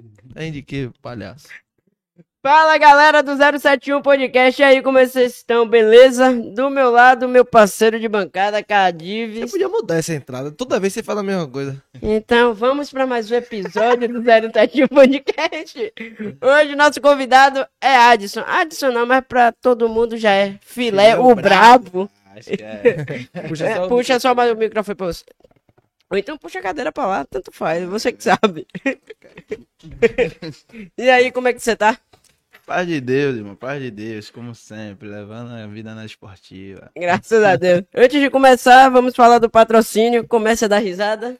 Tem 0.34 0.52
de 0.52 0.62
que, 0.62 0.90
palhaço? 1.02 1.48
Fala 2.42 2.78
galera 2.78 3.24
do 3.24 3.36
071 3.36 4.00
Podcast, 4.02 4.62
e 4.62 4.64
aí 4.64 4.80
como 4.80 5.00
vocês 5.00 5.34
estão, 5.34 5.68
beleza? 5.68 6.32
Do 6.32 6.70
meu 6.70 6.92
lado, 6.92 7.28
meu 7.28 7.44
parceiro 7.44 7.98
de 7.98 8.08
bancada, 8.08 8.58
Você 8.58 8.62
Cadives. 8.62 9.50
podia 9.50 9.68
mudar 9.68 9.96
essa 9.96 10.14
entrada. 10.14 10.52
Toda 10.52 10.78
vez 10.78 10.92
você 10.92 11.02
fala 11.02 11.22
a 11.22 11.24
mesma 11.24 11.48
coisa. 11.48 11.82
Então 12.00 12.54
vamos 12.54 12.88
para 12.92 13.04
mais 13.04 13.28
um 13.32 13.34
episódio 13.34 14.06
do 14.08 14.22
071 14.22 14.86
Podcast. 14.86 15.92
Hoje 16.40 16.76
nosso 16.76 17.00
convidado 17.00 17.66
é 17.80 17.96
Adson. 17.96 18.44
Adson 18.46 18.92
não, 18.92 19.06
mas 19.06 19.24
pra 19.26 19.50
todo 19.50 19.88
mundo 19.88 20.16
já 20.16 20.30
é 20.30 20.56
Filé, 20.60 21.14
Filé, 21.14 21.18
o 21.18 21.34
brabo. 21.34 22.08
Acho 22.36 22.50
que 22.50 22.62
é. 22.62 23.42
Puxa 23.48 23.74
só 23.74 23.84
o 23.84 23.88
puxa 23.88 24.20
só 24.20 24.34
mais 24.36 24.52
o 24.52 24.56
microfone 24.56 24.94
pra 24.94 25.06
você. 25.08 25.24
Ou 26.10 26.16
então 26.16 26.38
puxa 26.38 26.60
a 26.60 26.62
cadeira 26.62 26.92
pra 26.92 27.06
lá, 27.06 27.24
tanto 27.24 27.50
faz, 27.50 27.84
você 27.84 28.12
que 28.12 28.22
sabe. 28.22 28.66
e 30.96 31.10
aí, 31.10 31.32
como 31.32 31.48
é 31.48 31.52
que 31.52 31.60
você 31.60 31.74
tá? 31.74 31.98
Paz 32.66 32.86
de 32.86 33.00
Deus, 33.00 33.36
irmão. 33.36 33.54
Paz 33.54 33.80
de 33.80 33.92
Deus, 33.92 34.28
como 34.28 34.52
sempre. 34.52 35.08
Levando 35.08 35.52
a 35.52 35.66
vida 35.68 35.94
na 35.94 36.04
esportiva. 36.04 36.90
Graças 36.96 37.42
a 37.44 37.54
Deus. 37.54 37.84
Antes 37.94 38.20
de 38.20 38.28
começar, 38.28 38.88
vamos 38.88 39.14
falar 39.14 39.38
do 39.38 39.48
patrocínio. 39.48 40.26
Comece 40.26 40.64
a 40.64 40.68
dar 40.68 40.78
risada. 40.78 41.38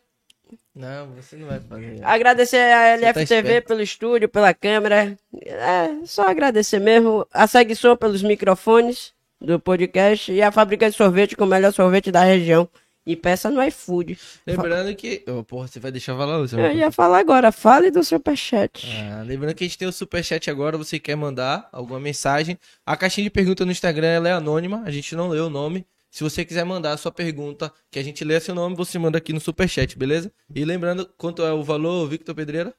Não, 0.72 1.08
você 1.14 1.36
não 1.36 1.48
vai 1.48 1.58
fazer. 1.58 1.98
Agradecer 2.04 2.58
a 2.58 2.78
tá 2.78 3.06
LFTV 3.06 3.34
esperto. 3.34 3.66
pelo 3.66 3.82
estúdio, 3.82 4.28
pela 4.28 4.54
câmera. 4.54 5.18
É, 5.42 6.04
só 6.04 6.28
agradecer 6.28 6.78
mesmo. 6.78 7.26
A 7.32 7.48
Segue 7.48 7.74
Som 7.74 7.96
pelos 7.96 8.22
microfones 8.22 9.12
do 9.40 9.58
podcast. 9.58 10.30
E 10.30 10.40
a 10.40 10.52
fábrica 10.52 10.88
de 10.88 10.96
sorvete 10.96 11.34
com 11.34 11.42
o 11.42 11.48
melhor 11.48 11.72
sorvete 11.72 12.12
da 12.12 12.22
região. 12.22 12.68
E 13.06 13.14
peça 13.14 13.48
no 13.48 13.62
iFood. 13.62 14.18
Lembrando 14.44 14.94
que. 14.96 15.22
Ô, 15.28 15.44
porra, 15.44 15.68
você 15.68 15.78
vai 15.78 15.92
deixar 15.92 16.16
falar, 16.16 16.38
Lúcio? 16.38 16.58
Eu 16.58 16.72
ia 16.72 16.90
falar 16.90 17.20
agora, 17.20 17.52
fale 17.52 17.88
do 17.90 18.02
superchat. 18.02 18.84
Ah, 19.12 19.22
lembrando 19.22 19.54
que 19.54 19.62
a 19.62 19.66
gente 19.66 19.78
tem 19.78 19.86
o 19.86 19.92
superchat 19.92 20.50
agora, 20.50 20.76
você 20.76 20.98
quer 20.98 21.14
mandar 21.14 21.68
alguma 21.70 22.00
mensagem. 22.00 22.58
A 22.84 22.96
caixinha 22.96 23.22
de 23.22 23.30
pergunta 23.30 23.64
no 23.64 23.70
Instagram 23.70 24.26
é 24.26 24.32
anônima, 24.32 24.82
a 24.84 24.90
gente 24.90 25.14
não 25.14 25.28
lê 25.28 25.38
o 25.38 25.48
nome. 25.48 25.86
Se 26.10 26.24
você 26.24 26.44
quiser 26.44 26.64
mandar 26.64 26.92
a 26.92 26.96
sua 26.96 27.12
pergunta, 27.12 27.72
que 27.90 27.98
a 27.98 28.02
gente 28.02 28.24
lê 28.24 28.40
seu 28.40 28.54
nome, 28.54 28.74
você 28.74 28.98
manda 28.98 29.18
aqui 29.18 29.32
no 29.32 29.40
superchat, 29.40 29.96
beleza? 29.96 30.32
E 30.52 30.64
lembrando, 30.64 31.08
quanto 31.16 31.42
é 31.42 31.52
o 31.52 31.62
valor, 31.62 32.08
Victor 32.08 32.34
Pedreira? 32.34 32.74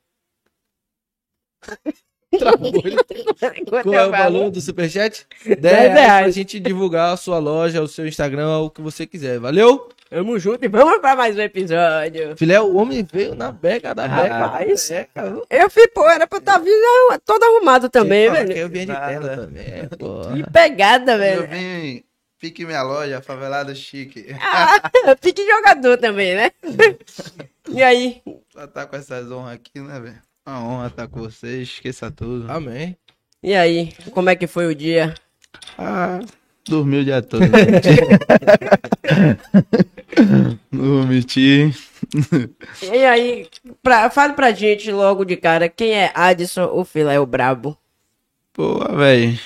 Travou. 2.38 2.74
Qual 3.84 3.96
é 3.96 4.06
o 4.06 4.12
valor 4.12 4.50
do 4.50 4.60
superchat? 4.60 5.26
10 5.46 5.62
reais 5.62 5.94
reais. 5.94 6.24
pra 6.24 6.32
gente 6.32 6.60
divulgar 6.60 7.14
a 7.14 7.18
sua 7.18 7.40
loja, 7.40 7.82
o 7.82 7.88
seu 7.88 8.06
Instagram, 8.06 8.58
o 8.58 8.70
que 8.70 8.82
você 8.82 9.06
quiser. 9.06 9.40
Valeu? 9.40 9.88
Tamo 10.10 10.40
junto 10.40 10.64
e 10.64 10.68
vamos 10.70 11.00
pra 11.00 11.16
mais 11.18 11.36
um 11.36 11.42
episódio. 11.42 12.38
Filé, 12.38 12.60
o 12.62 12.78
homem 12.78 13.06
veio 13.12 13.36
na 13.36 13.52
beca 13.52 13.94
da 13.94 14.08
beca. 14.08 14.38
Rapaz. 14.38 14.90
beca, 14.90 15.30
viu? 15.30 15.46
Eu 15.50 15.70
fui, 15.70 15.86
pô, 15.90 16.10
era 16.10 16.26
pra 16.26 16.38
eu 16.38 16.40
estar 16.40 16.58
vindo 16.60 17.12
ah, 17.12 17.20
todo 17.26 17.44
arrumado 17.44 17.90
também, 17.90 18.32
velho. 18.32 18.54
Eu 18.54 18.70
vinha 18.70 18.86
de 18.86 18.94
tela 18.94 19.36
também, 19.36 19.88
pô. 20.00 20.22
Que 20.34 20.50
pegada, 20.50 21.14
Eu 21.14 21.18
velho. 21.18 21.48
vim. 21.48 22.04
Pique 22.40 22.66
minha 22.66 22.84
loja, 22.84 23.22
favelado 23.22 23.76
chique. 23.76 24.28
Ah, 24.40 24.80
pique 25.20 25.46
jogador 25.46 25.98
também, 25.98 26.36
né? 26.36 26.52
E 27.70 27.84
aí? 27.84 28.22
Só 28.54 28.66
tá 28.66 28.86
com 28.86 28.96
essas 28.96 29.30
honras 29.30 29.56
aqui, 29.56 29.82
né, 29.82 30.00
velho? 30.00 30.22
Uma 30.48 30.64
honra 30.64 30.88
estar 30.88 31.08
com 31.10 31.20
vocês, 31.20 31.68
esqueça 31.68 32.10
tudo. 32.10 32.50
Amém. 32.50 32.96
E 33.44 33.54
aí? 33.54 33.92
Como 34.12 34.30
é 34.30 34.38
que 34.38 34.48
foi 34.48 34.68
o 34.68 34.74
dia? 34.76 35.14
Ah, 35.78 36.20
dormi 36.70 36.98
o 37.00 37.06
dia 37.06 37.22
todo. 37.22 37.44
Não 40.72 40.84
vou 40.84 41.04
mentir. 41.06 41.76
E 42.82 43.06
aí? 43.06 43.48
Pra, 43.82 44.10
fale 44.10 44.34
pra 44.34 44.52
gente 44.52 44.92
logo 44.92 45.26
de 45.26 45.36
cara 45.36 45.70
quem 45.70 45.94
é 45.94 46.12
Adson, 46.14 46.70
o 46.74 46.84
filé, 46.86 47.20
o 47.20 47.26
brabo. 47.26 47.78
Pô, 48.54 48.80
velho. 48.96 49.40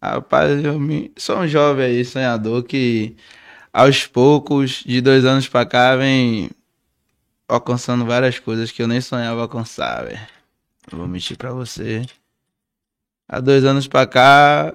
Rapaz, 0.00 0.64
eu 0.64 0.78
me... 0.78 1.12
sou 1.16 1.38
um 1.38 1.48
jovem 1.48 1.86
aí, 1.86 2.04
sonhador, 2.04 2.62
que 2.62 3.16
aos 3.72 4.06
poucos, 4.06 4.84
de 4.86 5.00
dois 5.00 5.24
anos 5.24 5.48
pra 5.48 5.66
cá, 5.66 5.96
vem 5.96 6.50
alcançando 7.48 8.04
várias 8.04 8.38
coisas 8.38 8.70
que 8.70 8.82
eu 8.82 8.88
nem 8.88 9.00
sonhava 9.00 9.42
alcançar, 9.42 10.04
velho. 10.04 10.20
Não 10.90 11.00
vou 11.00 11.08
mentir 11.08 11.36
pra 11.36 11.52
você. 11.52 12.04
Há 13.28 13.40
dois 13.40 13.64
anos 13.64 13.86
pra 13.86 14.06
cá. 14.06 14.74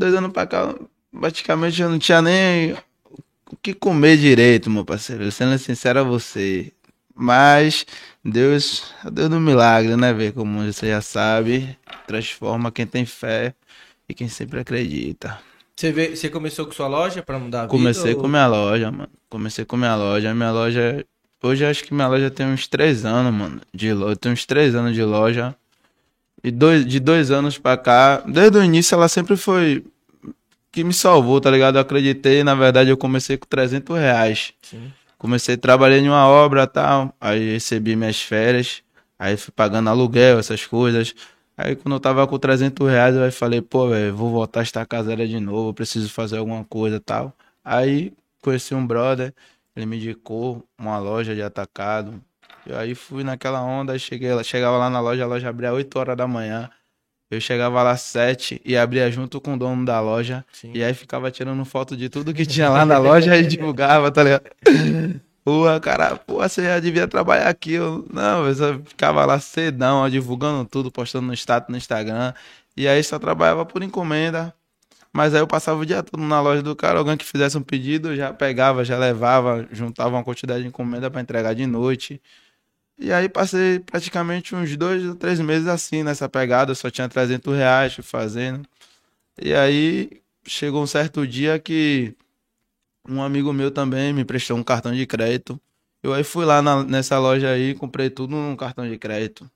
Dois 0.00 0.14
anos 0.14 0.32
pra 0.32 0.46
cá, 0.46 0.74
praticamente 1.12 1.82
eu 1.82 1.90
não 1.90 1.98
tinha 1.98 2.22
nem 2.22 2.72
o 2.72 3.56
que 3.62 3.74
comer 3.74 4.16
direito, 4.16 4.70
meu 4.70 4.82
parceiro. 4.82 5.30
Sendo 5.30 5.58
sincero 5.58 6.00
a 6.00 6.02
você. 6.02 6.72
Mas 7.14 7.84
Deus, 8.24 8.94
Deus 9.12 9.28
do 9.28 9.38
milagre, 9.38 9.94
né, 9.96 10.10
velho? 10.14 10.32
Como 10.32 10.64
você 10.64 10.88
já 10.88 11.02
sabe, 11.02 11.76
transforma 12.06 12.72
quem 12.72 12.86
tem 12.86 13.04
fé 13.04 13.54
e 14.08 14.14
quem 14.14 14.26
sempre 14.26 14.60
acredita. 14.60 15.38
Você, 15.76 15.92
vê, 15.92 16.16
você 16.16 16.30
começou 16.30 16.64
com 16.64 16.72
sua 16.72 16.88
loja 16.88 17.22
pra 17.22 17.38
mudar 17.38 17.58
a 17.58 17.62
vida? 17.64 17.70
Comecei 17.72 18.14
ou- 18.14 18.22
com 18.22 18.26
minha 18.28 18.46
loja, 18.46 18.90
mano. 18.90 19.10
Comecei 19.28 19.66
com 19.66 19.76
minha 19.76 19.96
loja. 19.96 20.32
Minha 20.34 20.50
loja. 20.50 21.04
Hoje 21.42 21.66
acho 21.66 21.84
que 21.84 21.92
minha 21.92 22.08
loja 22.08 22.30
tem 22.30 22.46
uns 22.46 22.66
três 22.66 23.04
anos, 23.04 23.34
mano. 23.34 23.60
De 23.74 23.92
loja. 23.92 24.16
Tem 24.16 24.32
uns 24.32 24.46
três 24.46 24.74
anos 24.74 24.94
de 24.94 25.04
loja. 25.04 25.54
E 26.42 26.50
dois, 26.50 26.86
de 26.86 26.98
dois 26.98 27.30
anos 27.30 27.58
pra 27.58 27.76
cá, 27.76 28.22
desde 28.26 28.58
o 28.58 28.64
início 28.64 28.94
ela 28.94 29.08
sempre 29.08 29.36
foi 29.36 29.84
que 30.72 30.84
me 30.84 30.92
salvou, 30.92 31.40
tá 31.40 31.50
ligado? 31.50 31.76
Eu 31.76 31.82
acreditei, 31.82 32.42
na 32.44 32.54
verdade 32.54 32.90
eu 32.90 32.96
comecei 32.96 33.36
com 33.36 33.46
300 33.46 33.96
reais. 33.98 34.52
Sim. 34.62 34.92
Comecei, 35.18 35.56
trabalhei 35.56 35.98
em 36.00 36.08
uma 36.08 36.26
obra 36.26 36.62
e 36.62 36.66
tal, 36.66 37.14
aí 37.20 37.52
recebi 37.52 37.94
minhas 37.94 38.22
férias, 38.22 38.82
aí 39.18 39.36
fui 39.36 39.52
pagando 39.54 39.90
aluguel, 39.90 40.38
essas 40.38 40.64
coisas. 40.64 41.14
Aí 41.56 41.76
quando 41.76 41.94
eu 41.96 42.00
tava 42.00 42.26
com 42.26 42.38
300 42.38 42.88
reais, 42.88 43.14
eu 43.14 43.30
falei, 43.30 43.60
pô, 43.60 43.88
velho, 43.88 44.16
vou 44.16 44.30
voltar 44.30 44.60
a 44.60 44.62
estar 44.62 44.86
caseira 44.86 45.28
de 45.28 45.38
novo, 45.38 45.74
preciso 45.74 46.08
fazer 46.08 46.38
alguma 46.38 46.64
coisa 46.64 46.96
e 46.96 47.00
tal. 47.00 47.36
Aí 47.62 48.14
conheci 48.40 48.74
um 48.74 48.86
brother, 48.86 49.34
ele 49.76 49.84
me 49.84 49.98
indicou 49.98 50.64
uma 50.78 50.98
loja 50.98 51.34
de 51.34 51.42
atacado. 51.42 52.22
Aí 52.76 52.94
fui 52.94 53.22
naquela 53.24 53.62
onda, 53.62 53.98
cheguei, 53.98 54.32
lá- 54.32 54.42
chegava 54.42 54.76
lá 54.78 54.90
na 54.90 55.00
loja, 55.00 55.24
a 55.24 55.26
loja 55.26 55.48
abria 55.48 55.72
8 55.72 55.98
horas 55.98 56.16
da 56.16 56.26
manhã. 56.26 56.70
Eu 57.30 57.40
chegava 57.40 57.80
lá 57.82 57.92
às 57.92 58.00
7 58.02 58.60
e 58.64 58.76
abria 58.76 59.10
junto 59.10 59.40
com 59.40 59.54
o 59.54 59.58
dono 59.58 59.84
da 59.84 60.00
loja. 60.00 60.44
Sim. 60.52 60.72
E 60.74 60.82
aí 60.82 60.92
ficava 60.92 61.30
tirando 61.30 61.64
foto 61.64 61.96
de 61.96 62.08
tudo 62.08 62.34
que 62.34 62.44
tinha 62.44 62.68
lá 62.68 62.84
na 62.84 62.98
loja 62.98 63.36
e 63.36 63.46
divulgava, 63.46 64.10
tá 64.10 64.22
ligado? 64.24 64.42
Porra, 65.44 65.80
cara, 65.80 66.16
porra, 66.16 66.48
você 66.48 66.62
já 66.64 66.80
devia 66.80 67.06
trabalhar 67.08 67.48
aqui. 67.48 67.74
Eu, 67.74 68.04
não, 68.12 68.46
eu 68.46 68.54
só 68.54 68.74
ficava 68.84 69.24
lá 69.24 69.38
cedão, 69.38 69.98
ó, 69.98 70.08
divulgando 70.08 70.68
tudo, 70.68 70.90
postando 70.90 71.26
no 71.28 71.34
status 71.34 71.68
no 71.70 71.76
Instagram. 71.76 72.34
E 72.76 72.86
aí 72.88 73.02
só 73.02 73.18
trabalhava 73.18 73.64
por 73.64 73.82
encomenda. 73.82 74.52
Mas 75.12 75.34
aí 75.34 75.40
eu 75.40 75.46
passava 75.46 75.80
o 75.80 75.86
dia 75.86 76.02
todo 76.02 76.20
na 76.22 76.40
loja 76.40 76.62
do 76.62 76.74
cara, 76.76 76.98
alguém 76.98 77.16
que 77.16 77.24
fizesse 77.24 77.58
um 77.58 77.62
pedido, 77.62 78.10
eu 78.10 78.16
já 78.16 78.32
pegava, 78.32 78.84
já 78.84 78.96
levava, 78.96 79.66
juntava 79.72 80.10
uma 80.10 80.22
quantidade 80.22 80.62
de 80.62 80.68
encomenda 80.68 81.10
pra 81.10 81.20
entregar 81.20 81.52
de 81.52 81.66
noite. 81.66 82.20
E 83.00 83.12
aí 83.12 83.28
passei 83.28 83.80
praticamente 83.80 84.54
uns 84.54 84.76
dois 84.76 85.04
ou 85.06 85.14
três 85.16 85.40
meses 85.40 85.66
assim 85.68 86.02
nessa 86.02 86.28
pegada, 86.28 86.74
só 86.74 86.90
tinha 86.90 87.08
300 87.08 87.56
reais 87.56 87.94
fazendo. 88.02 88.68
E 89.40 89.54
aí 89.54 90.22
chegou 90.46 90.82
um 90.82 90.86
certo 90.86 91.26
dia 91.26 91.58
que 91.58 92.14
um 93.08 93.22
amigo 93.22 93.52
meu 93.52 93.70
também 93.70 94.12
me 94.12 94.24
prestou 94.24 94.56
um 94.56 94.62
cartão 94.64 94.92
de 94.94 95.06
crédito. 95.06 95.60
Eu 96.02 96.14
aí 96.14 96.24
fui 96.24 96.44
lá 96.44 96.62
na- 96.62 96.84
nessa 96.84 97.18
loja 97.18 97.50
aí, 97.50 97.74
comprei 97.74 98.10
tudo 98.10 98.36
no 98.36 98.56
cartão 98.56 98.88
de 98.88 98.98
crédito. 98.98 99.50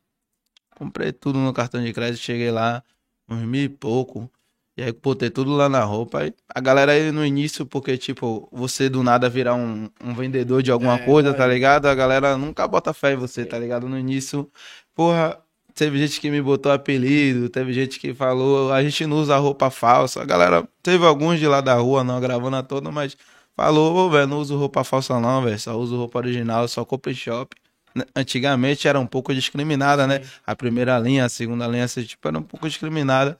Comprei 0.77 1.13
tudo 1.13 1.39
no 1.39 1.53
cartão 1.53 1.83
de 1.85 1.93
crédito, 1.93 2.23
cheguei 2.23 2.51
lá, 2.51 2.83
uns 3.29 3.43
mil 3.45 3.65
e 3.65 3.69
pouco. 3.69 4.31
E 4.76 4.83
aí 4.83 4.93
botei 4.93 5.31
tudo 5.31 5.52
lá 5.52 5.69
na 5.69 5.85
roupa. 5.85 6.33
A 6.52 6.61
galera 6.61 6.93
aí 6.93 7.12
no 7.12 7.25
início, 7.25 7.64
porque, 7.64 7.97
tipo, 7.97 8.49
você 8.52 8.88
do 8.88 9.02
nada 9.04 9.28
virar 9.28 9.54
um, 9.54 9.88
um 10.02 10.14
vendedor 10.14 10.62
de 10.62 10.73
alguma 10.73 10.99
coisa, 10.99 11.33
tá 11.33 11.47
ligado? 11.47 11.87
A 11.87 11.95
galera 11.95 12.37
nunca 12.37 12.66
bota 12.66 12.93
fé 12.93 13.12
em 13.12 13.16
você, 13.16 13.45
tá 13.45 13.57
ligado? 13.57 13.88
No 13.88 13.97
início, 13.97 14.50
porra, 14.93 15.38
teve 15.75 15.99
gente 15.99 16.21
que 16.21 16.28
me 16.31 16.43
botou 16.43 16.73
apelido, 16.73 17.49
teve 17.49 17.73
gente 17.73 18.00
que 18.00 18.12
falou, 18.14 18.73
a 18.73 18.83
gente 18.83 19.07
não 19.07 19.19
usa 19.19 19.37
roupa 19.37 19.71
falsa. 19.71 20.23
A 20.23 20.25
galera, 20.25 20.66
teve 20.83 21.04
alguns 21.07 21.38
de 21.38 21.47
lá 21.47 21.61
da 21.61 21.75
rua, 21.75 22.02
não 22.02 22.21
gravando 22.21 22.57
a 22.57 22.62
toda, 22.62 22.90
mas 22.90 23.16
falou, 23.57 23.95
ô, 23.95 24.11
velho, 24.11 24.26
não 24.26 24.38
uso 24.38 24.57
roupa 24.57 24.83
falsa 24.83 25.21
não, 25.21 25.43
velho, 25.43 25.59
só 25.59 25.76
uso 25.78 25.97
roupa 25.97 26.19
original, 26.19 26.66
só 26.69 26.85
compro 26.85 27.12
em 27.12 27.14
shop. 27.14 27.54
Né, 27.95 28.04
Antigamente 28.16 28.88
era 28.88 28.99
um 28.99 29.07
pouco 29.07 29.33
discriminada, 29.33 30.07
né? 30.07 30.21
A 30.47 30.57
primeira 30.57 30.99
linha, 30.99 31.25
a 31.25 31.28
segunda 31.28 31.66
linha, 31.69 31.85
assim, 31.85 32.02
tipo, 32.02 32.26
era 32.26 32.38
um 32.38 32.43
pouco 32.43 32.69
discriminada. 32.69 33.38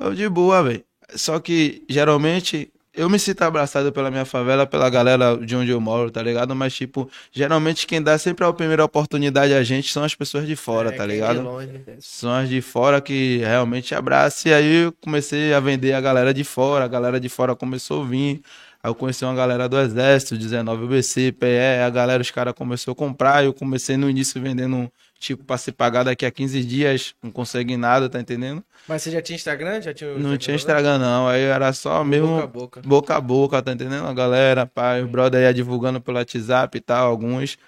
Eu 0.00 0.14
de 0.14 0.28
boa, 0.28 0.62
velho. 0.62 0.82
Só 1.14 1.38
que, 1.38 1.82
geralmente, 1.88 2.70
eu 2.94 3.08
me 3.10 3.18
sinto 3.18 3.42
abraçado 3.42 3.92
pela 3.92 4.10
minha 4.10 4.24
favela, 4.24 4.66
pela 4.66 4.88
galera 4.88 5.36
de 5.36 5.54
onde 5.56 5.70
eu 5.70 5.80
moro, 5.80 6.10
tá 6.10 6.22
ligado? 6.22 6.54
Mas, 6.54 6.74
tipo, 6.74 7.08
geralmente 7.32 7.86
quem 7.86 8.00
dá 8.02 8.16
sempre 8.18 8.44
a 8.44 8.52
primeira 8.52 8.84
oportunidade 8.84 9.52
a 9.52 9.62
gente 9.62 9.92
são 9.92 10.02
as 10.04 10.14
pessoas 10.14 10.46
de 10.46 10.56
fora, 10.56 10.90
É, 10.90 10.92
tá 10.92 11.04
quem 11.06 11.14
ligado? 11.14 11.42
longe, 11.42 11.66
né? 11.68 11.80
São 12.00 12.32
as 12.32 12.48
de 12.48 12.60
fora 12.60 13.00
que 13.00 13.38
realmente 13.38 13.94
abraçam. 13.94 14.50
E 14.50 14.54
aí 14.54 14.74
eu 14.84 14.92
comecei 15.00 15.52
a 15.52 15.60
vender 15.60 15.92
a 15.92 16.00
galera 16.00 16.32
de 16.32 16.44
fora, 16.44 16.84
a 16.84 16.88
galera 16.88 17.20
de 17.20 17.28
fora 17.28 17.54
começou 17.54 18.02
a 18.02 18.06
vir. 18.06 18.40
Aí 18.82 18.90
eu 18.90 18.94
conheci 18.94 19.24
uma 19.24 19.34
galera 19.34 19.68
do 19.68 19.78
Exército, 19.78 20.38
19 20.38 20.86
BC, 20.86 21.32
PE, 21.32 21.82
a 21.84 21.90
galera, 21.90 22.22
os 22.22 22.30
caras 22.30 22.54
começaram 22.54 22.92
a 22.92 22.96
comprar. 22.96 23.44
Eu 23.44 23.52
comecei 23.52 23.96
no 23.96 24.08
início 24.08 24.40
vendendo 24.40 24.90
tipo, 25.20 25.44
pra 25.44 25.58
se 25.58 25.70
pagar 25.70 26.02
daqui 26.02 26.24
a 26.24 26.30
15 26.30 26.64
dias, 26.64 27.14
não 27.22 27.30
consegue 27.30 27.76
nada, 27.76 28.08
tá 28.08 28.18
entendendo? 28.18 28.64
Mas 28.88 29.02
você 29.02 29.10
já 29.10 29.20
tinha 29.20 29.36
Instagram? 29.36 29.82
Já 29.82 29.92
tinha 29.92 30.18
Não 30.18 30.36
tinha 30.38 30.56
Instagram? 30.56 30.98
Não. 30.98 31.28
Aí 31.28 31.42
era 31.42 31.72
só 31.74 32.02
mesmo 32.02 32.28
Boca 32.28 32.42
a 32.42 32.46
boca. 32.46 32.82
boca 32.82 33.16
a 33.16 33.20
boca, 33.20 33.62
tá 33.62 33.72
entendendo? 33.72 34.06
A 34.06 34.14
galera, 34.14 34.66
pai, 34.66 35.02
o 35.04 35.06
brother 35.06 35.42
ia 35.42 35.52
divulgando 35.52 36.00
pelo 36.00 36.16
WhatsApp 36.16 36.76
e 36.76 36.80
tal, 36.80 37.06
alguns. 37.08 37.58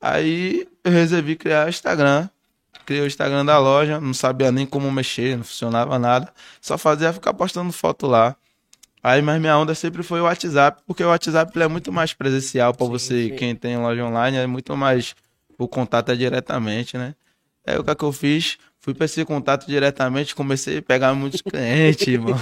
Aí 0.00 0.66
eu 0.82 0.90
resolvi 0.90 1.36
criar 1.36 1.66
o 1.66 1.68
Instagram. 1.68 2.28
Criei 2.86 3.02
o 3.02 3.06
Instagram 3.06 3.44
da 3.44 3.58
loja, 3.58 4.00
não 4.00 4.12
sabia 4.12 4.50
nem 4.50 4.66
como 4.66 4.90
mexer, 4.90 5.36
não 5.36 5.44
funcionava 5.44 5.98
nada. 5.98 6.32
Só 6.60 6.76
fazia 6.76 7.12
ficar 7.12 7.32
postando 7.34 7.72
foto 7.72 8.06
lá. 8.06 8.34
Aí, 9.02 9.20
mas 9.20 9.38
minha 9.38 9.56
onda 9.58 9.74
sempre 9.74 10.02
foi 10.02 10.20
o 10.20 10.24
WhatsApp, 10.24 10.82
porque 10.86 11.04
o 11.04 11.08
WhatsApp 11.08 11.60
é 11.60 11.68
muito 11.68 11.92
mais 11.92 12.14
presencial 12.14 12.72
pra 12.72 12.86
você, 12.86 13.28
sim. 13.28 13.36
quem 13.36 13.54
tem 13.54 13.76
loja 13.76 14.02
online, 14.02 14.38
é 14.38 14.46
muito 14.46 14.74
mais. 14.74 15.14
O 15.58 15.68
contato 15.68 16.10
é 16.12 16.16
diretamente, 16.16 16.96
né? 16.98 17.14
Aí 17.66 17.78
o 17.78 17.84
que, 17.84 17.90
é 17.90 17.94
que 17.94 18.04
eu 18.04 18.12
fiz? 18.12 18.58
Fui 18.80 18.92
pra 18.94 19.06
esse 19.06 19.24
contato 19.24 19.66
diretamente, 19.66 20.34
comecei 20.34 20.78
a 20.78 20.82
pegar 20.82 21.14
muitos 21.14 21.40
clientes, 21.42 22.06
irmão. 22.06 22.36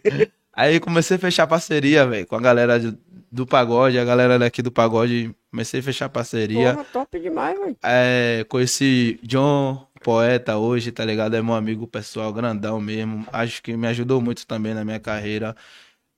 Aí 0.52 0.80
comecei 0.80 1.16
a 1.16 1.20
fechar 1.20 1.46
parceria, 1.46 2.06
velho, 2.06 2.26
com 2.26 2.36
a 2.36 2.40
galera 2.40 2.78
de- 2.80 2.96
do 3.30 3.46
pagode, 3.46 3.98
a 3.98 4.04
galera 4.04 4.38
daqui 4.38 4.62
do 4.62 4.70
pagode. 4.70 5.34
Comecei 5.50 5.80
a 5.80 5.82
fechar 5.82 6.08
parceria. 6.08 6.72
Porra, 6.74 6.84
top 6.92 7.18
demais, 7.20 7.58
velho. 7.58 7.76
É, 7.82 8.44
conheci 8.48 9.18
John, 9.22 9.86
poeta 10.02 10.56
hoje, 10.56 10.92
tá 10.92 11.04
ligado? 11.04 11.34
É 11.34 11.42
meu 11.42 11.54
amigo 11.54 11.86
pessoal, 11.86 12.32
grandão 12.32 12.80
mesmo. 12.80 13.26
Acho 13.32 13.62
que 13.62 13.76
me 13.76 13.86
ajudou 13.88 14.20
muito 14.20 14.46
também 14.46 14.72
na 14.74 14.84
minha 14.84 15.00
carreira. 15.00 15.54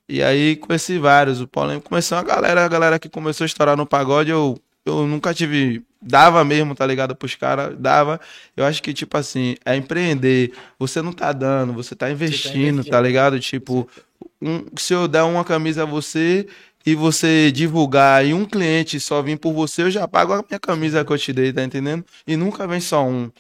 E 0.09 0.23
aí 0.23 0.57
conheci 0.57 0.99
vários. 0.99 1.41
O 1.41 1.49
Paulinho 1.49 1.81
começou 1.81 2.17
uma 2.19 2.25
galera, 2.25 2.65
a 2.65 2.69
galera 2.69 2.99
que 2.99 3.09
começou 3.09 3.45
a 3.45 3.47
estourar 3.47 3.77
no 3.77 3.87
pagode, 3.87 4.31
eu, 4.31 4.59
eu 4.89 5.07
nunca 5.07 5.33
tive. 5.35 5.83
Dava 6.01 6.45
mesmo, 6.45 6.75
tá 6.77 6.87
ligado? 6.87 7.17
Pros 7.17 7.35
caras, 7.35 7.77
dava. 7.77 8.21
Eu 8.57 8.65
acho 8.65 8.81
que, 8.83 8.95
tipo 8.95 9.17
assim, 9.17 9.57
é 9.65 9.75
empreender. 9.77 10.53
Você 10.79 11.03
não 11.03 11.13
tá 11.13 11.33
dando, 11.33 11.73
você 11.73 11.95
tá 11.97 12.09
investindo, 12.11 12.57
investindo. 12.57 12.85
tá 12.91 13.01
ligado? 13.01 13.41
Tipo, 13.41 13.89
um- 14.41 14.65
se 14.77 14.93
eu 14.95 15.09
der 15.09 15.23
uma 15.25 15.45
camisa 15.45 15.83
a 15.83 15.87
você 15.87 16.47
e 16.87 16.95
você 16.95 17.51
divulgar 17.51 18.25
e 18.25 18.33
um 18.33 18.45
cliente 18.45 19.01
só 19.01 19.21
vir 19.23 19.39
por 19.39 19.53
você, 19.53 19.83
eu 19.83 19.91
já 19.91 20.07
pago 20.07 20.33
a 20.33 20.45
minha 20.49 20.61
camisa 20.61 21.05
que 21.05 21.13
eu 21.13 21.19
te 21.19 21.33
dei, 21.33 21.53
tá 21.53 21.65
entendendo? 21.65 22.05
E 22.27 22.37
nunca 22.37 22.67
vem 22.67 22.81
só 22.81 23.05
um. 23.05 23.31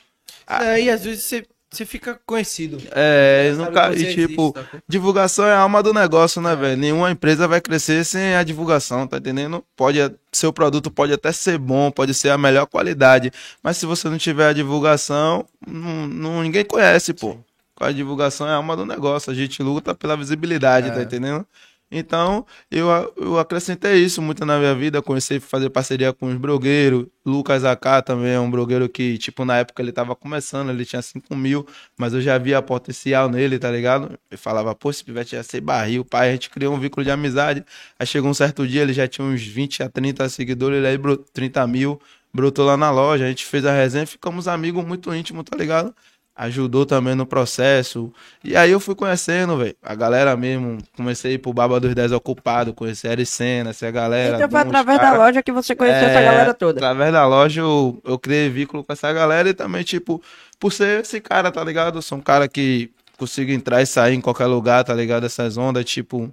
É, 0.47 0.81
e 0.83 0.90
às 0.90 1.05
vezes 1.05 1.25
você, 1.25 1.47
você 1.71 1.85
fica 1.85 2.19
conhecido. 2.25 2.79
É, 2.93 3.53
nunca, 3.57 3.93
e 3.95 4.15
tipo, 4.15 4.53
existe, 4.55 4.65
sacou? 4.65 4.81
divulgação 4.89 5.47
é 5.47 5.53
a 5.53 5.59
alma 5.59 5.83
do 5.83 5.93
negócio, 5.93 6.41
né, 6.41 6.57
velho? 6.57 6.77
Nenhuma 6.77 7.11
empresa 7.11 7.47
vai 7.47 7.61
crescer 7.61 8.05
sem 8.05 8.35
a 8.35 8.43
divulgação, 8.43 9.07
tá 9.07 9.19
entendendo? 9.19 9.63
Pode, 9.77 9.99
seu 10.33 10.53
produto 10.53 10.91
pode 10.91 11.13
até 11.13 11.31
ser 11.31 11.59
bom, 11.59 11.91
pode 11.91 12.15
ser 12.15 12.31
a 12.31 12.39
melhor 12.39 12.67
qualidade, 12.67 13.31
mas 13.63 13.77
se 13.77 13.85
você 13.87 14.09
não 14.09 14.17
tiver 14.19 14.49
a 14.49 14.53
divulgação, 14.53 15.45
não, 15.67 16.07
não- 16.07 16.43
ninguém 16.43 16.65
conhece, 16.65 17.13
pô. 17.13 17.37
Com 17.75 17.85
a 17.85 17.93
divulgação 17.93 18.49
é 18.49 18.51
a 18.51 18.55
alma 18.55 18.75
do 18.77 18.85
negócio, 18.85 19.31
a 19.31 19.35
gente 19.35 19.63
luta 19.63 19.95
pela 19.95 20.17
visibilidade, 20.17 20.91
tá 20.91 20.99
É. 21.01 21.03
entendendo? 21.05 21.47
Então, 21.90 22.45
eu, 22.71 22.87
eu 23.16 23.38
acrescentei 23.38 23.97
isso 24.04 24.21
muito 24.21 24.45
na 24.45 24.59
minha 24.59 24.75
vida. 24.75 25.00
Comecei 25.00 25.38
a 25.38 25.40
fazer 25.40 25.71
parceria 25.71 26.12
com 26.12 26.26
os 26.26 26.37
blogueiros. 26.37 27.07
Lucas 27.25 27.64
AK 27.64 28.02
também 28.04 28.33
é 28.33 28.40
um 28.40 28.50
blogueiro 28.50 28.88
que, 28.90 29.16
tipo, 29.16 29.42
na 29.45 29.57
época 29.59 29.83
ele 29.83 29.90
tava 29.92 30.14
começando, 30.14 30.68
ele 30.71 30.85
tinha 30.85 31.00
5 31.00 31.35
mil, 31.35 31.66
mas 31.97 32.12
eu 32.12 32.21
já 32.21 32.37
via 32.38 32.61
potencial 32.61 33.28
nele, 33.30 33.59
tá 33.59 33.71
ligado? 33.71 34.18
Eu 34.30 34.37
falava, 34.38 34.75
pô, 34.75 34.90
esse 34.90 35.02
pivete 35.02 35.35
ia 35.35 35.42
ser 35.42 35.61
barril, 35.62 36.04
pai. 36.04 36.28
A 36.30 36.33
gente 36.33 36.50
criou 36.50 36.75
um 36.75 36.80
vínculo 36.80 37.04
de 37.04 37.11
amizade. 37.11 37.64
Aí 37.99 38.07
chegou 38.07 38.30
um 38.30 38.35
certo 38.35 38.66
dia, 38.66 38.83
ele 38.83 38.92
já 38.92 39.09
tinha 39.09 39.26
uns 39.26 39.42
20 39.42 39.83
a 39.83 39.88
30 39.88 40.28
seguidores, 40.28 40.78
ele 40.78 40.87
aí 40.88 40.99
bro- 40.99 41.16
30 41.33 41.66
mil, 41.66 41.99
brotou 42.35 42.66
lá 42.66 42.76
na 42.76 42.90
loja. 42.90 43.25
A 43.25 43.28
gente 43.28 43.47
fez 43.47 43.64
a 43.64 43.73
resenha, 43.73 44.07
ficamos 44.07 44.47
amigos 44.47 44.85
muito 44.85 45.14
íntimos, 45.14 45.45
tá 45.45 45.57
ligado? 45.57 45.95
Ajudou 46.38 46.87
também 46.87 47.16
no 47.16 47.26
processo. 47.26 48.12
E 48.45 48.57
aí 48.57 48.71
eu 48.71 48.78
fui 48.78 48.95
conhecendo, 48.95 49.57
velho, 49.57 49.75
a 49.83 49.95
galera 49.97 50.37
mesmo. 50.37 50.78
Comecei 50.97 51.37
pro 51.37 51.52
Baba 51.52 51.80
dos 51.80 51.92
10 51.92 52.12
ocupado, 52.12 52.73
conhecer 52.73 53.09
a 53.09 53.12
Ericena, 53.12 53.71
essa 53.71 53.90
galera. 53.90 54.37
Então 54.37 54.49
foi 54.49 54.61
através 54.61 54.99
cara. 55.00 55.11
da 55.11 55.25
loja 55.25 55.42
que 55.42 55.50
você 55.50 55.75
conheceu 55.75 56.09
essa 56.09 56.21
É, 56.21 56.25
galera 56.25 56.54
toda. 56.54 56.78
Através 56.78 57.12
da 57.12 57.26
loja 57.26 57.61
eu, 57.61 58.00
eu 58.04 58.16
criei 58.21 58.49
vínculo 58.49 58.85
com 58.85 58.92
essa 58.92 59.12
galera 59.12 59.49
e 59.49 59.54
também, 59.54 59.83
tipo, 59.83 60.23
por 60.61 60.73
ser 60.73 61.00
esse 61.00 61.21
cara, 61.21 61.50
tá 61.50 61.64
ligado? 61.64 61.99
Eu 61.99 62.02
sou 62.02 62.18
um 62.18 62.23
cara 62.23 62.47
que 62.47 62.92
consigo 63.16 63.50
entrar 63.50 63.83
e 63.83 63.87
sair 63.87 64.14
em 64.14 64.21
qualquer 64.21 64.47
lugar, 64.47 64.85
tá 64.85 64.95
ligado? 64.95 65.26
Essas 65.26 65.57
ondas, 65.57 65.85
tipo. 65.85 66.33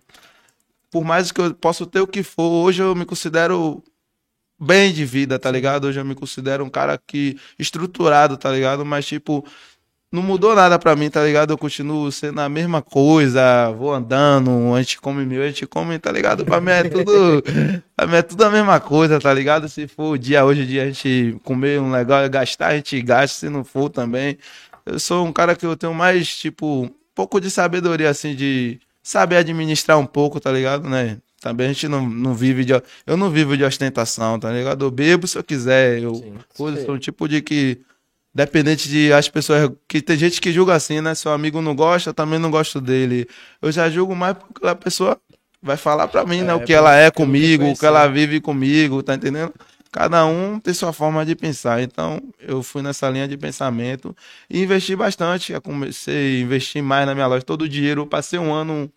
Por 0.92 1.04
mais 1.04 1.32
que 1.32 1.42
eu 1.42 1.52
possa 1.56 1.84
ter 1.84 2.00
o 2.00 2.08
que 2.08 2.22
for, 2.22 2.44
hoje 2.44 2.82
eu 2.84 2.94
me 2.96 3.06
considero 3.06 3.84
bem 4.60 4.94
de 4.94 5.04
vida, 5.04 5.40
tá 5.40 5.50
ligado? 5.50 5.86
Hoje 5.86 6.00
eu 6.00 6.06
me 6.06 6.16
considero 6.16 6.64
um 6.64 6.70
cara 6.70 6.96
que 6.96 7.38
estruturado, 7.58 8.38
tá 8.38 8.52
ligado? 8.52 8.86
Mas 8.86 9.06
tipo, 9.06 9.44
não 10.16 10.24
mudou 10.24 10.56
nada 10.56 10.80
pra 10.80 10.96
mim, 10.96 11.10
tá 11.10 11.24
ligado? 11.24 11.52
Eu 11.52 11.58
continuo 11.58 12.12
sendo 12.12 12.40
a 12.40 12.50
mesma 12.50 12.82
coisa, 12.82 13.70
vou 13.72 13.94
andando, 13.94 14.74
a 14.74 14.82
gente 14.82 15.00
come 15.00 15.26
meu, 15.26 15.44
a 15.44 15.48
gente 15.48 15.68
come, 15.68 16.00
tá 16.00 16.12
ligado? 16.12 16.46
Pra 16.46 16.62
mim 16.62 16.72
é 16.72 16.84
tudo, 16.86 17.44
pra 17.96 18.08
mim 18.08 18.16
é 18.16 18.22
tudo 18.22 18.44
a 18.44 18.50
mesma 18.50 18.80
coisa, 18.80 19.20
tá 19.20 19.34
ligado? 19.34 19.68
Se 19.68 19.88
for 19.88 20.14
o 20.14 20.18
dia 20.18 20.46
hoje, 20.46 20.64
o 20.64 20.66
dia 20.66 20.84
a 20.84 20.86
gente 20.88 21.38
comer 21.44 21.80
um 21.80 21.92
legal, 21.92 22.28
gastar, 22.30 22.68
a 22.68 22.76
gente 22.76 23.00
gasta, 23.02 23.40
se 23.40 23.50
não 23.50 23.64
for 23.64 23.90
também. 23.90 24.38
Eu 24.86 25.00
sou 25.00 25.26
um 25.26 25.34
cara 25.34 25.56
que 25.56 25.66
eu 25.66 25.76
tenho 25.76 25.94
mais, 25.94 26.28
tipo, 26.36 26.84
um 26.84 26.92
pouco 27.14 27.40
de 27.42 27.52
sabedoria, 27.52 28.10
assim, 28.10 28.36
de 28.36 28.80
saber 29.04 29.38
administrar 29.38 30.00
um 30.00 30.06
pouco, 30.06 30.40
tá 30.40 30.52
ligado, 30.52 30.90
né? 30.90 31.18
Também 31.42 31.68
a 31.68 31.74
gente 31.74 31.88
não, 31.88 32.10
não 32.10 32.34
vive 32.34 32.66
de. 32.66 32.74
Eu 33.06 33.16
não 33.16 33.30
vivo 33.30 33.56
de 33.56 33.64
ostentação, 33.64 34.40
tá 34.40 34.52
ligado? 34.52 34.84
Eu 34.84 34.90
bebo 34.90 35.28
se 35.28 35.38
eu 35.38 35.44
quiser. 35.44 36.02
Eu 36.02 36.16
Sim. 36.16 36.34
coisa, 36.58 36.84
sou 36.84 36.96
um 36.96 36.98
tipo 36.98 37.28
de 37.28 37.40
que. 37.42 37.82
Dependente 38.36 38.90
de 38.90 39.14
as 39.14 39.30
pessoas. 39.30 39.72
Que 39.88 40.02
tem 40.02 40.18
gente 40.18 40.42
que 40.42 40.52
julga 40.52 40.74
assim, 40.74 41.00
né? 41.00 41.16
Seu 41.16 41.32
amigo 41.32 41.62
não 41.62 41.74
gosta, 41.74 42.10
eu 42.10 42.14
também 42.14 42.38
não 42.38 42.52
gosto 42.52 42.82
dele. 42.82 43.26
Eu 43.62 43.72
já 43.72 43.90
julgo 43.90 44.14
mais 44.14 44.36
porque 44.38 44.68
a 44.68 44.76
pessoa 44.76 45.18
vai 45.64 45.78
falar 45.78 46.10
pra 46.10 46.26
mim, 46.26 46.42
né? 46.42 46.52
É, 46.52 46.56
O 46.56 46.60
que 46.60 46.74
ela 46.74 46.94
é 46.94 47.10
comigo, 47.10 47.66
o 47.66 47.78
que 47.78 47.86
ela 47.86 48.06
vive 48.08 48.42
comigo, 48.42 49.02
tá 49.02 49.16
entendendo? 49.16 49.54
Cada 49.90 50.26
um 50.26 50.60
tem 50.60 50.74
sua 50.74 50.92
forma 50.92 51.26
de 51.26 51.34
pensar. 51.34 51.82
Então, 51.82 52.22
eu 52.38 52.62
fui 52.62 52.82
nessa 52.82 53.10
linha 53.10 53.26
de 53.26 53.38
pensamento 53.38 54.14
e 54.50 54.64
investi 54.64 54.94
bastante. 54.98 55.54
Eu 55.54 55.62
comecei 55.62 56.40
a 56.40 56.42
investir 56.42 56.84
mais 56.84 57.06
na 57.06 57.16
minha 57.16 57.28
loja. 57.28 57.42
Todo 57.42 57.62
o 57.62 57.70
dinheiro, 57.70 58.02
eu 58.02 58.06
passei 58.06 58.38
um 58.38 58.54
ano 58.54 58.92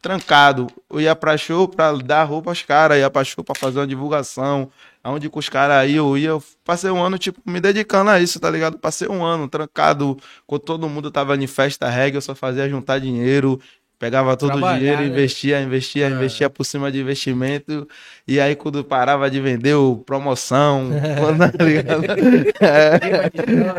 trancado. 0.00 0.66
Eu 0.90 1.00
ia 1.00 1.14
pra 1.16 1.36
show 1.36 1.66
pra 1.68 1.92
dar 1.92 2.24
roupa 2.24 2.50
aos 2.50 2.62
caras, 2.62 2.98
ia 2.98 3.10
pra 3.10 3.24
show 3.24 3.42
pra 3.44 3.54
fazer 3.54 3.78
uma 3.80 3.86
divulgação. 3.86 4.70
Aonde 5.02 5.30
que 5.30 5.38
os 5.38 5.48
caras 5.48 5.88
iam, 5.90 6.08
eu 6.08 6.18
ia. 6.18 6.28
Eu 6.30 6.42
passei 6.64 6.90
um 6.90 7.02
ano, 7.02 7.16
tipo, 7.18 7.40
me 7.46 7.60
dedicando 7.60 8.10
a 8.10 8.20
isso, 8.20 8.38
tá 8.40 8.50
ligado? 8.50 8.78
Passei 8.78 9.08
um 9.08 9.24
ano 9.24 9.48
trancado, 9.48 10.18
quando 10.46 10.62
todo 10.62 10.88
mundo 10.88 11.10
tava 11.10 11.36
em 11.36 11.46
festa 11.46 11.88
reggae, 11.88 12.16
eu 12.16 12.20
só 12.20 12.34
fazia 12.34 12.68
juntar 12.68 12.98
dinheiro. 12.98 13.60
Pegava 14.00 14.36
todo 14.36 14.50
o 14.50 14.52
Trabalhar, 14.52 14.78
dinheiro, 14.78 15.00
né? 15.00 15.06
investia, 15.08 15.60
investia, 15.60 16.06
É. 16.06 16.10
investia 16.10 16.48
por 16.48 16.62
cima 16.64 16.92
de 16.92 17.00
investimento. 17.00 17.88
E 18.28 18.38
aí, 18.38 18.54
quando 18.54 18.84
parava 18.84 19.28
de 19.28 19.40
vender, 19.40 19.74
o 19.74 19.96
promoção, 19.96 20.88
quando, 21.18 21.50
tá 21.50 21.64
ligado? 21.64 22.02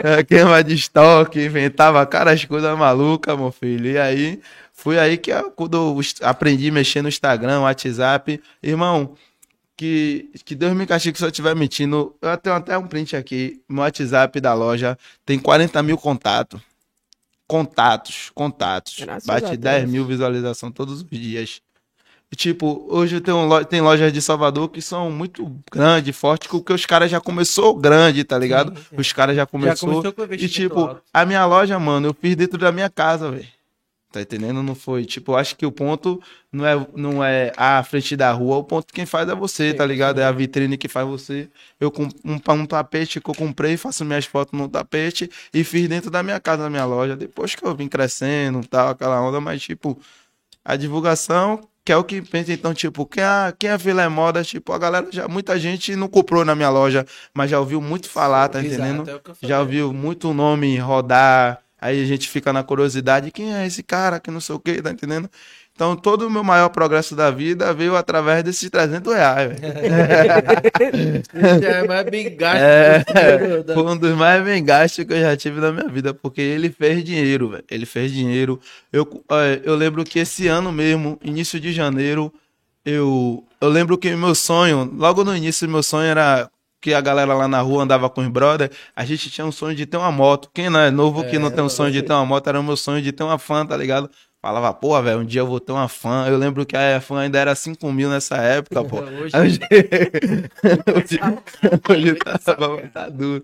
É, 0.03 0.23
queima 0.23 0.63
de 0.63 0.73
estoque, 0.75 1.43
inventava 1.45 2.05
caras 2.05 2.43
coisas 2.45 2.77
malucas, 2.77 3.37
meu 3.37 3.51
filho. 3.51 3.91
E 3.91 3.97
aí, 3.97 4.41
foi 4.81 4.97
aí 4.97 5.17
que 5.17 5.29
eu, 5.29 5.51
quando 5.51 5.75
eu 5.75 5.99
aprendi 6.21 6.69
a 6.69 6.71
mexer 6.71 7.01
no 7.01 7.09
Instagram, 7.09 7.59
WhatsApp. 7.61 8.41
Irmão, 8.63 9.13
que, 9.75 10.29
que 10.45 10.55
Deus 10.55 10.73
me 10.73 10.85
castigue 10.85 11.17
se 11.17 11.23
eu 11.25 11.27
estiver 11.29 11.53
mentindo. 11.53 12.15
Eu 12.21 12.37
tenho 12.37 12.55
até 12.55 12.77
um 12.77 12.87
print 12.87 13.13
aqui. 13.13 13.61
Meu 13.67 13.83
WhatsApp 13.83 14.39
da 14.39 14.53
loja 14.53 14.97
tem 15.25 15.37
40 15.37 15.83
mil 15.83 15.97
contatos. 15.97 16.61
Contatos, 17.45 18.31
contatos. 18.33 18.95
Graças 18.99 19.25
Bate 19.25 19.47
Deus. 19.47 19.57
10 19.57 19.89
mil 19.89 20.05
visualizações 20.05 20.73
todos 20.73 21.01
os 21.01 21.09
dias. 21.09 21.61
E, 22.31 22.35
Tipo, 22.37 22.85
hoje 22.89 23.19
tem, 23.19 23.33
um 23.33 23.63
tem 23.65 23.81
lojas 23.81 24.13
de 24.13 24.21
Salvador 24.21 24.69
que 24.69 24.81
são 24.81 25.11
muito 25.11 25.51
grandes, 25.69 26.15
fortes, 26.15 26.47
porque 26.47 26.71
os 26.71 26.85
caras 26.85 27.11
já 27.11 27.19
começou 27.19 27.75
grande, 27.75 28.23
tá 28.23 28.37
ligado? 28.37 28.77
Sim, 28.77 28.85
sim. 28.91 28.95
Os 28.97 29.11
caras 29.11 29.35
já 29.35 29.41
Já 29.41 29.45
começou. 29.45 29.89
começou 29.89 30.13
com 30.13 30.33
e 30.33 30.47
tipo, 30.47 30.79
alto. 30.79 31.01
a 31.13 31.25
minha 31.25 31.45
loja, 31.45 31.77
mano, 31.77 32.07
eu 32.07 32.13
fiz 32.13 32.35
dentro 32.37 32.57
da 32.57 32.71
minha 32.71 32.89
casa, 32.89 33.29
velho. 33.29 33.58
Tá 34.11 34.21
entendendo? 34.21 34.63
Não 34.63 34.73
foi. 34.73 35.05
Tipo, 35.05 35.35
acho 35.35 35.55
que 35.55 35.65
o 35.65 35.71
ponto 35.71 36.19
não 36.51 36.65
é, 36.65 36.87
não 36.95 37.23
é 37.23 37.51
a 37.55 37.83
frente 37.83 38.15
da 38.15 38.31
rua, 38.31 38.57
o 38.57 38.63
ponto 38.63 38.91
quem 38.91 39.05
faz 39.05 39.29
é 39.29 39.35
você, 39.35 39.71
tá 39.71 39.85
ligado? 39.85 40.19
É 40.19 40.23
a 40.23 40.31
vitrine 40.31 40.77
que 40.77 40.87
faz 40.87 41.07
você. 41.07 41.47
Eu 41.79 41.91
com 41.91 42.05
um, 42.25 42.39
um 42.53 42.65
tapete 42.65 43.21
que 43.21 43.29
eu 43.29 43.35
comprei, 43.35 43.77
faço 43.77 44.03
minhas 44.03 44.25
fotos 44.25 44.59
no 44.59 44.67
tapete 44.67 45.29
e 45.53 45.63
fiz 45.63 45.87
dentro 45.87 46.09
da 46.09 46.23
minha 46.23 46.39
casa, 46.39 46.63
da 46.63 46.69
minha 46.71 46.85
loja. 46.85 47.15
Depois 47.15 47.53
que 47.53 47.63
eu 47.63 47.75
vim 47.75 47.87
crescendo, 47.87 48.65
tal, 48.67 48.89
aquela 48.89 49.21
onda, 49.21 49.39
mas 49.39 49.61
tipo, 49.61 49.99
a 50.65 50.75
divulgação, 50.75 51.61
que 51.85 51.91
é 51.91 51.97
o 51.97 52.03
que 52.03 52.19
pensa, 52.19 52.51
então, 52.51 52.73
tipo, 52.73 53.05
quem 53.05 53.23
é, 53.23 53.53
quem 53.57 53.69
é 53.69 53.77
Vila 53.77 54.01
é 54.01 54.07
Moda, 54.09 54.43
tipo, 54.43 54.73
a 54.73 54.79
galera 54.79 55.07
já, 55.11 55.27
muita 55.27 55.59
gente 55.59 55.95
não 55.95 56.07
comprou 56.07 56.43
na 56.43 56.55
minha 56.55 56.69
loja, 56.69 57.05
mas 57.33 57.51
já 57.51 57.59
ouviu 57.59 57.79
muito 57.79 58.09
falar, 58.09 58.47
tá 58.49 58.63
Exato, 58.63 58.81
entendendo? 58.81 59.09
é. 59.43 59.47
Já 59.47 59.59
ouviu 59.59 59.93
muito 59.93 60.33
nome 60.33 60.77
rodar, 60.77 61.61
aí 61.81 62.01
a 62.01 62.05
gente 62.05 62.27
fica 62.29 62.51
na 62.53 62.63
curiosidade, 62.63 63.31
quem 63.31 63.53
é 63.55 63.65
esse 63.65 63.81
cara 63.83 64.19
que 64.19 64.29
não 64.31 64.41
sei 64.41 64.55
o 64.55 64.59
que, 64.59 64.81
tá 64.81 64.91
entendendo? 64.91 65.29
Então, 65.73 65.95
todo 65.95 66.27
o 66.27 66.29
meu 66.29 66.43
maior 66.43 66.67
progresso 66.69 67.15
da 67.15 67.31
vida 67.31 67.73
veio 67.73 67.95
através 67.95 68.43
desses 68.43 68.69
300 68.69 69.13
reais, 69.13 69.49
velho. 69.49 69.61
É 71.65 71.87
mais 71.87 72.09
bem 72.09 72.35
gasto. 72.35 72.61
É, 72.61 73.63
da- 73.63 73.73
Foi 73.73 73.83
um 73.83 73.97
dos 73.97 74.15
mais 74.17 74.43
bem 74.43 74.63
gastos 74.63 75.05
que 75.05 75.13
eu 75.13 75.21
já 75.21 75.35
tive 75.37 75.59
na 75.61 75.71
minha 75.71 75.87
vida, 75.87 76.13
porque 76.13 76.41
ele 76.41 76.69
fez 76.69 77.03
dinheiro, 77.03 77.49
velho. 77.49 77.63
Ele 77.69 77.85
fez 77.85 78.11
dinheiro. 78.11 78.59
Eu, 78.91 79.07
eh, 79.31 79.61
eu 79.63 79.75
lembro 79.75 80.03
que 80.03 80.19
esse 80.19 80.47
ano 80.47 80.71
mesmo, 80.71 81.17
início 81.23 81.59
de 81.59 81.71
janeiro, 81.71 82.33
eu, 82.85 83.43
eu 83.61 83.69
lembro 83.69 83.97
que 83.97 84.13
meu 84.15 84.35
sonho, 84.35 84.91
logo 84.97 85.23
no 85.23 85.35
início, 85.35 85.67
meu 85.69 85.83
sonho 85.83 86.07
era 86.09 86.49
que 86.81 86.93
a 86.93 87.01
galera 87.01 87.33
lá 87.33 87.47
na 87.47 87.61
rua 87.61 87.83
andava 87.83 88.09
com 88.09 88.21
os 88.21 88.27
brother, 88.27 88.71
a 88.95 89.05
gente 89.05 89.29
tinha 89.29 89.45
um 89.45 89.51
sonho 89.51 89.75
de 89.75 89.85
ter 89.85 89.97
uma 89.97 90.11
moto. 90.11 90.49
Quem 90.53 90.69
não 90.69 90.79
é 90.79 90.89
novo 90.89 91.23
que 91.25 91.37
não 91.37 91.51
tem 91.51 91.63
um 91.63 91.69
sonho 91.69 91.91
de 91.91 92.01
ter 92.01 92.13
uma 92.13 92.25
moto, 92.25 92.47
era 92.47 92.59
o 92.59 92.63
meu 92.63 92.77
sonho 92.77 93.01
de 93.01 93.11
ter 93.11 93.23
uma 93.23 93.37
fã, 93.37 93.65
tá 93.65 93.75
ligado? 93.75 94.09
Falava, 94.41 94.73
porra, 94.73 95.01
velho, 95.01 95.19
um 95.19 95.25
dia 95.25 95.41
eu 95.41 95.47
vou 95.47 95.59
ter 95.59 95.73
uma 95.73 95.89
fã. 95.89 96.25
Eu 96.25 96.37
lembro 96.37 96.65
que 96.65 96.75
a 96.77 97.01
fã 97.01 97.19
ainda 97.19 97.37
era 97.37 97.53
5 97.53 97.91
mil 97.91 98.09
nessa 98.09 98.37
época, 98.37 98.81
pô. 98.85 98.99
Hoje, 99.19 99.35
Hoje, 99.35 99.59
hoje, 100.95 101.19
hoje 101.89 102.15
tá, 102.15 102.39
tá 102.93 103.09
duro. 103.09 103.43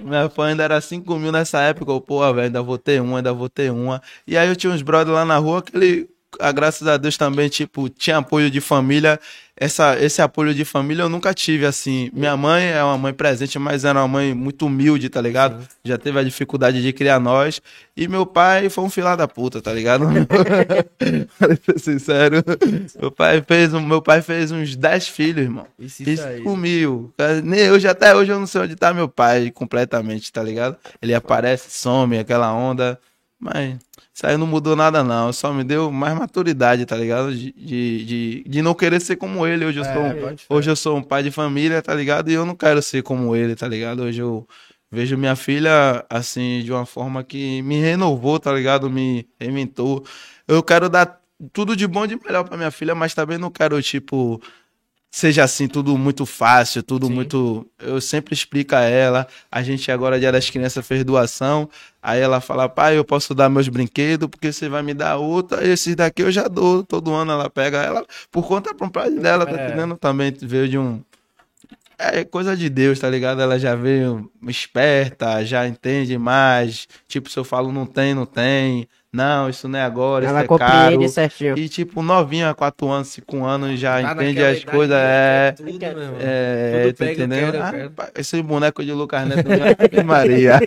Minha 0.00 0.28
fã 0.28 0.46
ainda 0.46 0.64
era 0.64 0.80
5 0.80 1.16
mil 1.16 1.30
nessa 1.30 1.60
época. 1.60 1.92
Eu, 1.92 2.00
pô, 2.00 2.20
velho, 2.34 2.46
ainda 2.46 2.60
vou 2.60 2.76
ter 2.76 3.00
uma, 3.00 3.18
ainda 3.18 3.32
vou 3.32 3.48
ter 3.48 3.70
uma. 3.70 4.02
E 4.26 4.36
aí 4.36 4.48
eu 4.48 4.56
tinha 4.56 4.72
uns 4.72 4.82
brothers 4.82 5.14
lá 5.14 5.24
na 5.24 5.38
rua 5.38 5.62
que 5.62 5.76
ele, 5.76 6.08
ah, 6.40 6.52
graças 6.52 6.86
a 6.86 6.96
Deus 6.96 7.16
também, 7.16 7.48
tipo, 7.48 7.88
tinha 7.88 8.18
apoio 8.18 8.50
de 8.50 8.60
família. 8.60 9.18
Essa, 9.58 9.98
esse 9.98 10.20
apoio 10.20 10.52
de 10.52 10.66
família 10.66 11.02
eu 11.02 11.08
nunca 11.08 11.32
tive, 11.32 11.64
assim. 11.64 12.10
Minha 12.12 12.36
mãe 12.36 12.66
é 12.66 12.84
uma 12.84 12.98
mãe 12.98 13.14
presente, 13.14 13.58
mas 13.58 13.84
era 13.86 14.00
uma 14.00 14.08
mãe 14.08 14.34
muito 14.34 14.66
humilde, 14.66 15.08
tá 15.08 15.20
ligado? 15.20 15.66
Já 15.82 15.96
teve 15.96 16.18
a 16.18 16.22
dificuldade 16.22 16.82
de 16.82 16.92
criar 16.92 17.18
nós. 17.18 17.62
E 17.96 18.06
meu 18.06 18.26
pai 18.26 18.68
foi 18.68 18.84
um 18.84 18.90
filho 18.90 19.16
da 19.16 19.26
puta, 19.26 19.62
tá 19.62 19.72
ligado? 19.72 20.04
Pra 21.38 21.56
ser 21.56 21.78
sincero. 21.78 22.42
Meu 23.00 23.10
pai 23.10 23.42
fez, 23.46 23.72
meu 23.72 24.02
pai 24.02 24.20
fez 24.20 24.52
uns 24.52 24.76
10 24.76 25.08
filhos, 25.08 25.44
irmão. 25.44 25.66
Isso, 25.78 26.02
isso 26.02 26.22
sumiu. 26.42 27.14
Nem 27.42 27.70
hoje, 27.70 27.88
até 27.88 28.14
hoje 28.14 28.32
eu 28.32 28.38
não 28.38 28.46
sei 28.46 28.60
onde 28.60 28.76
tá 28.76 28.92
meu 28.92 29.08
pai 29.08 29.50
completamente, 29.50 30.30
tá 30.30 30.42
ligado? 30.42 30.76
Ele 31.00 31.14
aparece, 31.14 31.70
some, 31.70 32.18
aquela 32.18 32.52
onda. 32.52 33.00
Mas 33.38 33.78
isso 34.14 34.26
aí 34.26 34.36
não 34.36 34.46
mudou 34.46 34.74
nada, 34.74 35.04
não. 35.04 35.32
Só 35.32 35.52
me 35.52 35.62
deu 35.62 35.90
mais 35.92 36.18
maturidade, 36.18 36.86
tá 36.86 36.96
ligado? 36.96 37.34
De, 37.34 37.52
de, 37.52 38.44
de, 38.46 38.62
não 38.62 38.74
querer 38.74 39.00
ser 39.00 39.16
como 39.16 39.46
ele. 39.46 39.64
Hoje 39.64 39.80
eu, 39.80 39.84
É, 39.84 39.92
sou, 39.92 40.56
hoje 40.56 40.70
eu 40.70 40.76
sou 40.76 40.96
um 40.96 41.02
pai 41.02 41.22
de 41.22 41.30
família, 41.30 41.82
tá 41.82 41.94
ligado? 41.94 42.30
E 42.30 42.34
eu 42.34 42.46
não 42.46 42.56
quero 42.56 42.80
ser 42.82 43.02
como 43.02 43.36
ele, 43.36 43.54
tá 43.54 43.68
ligado? 43.68 44.02
Hoje 44.04 44.22
eu 44.22 44.48
vejo 44.90 45.18
minha 45.18 45.36
filha, 45.36 46.04
assim, 46.08 46.62
de 46.64 46.72
uma 46.72 46.86
forma 46.86 47.22
que 47.22 47.60
me 47.62 47.78
renovou, 47.80 48.38
tá 48.40 48.52
ligado? 48.52 48.88
Me 48.88 49.28
reinventou. 49.38 50.04
Eu 50.48 50.62
quero 50.62 50.88
dar 50.88 51.20
tudo 51.52 51.76
de 51.76 51.86
bom 51.86 52.04
e 52.04 52.08
de 52.08 52.16
melhor 52.16 52.44
pra 52.44 52.56
minha 52.56 52.70
filha, 52.70 52.94
mas 52.94 53.14
também 53.14 53.36
não 53.36 53.50
quero, 53.50 53.80
tipo, 53.82 54.40
seja 55.10 55.44
assim, 55.44 55.66
tudo 55.66 55.96
muito 55.96 56.26
fácil, 56.26 56.82
tudo 56.82 57.06
Sim. 57.06 57.12
muito. 57.14 57.66
Eu 57.78 58.00
sempre 58.00 58.34
explico 58.34 58.74
a 58.74 58.80
ela. 58.82 59.26
A 59.50 59.62
gente 59.62 59.90
agora, 59.90 60.18
Dia 60.20 60.30
das 60.32 60.50
Crianças, 60.50 60.86
fez 60.86 61.04
doação. 61.04 61.68
Aí 62.02 62.20
ela 62.20 62.40
fala, 62.40 62.68
pai, 62.68 62.96
eu 62.98 63.04
posso 63.04 63.34
dar 63.34 63.48
meus 63.48 63.68
brinquedos, 63.68 64.28
porque 64.28 64.52
você 64.52 64.68
vai 64.68 64.82
me 64.82 64.92
dar 64.94 65.16
outra. 65.16 65.66
Esses 65.66 65.96
daqui 65.96 66.22
eu 66.22 66.30
já 66.30 66.48
dou. 66.48 66.84
Todo 66.84 67.12
ano 67.14 67.32
ela 67.32 67.48
pega 67.50 67.78
ela 67.82 68.04
por 68.30 68.46
conta 68.46 68.74
própria 68.74 69.10
dela, 69.10 69.46
tá 69.46 69.58
É. 69.58 69.66
entendendo? 69.68 69.96
Também 69.96 70.34
veio 70.40 70.68
de 70.68 70.78
um. 70.78 71.02
É 71.98 72.24
coisa 72.24 72.54
de 72.54 72.68
Deus, 72.68 72.98
tá 72.98 73.08
ligado? 73.08 73.40
Ela 73.40 73.58
já 73.58 73.74
veio 73.74 74.30
esperta, 74.46 75.42
já 75.46 75.66
entende 75.66 76.18
mais. 76.18 76.86
Tipo, 77.08 77.30
se 77.30 77.38
eu 77.38 77.44
falo 77.44 77.72
não 77.72 77.86
tem, 77.86 78.12
não 78.14 78.26
tem. 78.26 78.86
Não, 79.12 79.48
isso 79.48 79.66
não 79.66 79.78
é 79.78 79.82
agora, 79.82 80.26
Ela 80.26 80.44
isso 80.44 80.54
é 80.54 80.58
caro. 80.58 81.08
certinho. 81.08 81.56
E 81.56 81.68
tipo, 81.70 82.02
novinha, 82.02 82.52
4 82.54 82.86
anos, 82.90 83.08
5 83.08 83.44
anos, 83.44 83.80
já 83.80 84.02
Tá 84.02 84.12
entende 84.12 84.42
as 84.44 84.62
coisas. 84.64 84.94
que 84.96 85.02
É, 85.02 85.52
tudo, 85.56 85.64
meu 85.72 86.02
irmão. 86.02 86.16
é, 86.20 86.82
Tudo 86.92 86.96
tá 86.96 87.04
quero, 87.14 87.56
eu 87.56 87.62
Ah, 87.62 87.70
quero. 87.72 87.92
esse 88.16 88.42
boneco 88.42 88.84
de 88.84 88.92
Lucas 88.92 89.26
Neto, 89.26 89.48
Ave 89.50 90.02
Maria. 90.02 90.60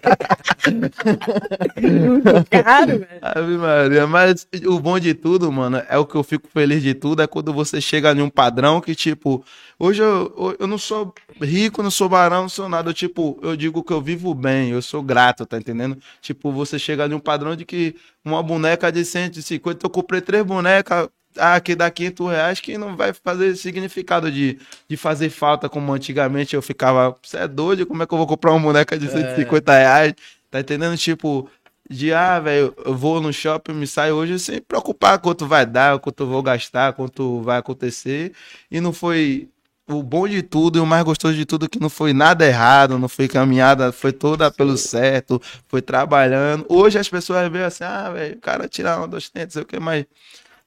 Caro, 2.49 2.87
velho. 2.99 3.07
Ave 3.21 3.57
Maria. 3.57 4.07
Mas 4.07 4.47
o 4.65 4.79
bom 4.79 4.99
de 4.99 5.13
tudo, 5.13 5.51
mano, 5.51 5.81
é 5.87 5.97
o 5.97 6.05
que 6.05 6.15
eu 6.15 6.23
fico 6.23 6.47
feliz 6.51 6.81
de 6.81 6.93
tudo, 6.93 7.21
é 7.21 7.27
quando 7.27 7.53
você 7.53 7.79
chega 7.79 8.11
em 8.13 8.21
um 8.21 8.29
padrão 8.29 8.81
que, 8.81 8.95
tipo, 8.95 9.43
hoje 9.77 10.01
eu, 10.01 10.55
eu 10.59 10.67
não 10.67 10.77
sou 10.77 11.13
rico, 11.41 11.83
não 11.83 11.91
sou 11.91 12.09
barão, 12.09 12.43
não 12.43 12.49
sou 12.49 12.67
nada. 12.69 12.89
Eu, 12.89 12.93
tipo, 12.93 13.37
eu 13.41 13.55
digo 13.55 13.83
que 13.83 13.93
eu 13.93 14.01
vivo 14.01 14.33
bem, 14.33 14.69
eu 14.71 14.81
sou 14.81 15.01
grato, 15.03 15.45
tá 15.45 15.57
entendendo? 15.57 15.97
Tipo, 16.21 16.51
você 16.51 16.79
chega 16.79 17.05
em 17.05 17.13
um 17.13 17.19
padrão 17.19 17.55
de 17.55 17.65
que 17.65 17.95
uma 18.25 18.38
boneca 18.43 18.91
de 18.91 19.03
150, 19.05 19.85
eu 19.85 19.89
comprei 19.89 20.21
três 20.21 20.43
bonecas. 20.43 21.09
Ah, 21.37 21.59
que 21.59 21.75
dá 21.75 21.91
500 21.91 22.27
reais 22.29 22.59
que 22.59 22.77
não 22.77 22.95
vai 22.95 23.13
fazer 23.13 23.55
significado 23.55 24.31
de, 24.31 24.59
de 24.89 24.97
fazer 24.97 25.29
falta 25.29 25.69
como 25.69 25.93
antigamente 25.93 26.55
eu 26.55 26.61
ficava. 26.61 27.15
Você 27.21 27.37
é 27.37 27.47
doido? 27.47 27.85
Como 27.85 28.01
é 28.01 28.07
que 28.07 28.13
eu 28.13 28.17
vou 28.17 28.27
comprar 28.27 28.51
uma 28.51 28.59
boneca 28.59 28.97
de 28.97 29.07
150 29.07 29.71
reais? 29.71 30.13
Tá 30.49 30.59
entendendo? 30.59 30.97
Tipo, 30.97 31.47
de 31.89 32.13
ah, 32.13 32.39
velho, 32.39 32.73
eu 32.85 32.95
vou 32.95 33.19
no 33.21 33.33
shopping, 33.33 33.73
me 33.73 33.87
saio 33.87 34.15
hoje 34.15 34.39
sem 34.39 34.61
preocupar 34.61 35.19
quanto 35.19 35.47
vai 35.47 35.65
dar, 35.65 35.99
quanto 35.99 36.23
eu 36.23 36.27
vou 36.27 36.41
gastar, 36.43 36.93
quanto 36.93 37.41
vai 37.41 37.57
acontecer. 37.59 38.33
E 38.69 38.79
não 38.79 38.93
foi 38.93 39.49
o 39.89 40.03
bom 40.03 40.27
de 40.27 40.41
tudo 40.43 40.77
e 40.77 40.81
o 40.81 40.85
mais 40.85 41.03
gostoso 41.03 41.35
de 41.35 41.45
tudo 41.45 41.67
que 41.69 41.79
não 41.79 41.89
foi 41.89 42.13
nada 42.13 42.45
errado, 42.45 42.97
não 42.99 43.09
foi 43.09 43.27
caminhada, 43.27 43.91
foi 43.91 44.11
toda 44.13 44.51
pelo 44.51 44.77
certo, 44.77 45.41
foi 45.67 45.81
trabalhando. 45.81 46.65
Hoje 46.69 46.97
as 46.99 47.09
pessoas 47.09 47.49
veem 47.51 47.63
assim, 47.65 47.83
ah, 47.83 48.09
velho, 48.11 48.35
o 48.37 48.39
cara 48.41 48.67
tira 48.67 48.97
uma 48.97 49.07
dos 49.07 49.29
dentes, 49.29 49.53
sei 49.53 49.63
o 49.63 49.65
que, 49.65 49.79
mas, 49.79 50.05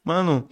mano, 0.05 0.49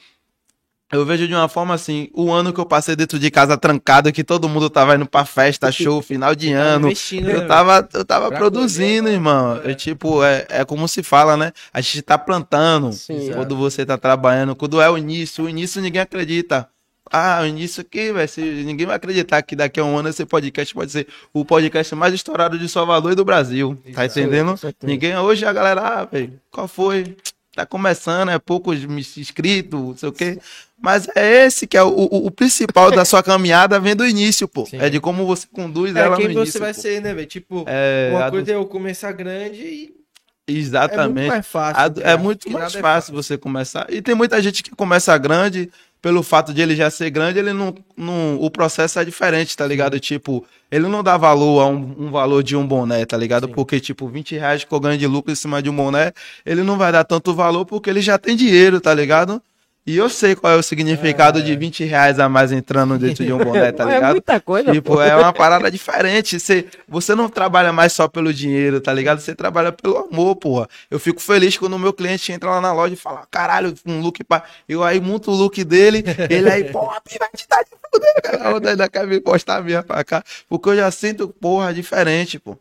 eu 0.92 1.06
vejo 1.06 1.28
de 1.28 1.34
uma 1.34 1.48
forma 1.48 1.72
assim, 1.72 2.08
o 2.12 2.32
ano 2.32 2.52
que 2.52 2.58
eu 2.58 2.66
passei 2.66 2.96
dentro 2.96 3.16
de 3.16 3.30
casa 3.30 3.56
trancado, 3.56 4.12
que 4.12 4.24
todo 4.24 4.48
mundo 4.48 4.68
tava 4.68 4.96
indo 4.96 5.06
pra 5.06 5.24
festa, 5.24 5.70
show, 5.72 6.02
final 6.02 6.34
de 6.34 6.52
ano. 6.52 6.88
né, 6.88 6.94
Eu 7.36 7.46
tava, 7.46 7.88
eu 7.94 8.04
tava 8.04 8.28
Pra 8.28 8.38
produzindo, 8.38 9.04
colher, 9.04 9.14
irmão. 9.14 9.60
é. 9.64 9.70
Eu, 9.70 9.74
tipo, 9.76 10.24
é, 10.24 10.46
é 10.48 10.64
como 10.64 10.88
se 10.88 11.02
fala, 11.04 11.36
né? 11.36 11.52
A 11.72 11.80
gente 11.80 12.02
tá 12.02 12.18
plantando 12.18 12.92
Sim. 12.92 13.32
quando 13.34 13.56
você 13.56 13.86
tá 13.86 13.96
trabalhando. 13.96 14.56
Quando 14.56 14.80
é 14.80 14.90
o 14.90 14.98
início, 14.98 15.44
o 15.44 15.48
início 15.48 15.80
ninguém 15.80 16.02
acredita. 16.02 16.68
Ah, 17.12 17.40
o 17.42 17.46
início 17.46 17.80
aqui, 17.80 18.12
velho. 18.12 18.64
Ninguém 18.64 18.86
vai 18.86 18.96
acreditar 18.96 19.42
que 19.42 19.56
daqui 19.56 19.80
a 19.80 19.84
um 19.84 19.98
ano 19.98 20.08
esse 20.08 20.24
podcast 20.24 20.72
pode 20.72 20.92
ser 20.92 21.06
o 21.32 21.44
podcast 21.44 21.94
mais 21.94 22.14
estourado 22.14 22.58
de 22.58 22.68
Salvador 22.68 23.12
e 23.12 23.14
do 23.16 23.24
Brasil. 23.24 23.76
Tá 23.94 24.06
entendendo? 24.06 24.54
Ninguém. 24.82 25.16
Hoje 25.18 25.44
a 25.44 25.52
galera, 25.52 25.80
ah, 25.80 26.04
velho, 26.04 26.40
qual 26.50 26.68
foi? 26.68 27.16
Tá 27.54 27.66
começando, 27.66 28.30
é 28.30 28.38
poucos 28.38 28.78
inscritos, 29.16 29.80
não 29.80 29.96
sei 29.96 30.08
o 30.08 30.12
quê. 30.12 30.38
Mas 30.80 31.08
é 31.16 31.44
esse 31.46 31.66
que 31.66 31.76
é 31.76 31.82
o, 31.82 31.88
o- 31.88 32.26
o 32.26 32.30
principal 32.30 32.90
da 32.92 33.04
sua 33.04 33.22
caminhada, 33.24 33.78
vem 33.80 33.94
do 33.96 34.06
início, 34.06 34.46
pô. 34.46 34.64
Sim. 34.66 34.78
É 34.78 34.88
de 34.88 35.00
como 35.00 35.26
você 35.26 35.46
conduz 35.52 35.94
É 35.96 36.00
ela 36.00 36.16
quem 36.16 36.28
no 36.28 36.34
você 36.34 36.40
início. 36.42 36.60
vai 36.60 36.72
pô. 36.72 36.80
ser, 36.80 37.02
né, 37.02 37.12
velho? 37.12 37.26
Tipo, 37.26 37.64
É, 37.66 38.08
uma 38.12 38.24
a 38.24 38.26
do- 38.30 38.30
coisa 38.30 38.52
é 38.52 38.54
eu 38.54 38.64
começar 38.66 39.10
grande 39.12 39.60
e 39.60 39.84
é 39.84 40.52
muito 40.52 40.58
Exatamente. 40.60 41.28
mais 41.28 41.46
fácil. 41.46 42.02
A- 42.04 42.10
é 42.12 42.16
muito 42.16 42.48
mais 42.50 42.64
nada 42.66 42.78
é 42.78 42.80
fácil 42.80 43.12
você 43.14 43.36
começar. 43.36 43.86
E 43.90 44.00
tem 44.00 44.14
muita 44.14 44.40
gente 44.40 44.62
que 44.62 44.70
começa 44.70 45.16
grande, 45.18 45.68
pelo 46.02 46.22
fato 46.22 46.54
de 46.54 46.62
ele 46.62 46.74
já 46.74 46.90
ser 46.90 47.10
grande, 47.10 47.38
ele 47.38 47.52
não. 47.52 47.74
não 47.96 48.36
o 48.40 48.50
processo 48.50 48.98
é 48.98 49.04
diferente, 49.04 49.56
tá 49.56 49.66
ligado? 49.66 50.00
Tipo, 50.00 50.44
ele 50.70 50.88
não 50.88 51.02
dá 51.02 51.16
valor 51.16 51.60
a 51.60 51.66
um, 51.66 52.06
um 52.06 52.10
valor 52.10 52.42
de 52.42 52.56
um 52.56 52.66
boné, 52.66 53.04
tá 53.04 53.16
ligado? 53.16 53.46
Sim. 53.46 53.52
Porque, 53.52 53.78
tipo, 53.80 54.08
20 54.08 54.36
reais 54.36 54.64
que 54.64 54.72
eu 54.72 54.80
ganho 54.80 54.98
de 54.98 55.06
lucro 55.06 55.30
em 55.32 55.34
cima 55.34 55.62
de 55.62 55.68
um 55.68 55.76
boné, 55.76 56.12
ele 56.44 56.62
não 56.62 56.78
vai 56.78 56.90
dar 56.90 57.04
tanto 57.04 57.34
valor 57.34 57.66
porque 57.66 57.90
ele 57.90 58.00
já 58.00 58.18
tem 58.18 58.34
dinheiro, 58.34 58.80
tá 58.80 58.94
ligado? 58.94 59.42
E 59.86 59.96
eu 59.96 60.08
sei 60.10 60.36
qual 60.36 60.52
é 60.52 60.56
o 60.56 60.62
significado 60.62 61.38
É. 61.38 61.42
de 61.42 61.56
20 61.56 61.84
reais 61.84 62.20
a 62.20 62.28
mais 62.28 62.52
entrando 62.52 62.98
dentro 62.98 63.24
de 63.24 63.32
um 63.32 63.38
boné, 63.38 63.72
tá 63.72 63.84
é 63.90 63.94
ligado? 63.94 64.10
muita 64.12 64.38
coisa, 64.40 64.72
Tipo, 64.72 64.92
pô. 64.94 65.02
é 65.02 65.16
uma 65.16 65.32
parada 65.32 65.70
diferente. 65.70 66.38
Você, 66.38 66.66
você 66.86 67.14
não 67.14 67.28
trabalha 67.28 67.72
mais 67.72 67.92
só 67.92 68.06
pelo 68.06 68.32
dinheiro, 68.32 68.80
tá 68.80 68.92
ligado? 68.92 69.20
Você 69.20 69.34
trabalha 69.34 69.72
pelo 69.72 69.96
amor, 69.96 70.36
porra. 70.36 70.68
Eu 70.90 71.00
fico 71.00 71.20
feliz 71.20 71.56
quando 71.56 71.72
o 71.74 71.78
meu 71.78 71.92
cliente 71.94 72.30
entra 72.30 72.50
lá 72.50 72.60
na 72.60 72.72
loja 72.72 72.92
e 72.94 72.96
fala, 72.96 73.26
caralho, 73.30 73.74
um 73.86 74.00
look 74.00 74.22
pra. 74.22 74.44
Eu 74.68 74.84
aí 74.84 75.00
monto 75.00 75.30
o 75.30 75.34
look 75.34 75.64
dele, 75.64 76.04
ele 76.28 76.50
aí, 76.50 76.64
porra, 76.64 77.00
vai 77.18 77.28
te 77.34 77.46
dar 77.48 77.62
de 77.64 77.70
fuder, 77.90 78.22
cara. 78.22 78.70
Ainda 78.70 78.88
quer 78.88 79.06
me 79.06 79.18
postar 79.18 79.56
a 79.56 79.62
minha 79.62 79.82
pra 79.82 80.04
cá. 80.04 80.22
Porque 80.48 80.68
eu 80.68 80.76
já 80.76 80.90
sinto, 80.90 81.28
porra, 81.28 81.72
diferente, 81.72 82.38
pô. 82.38 82.56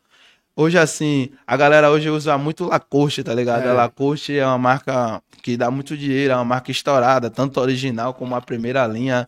Hoje, 0.60 0.78
assim, 0.78 1.30
a 1.48 1.56
galera 1.56 1.89
hoje 1.89 2.10
usa 2.10 2.38
muito 2.38 2.65
Lacoste, 2.65 3.24
tá 3.24 3.34
ligado? 3.34 3.63
É. 3.63 3.69
A 3.69 3.74
Lacoste 3.74 4.38
é 4.38 4.45
uma 4.45 4.58
marca 4.58 5.24
que 5.41 5.56
dá 5.56 5.72
muito 5.72 5.95
dinheiro, 5.95 6.34
é 6.34 6.36
uma 6.36 6.43
marca 6.43 6.69
estourada, 6.69 7.30
tanto 7.30 7.62
original 7.62 8.13
como 8.13 8.36
a 8.36 8.41
primeira 8.41 8.86
linha 8.86 9.26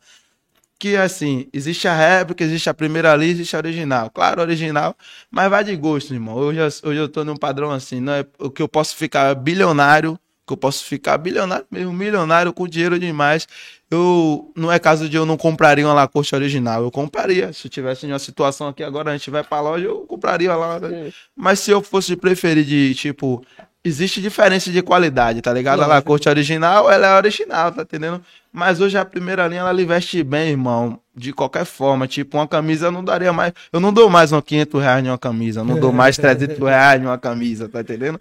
que 0.78 0.98
assim, 0.98 1.48
existe 1.54 1.88
a 1.88 1.96
réplica, 1.96 2.44
existe 2.44 2.70
a 2.70 2.74
primeira 2.74 3.16
linha, 3.16 3.32
existe 3.32 3.56
a 3.56 3.60
original. 3.60 4.10
Claro, 4.10 4.42
original, 4.42 4.94
mas 5.30 5.50
vai 5.50 5.64
de 5.64 5.74
gosto, 5.78 6.14
irmão. 6.14 6.36
Hoje, 6.36 6.60
eu- 6.60 6.90
hoje 6.90 7.00
eu 7.00 7.08
tô 7.08 7.24
num 7.24 7.38
padrão 7.38 7.72
assim, 7.72 8.02
não 8.02 8.12
é 8.12 8.26
o 8.38 8.50
que 8.52 8.62
eu 8.62 8.68
posso 8.68 8.94
ficar 8.98 9.34
bilionário, 9.34 10.20
que 10.52 10.54
eu 10.54 10.58
posso 10.58 10.84
ficar 10.84 11.18
bilionário 11.18 11.66
mesmo, 11.72 11.94
milionário 11.94 12.52
com 12.52 12.68
dinheiro 12.68 13.00
demais. 13.00 13.48
Eu 13.90 14.52
não 14.56 14.72
é 14.72 14.80
caso 14.80 15.08
de 15.08 15.16
eu 15.18 15.26
não 15.26 15.38
compraria 15.38 15.86
uma 15.86 15.94
Lacoste 15.94 16.36
original, 16.36 16.84
eu 16.84 16.92
compraria. 16.92 17.52
Se 17.54 17.68
eu 17.68 17.72
tivesse 17.72 18.06
em 18.06 18.12
uma 18.12 18.20
situação 18.20 18.68
aqui 18.68 18.84
agora, 18.84 19.12
a 19.12 19.18
gente 19.18 19.30
vai 19.30 19.44
pra 19.44 19.62
loja, 19.62 19.86
eu 19.86 20.00
compraria 20.02 20.54
lá. 20.56 20.80
Sim. 20.80 21.14
Mas 21.36 21.60
se 21.60 21.72
eu 21.72 21.82
fosse 21.82 22.16
preferir 22.16 22.64
de, 22.66 22.96
tipo, 22.96 23.44
existe 23.84 24.22
diferença 24.22 24.72
de 24.72 24.82
qualidade, 24.82 25.42
tá 25.42 25.54
ligado? 25.54 25.82
A 25.82 25.88
Lógico. 25.88 25.96
Lacoste 25.96 26.30
original, 26.30 26.92
ela 26.92 27.08
é 27.08 27.18
original, 27.18 27.72
tá 27.72 27.82
entendendo? 27.82 28.22
Mas 28.52 28.80
hoje 28.80 28.98
a 28.98 29.06
primeira 29.06 29.48
linha, 29.48 29.62
ela 29.62 29.72
lhe 29.72 29.86
veste 29.86 30.24
bem, 30.24 30.50
irmão. 30.50 31.00
De 31.16 31.34
qualquer 31.34 31.66
forma. 31.66 32.08
Tipo, 32.08 32.38
uma 32.38 32.48
camisa 32.48 32.88
eu 32.88 32.92
não 32.92 33.04
daria 33.04 33.34
mais. 33.34 33.54
Eu 33.72 33.80
não 33.80 33.92
dou 33.92 34.10
mais 34.10 34.32
uns 34.32 34.42
500 34.42 34.82
reais 34.82 35.06
em 35.06 35.10
uma 35.10 35.18
camisa. 35.18 35.62
Eu 35.62 35.66
não 35.66 35.80
dou 35.80 35.92
mais 35.92 36.16
300 36.18 36.58
reais 36.60 37.02
em 37.02 37.06
uma 37.06 37.18
camisa, 37.18 37.68
tá 37.68 37.82
entendendo? 37.82 38.18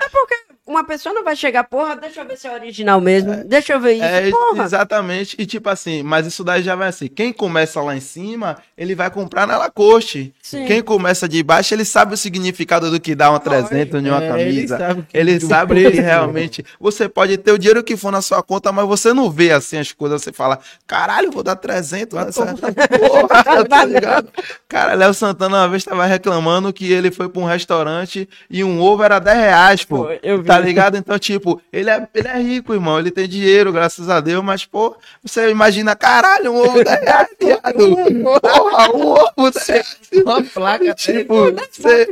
Uma 0.71 0.85
pessoa 0.85 1.13
não 1.13 1.25
vai 1.25 1.35
chegar, 1.35 1.65
porra, 1.65 1.97
deixa 1.97 2.21
eu 2.21 2.25
ver 2.29 2.37
se 2.39 2.47
é 2.47 2.53
original 2.55 3.01
mesmo. 3.01 3.43
Deixa 3.45 3.73
eu 3.73 3.81
ver 3.81 3.95
isso, 3.95 4.05
É, 4.05 4.31
porra. 4.31 4.63
exatamente. 4.63 5.35
E 5.37 5.45
tipo 5.45 5.69
assim, 5.69 6.01
mas 6.05 6.27
isso 6.29 6.45
daí 6.45 6.63
já 6.63 6.77
vai 6.77 6.89
assim. 6.89 7.09
Quem 7.09 7.33
começa 7.33 7.81
lá 7.83 7.97
em 7.97 8.01
cima, 8.01 8.57
ele 8.79 8.95
vai 8.95 9.11
comprar 9.11 9.49
na 9.49 9.59
Lacoste. 9.59 10.33
Sim. 10.41 10.67
Quem 10.67 10.81
começa 10.81 11.29
de 11.29 11.43
baixo, 11.43 11.75
ele 11.75 11.85
sabe 11.85 12.15
o 12.15 12.17
significado 12.17 12.89
do 12.89 13.01
que 13.01 13.17
dá 13.17 13.31
uma 13.31 13.41
300 13.41 14.01
em 14.01 14.09
uma 14.09 14.23
É, 14.23 14.29
camisa. 14.29 14.49
Ele 14.49 14.69
sabe, 14.69 15.03
que- 15.03 15.19
Ele 15.19 15.41
sabe 15.41 15.91
que 15.91 16.01
realmente 16.01 16.65
você 16.79 17.09
pode 17.09 17.37
ter 17.37 17.51
o 17.51 17.59
dinheiro 17.59 17.83
que 17.83 17.97
for 17.97 18.13
na 18.13 18.23
sua 18.23 18.41
conta, 18.41 18.71
mas 18.71 18.87
você 18.87 19.13
não 19.13 19.29
vê 19.29 19.51
assim 19.51 19.77
as 19.77 19.91
coisas. 19.91 20.23
Você 20.23 20.33
fala, 20.33 20.61
caralho, 20.87 21.33
vou 21.33 21.43
dar 21.43 21.57
300 21.57 22.17
nessa 22.27 22.47
porra, 22.55 23.65
tá 23.69 23.85
ligado? 23.85 24.29
Cara, 24.69 24.95
Léo 24.95 25.13
Santana 25.15 25.59
uma 25.59 25.69
vez 25.69 25.83
tava 25.83 26.05
reclamando 26.07 26.73
que 26.73 26.93
ele 26.93 27.11
foi 27.11 27.29
pra 27.29 27.43
um 27.43 27.45
restaurante 27.45 28.29
e 28.49 28.63
um 28.63 28.81
ovo 28.81 29.03
era 29.03 29.19
10 29.19 29.37
reais, 29.37 29.85
pô. 29.85 30.05
Pô, 30.05 30.11
eu 30.23 30.39
vi. 30.39 30.45
Tá 30.47 30.60
ligado? 30.61 30.97
Então, 30.97 31.19
tipo, 31.19 31.61
ele 31.73 31.91
é, 31.91 32.09
ele 32.15 32.29
é 32.29 32.39
rico, 32.41 32.73
irmão. 32.73 32.99
Ele 32.99 33.11
tem 33.11 33.29
dinheiro, 33.29 33.73
graças 33.73 34.09
a 34.09 34.21
Deus, 34.21 34.45
mas, 34.45 34.65
pô, 34.65 34.97
você 35.23 35.51
imagina, 35.51 35.97
caralho, 35.97 36.53
um 36.53 36.57
ovo 36.57 36.85
10 36.85 37.01
reais, 37.01 37.29
viado. 37.41 38.41
Porra, 38.41 38.91
um 38.95 39.07
ovo 39.13 39.51
10 39.51 39.67
reais. 39.67 40.01
Uma 40.25 40.43
placa, 40.43 40.95
Tipo, 40.95 41.35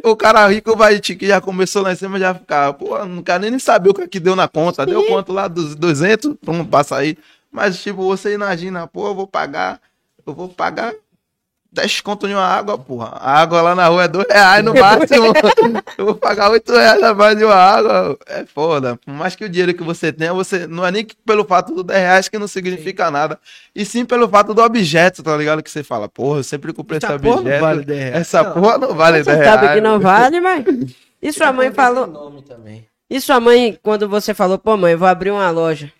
o 0.04 0.16
cara 0.16 0.46
rico 0.48 0.76
vai 0.76 1.00
que 1.00 1.26
já 1.26 1.40
começou 1.40 1.82
lá 1.82 1.92
em 1.92 1.96
cima 1.96 2.18
já 2.18 2.34
ficava, 2.34 2.72
pô, 2.72 3.04
não 3.04 3.22
quero 3.22 3.42
nem 3.42 3.58
saber 3.58 3.90
o 3.90 3.94
que, 3.94 4.02
é 4.02 4.08
que 4.08 4.20
deu 4.20 4.36
na 4.36 4.48
conta. 4.48 4.86
Deu 4.86 5.04
quanto 5.04 5.32
lá? 5.32 5.48
Dos 5.48 5.74
200? 5.74 6.36
Vamos 6.42 6.66
passar 6.68 6.98
aí. 6.98 7.16
Mas, 7.50 7.82
tipo, 7.82 8.02
você 8.04 8.34
imagina, 8.34 8.86
pô, 8.86 9.08
eu 9.08 9.14
vou 9.14 9.26
pagar, 9.26 9.80
eu 10.26 10.34
vou 10.34 10.48
pagar 10.48 10.92
10 11.70 12.00
conto 12.00 12.26
de 12.26 12.32
uma 12.34 12.44
água, 12.46 12.78
porra. 12.78 13.08
A 13.20 13.40
água 13.40 13.60
lá 13.60 13.74
na 13.74 13.86
rua 13.88 14.04
é 14.04 14.08
2 14.08 14.26
reais 14.30 14.64
no 14.64 14.72
máximo. 14.74 15.32
eu 15.98 16.04
vou 16.06 16.14
pagar 16.14 16.50
8 16.50 16.72
reais 16.72 17.02
a 17.02 17.14
mais 17.14 17.36
de 17.36 17.44
uma 17.44 17.54
água. 17.54 18.18
É 18.26 18.44
foda. 18.46 18.96
Por 19.04 19.12
mais 19.12 19.36
que 19.36 19.44
o 19.44 19.48
dinheiro 19.48 19.74
que 19.74 19.82
você 19.82 20.10
tenha, 20.12 20.32
você 20.32 20.66
não 20.66 20.84
é 20.86 20.90
nem 20.90 21.04
que 21.04 21.14
pelo 21.26 21.44
fato 21.44 21.74
do 21.74 21.82
10 21.84 22.00
reais 22.00 22.28
que 22.28 22.38
não 22.38 22.48
significa 22.48 23.10
nada. 23.10 23.38
E 23.74 23.84
sim 23.84 24.04
pelo 24.04 24.26
fato 24.28 24.54
do 24.54 24.62
objeto, 24.62 25.22
tá 25.22 25.36
ligado? 25.36 25.62
Que 25.62 25.70
você 25.70 25.82
fala, 25.84 26.08
porra, 26.08 26.38
eu 26.38 26.44
sempre 26.44 26.72
comprei 26.72 26.96
esse 26.98 27.06
Essa 27.06 27.18
porra 27.18 27.34
não 27.36 27.42
objeto. 27.42 27.60
vale 27.60 27.84
10 27.84 28.00
reais. 28.00 28.14
Essa 28.16 28.42
Não. 28.42 28.52
porra 28.54 28.78
não 28.78 28.94
vale 28.94 29.22
10 29.22 29.24
Você 29.26 29.34
reais. 29.44 29.60
sabe 29.60 29.74
que 29.74 29.80
não 29.80 30.00
vale, 30.00 30.40
mas. 30.40 30.64
E 31.20 31.32
sua 31.32 31.52
mãe 31.52 31.72
falou. 31.72 32.06
Nome 32.06 32.42
também. 32.42 32.86
E 33.10 33.20
sua 33.20 33.40
mãe, 33.40 33.76
quando 33.82 34.08
você 34.08 34.32
falou, 34.32 34.56
pô, 34.56 34.76
mãe, 34.76 34.94
vou 34.94 35.08
abrir 35.08 35.32
uma 35.32 35.50
loja. 35.50 35.92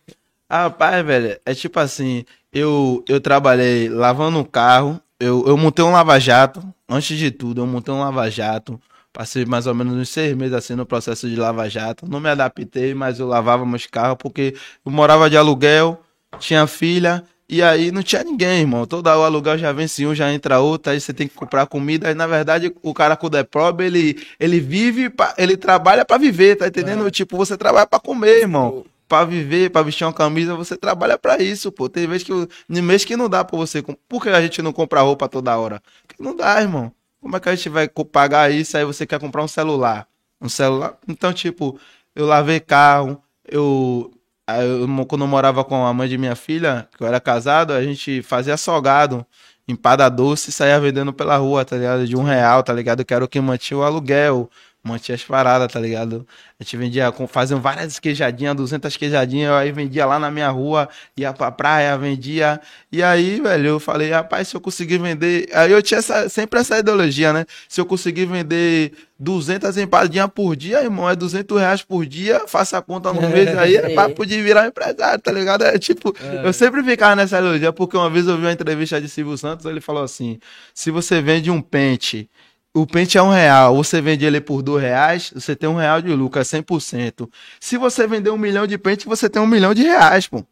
Rapaz, 0.51 1.05
velho, 1.05 1.39
é 1.45 1.55
tipo 1.55 1.79
assim, 1.81 2.25
eu, 2.53 3.03
eu 3.09 3.21
trabalhei 3.21 3.89
lavando 3.89 4.39
um 4.39 4.45
carro, 4.45 5.01
eu, 5.21 5.45
eu 5.47 5.57
montei 5.57 5.85
um 5.85 5.91
lava-jato, 5.93 6.63
antes 6.89 7.17
de 7.19 7.31
tudo, 7.31 7.61
eu 7.63 7.67
montei 7.67 7.93
um 7.93 8.01
lava-jato, 8.01 8.81
passei 9.13 9.45
mais 9.45 9.67
ou 9.67 9.75
menos 9.75 9.95
uns 9.95 10.09
seis 10.09 10.37
meses 10.37 10.55
assim 10.55 10.75
no 10.75 10.87
processo 10.87 11.29
de 11.29 11.37
lava-jato, 11.37 12.09
não 12.09 12.21
me 12.21 12.29
adaptei, 12.29 12.95
mas 12.95 13.19
eu 13.19 13.27
lavava 13.27 13.67
meus 13.67 13.87
carros, 13.87 14.17
porque 14.21 14.55
eu 14.85 14.93
morava 14.93 15.29
de 15.29 15.37
aluguel, 15.37 16.01
tinha 16.39 16.67
filha, 16.67 17.25
e 17.49 17.63
aí 17.63 17.91
não 17.91 18.03
tinha 18.03 18.23
ninguém, 18.23 18.61
irmão, 18.61 18.87
toda 18.87 19.17
o 19.19 19.23
aluguel 19.25 19.57
já 19.59 19.73
vence 19.73 20.07
um, 20.07 20.15
já 20.15 20.31
entra 20.33 20.61
outro, 20.61 20.93
aí 20.93 21.01
você 21.01 21.13
tem 21.15 21.27
que 21.27 21.35
comprar 21.35 21.67
comida, 21.67 22.07
aí 22.09 22.15
na 22.15 22.27
verdade 22.27 22.73
o 22.83 22.93
cara 22.95 23.17
com 23.17 23.27
o 23.27 23.31
Deprob, 23.31 23.83
ele, 23.83 24.23
ele 24.39 24.61
vive, 24.61 25.09
pra- 25.11 25.35
ele 25.39 25.57
trabalha 25.57 26.05
pra 26.05 26.19
viver, 26.19 26.57
tá 26.57 26.67
entendendo? 26.69 27.11
Tipo, 27.11 27.37
você 27.39 27.57
trabalha 27.57 27.87
pra 27.87 27.99
comer, 27.99 28.41
irmão 28.43 28.85
pra 29.09 29.25
viver, 29.25 29.71
pra 29.71 29.83
vestir 29.83 30.05
uma 30.05 30.13
camisa, 30.13 30.55
você 30.55 30.77
trabalha 30.77 31.19
pra 31.19 31.43
isso, 31.43 31.73
pô. 31.73 31.89
Tem 31.89 32.07
vez 32.07 32.23
que 32.23 32.33
tem 32.71 32.83
mês 32.83 33.05
que 33.05 33.17
não 33.17 33.29
dá 33.29 33.45
pra 33.45 33.57
você. 33.57 33.83
Por 34.09 34.23
que 34.23 34.29
a 34.29 34.43
gente 34.43 34.61
não 34.63 34.73
compra 34.73 35.01
roupa 35.01 35.29
toda 35.29 35.57
hora? 35.57 35.83
Porque 36.07 36.23
não 36.23 36.37
dá, 36.37 36.61
irmão. 36.61 36.93
Como 37.21 37.37
é 37.37 37.41
que 37.41 37.49
a 37.49 37.55
gente 37.55 37.69
vai 37.69 37.89
pagar 37.89 38.53
isso 38.53 38.77
aí 38.77 38.85
você 38.85 39.07
quer 39.07 39.19
comprar 39.19 39.43
um 39.43 39.49
celular? 39.49 40.07
Um 40.41 40.49
celular. 40.49 40.97
Então, 41.09 41.33
tipo, 41.33 41.81
eu 42.15 42.27
lavei 42.27 42.61
carro, 42.61 43.21
eu 43.49 44.13
eu 44.49 45.07
quando 45.07 45.23
eu 45.23 45.29
morava 45.29 45.65
com 45.65 45.85
a 45.85 45.93
mãe 45.93 46.09
de 46.09 46.17
minha 46.17 46.35
filha, 46.37 46.89
que 46.97 47.03
eu 47.03 47.07
era 47.07 47.21
casado, 47.21 47.73
a 47.73 47.83
gente 47.83 48.23
fazia 48.23 48.57
salgado, 48.57 49.27
empada 49.67 50.09
doce 50.09 50.51
e 50.51 50.53
saía 50.53 50.81
vendendo 50.81 51.13
pela 51.13 51.37
rua, 51.37 51.65
tá 51.65 51.77
ligado? 51.77 52.07
De 52.07 52.17
um 52.17 52.23
real, 52.23 52.63
tá 52.63 52.73
ligado? 52.73 53.05
Que 53.05 53.13
era 53.13 53.25
o 53.25 53.29
que 53.29 53.41
mantinha 53.41 53.79
o 53.79 53.83
aluguel, 53.83 54.51
mantinha 54.83 55.15
as 55.17 55.23
paradas, 55.23 55.71
tá 55.73 55.79
ligado? 55.81 56.27
A 56.59 56.63
gente 56.65 56.77
vendia, 56.77 57.13
faziam 57.29 57.61
várias 57.61 57.99
queijadinhas, 57.99 58.55
200 58.57 58.97
queijadinhas, 58.97 59.53
aí 59.53 59.71
vendia 59.71 60.07
lá 60.07 60.19
na 60.19 60.31
minha 60.31 60.49
rua, 60.51 60.89
ia 61.17 61.33
pra 61.33 61.51
praia, 61.51 61.97
vendia. 61.99 62.61
E 62.91 63.03
aí, 63.03 63.41
velho, 63.41 63.67
eu 63.69 63.81
falei, 63.81 64.11
rapaz, 64.11 64.49
se 64.49 64.57
eu 64.57 64.61
conseguir 64.61 64.99
vender. 64.99 65.49
Aí 65.53 65.71
eu 65.73 65.83
tinha 65.83 65.99
essa- 65.99 66.29
sempre 66.29 66.59
essa 66.61 66.79
ideologia, 66.79 67.33
né? 67.33 67.45
Se 67.69 67.81
eu 67.81 67.85
conseguir 67.87 68.25
vender 68.27 68.93
200 69.19 69.77
empadinhas 69.77 70.29
por 70.35 70.57
dia, 70.57 70.83
irmão, 70.83 71.11
é 71.11 71.15
200 71.17 71.59
reais 71.61 71.83
por 71.83 72.07
dia, 72.07 72.43
faça 72.47 72.79
a 72.79 72.83
conta 72.83 73.13
no 73.13 73.21
mês 73.29 73.57
aí, 73.59 73.77
é 73.77 73.91
papo 73.95 74.25
de 74.25 74.41
virar 74.41 74.67
empresário, 74.67 75.21
tá 75.21 75.31
ligado? 75.33 75.65
É 75.65 75.77
tipo, 75.79 76.15
eu 76.45 76.53
sempre 76.53 76.83
ficava 76.83 77.15
nessa 77.17 77.39
ideologia, 77.39 77.73
porque 77.73 77.97
uma 77.97 78.09
vez 78.09 78.27
eu 78.27 78.37
vi 78.37 78.45
uma 78.45 78.53
entrevista 78.53 79.01
de 79.01 79.09
Silvio 79.09 79.37
Santos, 79.37 79.67
ele 79.67 79.81
falou 79.81 80.03
assim: 80.03 80.39
se 80.73 80.91
você 80.91 81.21
vende 81.21 81.51
um 81.51 81.61
pente 81.61 82.31
o 82.75 82.87
pente 82.87 83.19
é 83.19 83.23
um 83.23 83.31
real, 83.31 83.75
você 83.75 84.01
vende 84.01 84.25
ele 84.25 84.41
por 84.41 84.63
dois 84.63 84.83
reais, 84.83 85.33
você 85.35 85.57
tem 85.57 85.69
um 85.69 85.75
real 85.77 86.01
de 86.01 86.09
lucro, 86.15 86.41
é 86.41 86.45
100%. 86.45 87.29
Se 87.59 87.77
você 87.77 88.07
vender 88.07 88.31
um 88.31 88.39
milhão 88.39 88.67
de 88.67 88.79
pente, 88.79 89.07
você 89.07 89.29
tem 89.29 89.41
um 89.43 89.47
milhão 89.47 89.75
de 89.75 89.83
reais, 89.83 90.27
pô. 90.29 90.45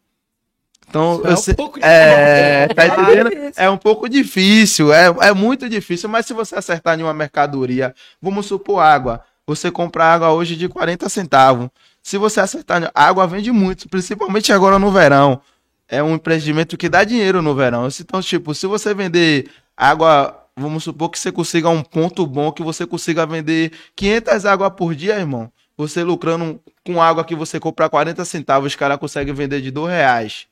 Então, 0.89 1.21
É 1.25 1.29
eu 1.29 1.33
um 1.33 1.37
sei- 1.37 1.53
pouco 1.53 1.79
é, 1.81 2.67
tá 2.69 2.87
entendendo? 2.87 3.29
difícil. 3.29 3.53
É 3.57 3.69
um 3.69 3.77
pouco 3.77 4.07
difícil, 4.07 4.93
é, 4.93 5.07
é 5.21 5.33
muito 5.33 5.67
difícil, 5.67 6.07
mas 6.09 6.25
se 6.25 6.33
você 6.33 6.55
acertar 6.55 6.97
em 6.99 7.03
uma 7.03 7.13
mercadoria, 7.13 7.93
vamos 8.21 8.45
supor 8.45 8.79
água, 8.79 9.21
você 9.45 9.69
compra 9.69 10.05
água 10.05 10.31
hoje 10.31 10.55
de 10.55 10.67
40 10.69 11.09
centavos. 11.09 11.69
Se 12.01 12.17
você 12.17 12.39
acertar, 12.39 12.89
água 12.95 13.27
vende 13.27 13.51
muito, 13.51 13.89
principalmente 13.89 14.51
agora 14.53 14.79
no 14.79 14.89
verão. 14.91 15.41
É 15.89 16.01
um 16.01 16.15
empreendimento 16.15 16.77
que 16.77 16.87
dá 16.89 17.03
dinheiro 17.03 17.41
no 17.41 17.53
verão. 17.53 17.87
Então, 17.99 18.21
tipo, 18.21 18.53
se 18.55 18.65
você 18.65 18.93
vender 18.93 19.49
água, 19.75 20.37
vamos 20.57 20.83
supor 20.83 21.09
que 21.09 21.19
você 21.19 21.31
consiga 21.31 21.69
um 21.69 21.83
ponto 21.83 22.25
bom, 22.25 22.51
que 22.51 22.63
você 22.63 22.85
consiga 22.85 23.25
vender 23.25 23.71
500 23.95 24.45
águas 24.45 24.71
por 24.75 24.95
dia, 24.95 25.19
irmão. 25.19 25.51
Você 25.77 26.03
lucrando 26.03 26.59
com 26.83 27.01
água 27.01 27.23
que 27.23 27.35
você 27.35 27.59
compra 27.59 27.87
40 27.89 28.25
centavos, 28.25 28.71
os 28.71 28.75
caras 28.75 28.97
conseguem 28.97 29.33
vender 29.33 29.61
de 29.61 29.69
2 29.69 29.91
reais. 29.91 30.47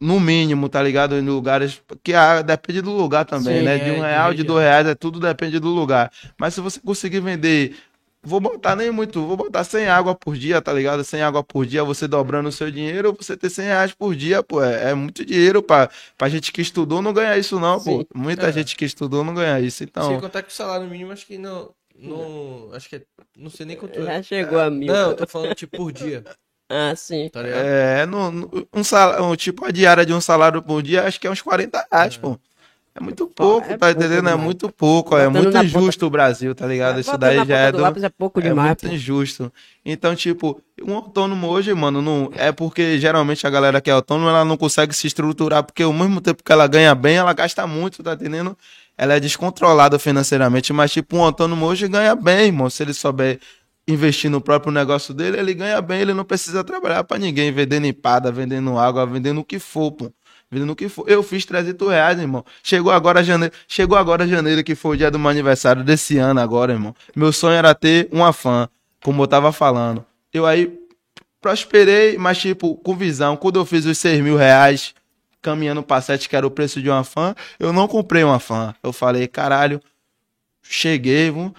No 0.00 0.20
mínimo, 0.20 0.68
tá 0.68 0.80
ligado? 0.80 1.16
Em 1.16 1.22
lugares. 1.22 1.82
Que 2.04 2.14
a, 2.14 2.40
depende 2.40 2.80
do 2.80 2.92
lugar 2.92 3.24
também, 3.24 3.58
Sim, 3.58 3.64
né? 3.64 3.76
é, 3.76 3.84
De 3.84 3.90
um 3.90 3.94
de 3.94 4.00
real, 4.00 4.34
de 4.34 4.44
dois 4.44 4.62
reais, 4.64 4.86
é 4.86 4.94
tudo 4.94 5.18
depende 5.18 5.58
do 5.58 5.70
lugar. 5.70 6.12
Mas 6.38 6.54
se 6.54 6.60
você 6.60 6.78
conseguir 6.78 7.20
vender. 7.20 7.74
Vou 8.22 8.40
botar 8.40 8.74
nem 8.74 8.90
muito, 8.90 9.24
vou 9.26 9.36
botar 9.36 9.62
100 9.62 9.86
água 9.88 10.14
por 10.14 10.36
dia, 10.36 10.60
tá 10.60 10.72
ligado? 10.72 11.04
100 11.04 11.22
água 11.22 11.42
por 11.44 11.64
dia, 11.64 11.84
você 11.84 12.08
dobrando 12.08 12.48
o 12.48 12.52
seu 12.52 12.70
dinheiro, 12.70 13.16
você 13.18 13.36
ter 13.36 13.48
100 13.48 13.64
reais 13.66 13.92
por 13.94 14.14
dia, 14.16 14.42
pô, 14.42 14.62
é, 14.62 14.90
é 14.90 14.94
muito 14.94 15.24
dinheiro 15.24 15.62
pra, 15.62 15.88
pra 16.16 16.28
gente 16.28 16.50
que 16.52 16.60
estudou 16.60 17.00
não 17.00 17.12
ganhar 17.12 17.38
isso 17.38 17.60
não, 17.60 17.76
pô. 17.78 18.00
Sim. 18.00 18.06
Muita 18.14 18.48
É. 18.48 18.52
gente 18.52 18.76
que 18.76 18.84
estudou 18.84 19.22
não 19.22 19.34
ganha 19.34 19.60
isso, 19.60 19.84
então... 19.84 20.08
Sem 20.08 20.20
contar 20.20 20.42
que 20.42 20.50
o 20.50 20.54
salário 20.54 20.86
mínimo, 20.88 21.12
acho 21.12 21.24
que 21.26 21.38
não. 21.38 21.70
não 21.96 22.70
acho 22.74 22.88
que 22.88 22.96
é. 22.96 23.02
Não 23.36 23.50
sei 23.50 23.64
nem 23.66 23.76
quanto 23.76 24.02
Já 24.02 24.12
é. 24.14 24.22
chegou 24.22 24.58
a 24.58 24.68
mil. 24.68 24.92
Não, 24.92 25.10
eu 25.10 25.16
tô 25.16 25.26
falando 25.26 25.54
tipo 25.54 25.76
por 25.76 25.92
dia. 25.92 26.24
Ah, 26.68 26.94
sim. 26.96 27.28
Tá? 27.30 27.40
É, 27.46 28.04
no, 28.04 28.30
no- 28.32 28.68
um 28.74 28.82
salário, 28.84 29.24
um, 29.24 29.36
tipo, 29.36 29.64
a 29.64 29.70
diária 29.70 30.04
de 30.04 30.12
um 30.12 30.20
salário 30.20 30.60
por 30.60 30.82
dia, 30.82 31.04
acho 31.04 31.18
que 31.20 31.26
é 31.26 31.30
uns 31.30 31.40
40 31.40 31.86
reais, 31.90 32.16
pô. 32.16 32.38
É 32.98 33.04
muito 33.04 33.26
pouco, 33.28 33.66
é 33.66 33.76
tá 33.76 33.86
pouco 33.86 33.90
entendendo? 33.92 34.26
É 34.26 34.30
demais. 34.32 34.40
muito 34.40 34.72
pouco, 34.72 35.16
é 35.16 35.28
muito 35.28 35.56
injusto 35.56 36.06
o 36.06 36.10
Brasil, 36.10 36.52
tá 36.54 36.66
ligado? 36.66 36.98
Isso 36.98 37.12
Botando 37.12 37.20
daí 37.20 37.36
já 37.36 37.44
ponta 37.44 37.54
é 37.54 37.72
do 37.72 38.06
é 38.06 38.08
pouco 38.08 38.40
É 38.40 38.42
demais. 38.42 38.66
muito 38.68 38.88
pô. 38.88 38.92
injusto. 38.92 39.52
Então, 39.84 40.16
tipo, 40.16 40.60
um 40.82 40.96
autônomo 40.96 41.46
hoje, 41.46 41.72
mano, 41.74 42.02
não 42.02 42.30
é 42.34 42.50
porque 42.50 42.98
geralmente 42.98 43.46
a 43.46 43.50
galera 43.50 43.80
que 43.80 43.88
é 43.88 43.92
autônoma, 43.92 44.30
ela 44.30 44.44
não 44.44 44.56
consegue 44.56 44.94
se 44.94 45.06
estruturar, 45.06 45.62
porque 45.62 45.84
ao 45.84 45.92
mesmo 45.92 46.20
tempo 46.20 46.42
que 46.42 46.50
ela 46.52 46.66
ganha 46.66 46.94
bem, 46.94 47.16
ela 47.16 47.32
gasta 47.32 47.66
muito, 47.66 48.02
tá 48.02 48.14
entendendo? 48.14 48.56
Ela 48.96 49.14
é 49.14 49.20
descontrolada 49.20 49.96
financeiramente, 49.98 50.72
mas 50.72 50.90
tipo, 50.92 51.16
um 51.16 51.22
autônomo 51.22 51.66
hoje 51.66 51.86
ganha 51.86 52.16
bem, 52.16 52.46
irmão, 52.46 52.68
se 52.68 52.82
ele 52.82 52.92
souber 52.92 53.38
investir 53.86 54.30
no 54.30 54.40
próprio 54.40 54.70
negócio 54.70 55.14
dele, 55.14 55.38
ele 55.38 55.54
ganha 55.54 55.80
bem, 55.80 56.00
ele 56.02 56.12
não 56.12 56.24
precisa 56.24 56.62
trabalhar 56.62 57.04
pra 57.04 57.16
ninguém, 57.16 57.50
vendendo 57.50 57.86
empada, 57.86 58.30
vendendo 58.30 58.76
água, 58.78 59.06
vendendo 59.06 59.40
o 59.40 59.44
que 59.44 59.58
for, 59.58 59.92
pô. 59.92 60.12
Vendendo 60.50 60.72
o 60.72 60.76
que 60.76 60.88
for. 60.88 61.08
Eu 61.08 61.22
fiz 61.22 61.44
300 61.44 61.88
reais, 61.88 62.18
irmão. 62.18 62.44
Chegou 62.62 62.90
agora 62.90 63.22
janeiro, 63.22 63.54
chegou 63.66 63.98
agora 63.98 64.26
janeiro, 64.26 64.64
que 64.64 64.74
foi 64.74 64.96
o 64.96 64.98
dia 64.98 65.10
do 65.10 65.18
meu 65.18 65.28
aniversário 65.28 65.84
desse 65.84 66.16
ano 66.16 66.40
agora, 66.40 66.72
irmão. 66.72 66.94
Meu 67.14 67.32
sonho 67.32 67.54
era 67.54 67.74
ter 67.74 68.08
uma 68.10 68.32
fã, 68.32 68.68
como 69.02 69.22
eu 69.22 69.26
tava 69.26 69.52
falando. 69.52 70.04
Eu 70.32 70.46
aí 70.46 70.72
prosperei, 71.40 72.16
mas 72.16 72.38
tipo, 72.38 72.76
com 72.76 72.96
visão. 72.96 73.36
Quando 73.36 73.58
eu 73.58 73.66
fiz 73.66 73.84
os 73.84 73.98
6 73.98 74.22
mil 74.22 74.36
reais, 74.36 74.94
caminhando 75.42 75.82
pra 75.82 76.00
7, 76.00 76.28
que 76.28 76.36
era 76.36 76.46
o 76.46 76.50
preço 76.50 76.80
de 76.80 76.88
uma 76.88 77.04
fã, 77.04 77.34
eu 77.60 77.72
não 77.72 77.86
comprei 77.86 78.24
uma 78.24 78.38
fã. 78.38 78.74
Eu 78.82 78.92
falei, 78.92 79.28
caralho, 79.28 79.80
cheguei, 80.62 81.30
vamos... 81.30 81.52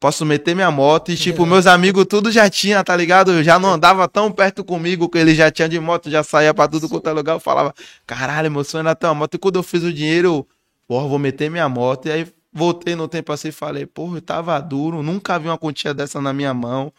posso 0.00 0.24
meter 0.24 0.54
minha 0.54 0.70
moto 0.70 1.10
e, 1.10 1.16
tipo, 1.16 1.44
meus 1.44 1.66
amigos 1.66 2.06
tudo 2.08 2.30
já 2.30 2.48
tinha, 2.48 2.82
tá 2.84 2.94
ligado? 2.96 3.32
Eu 3.32 3.42
já 3.42 3.58
não 3.58 3.72
andava 3.72 4.06
tão 4.08 4.30
perto 4.30 4.64
comigo 4.64 5.08
que 5.08 5.18
ele 5.18 5.34
já 5.34 5.50
tinha 5.50 5.68
de 5.68 5.78
moto, 5.80 6.08
já 6.10 6.22
saía 6.22 6.54
pra 6.54 6.68
tudo 6.68 6.88
quanto 6.88 7.08
é 7.08 7.12
lugar. 7.12 7.34
Eu 7.34 7.40
falava, 7.40 7.74
caralho, 8.06 8.50
meu 8.50 8.62
sonho 8.64 8.80
era 8.82 8.94
ter 8.94 9.06
uma 9.06 9.14
moto. 9.14 9.34
E 9.34 9.38
quando 9.38 9.56
eu 9.56 9.62
fiz 9.62 9.82
o 9.82 9.92
dinheiro, 9.92 10.28
eu, 10.28 10.46
porra, 10.86 11.08
vou 11.08 11.18
meter 11.18 11.50
minha 11.50 11.68
moto. 11.68 12.06
E 12.06 12.12
aí 12.12 12.26
voltei 12.52 12.94
no 12.94 13.08
tempo 13.08 13.32
assim 13.32 13.48
e 13.48 13.52
falei, 13.52 13.86
porra, 13.86 14.18
eu 14.18 14.22
tava 14.22 14.58
duro, 14.60 15.02
nunca 15.02 15.38
vi 15.38 15.48
uma 15.48 15.58
quantia 15.58 15.92
dessa 15.92 16.20
na 16.20 16.32
minha 16.32 16.54
mão. 16.54 16.92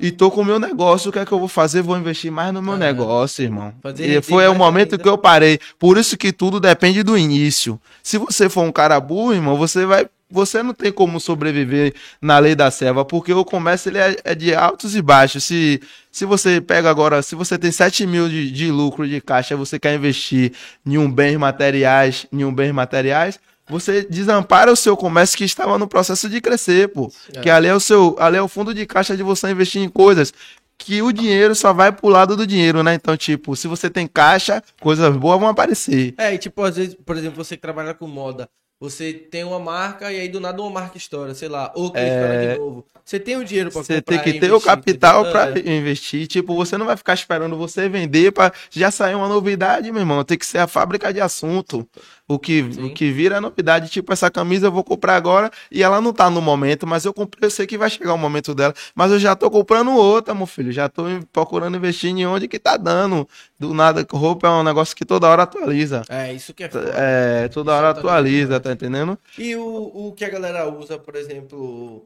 E 0.00 0.12
tô 0.12 0.30
com 0.30 0.42
o 0.42 0.44
meu 0.44 0.60
negócio, 0.60 1.10
o 1.10 1.12
que 1.12 1.18
é 1.18 1.26
que 1.26 1.32
eu 1.32 1.40
vou 1.40 1.48
fazer? 1.48 1.82
Vou 1.82 1.98
investir 1.98 2.30
mais 2.30 2.54
no 2.54 2.62
meu 2.62 2.74
Ah, 2.74 2.78
negócio, 2.78 3.42
irmão. 3.42 3.74
E 3.98 4.22
foi 4.22 4.46
o 4.46 4.54
momento 4.54 4.92
ainda. 4.92 5.02
que 5.02 5.08
eu 5.08 5.18
parei. 5.18 5.58
Por 5.76 5.98
isso 5.98 6.16
que 6.16 6.32
tudo 6.32 6.60
depende 6.60 7.02
do 7.02 7.18
início. 7.18 7.80
Se 8.00 8.16
você 8.16 8.48
for 8.48 8.62
um 8.62 8.70
cara 8.70 9.00
burro, 9.00 9.34
irmão, 9.34 9.56
você 9.56 9.84
vai. 9.84 10.08
Você 10.30 10.62
não 10.62 10.74
tem 10.74 10.92
como 10.92 11.18
sobreviver 11.18 11.94
na 12.20 12.38
lei 12.38 12.54
da 12.54 12.70
selva, 12.70 13.04
porque 13.04 13.32
o 13.32 13.44
comércio 13.44 13.88
ele 13.88 13.98
é, 13.98 14.16
é 14.24 14.34
de 14.34 14.54
altos 14.54 14.94
e 14.94 15.00
baixos. 15.00 15.44
Se, 15.44 15.80
se 16.12 16.24
você 16.24 16.60
pega 16.60 16.90
agora, 16.90 17.22
se 17.22 17.34
você 17.34 17.56
tem 17.56 17.72
7 17.72 18.06
mil 18.06 18.28
de, 18.28 18.50
de 18.50 18.70
lucro 18.70 19.08
de 19.08 19.20
caixa, 19.20 19.56
você 19.56 19.78
quer 19.78 19.94
investir 19.94 20.52
em 20.84 20.98
um 20.98 21.10
bens 21.10 21.36
materiais, 21.36 22.26
em 22.30 22.44
um 22.44 22.52
bens 22.52 22.72
materiais, 22.72 23.40
você 23.68 24.02
desampara 24.02 24.72
o 24.72 24.76
seu 24.76 24.96
comércio 24.96 25.36
que 25.36 25.44
estava 25.44 25.78
no 25.78 25.88
processo 25.88 26.28
de 26.28 26.40
crescer, 26.40 26.88
pô. 26.88 27.12
É. 27.34 27.40
Que 27.40 27.50
ali 27.50 27.68
é 27.68 27.74
o 27.74 27.80
seu, 27.80 28.16
ali 28.18 28.36
é 28.36 28.42
o 28.42 28.48
fundo 28.48 28.74
de 28.74 28.84
caixa 28.86 29.16
de 29.16 29.22
você 29.22 29.50
investir 29.50 29.82
em 29.82 29.88
coisas 29.88 30.32
que 30.78 31.02
o 31.02 31.12
dinheiro 31.12 31.54
só 31.54 31.72
vai 31.72 31.90
pro 31.90 32.08
lado 32.08 32.36
do 32.36 32.46
dinheiro, 32.46 32.82
né? 32.82 32.94
Então, 32.94 33.16
tipo, 33.16 33.56
se 33.56 33.66
você 33.66 33.90
tem 33.90 34.06
caixa, 34.06 34.62
coisas 34.80 35.14
boas 35.16 35.40
vão 35.40 35.48
aparecer. 35.48 36.14
É, 36.16 36.32
e 36.32 36.38
tipo, 36.38 36.62
às 36.62 36.76
vezes, 36.76 36.96
por 37.04 37.16
exemplo, 37.16 37.44
você 37.44 37.56
que 37.56 37.62
trabalha 37.62 37.92
com 37.92 38.06
moda, 38.06 38.48
você 38.80 39.12
tem 39.12 39.44
uma 39.44 39.58
marca 39.58 40.12
e 40.12 40.20
aí 40.20 40.28
do 40.28 40.40
nada 40.40 40.62
uma 40.62 40.70
marca 40.70 40.96
estoura, 40.96 41.34
sei 41.34 41.48
lá, 41.48 41.72
ou 41.74 41.92
que 41.92 41.98
estoura 41.98 42.38
de 42.38 42.58
novo. 42.58 42.86
Você 43.08 43.18
tem 43.18 43.38
o 43.38 43.44
dinheiro 43.44 43.70
pra 43.70 43.80
É. 43.80 43.84
Você 43.84 44.02
tem 44.02 44.18
que 44.18 44.34
ter 44.34 44.52
o 44.52 44.60
capital 44.60 45.24
pra 45.30 45.48
É. 45.58 45.76
investir. 45.78 46.26
Tipo, 46.26 46.54
você 46.54 46.76
não 46.76 46.84
vai 46.84 46.94
ficar 46.94 47.14
esperando 47.14 47.56
você 47.56 47.88
vender 47.88 48.32
pra 48.32 48.52
já 48.70 48.90
sair 48.90 49.14
uma 49.14 49.26
novidade, 49.26 49.90
meu 49.90 50.02
irmão. 50.02 50.22
Tem 50.22 50.36
que 50.36 50.44
ser 50.44 50.58
a 50.58 50.66
fábrica 50.66 51.10
de 51.10 51.18
assunto. 51.18 51.88
O 52.28 52.38
que, 52.38 52.70
Sim. 52.70 52.84
o 52.84 52.90
que 52.92 53.10
vira 53.10 53.40
novidade. 53.40 53.88
Tipo, 53.88 54.12
essa 54.12 54.30
camisa 54.30 54.66
eu 54.66 54.72
vou 54.72 54.84
comprar 54.84 55.16
agora 55.16 55.50
e 55.72 55.82
ela 55.82 56.02
não 56.02 56.12
tá 56.12 56.28
no 56.28 56.42
momento, 56.42 56.86
mas 56.86 57.06
eu 57.06 57.14
comprei, 57.14 57.46
eu 57.46 57.50
sei 57.50 57.66
que 57.66 57.78
vai 57.78 57.88
chegar 57.88 58.12
o 58.12 58.18
momento 58.18 58.54
dela. 58.54 58.74
Mas 58.94 59.10
eu 59.10 59.18
já 59.18 59.34
tô 59.34 59.50
comprando 59.50 59.90
outra, 59.96 60.34
meu 60.34 60.44
filho. 60.46 60.70
Já 60.70 60.86
tô 60.90 61.04
procurando 61.32 61.78
investir 61.78 62.10
em 62.10 62.26
onde 62.26 62.46
que 62.46 62.58
tá 62.58 62.76
dando. 62.76 63.26
Do 63.58 63.72
nada, 63.72 64.06
roupa 64.12 64.48
é 64.48 64.50
um 64.50 64.62
negócio 64.62 64.94
que 64.94 65.06
toda 65.06 65.26
hora 65.26 65.44
atualiza. 65.44 66.02
É, 66.10 66.30
isso 66.34 66.52
que 66.52 66.64
é 66.64 66.68
foda. 66.68 66.92
É, 66.94 67.48
toda 67.48 67.72
hora 67.74 67.86
Isso 67.86 67.94
tá 67.94 68.00
atualiza, 68.00 68.44
demais. 68.46 68.62
tá 68.64 68.72
entendendo? 68.72 69.18
E 69.38 69.56
o, 69.56 70.08
o 70.08 70.12
que 70.12 70.26
a 70.26 70.28
galera 70.28 70.68
usa, 70.70 70.98
por 70.98 71.16
exemplo, 71.16 72.04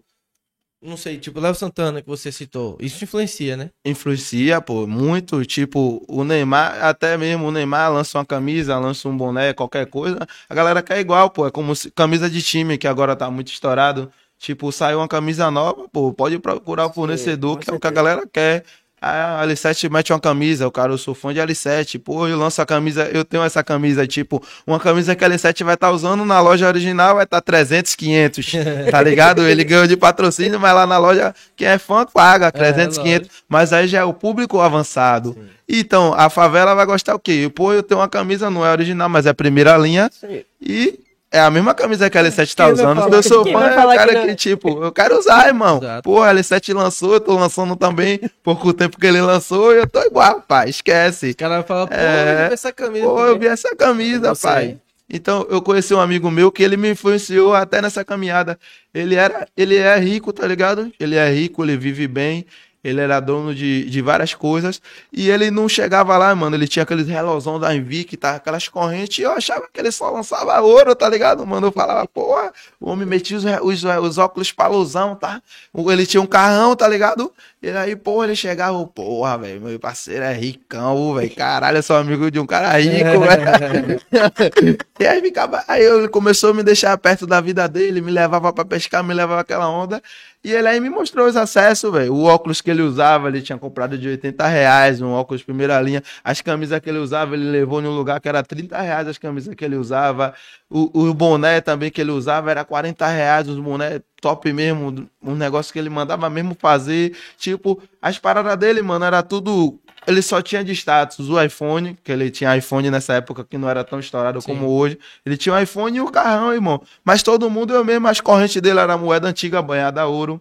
não 0.83 0.97
sei, 0.97 1.17
tipo, 1.19 1.39
Léo 1.39 1.55
Santana 1.55 2.03
que 2.03 2.09
você 2.09 2.33
citou, 2.33 2.77
isso 2.81 3.05
influencia, 3.05 3.57
né? 3.57 3.71
Influencia, 3.85 4.61
pô, 4.61 4.87
muito. 4.87 5.45
Tipo, 5.45 6.05
o 6.09 6.25
Neymar, 6.25 6.85
até 6.85 7.17
mesmo 7.17 7.47
o 7.47 7.51
Neymar 7.53 7.93
lança 7.93 8.19
uma 8.19 8.25
camisa, 8.25 8.79
lança 8.79 9.09
um 9.09 9.17
boné, 9.17 9.53
qualquer 9.53 9.87
coisa. 9.87 10.19
A 10.49 10.55
galera 10.55 10.83
quer 10.83 10.99
igual, 10.99 11.31
pô. 11.31 11.47
É 11.47 11.51
como 11.51 11.75
se, 11.77 11.91
camisa 11.93 12.29
de 12.29 12.43
time, 12.43 12.77
que 12.77 12.89
agora 12.89 13.15
tá 13.15 13.31
muito 13.31 13.53
estourado. 13.53 14.11
Tipo, 14.39 14.73
saiu 14.73 14.99
uma 14.99 15.07
camisa 15.07 15.53
nova, 15.53 15.89
pô, 15.89 16.13
pode 16.13 16.37
procurar 16.41 16.87
o 16.87 16.93
fornecedor, 16.93 17.57
com 17.57 17.63
que 17.63 17.71
é 17.71 17.73
o 17.73 17.79
que 17.79 17.87
a 17.87 17.93
galera 17.93 18.27
quer. 18.27 18.65
A 19.05 19.45
L7 19.45 19.91
mete 19.91 20.13
uma 20.13 20.21
camisa, 20.21 20.65
o 20.65 20.71
cara, 20.71 20.93
eu 20.93 20.99
sou 20.99 21.13
fã 21.13 21.35
de 21.35 21.41
L7. 21.41 21.99
Pô, 21.99 22.29
eu 22.29 22.39
lanço 22.39 22.63
a 22.63 22.67
camisa, 22.67 23.11
eu 23.13 23.25
tenho 23.25 23.43
essa 23.43 23.63
camisa, 23.65 24.07
tipo, 24.07 24.41
uma 24.65 24.79
camisa 24.79 25.17
que 25.17 25.25
a 25.25 25.29
L7 25.29 25.65
vai 25.65 25.75
estar 25.75 25.91
usando 25.91 26.25
na 26.25 26.41
loja 26.41 26.69
original, 26.69 27.17
vai 27.17 27.25
estar 27.25 27.41
300, 27.41 27.97
500, 27.97 28.53
tá 28.93 29.03
ligado? 29.03 29.43
Ele 29.43 29.65
ganhou 29.65 29.89
de 29.89 29.97
patrocínio, 29.97 30.61
mas 30.61 30.73
lá 30.73 30.87
na 30.87 30.99
loja, 30.99 31.35
quem 31.57 31.67
é 31.67 31.79
fã 31.79 32.07
paga 32.07 32.53
300, 32.53 32.99
lógico. 32.99 33.05
500. 33.05 33.29
Mas 33.49 33.73
aí 33.73 33.89
já 33.89 33.99
é 33.99 34.05
o 34.05 34.15
público 34.15 34.61
avançado. 34.61 35.37
Então, 35.69 36.15
a 36.15 36.31
favela 36.31 36.75
vai 36.75 36.87
gostar 36.87 37.17
o 37.17 37.19
quê? 37.19 37.51
Pô, 37.53 37.73
eu 37.73 37.83
tenho 37.83 38.01
uma 38.01 38.09
camisa, 38.09 38.49
não 38.51 38.65
é 38.65 38.71
original, 38.71 39.09
mas 39.09 39.27
é 39.27 39.33
primeira 39.33 39.77
linha. 39.77 40.09
Sim. 40.13 40.45
E 40.61 41.01
é 41.33 41.41
a 41.41 41.51
mesma 41.51 41.75
camisa 41.75 42.09
que 42.11 42.19
a 42.19 42.23
L7 42.23 42.55
tá 42.55 42.65
Quem 42.67 42.75
usando. 42.75 43.15
eu 43.15 43.23
sou 43.23 43.43
quem 43.43 43.53
fã, 43.53 43.61
é 43.67 43.73
o 43.87 43.95
cara 43.97 44.07
que 44.09 44.15
não 44.21 44.27
que, 44.27 44.35
tipo, 44.37 44.85
eu 44.85 44.93
quero 44.93 45.19
usar, 45.19 45.49
irmão. 45.49 45.79
Exato. 45.79 46.03
Pô, 46.03 46.23
a 46.23 46.33
L7 46.35 46.75
lançou, 46.75 47.15
eu 47.15 47.21
tô 47.21 47.35
lançando 47.37 47.75
também. 47.75 48.21
Pouco 48.43 48.73
tempo 48.73 48.99
que 49.01 49.07
ele 49.07 49.21
lançou, 49.21 49.73
eu 49.73 49.87
tô 49.87 50.01
igual, 50.03 50.41
pai. 50.43 50.69
Esquece. 50.69 51.31
O 51.31 51.37
cara 51.37 51.63
fala, 51.63 51.87
pô, 51.87 51.95
É. 51.95 52.45
eu 52.45 52.49
vi 52.49 52.55
essa 52.55 52.73
camisa. 52.73 53.07
Pô, 53.07 53.25
eu 53.25 53.39
vi 53.39 53.47
essa 53.47 53.75
camisa, 53.75 54.35
pai. 54.37 54.77
Então, 55.15 55.47
eu 55.51 55.61
conheci 55.61 55.93
um 55.93 56.01
amigo 56.01 56.31
meu 56.31 56.51
que 56.51 56.63
ele 56.63 56.77
me 56.77 56.91
influenciou 56.91 57.55
até 57.55 57.83
nessa 57.83 58.03
caminhada. 58.05 58.59
Ele 58.95 59.15
era, 59.15 59.47
ele 59.57 59.77
é 59.77 59.99
rico, 59.99 60.33
tá 60.33 60.47
ligado? 60.47 60.91
Ele 60.99 61.17
é 61.17 61.29
rico, 61.31 61.63
ele 61.65 61.77
vive 61.77 62.07
bem. 62.09 62.47
Ele 62.85 63.01
era 63.01 63.21
dono 63.21 63.55
de, 63.55 63.89
de 63.89 64.03
várias 64.03 64.35
coisas. 64.35 64.81
E 65.13 65.31
ele 65.31 65.51
não 65.51 65.69
chegava 65.69 66.17
lá, 66.19 66.35
mano. 66.35 66.57
Ele 66.57 66.67
tinha 66.67 66.83
aqueles 66.83 67.07
relógios 67.07 67.61
da 67.61 67.75
Envic, 67.75 68.17
tá? 68.17 68.37
aquelas 68.37 68.69
correntes. 68.69 69.19
E 69.19 69.23
eu 69.23 69.31
achava 69.31 69.69
que 69.73 69.81
ele 69.81 69.93
só 69.93 70.11
lançava 70.11 70.61
ouro, 70.61 70.95
tá 70.95 71.09
ligado, 71.09 71.47
mano? 71.47 71.69
Eu 71.69 71.73
falava, 71.73 72.07
porra, 72.09 72.53
o 72.81 72.91
homem 72.91 73.07
metia 73.07 73.37
os, 73.37 73.45
os, 73.45 73.85
os 73.85 74.19
óculos 74.19 74.51
palusão, 74.51 75.15
tá? 75.15 75.41
Ele 75.75 76.07
tinha 76.07 76.21
um 76.21 76.27
carrão, 76.27 76.75
tá 76.75 76.89
ligado? 76.89 77.33
E 77.63 77.71
aí, 77.71 77.95
porra, 77.95 78.27
ele 78.27 78.35
chegava, 78.35 78.85
porra, 78.89 79.39
velho, 79.39 79.61
meu 79.61 79.79
parceiro 79.79 80.25
é 80.25 80.33
ricão, 80.33 81.15
velho. 81.15 81.33
Caralho, 81.37 81.79
eu 81.79 81.83
sou 81.85 81.95
amigo 81.95 82.29
de 82.29 82.41
um 82.41 82.47
cara 82.47 82.77
rico, 82.77 83.21
velho. 83.23 84.79
E 84.99 85.07
aí 85.07 85.21
ficava. 85.21 85.63
Aí 85.69 85.85
ele 85.85 86.09
começou 86.09 86.51
a 86.51 86.55
me 86.55 86.65
deixar 86.65 86.99
perto 86.99 87.25
da 87.25 87.41
vida 87.41 87.69
dele, 87.69 88.01
me 88.01 88.11
levava 88.11 88.53
pra 88.53 88.65
pescar, 88.65 89.05
me 89.05 89.15
levava 89.15 89.43
aquela 89.43 89.69
onda. 89.69 90.03
E 90.45 90.51
ele 90.51 90.67
aí 90.67 90.81
me 90.81 90.91
mostrou 90.91 91.29
os 91.29 91.37
acessos, 91.37 91.93
velho. 91.93 92.13
O 92.15 92.25
óculos 92.25 92.61
que 92.61 92.69
ele 92.69 92.83
usava, 92.83 93.29
ele 93.29 93.41
tinha 93.41 93.57
comprado 93.57 93.97
de 93.97 94.09
80 94.09 94.45
reais, 94.49 95.01
um 95.01 95.13
óculos 95.13 95.41
primeira 95.41 95.81
linha. 95.81 96.03
As 96.25 96.41
camisas 96.41 96.81
que 96.81 96.89
ele 96.91 96.99
usava, 96.99 97.35
ele 97.35 97.49
levou 97.49 97.81
em 97.81 97.87
um 97.87 97.95
lugar 97.95 98.21
que 98.21 98.29
era 98.29 98.43
30 98.43 98.81
reais 98.81 99.07
as 99.07 99.19
camisas 99.19 99.55
que 99.55 99.65
ele 99.65 99.77
usava. 99.77 100.35
O, 100.69 101.11
o 101.11 101.15
boné 101.15 101.61
também 101.61 101.93
que 101.93 102.01
ele 102.01 102.11
usava 102.11 102.51
era 102.51 102.65
40 102.65 103.07
reais, 103.07 103.49
os 103.49 103.59
boné 103.59 104.01
top 104.21 104.53
mesmo, 104.53 105.09
um 105.23 105.35
negócio 105.37 105.73
que 105.73 105.79
ele 105.79 105.91
mandava 105.91 106.29
mesmo 106.29 106.57
fazer. 106.59 107.17
Tipo, 107.39 107.81
as 108.01 108.19
paradas 108.19 108.57
dele, 108.57 108.83
mano, 108.83 109.05
era 109.05 109.23
tudo. 109.23 109.79
Ele 110.07 110.21
só 110.21 110.43
tinha 110.43 110.65
de 110.65 110.73
status 110.73 111.29
o 111.29 111.41
iPhone, 111.41 111.97
que 112.03 112.11
ele 112.11 112.31
tinha 112.31 112.57
iPhone 112.57 112.91
nessa 112.91 113.15
época 113.15 113.45
que 113.49 113.57
não 113.57 113.69
era 113.69 113.85
tão 113.85 114.01
estourado 114.01 114.41
Sim. 114.41 114.49
como 114.49 114.69
hoje. 114.69 114.99
Ele 115.25 115.37
tinha 115.37 115.55
o 115.55 115.59
iPhone 115.61 115.97
e 115.97 116.01
o 116.01 116.11
carrão, 116.11 116.53
irmão. 116.53 116.83
Mas 117.05 117.23
todo 117.23 117.49
mundo, 117.51 117.73
eu 117.73 117.85
mesmo, 117.85 118.09
as 118.09 118.21
correntes 118.21 118.61
dele 118.61 118.81
era 118.81 118.97
moeda 118.99 119.29
antiga, 119.29 119.63
banhada 119.63 120.01
a 120.03 120.07
ouro. 120.07 120.41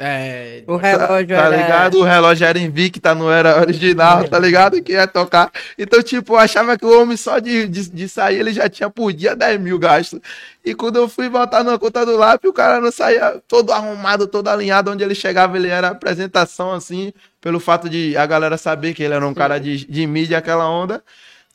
É, 0.00 0.64
O 0.66 0.78
Tá, 0.78 0.86
relógio 0.88 1.28
tá 1.28 1.34
era... 1.34 1.56
ligado? 1.56 1.98
O 1.98 2.02
relógio 2.02 2.46
era 2.46 2.58
Invicta, 2.58 3.14
não 3.14 3.30
era 3.30 3.60
original, 3.60 4.26
tá 4.26 4.38
ligado? 4.38 4.82
Que 4.82 4.92
ia 4.92 5.06
tocar. 5.06 5.52
Então, 5.78 6.02
tipo, 6.02 6.32
eu 6.32 6.38
achava 6.38 6.78
que 6.78 6.84
o 6.86 7.00
homem 7.02 7.16
só 7.16 7.38
de, 7.38 7.68
de, 7.68 7.90
de 7.90 8.08
sair, 8.08 8.38
ele 8.40 8.52
já 8.54 8.68
tinha 8.70 8.88
por 8.88 9.12
dia 9.12 9.36
10 9.36 9.60
mil 9.60 9.78
gastos. 9.78 10.18
E 10.64 10.74
quando 10.74 10.96
eu 10.96 11.08
fui 11.08 11.28
voltar 11.28 11.62
na 11.62 11.78
conta 11.78 12.06
do 12.06 12.16
lápis, 12.16 12.48
o 12.48 12.54
cara 12.54 12.80
não 12.80 12.90
saía 12.90 13.40
todo 13.46 13.70
arrumado, 13.70 14.26
todo 14.26 14.48
alinhado. 14.48 14.90
Onde 14.90 15.04
ele 15.04 15.14
chegava, 15.14 15.56
ele 15.58 15.68
era 15.68 15.88
apresentação, 15.88 16.72
assim, 16.72 17.12
pelo 17.42 17.58
fato 17.60 17.90
de 17.90 18.16
a 18.16 18.24
galera 18.24 18.56
saber 18.56 18.94
que 18.94 19.02
ele 19.02 19.14
era 19.14 19.26
um 19.26 19.34
cara 19.34 19.58
de, 19.58 19.84
de 19.84 20.06
mídia, 20.06 20.38
aquela 20.38 20.66
onda. 20.70 21.02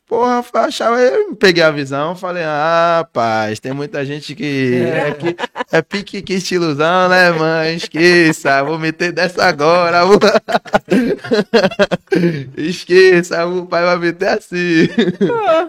Porra, 0.08 0.42
achava, 0.54 1.02
eu 1.02 1.36
peguei 1.36 1.62
a 1.62 1.70
visão, 1.70 2.16
falei, 2.16 2.42
ah, 2.42 3.00
rapaz, 3.00 3.60
tem 3.60 3.74
muita 3.74 4.06
gente 4.06 4.34
que 4.34 4.76
é, 4.76 5.12
que, 5.12 5.36
é 5.70 5.82
pique 5.82 6.22
que 6.22 6.36
estilosão, 6.36 7.10
né, 7.10 7.30
mãe? 7.32 7.76
Esqueça, 7.76 8.64
vou 8.64 8.80
meter 8.80 9.12
dessa 9.12 9.44
agora. 9.44 10.06
Vou... 10.06 10.18
Esqueça, 12.58 13.46
o 13.46 13.66
pai 13.66 13.84
vai 13.84 13.98
meter 13.98 14.30
assim. 14.30 14.88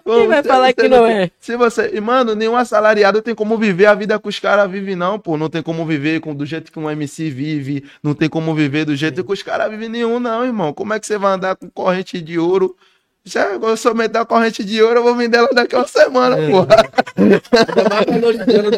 Pô, 0.04 0.20
Quem 0.20 0.28
vai 0.28 0.42
você- 0.42 0.48
falar 0.48 0.66
você 0.68 0.72
que 0.74 0.88
não 0.88 1.04
é? 1.04 1.30
Se 1.40 1.56
você. 1.56 1.90
E, 1.94 2.00
mano, 2.00 2.36
nenhum 2.36 2.56
assalariado 2.56 3.20
tem 3.20 3.34
como 3.34 3.58
viver 3.58 3.86
a 3.86 3.94
vida 3.94 4.18
que 4.20 4.28
os 4.28 4.38
caras 4.38 4.70
vivem, 4.70 4.94
não, 4.94 5.18
pô. 5.18 5.36
Não 5.36 5.48
tem 5.48 5.62
como 5.62 5.84
viver 5.84 6.20
com, 6.20 6.32
do 6.34 6.46
jeito 6.46 6.70
que 6.70 6.78
um 6.78 6.88
MC 6.88 7.28
vive. 7.28 7.84
Não 8.02 8.14
tem 8.14 8.28
como 8.28 8.54
viver 8.54 8.84
do 8.84 8.94
jeito 8.94 9.24
que 9.24 9.32
os 9.32 9.42
caras 9.42 9.68
vivem 9.70 9.88
nenhum, 9.88 10.20
não, 10.20 10.44
irmão. 10.44 10.72
Como 10.72 10.94
é 10.94 11.00
que 11.00 11.06
você 11.06 11.18
vai 11.18 11.32
andar 11.32 11.56
com 11.56 11.68
corrente 11.68 12.20
de 12.20 12.38
ouro? 12.38 12.76
Já, 13.28 13.76
se 13.76 13.88
eu 13.88 13.94
meter 13.94 14.18
a 14.18 14.24
corrente 14.24 14.64
de 14.64 14.82
ouro, 14.82 15.00
eu 15.00 15.02
vou 15.02 15.14
vender 15.14 15.38
ela 15.38 15.48
daqui 15.52 15.74
a 15.74 15.78
uma 15.78 15.86
semana, 15.86 16.36
porra. 16.50 16.76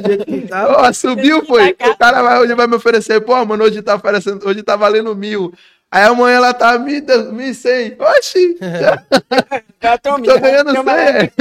jeito 0.07 0.25
que 0.25 0.41
tá. 0.43 0.67
Ó, 0.79 0.93
subiu, 0.93 1.45
foi. 1.47 1.71
O 1.73 1.97
cara 1.99 2.23
vai, 2.23 2.41
hoje 2.41 2.55
vai 2.55 2.67
me 2.67 2.77
oferecer, 2.77 3.21
pô, 3.21 3.45
mano, 3.45 3.65
hoje 3.65 3.83
tá 3.83 3.95
oferecendo, 3.95 4.47
hoje 4.47 4.63
tá 4.63 4.77
valendo 4.77 5.15
mil. 5.15 5.53
Aí 5.91 6.05
amanhã 6.05 6.37
ela 6.37 6.55
tá 6.55 6.79
mil, 6.79 7.03
mil 7.33 7.49
e 7.49 7.55
cem. 7.55 7.97
Oxi, 7.99 8.57
já 8.61 9.03
Já 9.83 9.99
tô, 9.99 10.21
tô 10.21 10.39
ganhando 10.39 10.73
cem. 10.73 11.33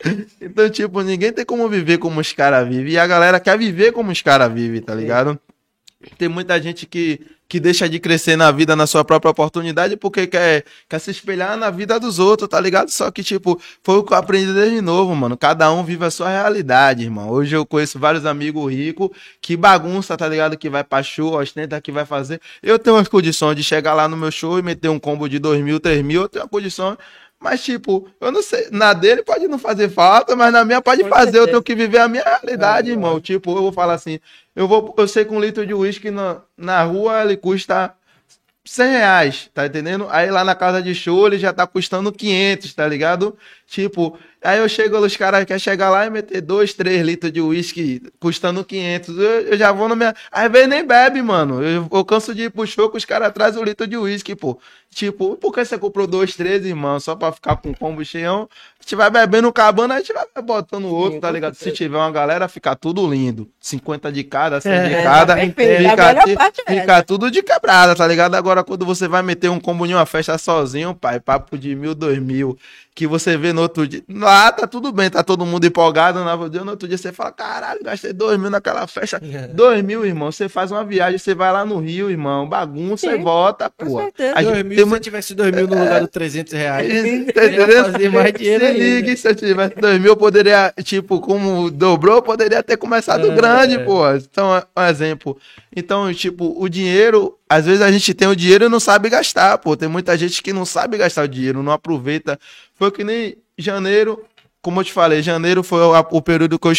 Então, 0.40 0.70
tipo, 0.70 1.02
ninguém 1.02 1.32
tem 1.32 1.44
como 1.44 1.68
viver 1.68 1.98
como 1.98 2.20
os 2.20 2.32
caras 2.32 2.68
vivem. 2.68 2.92
E 2.92 2.98
a 2.98 3.04
galera 3.04 3.40
quer 3.40 3.58
viver 3.58 3.90
como 3.90 4.12
os 4.12 4.22
caras 4.22 4.52
vivem, 4.52 4.80
tá 4.80 4.94
ligado? 4.94 5.36
Tem 6.16 6.28
muita 6.28 6.60
gente 6.62 6.86
que 6.86 7.20
que 7.48 7.58
deixa 7.58 7.88
de 7.88 7.98
crescer 7.98 8.36
na 8.36 8.50
vida, 8.50 8.76
na 8.76 8.86
sua 8.86 9.04
própria 9.04 9.30
oportunidade, 9.30 9.96
porque 9.96 10.26
quer, 10.26 10.64
quer 10.88 10.98
se 10.98 11.10
espelhar 11.10 11.56
na 11.56 11.70
vida 11.70 11.98
dos 11.98 12.18
outros, 12.18 12.48
tá 12.48 12.60
ligado? 12.60 12.90
Só 12.90 13.10
que, 13.10 13.22
tipo, 13.24 13.58
foi 13.82 13.96
o 13.96 14.02
que 14.02 14.12
eu 14.12 14.18
aprendi 14.18 14.52
desde 14.52 14.80
novo, 14.82 15.14
mano. 15.16 15.36
Cada 15.36 15.72
um 15.72 15.82
vive 15.82 16.04
a 16.04 16.10
sua 16.10 16.28
realidade, 16.28 17.04
irmão. 17.04 17.30
Hoje 17.30 17.56
eu 17.56 17.64
conheço 17.64 17.98
vários 17.98 18.26
amigos 18.26 18.70
ricos 18.70 19.08
que 19.40 19.56
bagunça, 19.56 20.16
tá 20.16 20.28
ligado? 20.28 20.58
Que 20.58 20.68
vai 20.68 20.84
pra 20.84 21.02
show, 21.02 21.34
ostenta, 21.40 21.80
que 21.80 21.90
vai 21.90 22.04
fazer. 22.04 22.40
Eu 22.62 22.78
tenho 22.78 22.96
as 22.96 23.08
condições 23.08 23.56
de 23.56 23.64
chegar 23.64 23.94
lá 23.94 24.06
no 24.06 24.16
meu 24.16 24.30
show 24.30 24.58
e 24.58 24.62
meter 24.62 24.88
um 24.90 24.98
combo 24.98 25.28
de 25.28 25.38
dois 25.38 25.62
mil, 25.62 25.80
três 25.80 26.04
mil, 26.04 26.22
eu 26.22 26.28
tenho 26.28 26.44
a 26.44 26.48
condição 26.48 26.98
mas, 27.40 27.62
tipo, 27.62 28.08
eu 28.20 28.32
não 28.32 28.42
sei. 28.42 28.68
Na 28.72 28.92
dele 28.92 29.22
pode 29.22 29.46
não 29.46 29.58
fazer 29.58 29.88
falta, 29.88 30.34
mas 30.34 30.52
na 30.52 30.64
minha 30.64 30.82
pode 30.82 31.04
Com 31.04 31.08
fazer. 31.08 31.24
Certeza. 31.24 31.44
Eu 31.44 31.46
tenho 31.46 31.62
que 31.62 31.74
viver 31.74 31.98
a 31.98 32.08
minha 32.08 32.24
realidade, 32.24 32.90
é, 32.90 32.92
irmão. 32.92 33.18
É. 33.18 33.20
Tipo, 33.20 33.52
eu 33.52 33.62
vou 33.62 33.72
falar 33.72 33.94
assim: 33.94 34.18
eu 34.58 34.66
vou, 34.66 34.92
eu 34.98 35.06
sei 35.06 35.24
que 35.24 35.32
um 35.32 35.40
litro 35.40 35.64
de 35.64 35.72
uísque 35.72 36.10
na, 36.10 36.42
na 36.56 36.82
rua 36.82 37.22
ele 37.22 37.36
custa 37.36 37.94
100 38.64 38.90
reais, 38.90 39.50
tá 39.54 39.66
entendendo? 39.66 40.08
Aí 40.10 40.32
lá 40.32 40.42
na 40.42 40.54
casa 40.54 40.82
de 40.82 40.96
show 40.96 41.28
ele 41.28 41.38
já 41.38 41.52
tá 41.52 41.64
custando 41.64 42.10
500, 42.10 42.74
tá 42.74 42.86
ligado? 42.88 43.38
Tipo, 43.68 44.18
aí 44.42 44.58
eu 44.58 44.68
chego, 44.68 44.98
os 44.98 45.16
caras 45.16 45.44
querem 45.44 45.60
chegar 45.60 45.90
lá 45.90 46.04
e 46.06 46.10
meter 46.10 46.40
2, 46.40 46.74
3 46.74 47.06
litros 47.06 47.32
de 47.32 47.40
uísque 47.40 48.02
custando 48.18 48.64
500. 48.64 49.16
Eu, 49.16 49.24
eu, 49.42 49.56
já 49.56 49.70
vou 49.70 49.88
no 49.88 49.94
minha. 49.94 50.12
Às 50.30 50.50
vezes 50.50 50.68
nem 50.68 50.84
bebe, 50.84 51.22
mano. 51.22 51.62
Eu, 51.62 51.88
eu 51.90 52.04
canso 52.04 52.34
de 52.34 52.42
ir 52.42 52.50
pro 52.50 52.66
show 52.66 52.90
que 52.90 52.96
os 52.96 53.04
caras 53.04 53.32
trazem 53.32 53.62
o 53.62 53.64
litro 53.64 53.86
de 53.86 53.96
uísque, 53.96 54.34
pô. 54.34 54.58
Tipo, 54.90 55.36
por 55.36 55.54
que 55.54 55.64
você 55.64 55.78
comprou 55.78 56.06
dois, 56.08 56.34
três, 56.34 56.66
irmão? 56.66 56.98
Só 56.98 57.14
pra 57.14 57.30
ficar 57.30 57.56
com 57.56 57.72
combo 57.72 58.04
cheião? 58.04 58.48
A 58.88 58.90
gente 58.90 58.96
vai 58.96 59.10
bebendo 59.10 59.52
cabana, 59.52 59.96
a 59.96 59.98
gente 59.98 60.14
vai 60.14 60.24
botando 60.42 60.86
outro, 60.86 61.16
Sim, 61.16 61.20
tá 61.20 61.30
ligado? 61.30 61.54
Se 61.54 61.70
tiver 61.72 61.98
uma 61.98 62.10
galera, 62.10 62.48
fica 62.48 62.74
tudo 62.74 63.06
lindo. 63.06 63.46
50 63.60 64.10
de 64.10 64.24
cada, 64.24 64.62
100 64.62 64.72
é, 64.72 64.88
de 64.88 65.02
cada. 65.02 65.36
Tá 65.36 65.42
fica, 66.26 66.52
fica 66.66 67.02
tudo 67.02 67.30
de 67.30 67.42
quebrada, 67.42 67.94
tá 67.94 68.06
ligado? 68.06 68.34
Agora, 68.34 68.64
quando 68.64 68.86
você 68.86 69.06
vai 69.06 69.20
meter 69.20 69.50
um 69.50 69.60
combo 69.60 69.84
em 69.84 69.92
uma 69.92 70.06
festa 70.06 70.38
sozinho, 70.38 70.94
pai, 70.94 71.20
papo 71.20 71.58
de 71.58 71.74
mil, 71.74 71.94
dois 71.94 72.18
mil, 72.18 72.56
que 72.98 73.06
você 73.06 73.36
vê 73.36 73.52
no 73.52 73.62
outro 73.62 73.86
dia. 73.86 74.02
Lá 74.08 74.50
tá 74.50 74.66
tudo 74.66 74.90
bem, 74.90 75.08
tá 75.08 75.22
todo 75.22 75.46
mundo 75.46 75.64
empolgado. 75.64 76.24
No 76.24 76.50
dia, 76.50 76.64
no 76.64 76.72
outro 76.72 76.88
dia 76.88 76.98
você 76.98 77.12
fala: 77.12 77.30
caralho, 77.30 77.78
gastei 77.84 78.12
dois 78.12 78.36
mil 78.40 78.50
naquela 78.50 78.88
festa. 78.88 79.20
É. 79.22 79.46
Dois 79.46 79.84
mil, 79.84 80.04
irmão. 80.04 80.32
Você 80.32 80.48
faz 80.48 80.72
uma 80.72 80.82
viagem, 80.82 81.16
você 81.16 81.32
vai 81.32 81.52
lá 81.52 81.64
no 81.64 81.78
Rio, 81.78 82.10
irmão, 82.10 82.48
bagunça 82.48 83.08
Sim, 83.08 83.14
e 83.14 83.22
volta, 83.22 83.70
pô. 83.70 84.00
A 84.34 84.42
dois 84.42 84.64
mil, 84.64 84.76
tem... 84.76 84.94
se 84.94 85.00
tivesse 85.00 85.34
dois 85.34 85.52
mil 85.54 85.68
no 85.68 85.76
é. 85.76 85.80
lugar 85.80 86.00
dos 86.00 86.10
300 86.10 86.52
reais, 86.54 86.90
entendendo? 87.06 87.92
fazer 87.92 88.08
mais 88.08 88.32
dinheiro. 88.32 88.66
Se 88.66 88.77
liga, 88.78 89.16
se 89.16 89.28
eu 89.28 89.34
tivesse 89.34 89.74
dois 89.76 90.00
mil, 90.00 90.12
eu 90.12 90.16
poderia, 90.16 90.72
tipo, 90.82 91.20
como 91.20 91.70
dobrou, 91.70 92.22
poderia 92.22 92.62
ter 92.62 92.76
começado 92.76 93.30
é, 93.30 93.34
grande, 93.34 93.74
é. 93.74 93.78
pô. 93.78 94.08
Então, 94.14 94.50
um 94.76 94.82
exemplo. 94.82 95.38
Então, 95.74 96.12
tipo, 96.14 96.54
o 96.60 96.68
dinheiro, 96.68 97.38
às 97.48 97.66
vezes 97.66 97.80
a 97.82 97.90
gente 97.90 98.14
tem 98.14 98.28
o 98.28 98.36
dinheiro 98.36 98.66
e 98.66 98.68
não 98.68 98.80
sabe 98.80 99.08
gastar, 99.08 99.58
pô. 99.58 99.76
Tem 99.76 99.88
muita 99.88 100.16
gente 100.16 100.42
que 100.42 100.52
não 100.52 100.64
sabe 100.64 100.96
gastar 100.96 101.24
o 101.24 101.28
dinheiro, 101.28 101.62
não 101.62 101.72
aproveita. 101.72 102.38
Foi 102.74 102.90
que 102.90 103.04
nem 103.04 103.36
janeiro, 103.58 104.24
como 104.62 104.80
eu 104.80 104.84
te 104.84 104.92
falei, 104.92 105.22
janeiro 105.22 105.62
foi 105.62 105.80
o, 105.82 106.22
período 106.22 106.58
que 106.58 106.68
eu, 106.68 106.72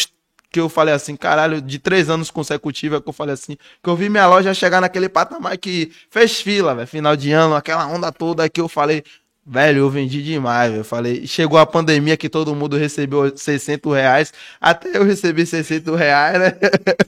que 0.52 0.60
eu 0.60 0.70
falei 0.70 0.94
assim, 0.94 1.16
caralho, 1.16 1.62
de 1.62 1.78
três 1.78 2.10
anos 2.10 2.32
consecutivos, 2.32 3.00
que 3.02 3.10
eu 3.10 3.14
falei 3.14 3.34
assim, 3.34 3.56
que 3.84 3.90
eu 3.90 3.96
vi 3.96 4.10
minha 4.10 4.28
loja 4.28 4.54
chegar 4.54 4.82
naquele 4.82 5.08
patamar 5.08 5.58
que 5.58 5.92
fez 6.10 6.42
fila, 6.42 6.74
velho, 6.74 6.88
final 6.88 7.16
de 7.16 7.32
ano, 7.32 7.56
aquela 7.56 7.86
onda 7.88 8.12
toda 8.12 8.50
que 8.50 8.62
eu 8.62 8.68
falei, 8.68 9.04
Velho, 9.52 9.80
eu 9.80 9.90
vendi 9.90 10.22
demais, 10.22 10.76
eu 10.76 10.84
falei. 10.84 11.26
Chegou 11.26 11.58
a 11.58 11.66
pandemia 11.66 12.16
que 12.16 12.30
todo 12.30 12.54
mundo 12.54 12.78
recebeu 12.78 13.36
600 13.36 13.92
reais, 13.92 14.32
até 14.62 14.96
eu 14.96 15.04
recebi 15.04 15.44
600 15.44 15.98
reais, 15.98 16.40
né? 16.40 16.54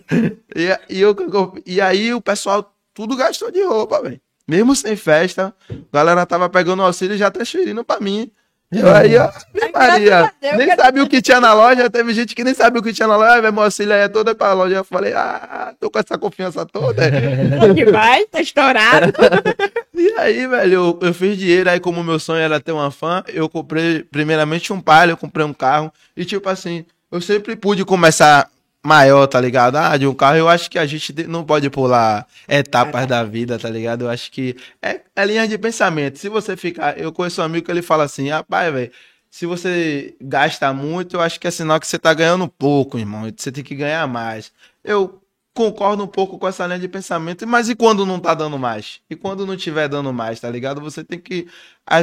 e, 0.56 0.96
e, 0.98 1.02
eu, 1.02 1.16
e 1.64 1.80
aí 1.80 2.12
o 2.12 2.20
pessoal 2.20 2.74
tudo 2.96 3.16
gastou 3.16 3.52
de 3.52 3.64
roupa, 3.64 4.02
velho. 4.02 4.20
Mesmo 4.48 4.76
sem 4.76 4.96
festa, 4.96 5.54
a 5.70 5.76
galera 5.94 6.26
tava 6.26 6.50
pegando 6.50 6.82
auxílio 6.82 7.14
e 7.14 7.18
já 7.20 7.30
transferindo 7.30 7.84
pra 7.84 8.00
mim. 8.00 8.32
Eu 8.72 8.90
aí, 8.90 9.18
ó, 9.18 9.30
Maria, 9.74 10.32
Deus, 10.40 10.58
nem 10.58 10.76
sabia 10.78 11.04
o 11.04 11.10
que 11.10 11.22
tinha 11.22 11.42
na 11.42 11.54
loja, 11.54 11.90
teve 11.90 12.14
gente 12.14 12.34
que 12.34 12.42
nem 12.42 12.54
sabia 12.54 12.80
o 12.80 12.84
que 12.84 12.94
tinha 12.94 13.08
na 13.08 13.18
loja, 13.18 13.52
meu 13.52 13.64
auxílio 13.64 13.94
aí 13.94 14.02
é 14.02 14.08
toda 14.08 14.34
pra 14.34 14.54
loja. 14.54 14.76
Eu 14.76 14.84
falei, 14.86 15.14
ah, 15.14 15.74
tô 15.78 15.92
com 15.92 16.00
essa 16.00 16.18
confiança 16.18 16.66
toda. 16.66 17.04
Que 17.76 17.86
vai, 17.86 18.26
tá 18.26 18.40
estourado. 18.40 19.12
e 19.94 20.14
aí, 20.18 20.48
velho, 20.48 20.74
eu, 20.74 21.00
eu, 21.02 21.14
fiz 21.14 21.38
dinheiro, 21.38 21.70
aí 21.70 21.80
como 21.80 22.04
meu 22.04 22.18
sonho 22.18 22.40
era 22.40 22.62
ter 22.62 22.72
uma 22.72 22.92
fã, 22.92 23.24
eu 23.28 23.50
comprei 23.50 24.04
primeiramente 24.04 24.72
um 24.72 24.80
palio, 24.80 25.14
eu 25.14 25.18
comprei 25.18 25.46
um 25.46 25.54
carro, 25.54 25.92
e 26.16 26.24
tipo 26.24 26.48
assim, 26.48 26.86
eu 27.12 27.20
sempre 27.20 27.58
pude 27.58 27.84
começar 27.84 28.50
maior, 28.84 29.28
tá 29.28 29.40
ligado? 29.40 29.76
Ah, 29.78 29.96
de 29.98 30.08
um 30.08 30.14
carro, 30.14 30.38
eu 30.38 30.50
acho 30.50 30.70
que 30.70 30.80
a 30.80 30.86
gente 30.86 31.14
não 31.28 31.44
pode 31.44 31.70
pular 31.70 32.28
etapas 32.48 33.06
da 33.08 33.24
vida, 33.24 33.60
tá 33.60 33.70
ligado? 33.70 34.06
Eu 34.06 34.10
acho 34.10 34.32
que 34.32 34.56
é, 34.82 35.02
é 35.16 35.26
linha 35.26 35.48
de 35.48 35.58
pensamento. 35.58 36.18
Se 36.20 36.30
você 36.30 36.58
ficar. 36.58 36.98
Eu 36.98 37.12
conheço 37.12 37.42
um 37.42 37.46
amigo 37.46 37.66
que 37.66 37.72
ele 37.72 37.82
fala 37.82 38.04
assim, 38.04 38.30
rapaz, 38.30 38.74
velho. 38.74 38.92
Se 39.30 39.46
você 39.46 40.14
gasta 40.20 40.74
muito, 40.74 41.16
eu 41.16 41.22
acho 41.22 41.40
que 41.40 41.48
é 41.48 41.52
sinal 41.52 41.80
que 41.80 41.88
você 41.88 41.98
tá 41.98 42.14
ganhando 42.14 42.50
pouco, 42.50 43.00
irmão. 43.00 43.32
Você 43.36 43.52
tem 43.52 43.64
que 43.64 43.76
ganhar 43.76 44.06
mais. 44.06 44.52
Eu 44.84 45.21
concordo 45.54 46.04
um 46.04 46.08
pouco 46.08 46.40
com 46.40 46.48
essa 46.48 46.66
linha 46.66 46.80
de 46.80 46.88
pensamento, 46.88 47.46
mas 47.46 47.68
e 47.68 47.76
quando 47.76 48.06
não 48.06 48.20
tá 48.20 48.34
dando 48.34 48.58
mais? 48.58 49.02
E 49.10 49.16
quando 49.18 49.46
não 49.46 49.58
tiver 49.58 49.90
dando 49.90 50.14
mais, 50.14 50.40
tá 50.40 50.50
ligado? 50.50 50.80
Você 50.80 51.04
tem 51.04 51.20
que 51.20 51.46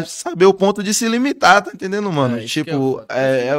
saber 0.07 0.45
o 0.45 0.53
ponto 0.53 0.83
de 0.83 0.93
se 0.93 1.09
limitar, 1.09 1.63
tá 1.63 1.71
entendendo, 1.73 2.13
mano? 2.13 2.39
É, 2.39 2.45
tipo, 2.45 3.03
é, 3.09 3.49
é, 3.49 3.55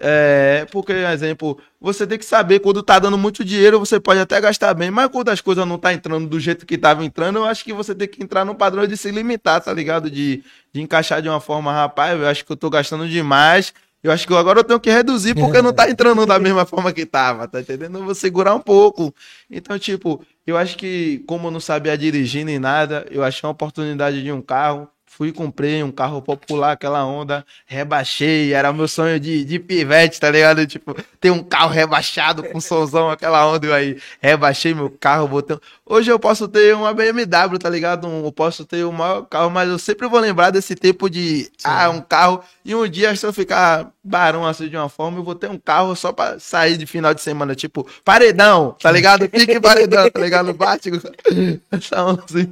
é, 0.00 0.60
é, 0.60 0.66
porque, 0.70 0.92
exemplo, 0.92 1.58
você 1.80 2.06
tem 2.06 2.16
que 2.16 2.24
saber 2.24 2.60
quando 2.60 2.80
tá 2.80 3.00
dando 3.00 3.18
muito 3.18 3.44
dinheiro, 3.44 3.80
você 3.80 3.98
pode 3.98 4.20
até 4.20 4.40
gastar 4.40 4.72
bem, 4.72 4.90
mas 4.90 5.10
quando 5.10 5.30
as 5.30 5.40
coisas 5.40 5.66
não 5.66 5.78
tá 5.78 5.92
entrando 5.92 6.28
do 6.28 6.38
jeito 6.38 6.64
que 6.64 6.78
tava 6.78 7.04
entrando, 7.04 7.40
eu 7.40 7.44
acho 7.44 7.64
que 7.64 7.72
você 7.72 7.94
tem 7.94 8.06
que 8.06 8.22
entrar 8.22 8.44
no 8.44 8.54
padrão 8.54 8.86
de 8.86 8.96
se 8.96 9.10
limitar, 9.10 9.60
tá 9.60 9.72
ligado? 9.72 10.08
De, 10.08 10.44
de 10.72 10.80
encaixar 10.80 11.20
de 11.20 11.28
uma 11.28 11.40
forma, 11.40 11.72
rapaz, 11.72 12.18
eu 12.20 12.28
acho 12.28 12.44
que 12.44 12.52
eu 12.52 12.56
tô 12.56 12.70
gastando 12.70 13.08
demais, 13.08 13.74
eu 14.02 14.10
acho 14.10 14.26
que 14.26 14.34
agora 14.34 14.60
eu 14.60 14.64
tenho 14.64 14.80
que 14.80 14.90
reduzir 14.90 15.34
porque 15.34 15.62
não 15.62 15.72
tá 15.72 15.88
entrando 15.88 16.26
da 16.26 16.38
mesma 16.38 16.66
forma 16.66 16.92
que 16.92 17.06
tava, 17.06 17.46
tá 17.46 17.60
entendendo? 17.60 17.98
Eu 17.98 18.04
vou 18.04 18.14
segurar 18.14 18.54
um 18.54 18.60
pouco. 18.60 19.14
Então, 19.48 19.78
tipo, 19.78 20.24
eu 20.46 20.56
acho 20.56 20.76
que, 20.76 21.22
como 21.26 21.46
eu 21.46 21.50
não 21.52 21.60
sabia 21.60 21.96
dirigir 21.96 22.44
nem 22.44 22.58
nada, 22.58 23.06
eu 23.10 23.22
achei 23.22 23.46
uma 23.46 23.52
oportunidade 23.52 24.22
de 24.22 24.32
um 24.32 24.42
carro. 24.42 24.88
Fui 25.14 25.30
comprei 25.30 25.82
um 25.82 25.92
carro 25.92 26.22
popular, 26.22 26.72
aquela 26.72 27.04
onda, 27.04 27.44
rebaixei, 27.66 28.54
era 28.54 28.72
meu 28.72 28.88
sonho 28.88 29.20
de, 29.20 29.44
de 29.44 29.58
pivete, 29.58 30.18
tá 30.18 30.30
ligado? 30.30 30.66
Tipo, 30.66 30.96
ter 31.20 31.30
um 31.30 31.44
carro 31.44 31.70
rebaixado 31.70 32.42
com 32.44 32.58
somzão, 32.58 33.10
aquela 33.10 33.46
onda, 33.46 33.66
eu 33.66 33.74
aí 33.74 34.00
rebaixei 34.22 34.72
meu 34.72 34.88
carro, 34.88 35.28
botei. 35.28 35.58
Hoje 35.84 36.10
eu 36.10 36.18
posso 36.18 36.48
ter 36.48 36.74
uma 36.74 36.94
BMW, 36.94 37.58
tá 37.58 37.68
ligado? 37.68 38.08
Um, 38.08 38.24
eu 38.24 38.32
posso 38.32 38.64
ter 38.64 38.86
um 38.86 38.92
maior 38.92 39.20
carro, 39.26 39.50
mas 39.50 39.68
eu 39.68 39.78
sempre 39.78 40.08
vou 40.08 40.18
lembrar 40.18 40.48
desse 40.48 40.74
tempo 40.74 41.10
de, 41.10 41.42
Sim. 41.42 41.50
ah, 41.62 41.90
um 41.90 42.00
carro, 42.00 42.42
e 42.64 42.74
um 42.74 42.88
dia 42.88 43.14
se 43.14 43.26
eu 43.26 43.34
ficar 43.34 43.92
barão 44.02 44.46
assim 44.46 44.66
de 44.66 44.78
uma 44.78 44.88
forma, 44.88 45.18
eu 45.18 45.22
vou 45.22 45.34
ter 45.34 45.50
um 45.50 45.58
carro 45.58 45.94
só 45.94 46.10
pra 46.10 46.38
sair 46.38 46.78
de 46.78 46.86
final 46.86 47.12
de 47.12 47.20
semana, 47.20 47.54
tipo, 47.54 47.86
paredão, 48.02 48.74
tá 48.80 48.90
ligado? 48.90 49.28
Pique 49.28 49.60
paredão, 49.60 50.10
tá 50.10 50.20
ligado? 50.20 50.54
Bate. 50.54 50.90
Essa 51.70 52.02
onda 52.02 52.24
assim, 52.24 52.50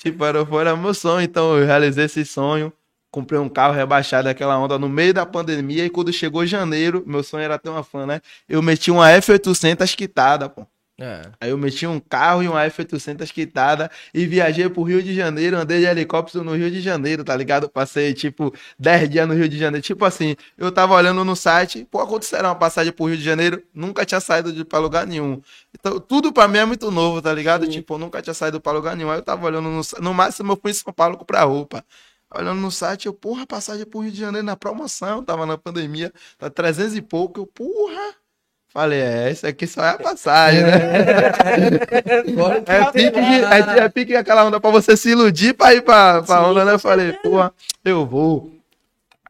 Tipo, 0.00 0.24
era, 0.24 0.38
era 0.38 0.76
meu 0.76 0.94
sonho, 0.94 1.22
então 1.22 1.58
eu 1.58 1.66
realizei 1.66 2.06
esse 2.06 2.24
sonho. 2.24 2.72
Comprei 3.10 3.38
um 3.38 3.48
carro 3.48 3.74
rebaixado 3.74 4.24
daquela 4.24 4.58
onda 4.58 4.78
no 4.78 4.88
meio 4.88 5.12
da 5.12 5.26
pandemia 5.26 5.84
e 5.84 5.90
quando 5.90 6.12
chegou 6.12 6.46
janeiro, 6.46 7.04
meu 7.06 7.22
sonho 7.22 7.42
era 7.44 7.58
ter 7.58 7.68
uma 7.68 7.82
fã, 7.82 8.06
né? 8.06 8.20
Eu 8.48 8.62
meti 8.62 8.90
uma 8.90 9.08
F800 9.10 9.94
quitada, 9.96 10.48
pô. 10.48 10.66
É. 11.02 11.22
Aí 11.40 11.48
eu 11.48 11.56
meti 11.56 11.86
um 11.86 11.98
carro 11.98 12.42
e 12.42 12.48
uma 12.48 12.60
F800 12.66 13.32
quitada 13.32 13.90
e 14.12 14.26
viajei 14.26 14.68
pro 14.68 14.82
Rio 14.82 15.02
de 15.02 15.14
Janeiro, 15.14 15.56
andei 15.56 15.80
de 15.80 15.86
helicóptero 15.86 16.44
no 16.44 16.54
Rio 16.54 16.70
de 16.70 16.78
Janeiro, 16.82 17.24
tá 17.24 17.34
ligado? 17.34 17.70
Passei, 17.70 18.12
tipo, 18.12 18.52
10 18.78 19.08
dias 19.08 19.26
no 19.26 19.32
Rio 19.32 19.48
de 19.48 19.56
Janeiro. 19.56 19.82
Tipo 19.82 20.04
assim, 20.04 20.36
eu 20.58 20.70
tava 20.70 20.92
olhando 20.92 21.24
no 21.24 21.34
site, 21.34 21.86
pô, 21.90 22.00
aconteceu 22.00 22.40
uma 22.40 22.54
passagem 22.54 22.92
pro 22.92 23.06
Rio 23.06 23.16
de 23.16 23.24
Janeiro, 23.24 23.62
nunca 23.72 24.04
tinha 24.04 24.20
saído 24.20 24.52
de, 24.52 24.62
pra 24.62 24.78
lugar 24.78 25.06
nenhum. 25.06 25.40
Então, 25.72 25.98
tudo 25.98 26.34
pra 26.34 26.46
mim 26.46 26.58
é 26.58 26.64
muito 26.66 26.90
novo, 26.90 27.22
tá 27.22 27.32
ligado? 27.32 27.64
Sim. 27.64 27.70
Tipo, 27.70 27.94
eu 27.94 27.98
nunca 27.98 28.20
tinha 28.20 28.34
saído 28.34 28.60
pra 28.60 28.72
lugar 28.72 28.94
nenhum. 28.94 29.10
Aí 29.10 29.18
eu 29.18 29.22
tava 29.22 29.46
olhando 29.46 29.70
no 29.70 29.80
no 30.00 30.12
máximo 30.14 30.52
eu 30.52 30.58
fui 30.60 30.70
em 30.70 30.74
São 30.74 30.92
Paulo 30.92 31.16
comprar 31.16 31.44
roupa. 31.44 31.82
Olhando 32.34 32.60
no 32.60 32.70
site, 32.70 33.06
eu, 33.06 33.14
porra, 33.14 33.46
passagem 33.46 33.86
pro 33.86 34.00
Rio 34.00 34.12
de 34.12 34.20
Janeiro 34.20 34.46
na 34.46 34.54
promoção, 34.54 35.24
tava 35.24 35.46
na 35.46 35.56
pandemia, 35.58 36.12
tá 36.38 36.48
300 36.50 36.94
e 36.96 37.02
pouco, 37.02 37.40
eu, 37.40 37.46
porra 37.46 38.19
Falei, 38.72 39.00
é, 39.00 39.32
isso 39.32 39.44
aqui 39.44 39.66
só 39.66 39.84
é 39.84 39.90
a 39.90 39.98
passagem, 39.98 40.62
né? 40.62 40.70
É, 42.66 42.76
é, 42.76 42.92
pique, 42.92 43.18
é, 43.18 43.78
é 43.84 43.88
pique 43.88 44.14
aquela 44.14 44.44
onda 44.44 44.60
pra 44.60 44.70
você 44.70 44.96
se 44.96 45.10
iludir 45.10 45.54
pra 45.54 45.74
ir 45.74 45.82
pra, 45.82 46.22
pra 46.22 46.38
Sim, 46.38 46.44
onda, 46.44 46.64
né? 46.64 46.72
Eu 46.74 46.78
falei, 46.78 47.12
pô, 47.14 47.50
eu 47.84 48.06
vou. 48.06 48.52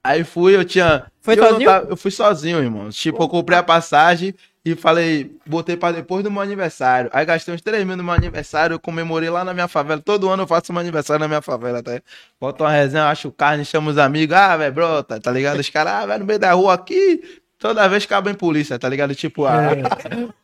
Aí 0.05 0.25
fui, 0.25 0.55
eu 0.55 0.65
tinha. 0.65 1.07
Foi 1.23 1.39
eu 1.39 1.43
sozinho? 1.43 1.71
Tava, 1.71 1.87
eu 1.89 1.97
fui 1.97 2.11
sozinho, 2.11 2.59
irmão. 2.59 2.91
Tipo, 2.91 3.23
eu 3.23 3.29
comprei 3.29 3.59
a 3.59 3.63
passagem 3.63 4.35
e 4.63 4.75
falei, 4.75 5.35
botei 5.47 5.75
pra 5.75 5.93
depois 5.93 6.23
do 6.23 6.31
meu 6.31 6.43
aniversário. 6.43 7.09
Aí 7.11 7.25
gastei 7.25 7.55
uns 7.55 7.63
3 7.63 7.87
mil 7.87 7.97
no 7.97 8.05
meu 8.05 8.13
aniversário, 8.13 8.75
eu 8.75 8.81
comemorei 8.81 9.31
lá 9.31 9.43
na 9.43 9.55
minha 9.55 9.69
favela. 9.69 10.03
Todo 10.03 10.29
ano 10.29 10.43
eu 10.43 10.47
faço 10.47 10.71
meu 10.71 10.81
aniversário 10.81 11.21
na 11.21 11.29
minha 11.29 11.41
favela, 11.41 11.83
tá? 11.83 11.99
Bota 12.39 12.65
uma 12.65 12.71
resenha, 12.71 13.07
acho 13.07 13.33
carne, 13.33 13.65
chamo 13.65 13.89
os 13.89 13.97
amigos, 13.97 14.37
ah, 14.37 14.57
velho, 14.59 14.75
brota, 14.75 15.19
tá 15.19 15.31
ligado? 15.31 15.59
Os 15.59 15.71
caras, 15.71 15.93
ah, 15.95 16.07
velho, 16.07 16.21
no 16.21 16.27
meio 16.27 16.39
da 16.39 16.53
rua 16.53 16.75
aqui, 16.75 17.41
toda 17.61 17.87
vez 17.89 18.05
acaba 18.05 18.31
em 18.31 18.35
polícia, 18.35 18.79
tá 18.79 18.89
ligado? 18.89 19.15
Tipo, 19.15 19.45
a, 19.45 19.69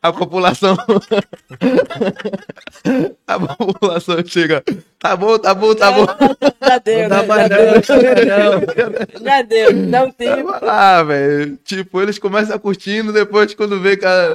a 0.02 0.12
população. 0.12 0.76
a 3.26 3.40
população 3.40 4.16
chega. 4.24 4.62
Tá 4.98 5.16
bom, 5.16 5.38
tá 5.38 5.54
bom, 5.54 5.74
tá 5.74 5.90
bom. 5.90 6.06
Já 6.62 6.78
deu, 6.78 7.08
Não 7.08 7.26
né? 7.26 7.26
já, 7.26 7.48
não, 7.48 8.60
deu. 8.60 9.24
já 9.24 9.42
deu, 9.42 9.72
tempo. 10.12 10.52
Tava 10.52 10.64
lá, 10.66 11.02
velho. 11.02 11.56
Tipo, 11.64 12.02
eles 12.02 12.18
começam 12.18 12.58
curtindo, 12.58 13.12
depois 13.12 13.54
quando 13.54 13.80
vê, 13.80 13.96
cara. 13.96 14.34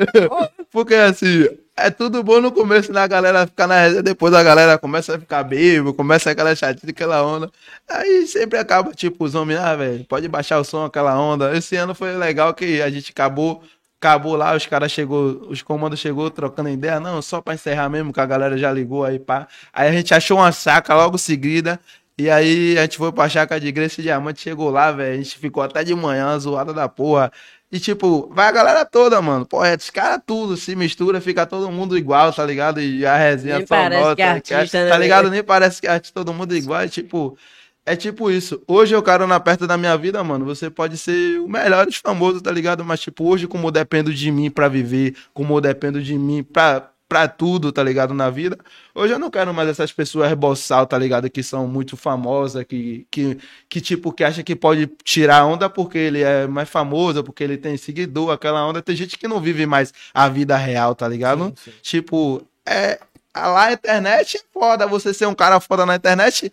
Porque 0.72 0.96
assim, 0.96 1.48
é 1.76 1.90
tudo 1.90 2.24
bom 2.24 2.40
no 2.42 2.52
começo, 2.52 2.92
né? 2.94 3.02
A 3.02 3.08
galera 3.08 3.48
fica 3.48 3.66
na 3.68 3.82
resenha, 3.82 4.04
depois 4.04 4.34
a 4.34 4.44
galera 4.44 4.78
começa 4.78 5.16
a 5.16 5.20
ficar 5.20 5.44
bêbado, 5.44 5.94
começa 5.94 6.32
aquela 6.32 6.56
chatinha, 6.56 6.92
aquela 6.92 7.24
onda. 7.26 7.52
Aí 7.90 8.28
sempre 8.28 8.60
acaba, 8.60 8.92
tipo, 8.94 9.24
os 9.26 9.36
homens, 9.36 9.60
ah, 9.60 9.76
velho, 9.76 10.06
pode 10.06 10.28
baixar 10.28 10.60
o 10.60 10.64
som, 10.64 10.86
aquela 10.86 11.20
onda. 11.20 11.56
Esse 11.56 11.76
ano 11.76 11.96
foi 11.96 12.14
legal 12.16 12.54
que 12.54 12.82
a 12.82 12.90
gente 12.90 13.12
acabou. 13.12 13.64
Acabou 14.00 14.36
lá, 14.36 14.56
os 14.56 14.66
caras 14.66 14.92
chegou, 14.92 15.46
os 15.48 15.62
comandos 15.62 16.00
chegou 16.00 16.32
trocando 16.32 16.70
ideia, 16.70 17.00
não, 17.00 17.22
só 17.22 17.40
pra 17.40 17.54
encerrar 17.54 17.88
mesmo, 17.88 18.12
que 18.12 18.20
a 18.20 18.26
galera 18.26 18.58
já 18.58 18.72
ligou 18.72 19.06
aí, 19.06 19.20
pá. 19.20 19.48
Aí 19.72 19.90
a 19.90 19.92
gente 19.92 20.12
achou 20.12 20.38
uma 20.40 20.52
saca 20.52 20.96
logo 20.96 21.20
seguida, 21.20 21.80
e 22.18 22.28
aí 22.30 22.80
a 22.80 22.82
gente 22.82 22.98
foi 22.98 23.12
pra 23.12 23.30
chácara 23.30 23.62
de 23.62 23.72
Grace 23.72 24.02
Diamante, 24.02 24.42
chegou 24.42 24.72
lá, 24.72 24.92
velho, 24.92 25.14
a 25.14 25.18
gente 25.18 25.38
ficou 25.38 25.62
até 25.62 25.84
de 25.84 25.94
manhã, 25.94 26.38
zoada 26.40 26.74
da 26.74 26.90
porra. 26.90 27.32
E 27.72 27.80
tipo, 27.80 28.30
vai 28.34 28.48
a 28.48 28.52
galera 28.52 28.86
toda, 28.86 29.22
mano. 29.22 29.48
É, 29.64 29.76
os 29.76 29.90
caras 29.90 30.22
tudo 30.26 30.58
se 30.58 30.76
mistura, 30.76 31.22
fica 31.22 31.46
todo 31.46 31.72
mundo 31.72 31.98
igual, 31.98 32.34
tá 32.34 32.46
ligado? 32.46 32.82
E 32.82 33.06
a 33.06 33.16
resenha 33.16 33.60
Nem 33.60 33.66
só 33.68 33.76
parece 33.76 34.02
nota, 34.02 34.16
que 34.16 34.22
é 34.22 34.30
artista, 34.58 34.84
né, 34.84 34.90
Tá 34.90 34.98
ligado? 34.98 35.24
velho? 35.24 35.36
Nem 35.36 35.44
parece 35.44 35.80
que 35.80 35.88
é 35.88 35.92
artista, 35.92 36.20
todo 36.20 36.34
mundo 36.34 36.54
igual. 36.54 36.82
É 36.82 36.90
tipo, 36.90 37.38
é 37.86 37.96
tipo 37.96 38.30
isso. 38.30 38.62
Hoje 38.68 38.94
eu 38.94 39.02
quero 39.02 39.26
na 39.26 39.40
perto 39.40 39.66
da 39.66 39.78
minha 39.78 39.98
vida, 39.98 40.22
mano. 40.22 40.44
Você 40.44 40.70
pode 40.70 40.98
ser 40.98 41.40
o 41.40 41.48
melhor 41.48 41.86
dos 41.86 41.96
famosos, 41.96 42.42
tá 42.42 42.52
ligado? 42.52 42.84
Mas, 42.84 43.00
tipo, 43.00 43.24
hoje, 43.24 43.48
como 43.48 43.68
eu 43.68 43.72
dependo 43.72 44.14
de 44.14 44.30
mim 44.32 44.52
pra 44.52 44.68
viver, 44.68 45.16
como 45.34 45.56
eu 45.56 45.62
dependo 45.62 46.02
de 46.04 46.18
mim 46.18 46.44
pra, 46.44 46.91
pra 47.12 47.28
tudo, 47.28 47.74
tá 47.74 47.84
ligado? 47.84 48.14
Na 48.14 48.30
vida. 48.30 48.58
Hoje 48.96 49.14
eu 49.14 49.20
não 49.20 49.30
quero 49.30 49.54
mais 49.54 49.68
essas 49.68 49.92
pessoas 49.92 50.32
boçal, 50.34 50.88
tá 50.88 50.98
ligado? 50.98 51.30
Que 51.30 51.44
são 51.44 51.68
muito 51.68 51.98
famosas, 51.98 52.64
que, 52.64 53.06
que, 53.12 53.38
que 53.68 53.82
tipo, 53.82 54.14
que 54.14 54.24
acha 54.24 54.42
que 54.42 54.56
pode 54.56 54.88
tirar 55.04 55.46
onda 55.46 55.70
porque 55.70 55.98
ele 55.98 56.22
é 56.22 56.48
mais 56.48 56.70
famoso, 56.70 57.22
porque 57.22 57.44
ele 57.44 57.58
tem 57.58 57.76
seguidor, 57.76 58.32
aquela 58.32 58.66
onda. 58.66 58.82
Tem 58.82 58.96
gente 58.96 59.18
que 59.18 59.28
não 59.28 59.42
vive 59.42 59.66
mais 59.66 59.94
a 60.14 60.30
vida 60.30 60.56
real, 60.56 60.96
tá 60.96 61.06
ligado? 61.06 61.48
Sim, 61.48 61.54
sim. 61.66 61.72
Tipo, 61.82 62.48
é. 62.66 62.98
a 63.34 63.48
Lá 63.50 63.66
a 63.66 63.74
internet 63.74 64.38
é 64.38 64.42
foda. 64.54 64.88
Você 64.88 65.14
ser 65.14 65.26
um 65.26 65.36
cara 65.36 65.60
foda 65.60 65.86
na 65.86 65.98
internet, 65.98 66.50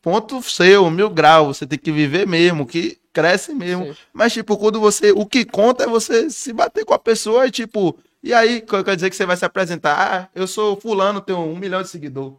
ponto 0.00 0.40
seu, 0.44 0.88
mil 0.92 1.10
graus. 1.10 1.56
Você 1.56 1.66
tem 1.66 1.76
que 1.76 1.90
viver 1.90 2.24
mesmo, 2.24 2.64
que 2.64 2.96
cresce 3.12 3.52
mesmo. 3.52 3.86
Sim. 3.86 3.96
Mas, 4.12 4.32
tipo, 4.32 4.56
quando 4.56 4.78
você. 4.78 5.10
O 5.10 5.26
que 5.26 5.44
conta 5.44 5.82
é 5.82 5.88
você 5.88 6.30
se 6.30 6.52
bater 6.52 6.84
com 6.84 6.94
a 6.94 6.98
pessoa 7.00 7.48
e, 7.48 7.50
tipo. 7.50 7.98
E 8.22 8.34
aí, 8.34 8.60
quer 8.60 8.96
dizer 8.96 9.10
que 9.10 9.16
você 9.16 9.24
vai 9.26 9.36
se 9.36 9.44
apresentar? 9.44 9.96
Ah, 9.96 10.28
eu 10.34 10.46
sou 10.46 10.78
fulano, 10.80 11.20
tenho 11.20 11.38
um 11.38 11.56
milhão 11.56 11.82
de 11.82 11.88
seguidores. 11.88 12.36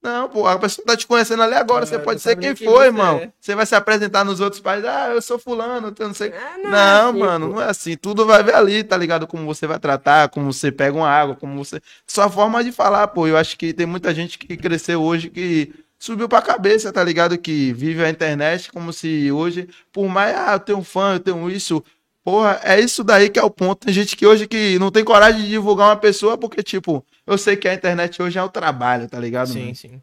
Não, 0.00 0.28
pô, 0.28 0.46
a 0.46 0.56
pessoa 0.56 0.86
tá 0.86 0.96
te 0.96 1.08
conhecendo 1.08 1.42
ali 1.42 1.54
agora. 1.54 1.84
Você 1.84 1.98
pode 1.98 2.20
ser 2.20 2.36
quem 2.36 2.54
quem 2.54 2.66
for, 2.68 2.84
irmão. 2.84 3.16
é. 3.18 3.32
Você 3.40 3.52
vai 3.56 3.66
se 3.66 3.74
apresentar 3.74 4.24
nos 4.24 4.38
outros 4.38 4.62
países. 4.62 4.88
Ah, 4.88 5.08
eu 5.08 5.20
sou 5.20 5.40
fulano, 5.40 5.92
eu 5.98 6.06
não 6.06 6.14
sei. 6.14 6.32
Ah, 6.32 6.56
Não, 6.62 6.70
não 6.70 6.78
é 6.78 7.08
assim, 7.10 7.18
mano, 7.18 7.46
pô. 7.48 7.52
não 7.54 7.62
é 7.62 7.64
assim. 7.68 7.96
Tudo 7.96 8.24
vai 8.24 8.40
ver 8.44 8.54
ali, 8.54 8.84
tá 8.84 8.96
ligado? 8.96 9.26
Como 9.26 9.44
você 9.44 9.66
vai 9.66 9.76
tratar, 9.80 10.28
como 10.28 10.52
você 10.52 10.70
pega 10.70 10.96
uma 10.96 11.08
água, 11.10 11.34
como 11.34 11.56
você. 11.64 11.80
Sua 12.06 12.30
forma 12.30 12.62
de 12.62 12.70
falar, 12.70 13.08
pô. 13.08 13.26
Eu 13.26 13.36
acho 13.36 13.58
que 13.58 13.72
tem 13.72 13.86
muita 13.86 14.14
gente 14.14 14.38
que 14.38 14.56
cresceu 14.56 15.02
hoje 15.02 15.30
que 15.30 15.74
subiu 15.98 16.28
pra 16.28 16.40
cabeça, 16.40 16.92
tá 16.92 17.02
ligado? 17.02 17.36
Que 17.36 17.72
vive 17.72 18.04
a 18.04 18.08
internet 18.08 18.70
como 18.70 18.92
se 18.92 19.32
hoje, 19.32 19.68
por 19.92 20.08
mais, 20.08 20.32
ah, 20.36 20.52
eu 20.52 20.60
tenho 20.60 20.78
um 20.78 20.84
fã, 20.84 21.14
eu 21.14 21.20
tenho 21.20 21.50
isso. 21.50 21.82
Porra, 22.28 22.60
é 22.62 22.78
isso 22.78 23.02
daí 23.02 23.30
que 23.30 23.38
é 23.38 23.42
o 23.42 23.48
ponto. 23.50 23.86
Tem 23.86 23.94
gente 23.94 24.14
que 24.14 24.26
hoje 24.26 24.46
que 24.46 24.78
não 24.78 24.90
tem 24.90 25.02
coragem 25.02 25.40
de 25.40 25.48
divulgar 25.48 25.88
uma 25.88 25.96
pessoa 25.96 26.36
porque, 26.36 26.62
tipo, 26.62 27.02
eu 27.26 27.38
sei 27.38 27.56
que 27.56 27.66
a 27.66 27.72
internet 27.72 28.20
hoje 28.20 28.38
é 28.38 28.42
o 28.42 28.50
trabalho, 28.50 29.08
tá 29.08 29.18
ligado? 29.18 29.48
Sim, 29.48 29.62
mano? 29.62 29.74
sim. 29.74 30.02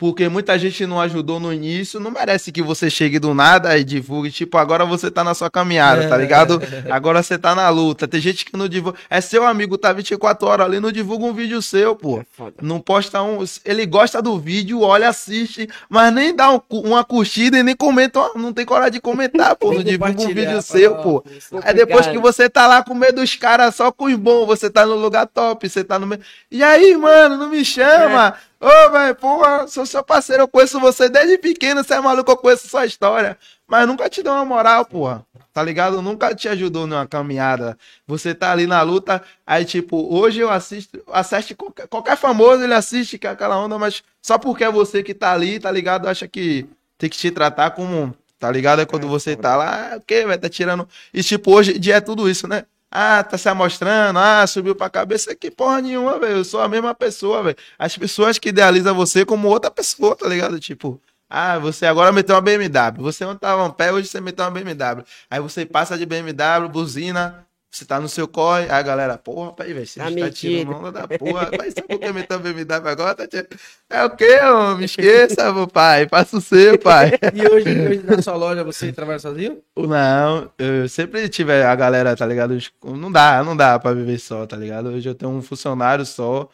Porque 0.00 0.30
muita 0.30 0.58
gente 0.58 0.86
não 0.86 0.98
ajudou 0.98 1.38
no 1.38 1.52
início, 1.52 2.00
não 2.00 2.10
merece 2.10 2.50
que 2.50 2.62
você 2.62 2.88
chegue 2.88 3.18
do 3.18 3.34
nada 3.34 3.76
e 3.76 3.84
divulgue. 3.84 4.30
Tipo, 4.30 4.56
agora 4.56 4.86
você 4.86 5.10
tá 5.10 5.22
na 5.22 5.34
sua 5.34 5.50
caminhada, 5.50 6.08
tá 6.08 6.16
ligado? 6.16 6.58
Agora 6.90 7.22
você 7.22 7.36
tá 7.36 7.54
na 7.54 7.68
luta. 7.68 8.08
Tem 8.08 8.18
gente 8.18 8.46
que 8.46 8.56
não 8.56 8.66
divulga. 8.66 8.98
É 9.10 9.20
seu 9.20 9.46
amigo, 9.46 9.76
tá 9.76 9.92
24 9.92 10.48
horas 10.48 10.64
ali, 10.64 10.80
não 10.80 10.90
divulga 10.90 11.26
um 11.26 11.34
vídeo 11.34 11.60
seu, 11.60 11.94
pô. 11.94 12.24
Foda. 12.32 12.54
Não 12.62 12.80
posta 12.80 13.20
um. 13.22 13.44
Ele 13.62 13.84
gosta 13.84 14.22
do 14.22 14.38
vídeo, 14.38 14.80
olha, 14.80 15.06
assiste, 15.06 15.68
mas 15.86 16.10
nem 16.14 16.34
dá 16.34 16.50
um 16.50 16.62
uma 16.70 17.04
curtida 17.04 17.58
e 17.58 17.62
nem 17.62 17.76
comenta. 17.76 18.30
Não 18.36 18.54
tem 18.54 18.64
coragem 18.64 18.92
de 18.92 19.00
comentar, 19.02 19.54
pô. 19.54 19.70
Não 19.70 19.82
divulga 19.84 20.22
um 20.22 20.28
vídeo 20.28 20.62
seu, 20.62 20.94
pô. 20.96 21.22
Aí 21.62 21.74
depois 21.74 22.06
que 22.06 22.18
você 22.18 22.48
tá 22.48 22.66
lá 22.66 22.82
com 22.82 22.94
medo 22.94 23.20
dos 23.20 23.36
caras 23.36 23.74
só 23.74 23.92
com 23.92 24.06
os 24.06 24.14
bons, 24.14 24.46
você 24.46 24.70
tá 24.70 24.86
no 24.86 24.94
lugar 24.94 25.26
top, 25.26 25.68
você 25.68 25.84
tá 25.84 25.98
no 25.98 26.06
meio. 26.06 26.22
E 26.50 26.62
aí, 26.62 26.96
mano, 26.96 27.36
não 27.36 27.50
me 27.50 27.62
chama? 27.66 28.34
Ô, 28.62 28.90
velho, 28.90 29.14
porra, 29.14 29.66
sou 29.68 29.86
seu 29.86 30.04
parceiro, 30.04 30.42
eu 30.42 30.48
conheço 30.48 30.78
você 30.78 31.08
desde 31.08 31.38
pequeno, 31.38 31.82
você 31.82 31.94
é 31.94 32.00
maluco, 32.00 32.30
eu 32.30 32.36
conheço 32.36 32.68
sua 32.68 32.84
história. 32.84 33.38
Mas 33.66 33.86
nunca 33.86 34.06
te 34.10 34.22
deu 34.22 34.32
uma 34.34 34.44
moral, 34.44 34.84
porra. 34.84 35.24
Tá 35.50 35.62
ligado? 35.62 36.02
Nunca 36.02 36.34
te 36.34 36.46
ajudou 36.46 36.86
numa 36.86 37.06
caminhada. 37.06 37.78
Você 38.06 38.34
tá 38.34 38.52
ali 38.52 38.66
na 38.66 38.82
luta, 38.82 39.22
aí, 39.46 39.64
tipo, 39.64 40.14
hoje 40.14 40.40
eu 40.40 40.50
assisto, 40.50 41.02
assiste 41.10 41.54
qualquer, 41.54 41.88
qualquer 41.88 42.16
famoso, 42.18 42.62
ele 42.62 42.74
assiste 42.74 43.18
que 43.18 43.26
é 43.26 43.30
aquela 43.30 43.58
onda, 43.58 43.78
mas 43.78 44.02
só 44.20 44.36
porque 44.38 44.62
é 44.62 44.70
você 44.70 45.02
que 45.02 45.14
tá 45.14 45.32
ali, 45.32 45.58
tá 45.58 45.70
ligado? 45.70 46.06
Acha 46.06 46.28
que 46.28 46.66
tem 46.98 47.08
que 47.08 47.16
te 47.16 47.30
tratar 47.30 47.70
como. 47.70 48.14
Tá 48.38 48.50
ligado? 48.50 48.80
É 48.80 48.86
quando 48.86 49.06
você 49.08 49.36
tá 49.36 49.56
lá, 49.56 49.92
ah, 49.94 49.96
o 49.98 50.00
quê, 50.00 50.24
vai 50.26 50.38
tá 50.38 50.48
tirando. 50.48 50.88
E, 51.12 51.22
tipo, 51.22 51.50
hoje 51.52 51.76
em 51.76 51.80
dia 51.80 51.96
é 51.96 52.00
tudo 52.00 52.28
isso, 52.28 52.46
né? 52.48 52.64
Ah, 52.90 53.22
tá 53.22 53.38
se 53.38 53.48
amostrando, 53.48 54.18
ah, 54.18 54.46
subiu 54.46 54.74
pra 54.74 54.90
cabeça. 54.90 55.34
Que 55.34 55.50
porra 55.50 55.80
nenhuma, 55.80 56.18
velho. 56.18 56.38
Eu 56.38 56.44
sou 56.44 56.60
a 56.60 56.68
mesma 56.68 56.94
pessoa, 56.94 57.42
velho. 57.42 57.56
As 57.78 57.96
pessoas 57.96 58.38
que 58.38 58.48
idealizam 58.48 58.94
você 58.94 59.24
como 59.24 59.48
outra 59.48 59.70
pessoa, 59.70 60.16
tá 60.16 60.26
ligado? 60.26 60.58
Tipo, 60.58 61.00
ah, 61.28 61.58
você 61.58 61.86
agora 61.86 62.10
meteu 62.10 62.34
uma 62.34 62.40
BMW. 62.40 63.00
Você 63.02 63.24
não 63.24 63.36
tava 63.36 63.64
um 63.64 63.70
pé, 63.70 63.92
hoje 63.92 64.08
você 64.08 64.20
meteu 64.20 64.44
uma 64.44 64.50
BMW. 64.50 65.04
Aí 65.30 65.40
você 65.40 65.64
passa 65.64 65.96
de 65.96 66.04
BMW, 66.04 66.68
buzina, 66.68 67.46
você 67.70 67.84
tá 67.84 68.00
no 68.00 68.08
seu 68.08 68.26
corre. 68.26 68.64
Aí 68.64 68.70
a 68.70 68.82
galera, 68.82 69.16
porra, 69.16 69.52
pai, 69.52 69.72
velho, 69.72 69.86
você 69.86 70.00
Tá 70.00 70.10
está 70.10 70.30
tirando 70.30 70.76
onda 70.76 70.92
da 70.92 71.06
porra. 71.18 71.50
Mas 71.56 71.74
sabe 71.74 71.86
por 71.88 71.98
que 72.00 72.12
meteu 72.12 72.38
BMW 72.40 72.72
agora? 72.88 73.14
Tá 73.14 73.26
tirando... 73.26 73.48
É 73.88 74.04
o 74.04 74.10
quê, 74.10 74.40
homem? 74.42 74.78
Me 74.78 74.84
esqueça, 74.86 75.52
meu 75.52 75.68
pai. 75.68 76.08
Faça 76.08 76.36
o 76.36 76.40
seu, 76.40 76.78
pai. 76.78 77.12
E 77.34 77.46
hoje, 77.46 77.68
hoje 77.88 78.02
na 78.04 78.20
sua 78.20 78.34
loja 78.34 78.64
você 78.64 78.92
trabalha 78.92 79.18
sozinho? 79.18 79.58
Não, 79.76 80.50
eu 80.58 80.88
sempre 80.88 81.28
tive 81.28 81.62
a 81.62 81.74
galera, 81.74 82.16
tá 82.16 82.26
ligado? 82.26 82.58
Não 82.84 83.10
dá, 83.10 83.42
não 83.44 83.56
dá 83.56 83.78
pra 83.78 83.92
viver 83.92 84.18
só, 84.18 84.46
tá 84.46 84.56
ligado? 84.56 84.88
Hoje 84.90 85.08
eu 85.08 85.14
tenho 85.14 85.30
um 85.30 85.42
funcionário 85.42 86.04
só. 86.04 86.48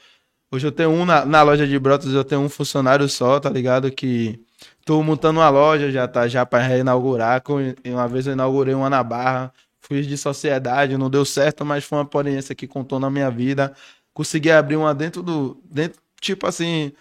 Hoje 0.52 0.66
eu 0.66 0.72
tenho 0.72 0.90
um 0.90 1.04
na, 1.04 1.24
na 1.24 1.42
loja 1.42 1.66
de 1.66 1.78
brotas, 1.78 2.12
eu 2.12 2.22
tenho 2.24 2.40
um 2.40 2.48
funcionário 2.48 3.08
só, 3.08 3.40
tá 3.40 3.50
ligado? 3.50 3.90
Que 3.90 4.38
tô 4.84 5.02
montando 5.02 5.40
uma 5.40 5.48
loja, 5.48 5.90
já 5.90 6.06
tá 6.06 6.28
já 6.28 6.46
pra 6.46 6.60
reinaugurar. 6.60 7.40
Com- 7.42 7.74
Uma 7.84 8.06
vez 8.06 8.26
eu 8.26 8.32
inaugurei 8.32 8.72
uma 8.74 8.88
na 8.88 9.02
Barra, 9.02 9.52
fui 9.87 10.03
de 10.03 10.16
sociedade, 10.16 10.99
não 10.99 11.09
deu 11.09 11.24
certo, 11.24 11.64
mas 11.64 11.84
foi 11.84 11.99
uma 11.99 12.05
experiência 12.05 12.55
que 12.55 12.66
contou 12.66 12.99
na 12.99 13.09
minha 13.09 13.30
vida. 13.30 13.72
Consegui 14.12 14.51
abrir 14.51 14.76
uma 14.76 14.95
dentro 14.95 15.22
do. 15.22 15.61
Dentro, 15.64 16.01
tipo 16.20 16.47
assim, 16.47 16.93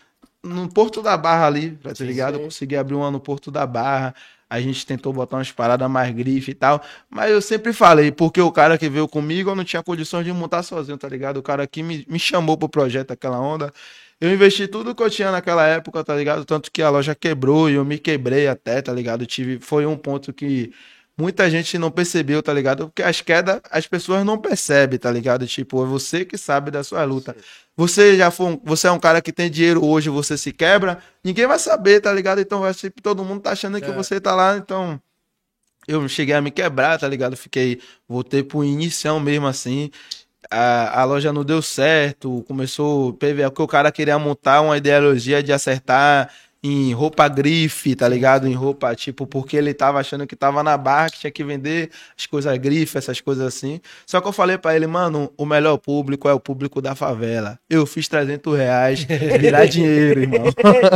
no 0.44 0.70
Porto 0.70 1.02
da 1.02 1.18
Barra 1.18 1.48
ali, 1.48 1.72
tá 1.72 1.96
Sim, 1.96 2.06
ligado? 2.06 2.40
Consegui 2.40 2.76
abrir 2.76 2.96
uma 2.96 3.10
no 3.10 3.20
Porto 3.20 3.50
da 3.50 3.66
Barra. 3.66 4.14
A 4.48 4.62
gente 4.62 4.86
tentou 4.86 5.12
botar 5.12 5.38
umas 5.38 5.52
paradas 5.52 5.90
mais 5.90 6.14
grife 6.14 6.52
e 6.52 6.54
tal. 6.54 6.82
Mas 7.10 7.32
eu 7.32 7.42
sempre 7.42 7.74
falei, 7.74 8.12
porque 8.12 8.40
o 8.40 8.52
cara 8.52 8.78
que 8.78 8.88
veio 8.88 9.08
comigo, 9.08 9.50
eu 9.50 9.56
não 9.56 9.64
tinha 9.64 9.82
condições 9.82 10.24
de 10.24 10.32
montar 10.32 10.62
sozinho, 10.62 10.98
tá 10.98 11.10
ligado? 11.10 11.38
O 11.38 11.44
cara 11.44 11.66
que 11.66 11.82
me, 11.82 12.06
me 12.08 12.20
chamou 12.20 12.56
pro 12.56 12.70
projeto 12.70 13.12
aquela 13.12 13.40
onda. 13.40 13.74
Eu 14.22 14.32
investi 14.32 14.68
tudo 14.68 14.94
que 14.96 15.04
eu 15.04 15.10
tinha 15.10 15.32
naquela 15.32 15.66
época, 15.66 16.04
tá 16.04 16.16
ligado? 16.16 16.46
Tanto 16.46 16.72
que 16.72 16.82
a 16.82 16.90
loja 16.90 17.16
quebrou 17.16 17.70
e 17.70 17.74
eu 17.74 17.84
me 17.84 17.98
quebrei 17.98 18.48
até, 18.48 18.82
tá 18.82 18.94
ligado? 18.94 19.26
Tive, 19.26 19.60
foi 19.60 19.86
um 19.86 19.98
ponto 19.98 20.32
que 20.32 20.72
muita 21.18 21.50
gente 21.50 21.78
não 21.78 21.90
percebeu, 21.92 22.44
tá 22.44 22.54
ligado? 22.54 22.86
Porque 22.88 23.02
as 23.04 23.22
quedas, 23.22 23.60
as 23.72 23.88
pessoas 23.88 24.26
não 24.26 24.38
percebem, 24.38 25.00
tá 25.00 25.10
ligado? 25.12 25.48
Tipo, 25.48 25.84
é 25.84 25.88
você 25.88 26.26
que 26.26 26.38
sabe 26.38 26.72
da 26.72 26.84
sua 26.84 27.04
luta. 27.04 27.36
Você 27.78 28.18
já 28.18 28.32
foi 28.32 28.48
um, 28.48 28.62
você 28.64 28.88
é 28.88 28.92
um 28.92 29.00
cara 29.00 29.22
que 29.22 29.32
tem 29.32 29.50
dinheiro 29.50 29.84
hoje, 29.86 30.10
você 30.10 30.38
se 30.38 30.52
quebra, 30.54 31.00
ninguém 31.24 31.48
vai 31.48 31.60
saber, 31.60 32.02
tá 32.02 32.12
ligado? 32.14 32.40
Então 32.42 32.62
vai 32.62 32.74
ser, 32.74 32.92
todo 33.02 33.24
mundo 33.24 33.42
tá 33.42 33.52
achando 33.52 33.80
que 33.82 33.90
É. 33.90 33.94
você 33.94 34.20
tá 34.20 34.36
lá, 34.36 34.58
então 34.58 35.00
eu 35.88 36.08
cheguei 36.10 36.34
a 36.36 36.42
me 36.42 36.52
quebrar, 36.52 36.98
tá 37.00 37.08
ligado? 37.08 37.36
Fiquei, 37.38 37.80
voltei 38.08 38.44
pro 38.44 38.64
inicião 38.64 39.20
mesmo 39.20 39.46
assim. 39.48 39.92
A, 40.50 41.02
a 41.02 41.04
loja 41.06 41.34
não 41.34 41.44
deu 41.44 41.62
certo, 41.62 42.44
começou 42.48 43.14
PVA, 43.14 43.50
porque 43.50 43.62
o 43.64 43.68
cara 43.68 43.92
queria 43.92 44.18
montar 44.20 44.62
uma 44.62 44.78
ideologia 44.78 45.42
de 45.42 45.52
acertar 45.52 46.32
em 46.68 46.94
roupa 46.94 47.28
grife, 47.28 47.96
tá 47.96 48.08
ligado? 48.08 48.48
Em 48.48 48.54
roupa, 48.54 48.96
tipo, 48.96 49.28
porque 49.28 49.56
ele 49.56 49.74
tava 49.74 50.00
achando 50.00 50.26
que 50.26 50.36
tava 50.36 50.64
na 50.64 50.76
barra, 50.76 51.10
que 51.12 51.20
tinha 51.20 51.32
que 51.32 51.44
vender 51.44 51.92
as 52.18 52.26
coisas 52.26 52.58
grife, 52.58 52.98
essas 52.98 53.22
coisas 53.22 53.46
assim. 53.46 53.80
Só 54.06 54.20
que 54.20 54.28
eu 54.28 54.32
falei 54.32 54.58
pra 54.58 54.76
ele, 54.76 54.88
mano, 54.88 55.32
o 55.38 55.46
melhor 55.46 55.78
público 55.78 56.28
é 56.28 56.34
o 56.34 56.40
público 56.40 56.82
da 56.82 56.96
favela. 56.96 57.60
Eu 57.70 57.86
fiz 57.86 58.08
300 58.08 58.58
reais 58.58 59.04
virar 59.04 59.66
dinheiro, 59.70 60.22
irmão. 60.22 60.46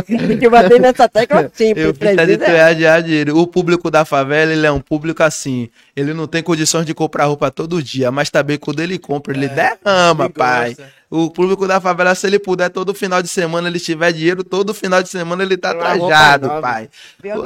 Tem 0.06 0.38
que 0.38 0.48
bater 0.48 0.80
nessa 0.80 1.08
tecla 1.08 1.50
simples. 1.54 1.86
Eu 1.86 1.94
fiz 1.94 2.16
300 2.16 2.46
reais 2.48 2.76
virar 2.76 3.00
dinheiro. 3.00 3.38
O 3.38 3.46
público 3.46 3.90
da 3.90 4.04
favela, 4.04 4.52
ele 4.52 4.66
é 4.66 4.72
um 4.72 4.80
público 4.80 5.22
assim. 5.22 5.68
Ele 5.94 6.12
não 6.12 6.26
tem 6.26 6.42
condições 6.42 6.84
de 6.84 6.94
comprar 6.94 7.26
roupa 7.26 7.50
todo 7.50 7.80
dia, 7.82 8.10
mas 8.10 8.28
também 8.30 8.58
quando 8.58 8.80
ele 8.80 8.98
compra, 8.98 9.32
ele 9.36 9.48
derrama, 9.48 10.24
Ele 10.24 10.32
pai. 10.32 10.68
gosta. 10.74 10.99
O 11.12 11.28
público 11.28 11.66
da 11.66 11.80
favela, 11.80 12.14
se 12.14 12.24
ele 12.28 12.38
puder, 12.38 12.70
todo 12.70 12.94
final 12.94 13.20
de 13.20 13.26
semana 13.26 13.66
ele 13.68 13.80
tiver 13.80 14.12
dinheiro, 14.12 14.44
todo 14.44 14.72
final 14.72 15.02
de 15.02 15.08
semana 15.08 15.42
ele 15.42 15.56
tá 15.56 15.74
trajado, 15.74 16.48
pai. 16.60 16.88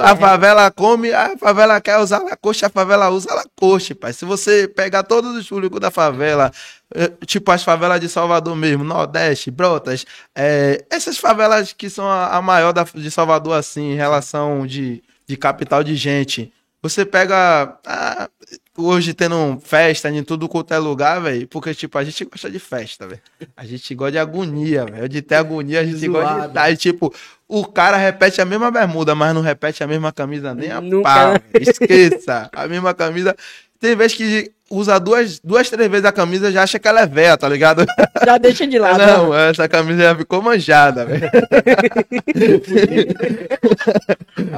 A 0.01 0.11
é. 0.11 0.15
favela 0.15 0.69
come, 0.69 1.11
a 1.11 1.35
favela 1.35 1.81
quer 1.81 1.97
usar 1.97 2.19
lacoste, 2.19 2.63
a 2.63 2.69
favela 2.69 3.09
usa 3.09 3.33
lacoste, 3.33 3.95
pai. 3.95 4.13
Se 4.13 4.23
você 4.23 4.67
pegar 4.67 5.01
todos 5.01 5.35
os 5.35 5.49
públicos 5.49 5.79
da 5.79 5.89
favela, 5.89 6.51
eh, 6.93 7.11
tipo 7.25 7.51
as 7.51 7.63
favelas 7.63 7.99
de 7.99 8.07
Salvador 8.07 8.55
mesmo, 8.55 8.83
Nordeste, 8.83 9.49
Brotas, 9.49 10.05
eh, 10.35 10.85
essas 10.91 11.17
favelas 11.17 11.73
que 11.73 11.89
são 11.89 12.07
a, 12.07 12.37
a 12.37 12.41
maior 12.43 12.71
da- 12.71 12.83
de 12.83 13.09
Salvador, 13.09 13.53
assim, 13.57 13.93
em 13.93 13.95
relação 13.95 14.67
de, 14.67 15.01
de 15.25 15.35
capital 15.35 15.83
de 15.83 15.95
gente. 15.95 16.53
Você 16.83 17.03
pega. 17.03 17.79
ah, 17.83 18.29
hoje 18.77 19.13
tendo 19.13 19.59
festa 19.63 20.09
em 20.09 20.23
tudo 20.23 20.49
quanto 20.49 20.73
é 20.73 20.77
lugar, 20.77 21.21
velho. 21.21 21.47
Porque, 21.47 21.73
tipo, 21.73 21.97
a 21.97 22.03
gente 22.03 22.25
gosta 22.25 22.49
de 22.49 22.59
festa, 22.59 23.07
velho. 23.07 23.21
A 23.55 23.65
gente 23.65 23.93
gosta 23.95 24.13
de 24.13 24.17
agonia, 24.19 24.85
velho. 24.85 25.07
De 25.07 25.21
ter 25.21 25.35
agonia, 25.35 25.81
a 25.81 25.85
gente 25.85 26.07
gosta 26.07 26.41
de 26.41 26.47
estar. 26.47 26.71
E, 26.71 26.77
tipo, 26.77 27.13
o 27.47 27.65
cara 27.65 27.97
repete 27.97 28.41
a 28.41 28.45
mesma 28.45 28.69
bermuda, 28.71 29.15
mas 29.15 29.33
não 29.33 29.41
repete 29.41 29.83
a 29.83 29.87
mesma 29.87 30.11
camisa 30.11 30.53
nem 30.53 30.71
a 30.71 30.81
Nunca, 30.81 31.03
pau. 31.03 31.33
Esqueça. 31.59 32.49
A 32.53 32.67
mesma 32.67 32.93
camisa. 32.93 33.35
Tem 33.79 33.95
vezes 33.95 34.17
que 34.17 34.51
usa 34.75 34.99
duas, 34.99 35.39
duas, 35.43 35.69
três 35.69 35.89
vezes 35.89 36.05
a 36.05 36.11
camisa 36.11 36.51
já 36.51 36.63
acha 36.63 36.79
que 36.79 36.87
ela 36.87 37.01
é 37.01 37.05
velha, 37.07 37.37
tá 37.37 37.47
ligado? 37.47 37.85
Já 38.25 38.37
deixa 38.37 38.67
de 38.67 38.77
lado. 38.77 38.97
Não, 38.97 39.33
essa 39.33 39.67
camisa 39.67 40.01
já 40.03 40.15
ficou 40.15 40.41
manjada, 40.41 41.05
velho. 41.05 41.29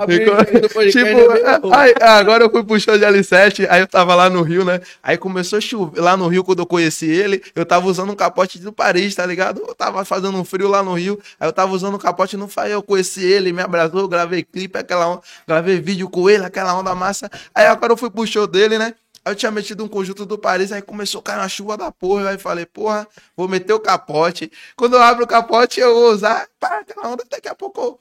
Ficou- 0.08 0.46
tipo, 0.92 1.74
aí, 1.74 1.94
agora 2.02 2.44
eu 2.44 2.50
fui 2.52 2.64
pro 2.64 2.80
show 2.80 2.98
de 2.98 3.06
L7, 3.06 3.68
aí 3.70 3.82
eu 3.82 3.88
tava 3.88 4.16
lá 4.16 4.30
no 4.30 4.42
Rio, 4.42 4.64
né? 4.66 4.80
Aí 5.02 5.18
começou 5.18 5.58
a 5.58 5.62
chover. 5.62 6.00
Lá 6.02 6.18
no 6.18 6.28
Rio, 6.28 6.44
quando 6.44 6.60
eu 6.60 6.66
conheci 6.66 7.08
ele, 7.08 7.42
eu 7.56 7.66
tava 7.66 7.88
usando 7.88 8.12
um 8.12 8.16
capote 8.16 8.60
do 8.60 8.72
Paris, 8.72 9.16
tá 9.16 9.26
ligado? 9.26 9.62
Eu 9.68 9.76
tava 9.76 10.04
fazendo 10.06 10.38
um 10.38 10.44
frio 10.44 10.68
lá 10.68 10.84
no 10.84 10.94
Rio, 10.94 11.20
aí 11.40 11.48
eu 11.48 11.54
tava 11.54 11.72
usando 11.74 11.96
um 11.96 12.00
capote 12.00 12.38
no 12.38 12.48
Fael, 12.48 12.74
eu 12.74 12.84
conheci 12.84 13.24
ele, 13.24 13.54
me 13.54 13.62
abraçou, 13.62 14.08
gravei 14.08 14.44
clipe, 14.44 14.78
aquela 14.78 15.08
onda, 15.08 15.22
gravei 15.48 15.80
vídeo 15.80 16.10
com 16.10 16.30
ele, 16.30 16.46
aquela 16.46 16.78
onda 16.78 16.94
massa. 16.96 17.30
Aí 17.54 17.66
agora 17.66 17.94
eu 17.94 17.98
fui 17.98 18.10
pro 18.10 18.26
show 18.26 18.48
dele, 18.48 18.78
né? 18.78 18.94
Aí 19.28 19.32
eu 19.34 19.36
tinha 19.36 19.52
metido 19.52 19.84
um 19.84 19.90
conjunto 19.90 20.26
do 20.26 20.38
Paris, 20.38 20.72
aí 20.72 20.82
começou 20.82 21.20
a 21.20 21.24
cair 21.24 21.38
uma 21.40 21.50
chuva 21.50 21.76
da 21.76 21.92
porra. 21.92 22.30
Aí 22.30 22.38
falei, 22.38 22.66
porra, 22.66 23.06
vou 23.36 23.46
meter 23.48 23.74
o 23.74 23.80
capote. 23.80 24.50
Quando 24.76 24.96
eu 24.96 25.02
abro 25.02 25.26
o 25.26 25.28
capote, 25.28 25.82
eu 25.82 25.94
vou 25.94 26.12
usar. 26.14 26.48
Pá, 26.58 26.80
aquela 26.80 27.10
onda, 27.10 27.26
daqui 27.30 27.50
a 27.50 27.54
pouco. 27.56 27.82
eu- 27.82 28.00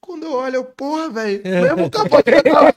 Quando 0.00 0.24
eu 0.24 0.32
olho, 0.32 0.56
eu, 0.56 0.64
porra, 0.64 1.08
velho, 1.08 1.40
mesmo 1.44 1.88
capote 1.90 2.24
que 2.24 2.36
eu 2.36 2.42
tava. 2.42 2.72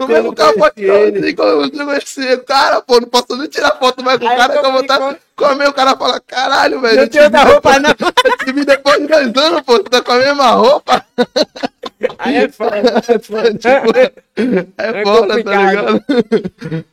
O 0.00 0.06
mesmo 0.08 0.34
capote 0.34 0.74
que 0.76 0.84
eu 0.84 1.14
usei 1.18 1.34
quando 1.34 1.62
eu 1.80 1.86
conheci. 1.86 2.36
Cara, 2.46 2.80
pô, 2.80 2.98
não 3.00 3.08
posso 3.08 3.36
nem 3.36 3.48
tirar 3.48 3.78
foto 3.78 4.02
mais 4.02 4.18
com 4.18 4.24
o 4.24 4.28
cara 4.36 4.58
que 4.58 4.66
eu 4.66 4.72
vou 4.72 4.80
estar 4.80 4.98
comendo. 5.36 5.70
O 5.70 5.74
cara 5.74 5.96
fala, 5.96 6.20
caralho, 6.20 6.80
velho. 6.80 6.96
Não 6.96 7.02
eu 7.02 7.10
tem 7.10 7.22
outra 7.22 7.44
roupa, 7.44 7.70
Eu 7.76 8.44
te 8.44 8.52
vi 8.52 8.64
depois 8.64 8.98
de 8.98 9.06
dois 9.06 9.36
anos, 9.36 9.60
pô, 9.62 9.78
tu 9.78 9.90
tá 9.90 10.02
com 10.02 10.12
a 10.12 10.18
mesma 10.18 10.50
roupa. 10.50 11.04
Aí 12.18 12.36
é 12.36 12.48
foda. 12.50 13.00
Tipo, 13.00 13.36
é 13.96 14.12
É 14.76 15.02
foda, 15.02 15.42
tá 15.42 15.56
ligado? 15.56 16.04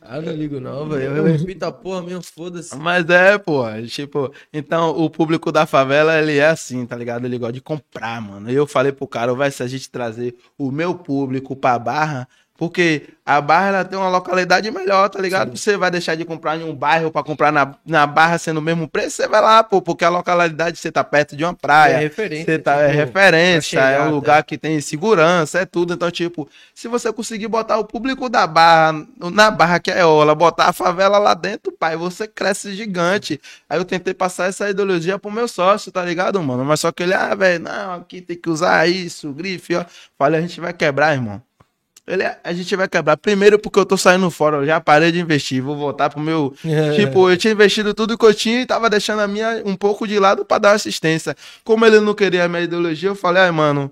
Ah, 0.00 0.20
não 0.20 0.32
ligo 0.32 0.60
não, 0.60 0.88
velho. 0.88 1.16
Eu 1.16 1.24
repito 1.24 1.64
a 1.64 1.72
porra 1.72 2.02
mesmo, 2.02 2.22
foda-se. 2.22 2.74
Mas 2.76 3.08
é, 3.10 3.36
pô, 3.36 3.64
tipo, 3.86 4.32
então 4.52 4.90
o 4.90 5.10
público 5.10 5.52
da 5.52 5.66
favela, 5.66 6.18
ele 6.18 6.38
é 6.38 6.46
assim, 6.46 6.86
tá 6.86 6.96
ligado? 6.96 7.26
Ele 7.26 7.38
gosta 7.38 7.52
de 7.52 7.60
comprar, 7.60 8.20
mano. 8.20 8.50
E 8.50 8.54
eu 8.54 8.66
falei 8.66 8.92
pro 8.92 9.06
cara, 9.06 9.34
vai 9.34 9.50
se 9.50 9.62
a 9.62 9.66
gente 9.66 9.90
trazer 9.90 10.34
o 10.56 10.70
meu 10.70 10.94
público 10.94 11.54
pra 11.54 11.78
Barra, 11.78 12.26
porque 12.56 13.08
a 13.26 13.40
Barra 13.40 13.68
ela 13.68 13.84
tem 13.84 13.98
uma 13.98 14.08
localidade 14.08 14.70
melhor, 14.70 15.08
tá 15.08 15.18
ligado? 15.18 15.56
Você 15.56 15.76
vai 15.76 15.90
deixar 15.90 16.14
de 16.14 16.24
comprar 16.24 16.56
em 16.56 16.62
um 16.62 16.74
bairro 16.74 17.10
pra 17.10 17.22
comprar 17.22 17.50
na, 17.50 17.74
na 17.84 18.06
Barra 18.06 18.38
sendo 18.38 18.58
o 18.58 18.62
mesmo 18.62 18.86
preço, 18.86 19.16
você 19.16 19.26
vai 19.26 19.40
lá, 19.40 19.64
pô, 19.64 19.82
porque 19.82 20.04
a 20.04 20.08
localidade 20.08 20.78
você 20.78 20.92
tá 20.92 21.02
perto 21.02 21.34
de 21.34 21.42
uma 21.42 21.54
praia. 21.54 21.94
É 21.94 21.98
referência, 21.98 22.44
Você 22.44 22.58
tá, 22.58 22.72
tipo, 22.76 22.84
é 22.84 22.92
referência, 22.92 23.80
pra 23.80 23.90
é 23.90 24.02
um 24.02 24.10
lugar 24.10 24.44
que 24.44 24.56
tem 24.56 24.80
segurança, 24.80 25.60
é 25.60 25.66
tudo. 25.66 25.94
Então, 25.94 26.10
tipo, 26.12 26.48
se 26.72 26.86
você 26.86 27.12
conseguir 27.12 27.48
botar 27.48 27.78
o 27.78 27.84
público 27.84 28.28
da 28.28 28.46
barra, 28.46 29.04
na 29.32 29.50
barra 29.50 29.80
que 29.80 29.90
é 29.90 30.04
Ola, 30.04 30.34
botar 30.34 30.66
a 30.66 30.72
favela 30.72 31.18
lá 31.18 31.34
dentro, 31.34 31.72
pai, 31.72 31.96
você 31.96 32.28
cresce 32.28 32.72
gigante. 32.74 33.40
Aí 33.68 33.78
eu 33.78 33.84
tentei 33.84 34.14
passar 34.14 34.48
essa 34.48 34.70
ideologia 34.70 35.18
pro 35.18 35.30
meu 35.30 35.48
sócio, 35.48 35.90
tá 35.90 36.04
ligado, 36.04 36.40
mano? 36.40 36.64
Mas 36.64 36.80
só 36.80 36.92
que 36.92 37.02
ele, 37.02 37.14
ah, 37.14 37.34
velho, 37.34 37.64
não, 37.64 37.94
aqui 37.94 38.20
tem 38.20 38.36
que 38.36 38.48
usar 38.48 38.88
isso, 38.88 39.32
grife, 39.32 39.74
ó. 39.74 39.84
Falei, 40.16 40.38
a 40.38 40.42
gente 40.42 40.60
vai 40.60 40.72
quebrar, 40.72 41.14
irmão. 41.14 41.42
Ele, 42.06 42.22
a 42.44 42.52
gente 42.52 42.76
vai 42.76 42.86
quebrar. 42.86 43.16
Primeiro 43.16 43.58
porque 43.58 43.78
eu 43.78 43.86
tô 43.86 43.96
saindo 43.96 44.30
fora, 44.30 44.58
eu 44.58 44.66
já 44.66 44.78
parei 44.80 45.10
de 45.10 45.20
investir, 45.20 45.62
vou 45.62 45.76
voltar 45.76 46.10
pro 46.10 46.20
meu. 46.20 46.54
É. 46.64 46.92
Tipo, 46.92 47.30
eu 47.30 47.36
tinha 47.36 47.52
investido 47.52 47.94
tudo 47.94 48.18
que 48.18 48.26
eu 48.26 48.34
tinha 48.34 48.60
e 48.60 48.66
tava 48.66 48.90
deixando 48.90 49.20
a 49.20 49.28
minha 49.28 49.62
um 49.64 49.74
pouco 49.74 50.06
de 50.06 50.18
lado 50.18 50.44
pra 50.44 50.58
dar 50.58 50.72
assistência. 50.72 51.34
Como 51.64 51.84
ele 51.86 52.00
não 52.00 52.14
queria 52.14 52.44
a 52.44 52.48
minha 52.48 52.62
ideologia, 52.62 53.08
eu 53.08 53.14
falei, 53.14 53.44
ai, 53.44 53.50
mano, 53.50 53.90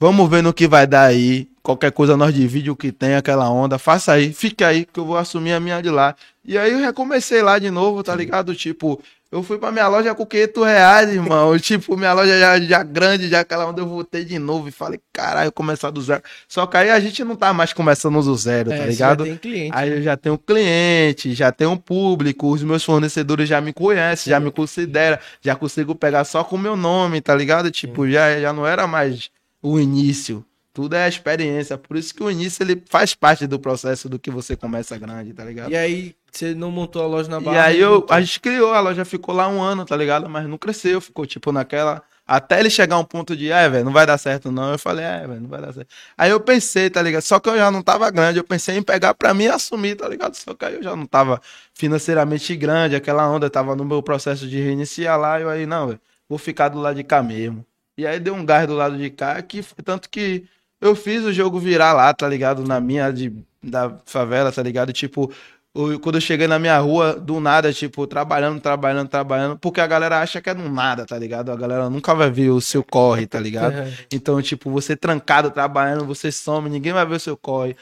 vamos 0.00 0.28
ver 0.28 0.42
no 0.42 0.52
que 0.52 0.66
vai 0.66 0.86
dar 0.86 1.04
aí. 1.04 1.48
Qualquer 1.66 1.90
coisa 1.90 2.16
nós 2.16 2.32
divide 2.32 2.70
o 2.70 2.76
que 2.76 2.92
tem, 2.92 3.16
aquela 3.16 3.50
onda. 3.50 3.76
Faça 3.76 4.12
aí, 4.12 4.32
fique 4.32 4.62
aí, 4.62 4.84
que 4.84 5.00
eu 5.00 5.04
vou 5.04 5.16
assumir 5.16 5.52
a 5.52 5.58
minha 5.58 5.82
de 5.82 5.90
lá. 5.90 6.14
E 6.44 6.56
aí 6.56 6.70
eu 6.72 6.78
recomecei 6.78 7.42
lá 7.42 7.58
de 7.58 7.72
novo, 7.72 8.04
tá 8.04 8.14
ligado? 8.14 8.54
Tipo, 8.54 9.02
eu 9.32 9.42
fui 9.42 9.58
pra 9.58 9.72
minha 9.72 9.88
loja 9.88 10.14
com 10.14 10.24
500 10.24 10.64
reais, 10.64 11.10
irmão. 11.10 11.58
Tipo, 11.58 11.96
minha 11.96 12.12
loja 12.12 12.38
já, 12.38 12.60
já 12.60 12.84
grande, 12.84 13.28
já 13.28 13.40
aquela 13.40 13.66
onda 13.66 13.82
eu 13.82 13.88
voltei 13.88 14.24
de 14.24 14.38
novo 14.38 14.68
e 14.68 14.70
falei, 14.70 15.00
caralho, 15.12 15.50
começar 15.50 15.90
do 15.90 16.00
zero. 16.00 16.22
Só 16.46 16.68
que 16.68 16.76
aí 16.76 16.88
a 16.88 17.00
gente 17.00 17.24
não 17.24 17.34
tá 17.34 17.52
mais 17.52 17.72
começando 17.72 18.22
do 18.22 18.36
zero, 18.36 18.70
É, 18.70 18.78
tá 18.78 18.86
ligado? 18.86 19.24
já 19.24 19.30
tem 19.32 19.36
cliente. 19.36 19.72
Aí 19.74 19.90
eu 19.90 20.02
já 20.02 20.16
tenho 20.16 20.38
cliente, 20.38 21.34
já 21.34 21.50
tenho 21.50 21.72
um 21.72 21.76
público, 21.76 22.48
os 22.48 22.62
meus 22.62 22.84
fornecedores 22.84 23.48
já 23.48 23.60
me 23.60 23.72
conhecem, 23.72 24.30
já 24.30 24.38
me 24.38 24.52
consideram, 24.52 25.18
já 25.42 25.56
consigo 25.56 25.96
pegar 25.96 26.24
só 26.24 26.44
com 26.44 26.54
o 26.54 26.60
meu 26.60 26.76
nome, 26.76 27.20
tá 27.20 27.34
ligado? 27.34 27.72
Tipo, 27.72 28.08
já, 28.08 28.38
já 28.38 28.52
não 28.52 28.64
era 28.64 28.86
mais 28.86 29.30
o 29.60 29.80
início. 29.80 30.44
Tudo 30.76 30.94
é 30.94 31.04
a 31.04 31.08
experiência. 31.08 31.78
Por 31.78 31.96
isso 31.96 32.14
que 32.14 32.22
o 32.22 32.30
início 32.30 32.62
ele 32.62 32.82
faz 32.90 33.14
parte 33.14 33.46
do 33.46 33.58
processo 33.58 34.10
do 34.10 34.18
que 34.18 34.30
você 34.30 34.54
começa 34.54 34.98
grande, 34.98 35.32
tá 35.32 35.42
ligado? 35.42 35.70
E 35.70 35.74
aí, 35.74 36.14
você 36.30 36.54
não 36.54 36.70
montou 36.70 37.02
a 37.02 37.06
loja 37.06 37.30
na 37.30 37.38
E 37.38 37.44
Barra? 37.44 37.62
aí 37.62 37.80
não 37.80 37.94
eu, 37.94 38.06
a 38.10 38.20
gente 38.20 38.38
criou, 38.38 38.74
a 38.74 38.80
loja 38.80 39.02
ficou 39.02 39.34
lá 39.34 39.48
um 39.48 39.62
ano, 39.62 39.86
tá 39.86 39.96
ligado? 39.96 40.28
Mas 40.28 40.46
não 40.46 40.58
cresceu, 40.58 41.00
ficou 41.00 41.24
tipo 41.24 41.50
naquela. 41.50 42.02
Até 42.26 42.60
ele 42.60 42.68
chegar 42.68 42.96
a 42.96 42.98
um 42.98 43.04
ponto 43.04 43.34
de, 43.34 43.50
é, 43.50 43.66
velho, 43.70 43.86
não 43.86 43.92
vai 43.92 44.04
dar 44.04 44.18
certo 44.18 44.52
não. 44.52 44.72
Eu 44.72 44.78
falei, 44.78 45.02
é, 45.02 45.26
velho, 45.26 45.40
não 45.40 45.48
vai 45.48 45.62
dar 45.62 45.72
certo. 45.72 45.88
Aí 46.18 46.30
eu 46.30 46.40
pensei, 46.40 46.90
tá 46.90 47.00
ligado? 47.00 47.22
Só 47.22 47.40
que 47.40 47.48
eu 47.48 47.56
já 47.56 47.70
não 47.70 47.82
tava 47.82 48.10
grande, 48.10 48.38
eu 48.38 48.44
pensei 48.44 48.76
em 48.76 48.82
pegar 48.82 49.14
pra 49.14 49.32
mim 49.32 49.44
e 49.44 49.48
assumir, 49.48 49.94
tá 49.96 50.06
ligado? 50.06 50.34
Só 50.34 50.52
que 50.52 50.62
aí 50.62 50.74
eu 50.74 50.82
já 50.82 50.94
não 50.94 51.06
tava 51.06 51.40
financeiramente 51.72 52.54
grande, 52.54 52.94
aquela 52.94 53.26
onda 53.26 53.48
tava 53.48 53.74
no 53.74 53.84
meu 53.86 54.02
processo 54.02 54.46
de 54.46 54.60
reiniciar 54.60 55.18
lá, 55.18 55.38
e 55.40 55.42
eu 55.44 55.48
aí, 55.48 55.64
não, 55.64 55.86
velho, 55.86 56.00
vou 56.28 56.36
ficar 56.38 56.68
do 56.68 56.78
lado 56.78 56.96
de 56.96 57.04
cá 57.04 57.22
mesmo. 57.22 57.64
E 57.96 58.06
aí 58.06 58.20
deu 58.20 58.34
um 58.34 58.44
gás 58.44 58.66
do 58.66 58.74
lado 58.74 58.98
de 58.98 59.08
cá, 59.08 59.40
que 59.40 59.62
foi 59.62 59.82
tanto 59.82 60.10
que 60.10 60.44
eu 60.86 60.94
fiz 60.96 61.22
o 61.24 61.32
jogo 61.32 61.58
virar 61.58 61.92
lá, 61.92 62.12
tá 62.14 62.28
ligado? 62.28 62.64
Na 62.64 62.80
minha 62.80 63.10
de, 63.10 63.32
da 63.62 63.92
favela, 64.06 64.50
tá 64.52 64.62
ligado? 64.62 64.92
Tipo, 64.92 65.30
o- 65.74 65.98
quando 65.98 66.14
eu 66.16 66.20
cheguei 66.20 66.46
na 66.46 66.58
minha 66.58 66.78
rua, 66.78 67.14
do 67.14 67.38
nada, 67.40 67.72
tipo, 67.72 68.06
trabalhando, 68.06 68.60
trabalhando, 68.60 69.08
trabalhando, 69.08 69.58
porque 69.58 69.80
a 69.80 69.86
galera 69.86 70.20
acha 70.20 70.40
que 70.40 70.48
é 70.50 70.54
do 70.54 70.68
nada, 70.70 71.04
tá 71.04 71.18
ligado? 71.18 71.52
A 71.52 71.56
galera 71.56 71.90
nunca 71.90 72.14
vai 72.14 72.30
ver 72.30 72.50
o 72.50 72.60
seu 72.60 72.82
corre, 72.82 73.26
tá 73.26 73.38
ligado? 73.40 73.74
Então, 74.10 74.40
tipo, 74.40 74.70
você 74.70 74.96
trancado, 74.96 75.50
trabalhando, 75.50 76.04
você 76.06 76.32
some, 76.32 76.70
ninguém 76.70 76.92
vai 76.92 77.04
ver 77.04 77.16
o 77.16 77.20
seu 77.20 77.36
corre. 77.36 77.76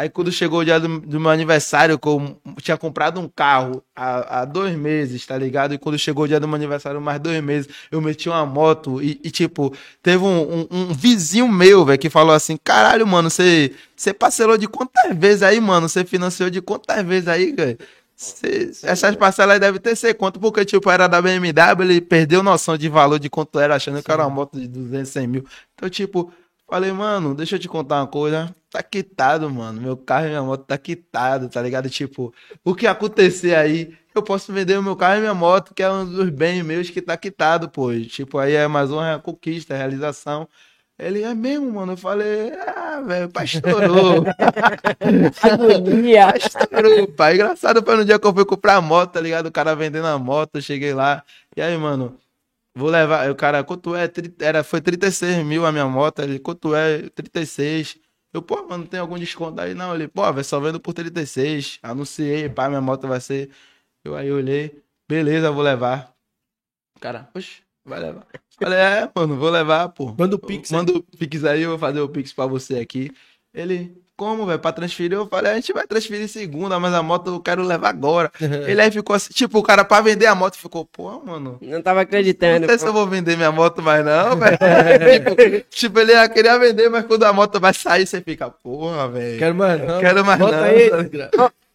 Aí 0.00 0.08
quando 0.08 0.32
chegou 0.32 0.60
o 0.60 0.64
dia 0.64 0.80
do, 0.80 0.98
do 0.98 1.20
meu 1.20 1.30
aniversário, 1.30 1.98
que 1.98 2.08
eu 2.08 2.34
tinha 2.62 2.78
comprado 2.78 3.20
um 3.20 3.28
carro 3.28 3.84
há, 3.94 4.40
há 4.40 4.44
dois 4.46 4.74
meses, 4.74 5.26
tá 5.26 5.36
ligado? 5.36 5.74
E 5.74 5.78
quando 5.78 5.98
chegou 5.98 6.24
o 6.24 6.26
dia 6.26 6.40
do 6.40 6.48
meu 6.48 6.54
aniversário, 6.56 6.98
mais 7.02 7.20
dois 7.20 7.42
meses, 7.44 7.68
eu 7.92 8.00
meti 8.00 8.26
uma 8.26 8.46
moto 8.46 9.02
e, 9.02 9.20
e, 9.22 9.30
tipo, 9.30 9.74
teve 10.02 10.24
um, 10.24 10.60
um- 10.62 10.66
um 10.70 10.94
vizinho 10.94 11.46
meu, 11.46 11.84
velho, 11.84 11.98
que 11.98 12.08
falou 12.08 12.34
assim, 12.34 12.56
caralho, 12.56 13.06
mano, 13.06 13.28
você 13.28 13.74
parcelou 14.18 14.56
de 14.56 14.66
quantas 14.66 15.14
vezes 15.14 15.42
aí, 15.42 15.60
mano? 15.60 15.86
Você 15.86 16.02
financiou 16.02 16.48
de 16.48 16.62
quantas 16.62 17.04
vezes 17.04 17.28
aí, 17.28 17.52
velho? 17.52 17.76
Essas 18.82 19.16
parcelas 19.16 19.54
aí 19.54 19.60
devem 19.60 19.80
ter 19.80 19.94
ser 19.96 20.14
quanto, 20.14 20.40
porque, 20.40 20.64
tipo, 20.64 20.90
era 20.90 21.06
da 21.08 21.20
BMW, 21.20 21.82
ele 21.84 22.00
perdeu 22.00 22.42
noção 22.42 22.76
de 22.78 22.88
valor 22.88 23.18
de 23.18 23.28
quanto 23.28 23.58
era, 23.60 23.74
achando 23.76 24.02
que 24.02 24.10
era 24.10 24.22
uma 24.22 24.30
moto 24.34 24.58
de 24.58 24.66
200 24.66 25.14
mil. 25.26 25.44
Então, 25.74 25.90
tipo, 25.90 26.32
falei, 26.70 26.92
mano, 26.92 27.34
deixa 27.34 27.56
eu 27.56 27.58
te 27.58 27.68
contar 27.68 27.96
uma 28.00 28.06
coisa. 28.06 28.54
Tá 28.70 28.82
quitado, 28.82 29.50
mano. 29.50 29.80
Meu 29.80 29.96
carro 29.96 30.26
e 30.26 30.28
minha 30.28 30.42
moto 30.42 30.64
tá 30.64 30.78
quitado, 30.78 31.48
tá 31.48 31.60
ligado? 31.60 31.90
Tipo, 31.90 32.32
o 32.64 32.74
que 32.74 32.86
acontecer 32.86 33.54
aí, 33.56 33.92
eu 34.14 34.22
posso 34.22 34.52
vender 34.52 34.78
o 34.78 34.82
meu 34.82 34.94
carro 34.94 35.16
e 35.18 35.20
minha 35.20 35.34
moto, 35.34 35.74
que 35.74 35.82
é 35.82 35.90
um 35.90 36.06
dos 36.06 36.30
bens 36.30 36.62
meus 36.64 36.88
que 36.88 37.02
tá 37.02 37.16
quitado, 37.16 37.68
pô. 37.68 37.92
Tipo, 38.00 38.38
aí 38.38 38.54
é 38.54 38.68
mais 38.68 38.90
uma 38.90 39.18
conquista, 39.18 39.76
realização. 39.76 40.48
Ele 40.96 41.22
é 41.22 41.34
mesmo, 41.34 41.72
mano. 41.72 41.94
Eu 41.94 41.96
falei, 41.96 42.52
ah, 42.52 43.00
velho, 43.04 43.28
pai 43.30 43.46
estourou. 43.46 44.24
Agonia. 45.42 46.26
pai 46.30 46.38
estourou, 46.38 47.08
pai. 47.08 47.34
Engraçado 47.34 47.82
foi 47.82 47.96
no 47.96 48.04
dia 48.04 48.18
que 48.18 48.26
eu 48.26 48.34
fui 48.34 48.44
comprar 48.44 48.76
a 48.76 48.80
moto, 48.80 49.12
tá 49.12 49.20
ligado? 49.20 49.46
O 49.46 49.52
cara 49.52 49.74
vendendo 49.74 50.06
a 50.06 50.18
moto, 50.18 50.56
eu 50.56 50.62
cheguei 50.62 50.94
lá. 50.94 51.24
E 51.56 51.62
aí, 51.62 51.76
mano, 51.76 52.16
vou 52.74 52.88
levar. 52.90 53.22
Aí 53.22 53.30
O 53.30 53.36
cara, 53.36 53.62
quanto 53.64 53.94
é? 53.94 54.10
Era, 54.40 54.62
foi 54.64 54.80
36 54.80 55.44
mil 55.44 55.66
a 55.66 55.72
minha 55.72 55.86
moto. 55.86 56.20
Ele, 56.20 56.38
quanto 56.38 56.74
é? 56.74 57.08
36. 57.10 57.98
Eu, 58.32 58.42
pô, 58.42 58.66
mano, 58.68 58.86
tem 58.86 59.00
algum 59.00 59.18
desconto 59.18 59.60
aí? 59.60 59.74
Não, 59.74 59.94
ele, 59.94 60.06
pô, 60.06 60.22
velho, 60.32 60.44
só 60.44 60.60
vendo 60.60 60.80
por 60.80 60.94
36. 60.94 61.78
Anunciei, 61.82 62.48
pá, 62.48 62.68
minha 62.68 62.80
moto 62.80 63.08
vai 63.08 63.20
ser. 63.20 63.50
Eu 64.04 64.14
aí 64.14 64.30
olhei, 64.30 64.82
beleza, 65.08 65.50
vou 65.50 65.62
levar. 65.62 66.14
Cara, 67.00 67.28
oxe, 67.34 67.62
vai 67.84 68.00
levar. 68.00 68.26
Falei, 68.58 68.78
é, 68.78 69.10
mano, 69.14 69.36
vou 69.36 69.50
levar, 69.50 69.88
pô. 69.88 70.14
Manda 70.18 70.36
o 70.36 70.38
Pix. 70.38 70.70
Manda 70.70 70.92
o 70.92 71.02
Pix 71.02 71.44
aí, 71.44 71.62
eu 71.62 71.70
vou 71.70 71.78
fazer 71.78 72.00
o 72.00 72.08
Pix 72.08 72.32
pra 72.32 72.46
você 72.46 72.78
aqui. 72.78 73.10
Ele, 73.52 73.99
como, 74.20 74.44
velho, 74.44 74.58
pra 74.58 74.70
transferir? 74.70 75.16
Eu 75.16 75.26
falei, 75.26 75.52
a 75.52 75.54
gente 75.54 75.72
vai 75.72 75.86
transferir 75.86 76.28
segunda, 76.28 76.78
mas 76.78 76.92
a 76.92 77.02
moto 77.02 77.28
eu 77.30 77.40
quero 77.40 77.62
levar 77.62 77.88
agora. 77.88 78.30
Ele 78.68 78.78
aí 78.78 78.90
ficou 78.90 79.16
assim, 79.16 79.32
tipo, 79.32 79.58
o 79.58 79.62
cara 79.62 79.82
pra 79.82 80.02
vender 80.02 80.26
a 80.26 80.34
moto 80.34 80.58
ficou, 80.58 80.84
pô, 80.84 81.22
mano. 81.24 81.56
Não 81.62 81.80
tava 81.80 82.00
Não 82.00 82.02
acreditando. 82.02 82.66
sei 82.66 82.78
se 82.78 82.84
eu 82.84 82.92
pô. 82.92 82.98
vou 82.98 83.06
vender 83.06 83.34
minha 83.38 83.50
moto 83.50 83.80
mais 83.80 84.04
não, 84.04 84.36
velho. 84.36 84.58
tipo, 84.58 85.70
tipo, 85.74 86.00
ele 86.00 86.12
ia 86.12 86.28
querer 86.28 86.58
vender, 86.58 86.90
mas 86.90 87.06
quando 87.06 87.24
a 87.24 87.32
moto 87.32 87.58
vai 87.58 87.72
sair, 87.72 88.06
você 88.06 88.20
fica, 88.20 88.50
porra, 88.50 89.08
velho. 89.08 89.38
Quero 89.38 89.54
mais 89.54 89.82
não. 89.82 90.00
Quero 90.00 90.22
mais 90.22 90.38
Bota 90.38 90.56
não. 90.56 90.64
aí. 90.64 90.90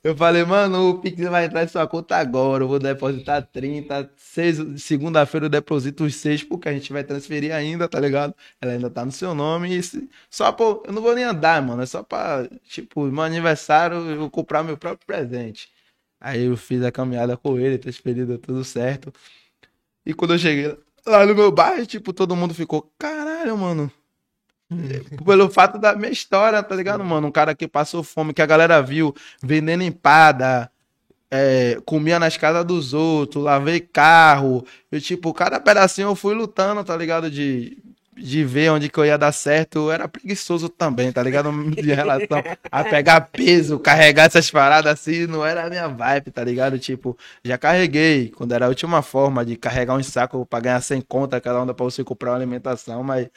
Eu 0.05 0.15
falei, 0.15 0.43
mano, 0.45 0.89
o 0.91 0.99
Pix 1.01 1.17
vai 1.29 1.45
entrar 1.45 1.63
em 1.63 1.67
sua 1.67 1.87
conta 1.87 2.15
agora. 2.17 2.63
Eu 2.63 2.67
vou 2.67 2.77
depositar 2.77 3.41
30. 3.47 4.11
Seis, 4.15 4.57
segunda-feira 4.83 5.47
eu 5.47 5.49
deposito 5.49 6.03
os 6.03 6.15
6, 6.15 6.43
porque 6.43 6.69
a 6.69 6.73
gente 6.73 6.93
vai 6.93 7.03
transferir 7.03 7.51
ainda, 7.51 7.87
tá 7.89 7.99
ligado? 7.99 8.35
Ela 8.61 8.73
ainda 8.73 8.87
tá 8.91 9.03
no 9.03 9.11
seu 9.11 9.33
nome. 9.33 9.81
Se- 9.81 10.07
só 10.29 10.51
pô, 10.51 10.83
eu 10.85 10.93
não 10.93 11.01
vou 11.01 11.15
nem 11.15 11.23
andar, 11.23 11.59
mano. 11.63 11.81
É 11.81 11.87
só 11.87 12.03
pra, 12.03 12.47
tipo, 12.63 13.05
meu 13.07 13.23
aniversário, 13.23 13.97
eu 14.11 14.17
vou 14.19 14.29
comprar 14.29 14.61
meu 14.63 14.77
próprio 14.77 15.07
presente. 15.07 15.71
Aí 16.19 16.43
eu 16.45 16.55
fiz 16.57 16.83
a 16.83 16.91
caminhada 16.91 17.35
com 17.37 17.57
ele, 17.59 17.77
transferido 17.79 18.37
tudo 18.37 18.63
certo. 18.63 19.11
E 20.05 20.13
quando 20.13 20.33
eu 20.35 20.39
cheguei 20.39 20.77
lá 21.05 21.25
no 21.25 21.35
meu 21.35 21.51
bairro, 21.51 21.85
tipo, 21.85 22.13
todo 22.13 22.35
mundo 22.35 22.53
ficou, 22.53 22.93
caralho, 22.99 23.57
mano. 23.57 23.91
Pelo 25.25 25.49
fato 25.49 25.77
da 25.77 25.95
minha 25.95 26.11
história, 26.11 26.61
tá 26.63 26.75
ligado, 26.75 27.03
mano? 27.03 27.27
Um 27.27 27.31
cara 27.31 27.53
que 27.55 27.67
passou 27.67 28.03
fome, 28.03 28.33
que 28.33 28.41
a 28.41 28.45
galera 28.45 28.81
viu 28.81 29.13
vendendo 29.41 29.83
empada, 29.83 30.71
é, 31.29 31.79
comia 31.85 32.19
nas 32.19 32.37
casas 32.37 32.65
dos 32.65 32.93
outros, 32.93 33.43
lavei 33.43 33.79
carro. 33.79 34.65
Eu, 34.91 35.01
tipo, 35.01 35.33
cada 35.33 35.59
pedacinho 35.59 36.09
eu 36.09 36.15
fui 36.15 36.33
lutando, 36.33 36.83
tá 36.83 36.95
ligado? 36.95 37.29
De, 37.29 37.77
de 38.17 38.43
ver 38.43 38.71
onde 38.71 38.89
que 38.89 38.97
eu 38.97 39.05
ia 39.05 39.17
dar 39.17 39.31
certo. 39.31 39.77
Eu 39.77 39.91
era 39.91 40.07
preguiçoso 40.07 40.69
também, 40.69 41.11
tá 41.11 41.21
ligado? 41.21 41.51
De 41.75 41.93
relação 41.93 42.41
a 42.71 42.83
pegar 42.83 43.21
peso, 43.21 43.77
carregar 43.79 44.25
essas 44.25 44.49
paradas 44.49 44.93
assim, 44.93 45.27
não 45.27 45.45
era 45.45 45.65
a 45.65 45.69
minha 45.69 45.87
vibe, 45.87 46.31
tá 46.31 46.43
ligado? 46.43 46.79
Tipo, 46.79 47.17
já 47.43 47.57
carreguei, 47.57 48.29
quando 48.29 48.53
era 48.53 48.65
a 48.65 48.69
última 48.69 49.01
forma 49.01 49.45
de 49.45 49.55
carregar 49.55 49.95
um 49.95 50.03
saco 50.03 50.45
pra 50.45 50.59
ganhar 50.59 50.81
100 50.81 51.01
conta 51.01 51.41
cada 51.41 51.61
onda 51.61 51.73
pra 51.73 51.83
você 51.83 52.03
comprar 52.03 52.31
uma 52.31 52.37
alimentação, 52.37 53.03
mas 53.03 53.27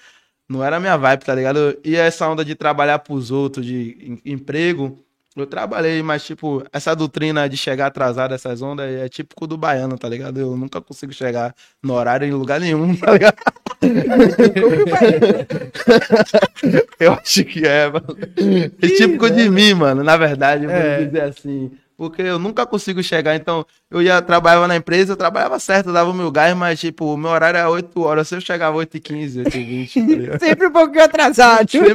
não 0.48 0.62
era 0.64 0.76
a 0.76 0.80
minha 0.80 0.96
vibe, 0.96 1.24
tá 1.24 1.34
ligado? 1.34 1.76
E 1.84 1.96
essa 1.96 2.28
onda 2.28 2.44
de 2.44 2.54
trabalhar 2.54 2.98
pros 3.00 3.30
outros, 3.30 3.64
de 3.66 3.96
em- 4.24 4.32
emprego, 4.32 4.98
eu 5.36 5.46
trabalhei, 5.46 6.02
mas, 6.02 6.24
tipo, 6.24 6.64
essa 6.72 6.94
doutrina 6.96 7.48
de 7.48 7.56
chegar 7.56 7.86
atrasado, 7.86 8.34
essas 8.34 8.60
ondas, 8.60 8.90
é 8.90 9.08
típico 9.08 9.46
do 9.46 9.56
baiano, 9.56 9.96
tá 9.96 10.08
ligado? 10.08 10.40
Eu 10.40 10.56
nunca 10.56 10.80
consigo 10.80 11.12
chegar 11.12 11.54
no 11.82 11.94
horário 11.94 12.26
em 12.26 12.32
lugar 12.32 12.60
nenhum, 12.60 12.94
tá 12.96 13.12
ligado? 13.12 13.36
eu 16.98 17.12
acho 17.12 17.44
que 17.44 17.64
é, 17.66 17.86
mano. 17.90 18.06
É 18.82 18.86
típico 18.88 19.30
de 19.30 19.48
mim, 19.48 19.74
mano, 19.74 20.02
na 20.02 20.16
verdade, 20.16 20.66
vamos 20.66 20.80
É. 20.82 21.04
dizer 21.04 21.22
assim. 21.22 21.70
Porque 21.96 22.22
eu 22.22 22.38
nunca 22.38 22.64
consigo 22.64 23.02
chegar, 23.02 23.34
então 23.34 23.66
eu 23.90 24.02
ia 24.02 24.20
trabalhava 24.20 24.68
na 24.68 24.76
empresa, 24.76 25.12
eu 25.12 25.16
trabalhava 25.16 25.58
certo, 25.58 25.88
eu 25.88 25.92
dava 25.92 26.10
o 26.10 26.14
meu 26.14 26.30
gás, 26.30 26.54
mas 26.54 26.78
tipo, 26.78 27.14
o 27.14 27.16
meu 27.16 27.30
horário 27.30 27.58
era 27.58 27.70
8 27.70 28.02
horas, 28.02 28.28
se 28.28 28.34
eu 28.34 28.40
chegava 28.40 28.76
8 28.76 28.96
e 28.96 29.00
15, 29.00 29.38
8 29.40 29.56
e 29.56 29.64
20, 29.64 30.00
tá 30.00 30.06
ligado? 30.06 30.40
Sempre 30.44 30.66
um 30.66 30.72
pouquinho 30.72 31.04
atrasado. 31.04 31.70
Sempre, 31.70 31.94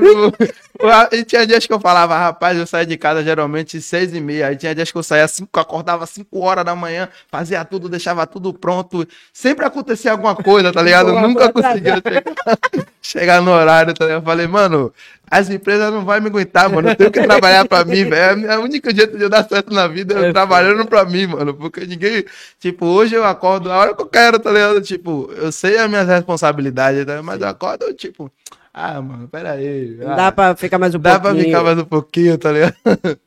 e 1.12 1.24
tinha 1.24 1.46
dias 1.46 1.68
que 1.68 1.74
eu 1.74 1.80
falava, 1.80 2.18
rapaz, 2.18 2.58
eu 2.58 2.66
saía 2.66 2.86
de 2.86 2.98
casa 2.98 3.24
geralmente 3.24 3.80
seis 3.80 4.14
e 4.14 4.20
meia. 4.20 4.48
Aí 4.48 4.56
tinha 4.56 4.74
dias 4.74 4.92
que 4.92 4.98
eu 4.98 5.04
saía 5.04 5.28
cinco, 5.28 5.60
acordava 5.60 6.06
5 6.06 6.40
horas 6.40 6.66
da 6.66 6.76
manhã, 6.76 7.08
fazia 7.32 7.64
tudo, 7.64 7.88
deixava 7.88 8.26
tudo 8.26 8.54
pronto. 8.54 9.08
Sempre 9.32 9.66
acontecia 9.66 10.12
alguma 10.12 10.36
coisa, 10.36 10.74
tá 10.74 10.82
ligado? 10.82 11.10
Eu 11.10 11.22
nunca 11.22 11.52
conseguia 11.54 11.96
chegar, 11.96 12.24
chegar 13.02 13.42
no 13.42 13.52
horário, 13.52 13.94
tá 13.94 14.06
ligado? 14.06 14.22
Eu 14.22 14.26
falei, 14.26 14.48
mano, 14.48 14.92
as 15.30 15.50
empresas 15.50 15.92
não 15.92 16.04
vão 16.06 16.22
me 16.22 16.28
aguentar, 16.28 16.70
mano. 16.70 16.90
Eu 16.90 16.96
tenho 16.96 17.12
que 17.12 17.22
trabalhar 17.22 17.68
pra 17.68 17.86
mim, 17.86 18.04
velho. 18.06 18.46
É 18.50 18.58
o 18.58 18.64
único 18.64 18.94
jeito 18.94 19.18
de 19.18 19.24
eu 19.24 19.30
dar 19.30 19.48
certo 19.48 19.74
na 19.74 19.88
vida 19.88 20.16
é 20.16 20.18
eu 20.18 20.24
É 20.26 20.32
trabalhando 20.32 20.86
pra 20.86 21.06
mim, 21.06 21.28
mano. 21.28 21.54
Porque 21.54 21.83
ninguém. 21.88 22.26
Tipo, 22.60 22.86
hoje 22.86 23.16
eu 23.16 23.24
acordo 23.24 23.72
a 23.72 23.78
hora 23.78 23.96
que 23.96 24.02
eu 24.02 24.08
quero, 24.08 24.40
tá 24.40 24.52
ligado? 24.52 24.82
Tipo, 24.82 25.32
eu 25.34 25.52
sei 25.52 25.78
as 25.78 25.90
minhas 25.90 26.08
responsabilidades, 26.08 27.06
tá? 27.06 27.22
mas 27.24 27.42
eu 27.42 27.48
acordo, 27.48 27.94
tipo. 27.94 28.32
Ah, 28.74 29.02
mano, 29.02 29.28
peraí. 29.28 29.98
Ah, 30.02 30.16
dá 30.16 30.32
pra 30.32 30.56
ficar 30.56 30.80
mais 30.80 30.96
um 30.96 31.00
Dá 31.00 31.20
pra 31.20 31.30
pouquinho. 31.32 31.46
ficar 31.46 31.64
mais 31.64 31.78
um 31.80 31.86
pouquinho, 31.86 32.38
tá 32.38 32.52
ligado? 32.52 32.76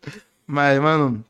Mas, 0.46 0.78
mano, 0.80 1.24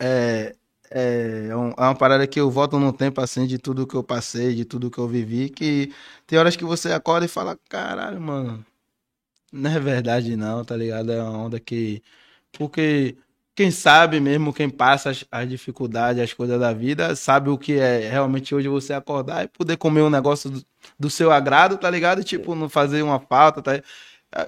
é, 0.00 0.54
é, 0.90 1.56
um- 1.56 1.70
é 1.70 1.82
uma 1.82 1.94
parada 1.94 2.26
que 2.26 2.40
eu 2.40 2.50
volto 2.50 2.78
num 2.78 2.92
tempo 2.92 3.20
assim 3.20 3.46
de 3.46 3.58
tudo 3.58 3.86
que 3.86 3.94
eu 3.94 4.02
passei, 4.02 4.54
de 4.54 4.64
tudo 4.64 4.90
que 4.90 4.98
eu 4.98 5.08
vivi, 5.08 5.50
que 5.50 5.92
tem 6.26 6.38
horas 6.38 6.56
que 6.56 6.64
você 6.64 6.92
acorda 6.92 7.26
e 7.26 7.28
fala, 7.28 7.58
caralho, 7.68 8.20
mano, 8.20 8.64
não 9.52 9.70
é 9.70 9.80
verdade 9.80 10.36
não, 10.36 10.64
tá 10.64 10.76
ligado? 10.76 11.12
É 11.12 11.22
uma 11.22 11.38
onda 11.38 11.60
que. 11.60 12.02
Porque 12.52 13.16
quem 13.54 13.70
sabe 13.70 14.20
mesmo, 14.20 14.52
quem 14.52 14.70
passa 14.70 15.10
as, 15.10 15.24
as 15.30 15.48
dificuldades, 15.48 16.22
as 16.22 16.32
coisas 16.32 16.58
da 16.58 16.72
vida, 16.72 17.14
sabe 17.14 17.50
o 17.50 17.58
que 17.58 17.78
é 17.78 18.08
realmente 18.08 18.54
hoje 18.54 18.68
você 18.68 18.92
acordar 18.92 19.44
e 19.44 19.48
poder 19.48 19.76
comer 19.76 20.02
um 20.02 20.10
negócio 20.10 20.48
do, 20.50 20.64
do 20.98 21.10
seu 21.10 21.30
agrado, 21.30 21.76
tá 21.76 21.90
ligado? 21.90 22.24
Tipo, 22.24 22.54
não 22.54 22.68
fazer 22.68 23.02
uma 23.02 23.20
falta, 23.20 23.60
tá? 23.60 23.82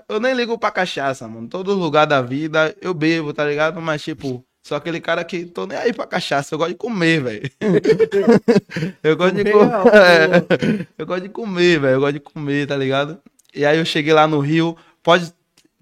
Eu 0.08 0.20
nem 0.20 0.32
ligo 0.34 0.56
pra 0.56 0.70
cachaça, 0.70 1.26
mano. 1.26 1.48
Todo 1.48 1.74
lugar 1.74 2.06
da 2.06 2.22
vida 2.22 2.74
eu 2.80 2.94
bebo, 2.94 3.32
tá 3.32 3.44
ligado? 3.44 3.80
Mas, 3.82 4.02
tipo, 4.02 4.44
sou 4.62 4.76
aquele 4.76 5.00
cara 5.00 5.24
que 5.24 5.44
tô 5.44 5.66
nem 5.66 5.76
aí 5.76 5.92
pra 5.92 6.06
cachaça. 6.06 6.54
Eu 6.54 6.58
gosto 6.58 6.70
de 6.70 6.76
comer, 6.76 7.22
velho. 7.22 7.50
eu 9.02 9.16
gosto 9.16 9.34
de 9.34 9.50
Comer, 9.50 9.82
comer. 9.82 10.86
É, 10.86 10.86
eu 10.96 11.06
gosto 11.06 11.22
de 11.22 11.28
comer, 11.28 11.80
velho. 11.80 11.94
Eu 11.94 12.00
gosto 12.00 12.12
de 12.12 12.20
comer, 12.20 12.66
tá 12.66 12.76
ligado? 12.76 13.20
E 13.54 13.66
aí 13.66 13.78
eu 13.78 13.84
cheguei 13.84 14.12
lá 14.12 14.26
no 14.26 14.38
Rio. 14.38 14.76
Pode 15.02 15.32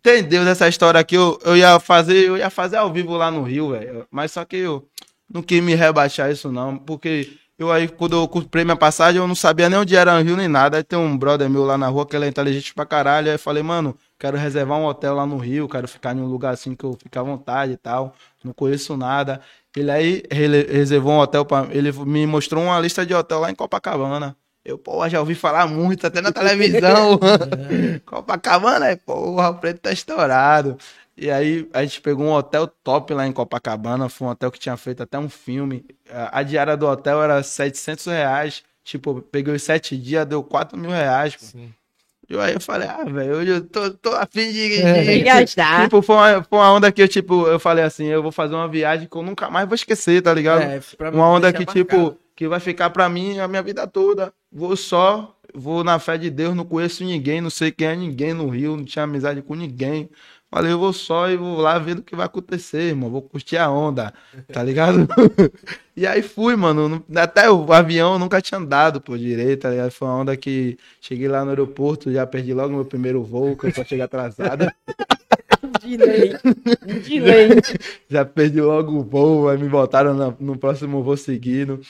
ter 0.03 0.23
Deus 0.23 0.47
essa 0.47 0.69
história 0.69 1.01
aqui. 1.01 1.17
Eu, 1.17 1.39
eu 1.45 1.57
ia 1.57 1.79
fazer, 1.81 2.29
eu 2.29 2.37
ia 2.37 2.51
fazer 2.51 2.77
ao 2.77 2.93
vivo 2.93 3.17
lá 3.17 3.31
no 3.31 3.43
Rio, 3.43 3.71
velho. 3.71 4.07
Mas 4.11 4.33
só 4.33 4.45
que 4.45 4.57
eu 4.57 4.89
não 5.33 5.43
quis 5.43 5.63
me 5.63 5.75
rebaixar 5.75 6.31
isso, 6.31 6.51
não. 6.51 6.77
Porque 6.77 7.29
eu 7.59 7.71
aí, 7.71 7.89
quando 7.89 8.17
eu 8.17 8.27
comprei 8.27 8.65
minha 8.65 8.77
passagem, 8.77 9.21
eu 9.21 9.29
não 9.29 9.35
sabia 9.35 9.69
nem 9.69 9.79
onde 9.79 9.95
era 9.95 10.19
o 10.19 10.23
Rio 10.23 10.37
nem 10.37 10.49
nada. 10.49 10.79
Aí 10.79 10.83
tem 10.83 10.99
um 10.99 11.17
brother 11.17 11.49
meu 11.51 11.65
lá 11.65 11.77
na 11.77 11.89
rua 11.89 12.07
que 12.07 12.17
ele 12.17 12.25
é 12.25 12.29
inteligente 12.29 12.73
pra 12.75 12.87
caralho. 12.87 13.29
Aí 13.29 13.35
eu 13.35 13.39
falei, 13.39 13.63
mano, 13.63 13.95
quero 14.19 14.37
reservar 14.37 14.79
um 14.79 14.87
hotel 14.87 15.15
lá 15.15 15.27
no 15.27 15.37
Rio, 15.37 15.69
quero 15.69 15.87
ficar 15.87 16.17
em 16.17 16.21
um 16.21 16.27
lugar 16.27 16.55
assim 16.55 16.75
que 16.75 16.85
eu 16.85 16.97
fique 17.01 17.19
à 17.19 17.23
vontade 17.23 17.73
e 17.73 17.77
tal. 17.77 18.15
Não 18.43 18.53
conheço 18.53 18.97
nada. 18.97 19.41
Ele 19.77 19.91
aí 19.91 20.23
ele 20.31 20.63
reservou 20.73 21.13
um 21.13 21.19
hotel 21.19 21.45
pra. 21.45 21.69
Ele 21.71 21.93
me 21.93 22.27
mostrou 22.27 22.65
uma 22.65 22.81
lista 22.81 23.05
de 23.05 23.15
hotel 23.15 23.41
lá 23.41 23.51
em 23.51 23.55
Copacabana. 23.55 24.37
Eu, 24.65 24.77
pô, 24.77 25.09
já 25.09 25.21
ouvi 25.21 25.35
falar 25.35 25.67
muito, 25.67 26.07
até 26.07 26.21
na 26.21 26.33
televisão. 26.33 27.19
Copacabana, 28.05 28.89
é, 28.89 28.97
porra, 28.97 29.51
o 29.51 29.55
preto 29.55 29.81
tá 29.81 29.93
estourado. 29.93 30.77
E 31.17 31.31
aí 31.31 31.69
a 31.73 31.83
gente 31.83 32.01
pegou 32.01 32.27
um 32.27 32.33
hotel 32.33 32.67
top 32.67 33.13
lá 33.15 33.27
em 33.27 33.33
Copacabana. 33.33 34.09
Foi 34.09 34.27
um 34.27 34.31
hotel 34.31 34.51
que 34.51 34.59
tinha 34.59 34.77
feito 34.77 35.03
até 35.03 35.19
um 35.19 35.29
filme. 35.29 35.85
A 36.11 36.43
diária 36.43 36.77
do 36.77 36.87
hotel 36.87 37.23
era 37.23 37.43
700 37.43 38.07
reais. 38.07 38.63
Tipo, 38.83 39.21
peguei 39.21 39.55
os 39.55 39.63
sete 39.63 39.97
dias, 39.97 40.27
deu 40.27 40.43
4 40.43 40.79
mil 40.79 40.91
reais. 40.91 41.37
Pô. 41.37 41.45
Sim. 41.45 41.73
E 42.29 42.39
aí 42.39 42.55
eu 42.55 42.61
falei, 42.61 42.87
ah, 42.89 43.05
velho, 43.05 43.37
hoje 43.39 43.51
eu 43.51 43.61
tô, 43.61 43.91
tô 43.91 44.11
afim 44.11 44.53
de, 44.53 44.81
É. 44.81 45.03
De, 45.03 45.21
gastar. 45.21 45.83
Tipo, 45.83 46.01
foi 46.01 46.15
uma, 46.15 46.43
foi 46.45 46.59
uma 46.61 46.73
onda 46.73 46.93
que 46.93 47.03
eu, 47.03 47.09
tipo, 47.09 47.47
eu 47.49 47.59
falei 47.59 47.83
assim, 47.83 48.07
eu 48.07 48.23
vou 48.23 48.31
fazer 48.31 48.55
uma 48.55 48.69
viagem 48.69 49.09
que 49.09 49.17
eu 49.17 49.23
nunca 49.23 49.51
mais 49.51 49.67
vou 49.67 49.75
esquecer, 49.75 50.23
tá 50.23 50.33
ligado? 50.33 50.63
É, 50.63 50.81
pra 50.97 51.11
uma 51.11 51.29
onda 51.29 51.53
que, 51.53 51.67
tipo, 51.67 51.97
marcado. 51.97 52.19
que 52.37 52.47
vai 52.47 52.61
ficar 52.61 52.89
pra 52.91 53.09
mim 53.09 53.41
a 53.41 53.49
minha 53.49 53.63
vida 53.63 53.85
toda. 53.85 54.33
Vou 54.53 54.77
só, 54.77 55.37
vou 55.55 55.85
na 55.85 55.99
fé 55.99 56.19
de 56.19 56.29
Deus, 56.31 56.55
não 56.55 56.65
conheço 56.65 57.05
ninguém, 57.05 57.41
não 57.41 57.51
sei 57.51 57.71
quem 57.71 57.87
é 57.87 57.97
ninguém 57.97 58.33
no 58.35 58.49
Rio, 58.49 58.77
não 58.77 58.85
tinha 58.85 59.05
amizade 59.05 59.43
com 59.43 59.55
ninguém. 59.55 60.11
Falei, 60.51 60.73
eu 60.73 60.79
vou 60.81 60.93
só 60.93 61.31
e 61.31 61.37
vou 61.37 61.59
lá 61.61 61.79
ver 61.79 61.99
o 61.99 62.03
que 62.03 62.17
vai 62.17 62.27
acontecer, 62.27 62.83
irmão. 62.89 63.09
Vou 63.09 63.23
curtir 63.23 63.57
a 63.57 63.71
onda, 63.71 64.13
tá 64.53 64.61
ligado? 64.65 65.07
e 65.97 66.05
aí 66.05 66.23
fui, 66.23 66.57
mano. 66.57 67.05
Até 67.15 67.49
o 67.49 67.73
avião 67.73 68.15
eu 68.15 68.19
nunca 68.19 68.43
tinha 68.43 68.59
andado 68.59 69.01
por 69.01 69.17
direito, 69.17 69.61
tá 69.63 69.71
ligado? 69.71 69.93
Foi 69.93 70.09
uma 70.09 70.17
onda 70.17 70.37
que 70.37 70.77
cheguei 71.01 71.29
lá 71.29 71.45
no 71.45 71.51
aeroporto, 71.51 72.13
já 72.13 72.27
perdi 72.27 72.53
logo 72.53 72.75
meu 72.75 72.85
primeiro 72.85 73.23
voo, 73.23 73.57
que 73.57 73.67
eu 73.69 73.73
só 73.73 73.85
cheguei 73.85 74.03
atrasado. 74.05 74.69
De 75.81 75.97
lei. 75.97 76.33
De 77.05 77.21
lei. 77.21 77.51
já 78.09 78.25
perdi 78.25 78.61
logo 78.61 78.99
o 78.99 79.05
voo, 79.05 79.49
aí 79.49 79.57
me 79.57 79.69
botaram 79.69 80.15
na- 80.15 80.35
no 80.41 80.59
próximo 80.59 81.01
voo 81.01 81.17
seguido. 81.17 81.81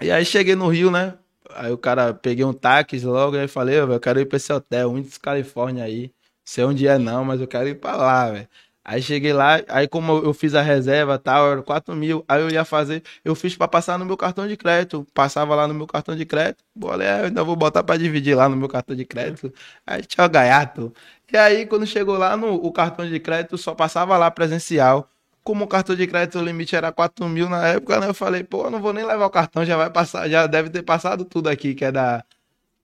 E 0.00 0.10
aí 0.10 0.24
cheguei 0.24 0.56
no 0.56 0.66
Rio, 0.66 0.90
né? 0.90 1.14
Aí 1.58 1.72
o 1.72 1.78
cara, 1.78 2.14
peguei 2.14 2.44
um 2.44 2.52
táxi 2.52 3.04
logo, 3.04 3.36
aí 3.36 3.48
falei, 3.48 3.80
"Ô, 3.80 3.86
velho, 3.86 3.96
eu 3.96 4.00
quero 4.00 4.20
ir 4.20 4.26
pra 4.26 4.36
esse 4.36 4.52
hotel, 4.52 4.92
Windows 4.94 5.18
Califórnia 5.18 5.84
aí. 5.84 6.12
Sei 6.44 6.64
onde 6.64 6.86
é 6.86 6.98
não, 6.98 7.24
mas 7.24 7.40
eu 7.40 7.48
quero 7.48 7.68
ir 7.68 7.76
pra 7.80 7.96
lá, 7.96 8.30
velho. 8.30 8.48
Aí 8.88 9.02
cheguei 9.02 9.32
lá, 9.32 9.60
aí 9.68 9.88
como 9.88 10.12
eu 10.18 10.32
fiz 10.32 10.54
a 10.54 10.62
reserva 10.62 11.14
e 11.16 11.18
tal, 11.18 11.50
era 11.50 11.60
4 11.62 11.92
mil, 11.96 12.24
aí 12.28 12.40
eu 12.40 12.48
ia 12.50 12.64
fazer, 12.64 13.02
eu 13.24 13.34
fiz 13.34 13.56
pra 13.56 13.66
passar 13.66 13.98
no 13.98 14.04
meu 14.04 14.16
cartão 14.16 14.46
de 14.46 14.56
crédito, 14.56 15.04
passava 15.12 15.56
lá 15.56 15.66
no 15.66 15.74
meu 15.74 15.88
cartão 15.88 16.14
de 16.14 16.24
crédito, 16.24 16.62
bolé, 16.72 17.22
eu 17.22 17.24
ainda 17.26 17.42
vou 17.42 17.56
botar 17.56 17.82
pra 17.82 17.96
dividir 17.96 18.36
lá 18.36 18.48
no 18.48 18.56
meu 18.56 18.68
cartão 18.68 18.94
de 18.94 19.04
crédito, 19.04 19.52
aí 19.84 20.02
tchau 20.04 20.28
gaiato. 20.28 20.92
E 21.32 21.36
aí 21.36 21.66
quando 21.66 21.84
chegou 21.84 22.16
lá 22.16 22.36
no 22.36 22.54
o 22.54 22.72
cartão 22.72 23.04
de 23.08 23.18
crédito, 23.18 23.58
só 23.58 23.74
passava 23.74 24.16
lá 24.16 24.30
presencial, 24.30 25.08
como 25.46 25.64
o 25.64 25.68
cartão 25.68 25.94
de 25.94 26.08
crédito 26.08 26.40
o 26.40 26.44
limite 26.44 26.74
era 26.74 26.90
4 26.90 27.28
mil 27.28 27.48
na 27.48 27.64
época, 27.68 28.00
né, 28.00 28.08
eu 28.08 28.14
falei, 28.14 28.42
pô, 28.42 28.64
eu 28.64 28.70
não 28.70 28.80
vou 28.80 28.92
nem 28.92 29.06
levar 29.06 29.26
o 29.26 29.30
cartão, 29.30 29.64
já 29.64 29.76
vai 29.76 29.88
passar, 29.88 30.28
já 30.28 30.44
deve 30.48 30.70
ter 30.70 30.82
passado 30.82 31.24
tudo 31.24 31.48
aqui, 31.48 31.72
que 31.72 31.84
é 31.84 31.92
da, 31.92 32.24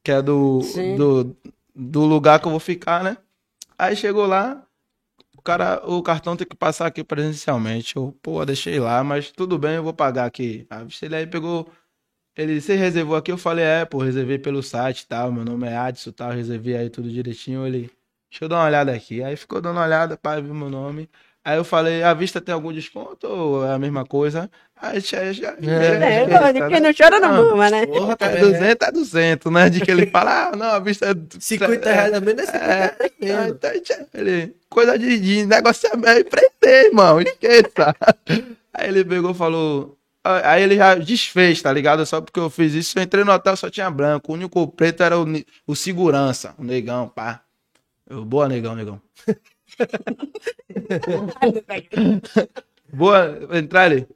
que 0.05 0.13
é 0.13 0.23
do, 0.23 0.63
Sim. 0.63 0.95
do, 0.95 1.37
do 1.75 2.05
lugar 2.05 2.39
que 2.39 2.47
eu 2.47 2.53
vou 2.53 2.61
ficar, 2.61 3.03
né. 3.03 3.17
Aí 3.77 3.97
chegou 3.97 4.27
lá, 4.27 4.63
o 5.37 5.43
cara, 5.43 5.83
o 5.85 6.01
cartão 6.05 6.37
tem 6.37 6.47
que 6.47 6.55
passar 6.55 6.87
aqui 6.87 7.03
presencialmente. 7.03 7.97
Eu, 7.97 8.17
pô, 8.23 8.45
deixei 8.45 8.79
lá, 8.79 9.03
mas 9.03 9.33
tudo 9.33 9.59
bem, 9.59 9.75
eu 9.75 9.83
vou 9.83 9.93
pagar 9.93 10.25
aqui. 10.27 10.65
Ele 11.03 11.17
aí 11.17 11.27
pegou, 11.27 11.69
ele, 12.37 12.61
você 12.61 12.77
reservou 12.77 13.17
aqui? 13.17 13.33
Eu 13.33 13.39
falei, 13.39 13.65
é, 13.65 13.85
pô, 13.85 13.99
reservei 13.99 14.39
pelo 14.39 14.63
site 14.63 15.01
e 15.01 15.07
tal, 15.09 15.33
meu 15.33 15.45
nome 15.45 15.67
é 15.67 15.77
Adson 15.77 16.13
tal, 16.13 16.31
reservei 16.31 16.77
aí 16.77 16.89
tudo 16.89 17.11
direitinho. 17.11 17.67
Ele, 17.67 17.91
deixa 18.31 18.45
eu 18.45 18.49
dar 18.49 18.59
uma 18.59 18.67
olhada 18.67 18.93
aqui. 18.95 19.21
Aí 19.21 19.35
ficou 19.35 19.61
dando 19.61 19.79
uma 19.79 19.85
olhada, 19.85 20.17
pai, 20.17 20.41
viu 20.41 20.55
meu 20.55 20.71
nome. 20.71 21.11
Aí 21.45 21.57
eu 21.57 21.65
falei, 21.65 22.03
à 22.05 22.15
vista 22.15 22.41
tem 22.41 22.55
algum 22.55 22.73
desconto 22.73 23.27
ou 23.27 23.67
é 23.67 23.73
a 23.73 23.79
mesma 23.79 24.05
coisa? 24.05 24.49
Aí 24.81 25.01
já, 25.01 25.33
já, 25.33 25.55
É, 25.61 26.29
já- 26.29 26.53
de 26.53 26.69
quem 26.69 26.81
não 26.81 26.93
chora 26.97 27.19
não 27.21 27.33
Não. 27.33 27.49
mama, 27.51 27.71
né? 27.71 27.87
Porra, 27.87 28.17
tá 28.17 28.27
É. 28.27 28.37
200, 28.37 28.89
é 28.89 28.93
200, 28.93 29.53
né? 29.53 29.69
De 29.69 29.81
que 29.81 29.91
ele 29.91 30.07
fala, 30.07 30.49
ah, 30.53 30.57
não, 30.57 30.67
a 30.67 30.79
vista 30.79 31.07
é... 31.07 31.15
50 31.39 31.93
reais 31.93 32.13
a 32.15 32.21
menos 32.21 32.49
é 32.49 32.95
50 32.99 33.15
É, 33.21 33.71
reais 33.71 33.83
tchau, 33.83 34.07
ele, 34.15 34.55
coisa 34.69 34.97
de, 34.99 35.19
de 35.19 35.47
negociamento, 35.47 36.09
é 36.09 36.21
empreender, 36.21 36.87
irmão, 36.87 37.21
esqueça. 37.21 37.95
Aí 38.75 38.89
ele 38.89 39.05
pegou 39.05 39.33
e 39.33 39.35
falou. 39.35 39.99
Aí 40.25 40.63
ele 40.63 40.77
já 40.77 40.95
desfez, 40.95 41.61
tá 41.61 41.73
ligado? 41.73 42.07
Só 42.07 42.21
porque 42.21 42.39
eu 42.39 42.49
fiz 42.49 42.73
isso, 42.75 42.97
eu 42.97 43.03
entrei 43.03 43.25
no 43.25 43.33
hotel, 43.33 43.57
só 43.57 43.69
tinha 43.69 43.91
branco. 43.91 44.31
O 44.31 44.35
único 44.37 44.67
preto 44.69 45.03
era 45.03 45.19
o, 45.19 45.27
o 45.67 45.75
segurança, 45.75 46.55
o 46.57 46.63
negão, 46.65 47.09
pá. 47.09 47.41
Eu, 48.09 48.25
boa, 48.25 48.49
negão, 48.49 48.77
negão. 48.77 49.01
Boa, 52.93 53.39
entrar 53.53 53.85
ali. 53.85 54.07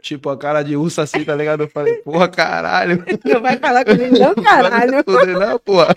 Tipo, 0.00 0.30
a 0.30 0.36
cara 0.36 0.62
de 0.62 0.76
urso 0.76 1.00
assim, 1.00 1.24
tá 1.24 1.34
ligado? 1.34 1.64
Eu 1.64 1.68
falei, 1.68 1.94
porra, 1.96 2.28
caralho. 2.28 3.04
Não 3.24 3.40
vai 3.40 3.58
falar 3.58 3.84
comigo 3.84 4.16
não, 4.18 4.34
caralho. 4.42 4.92
Não 4.92 5.14
vai 5.14 5.26
não, 5.26 5.58
porra. 5.58 5.94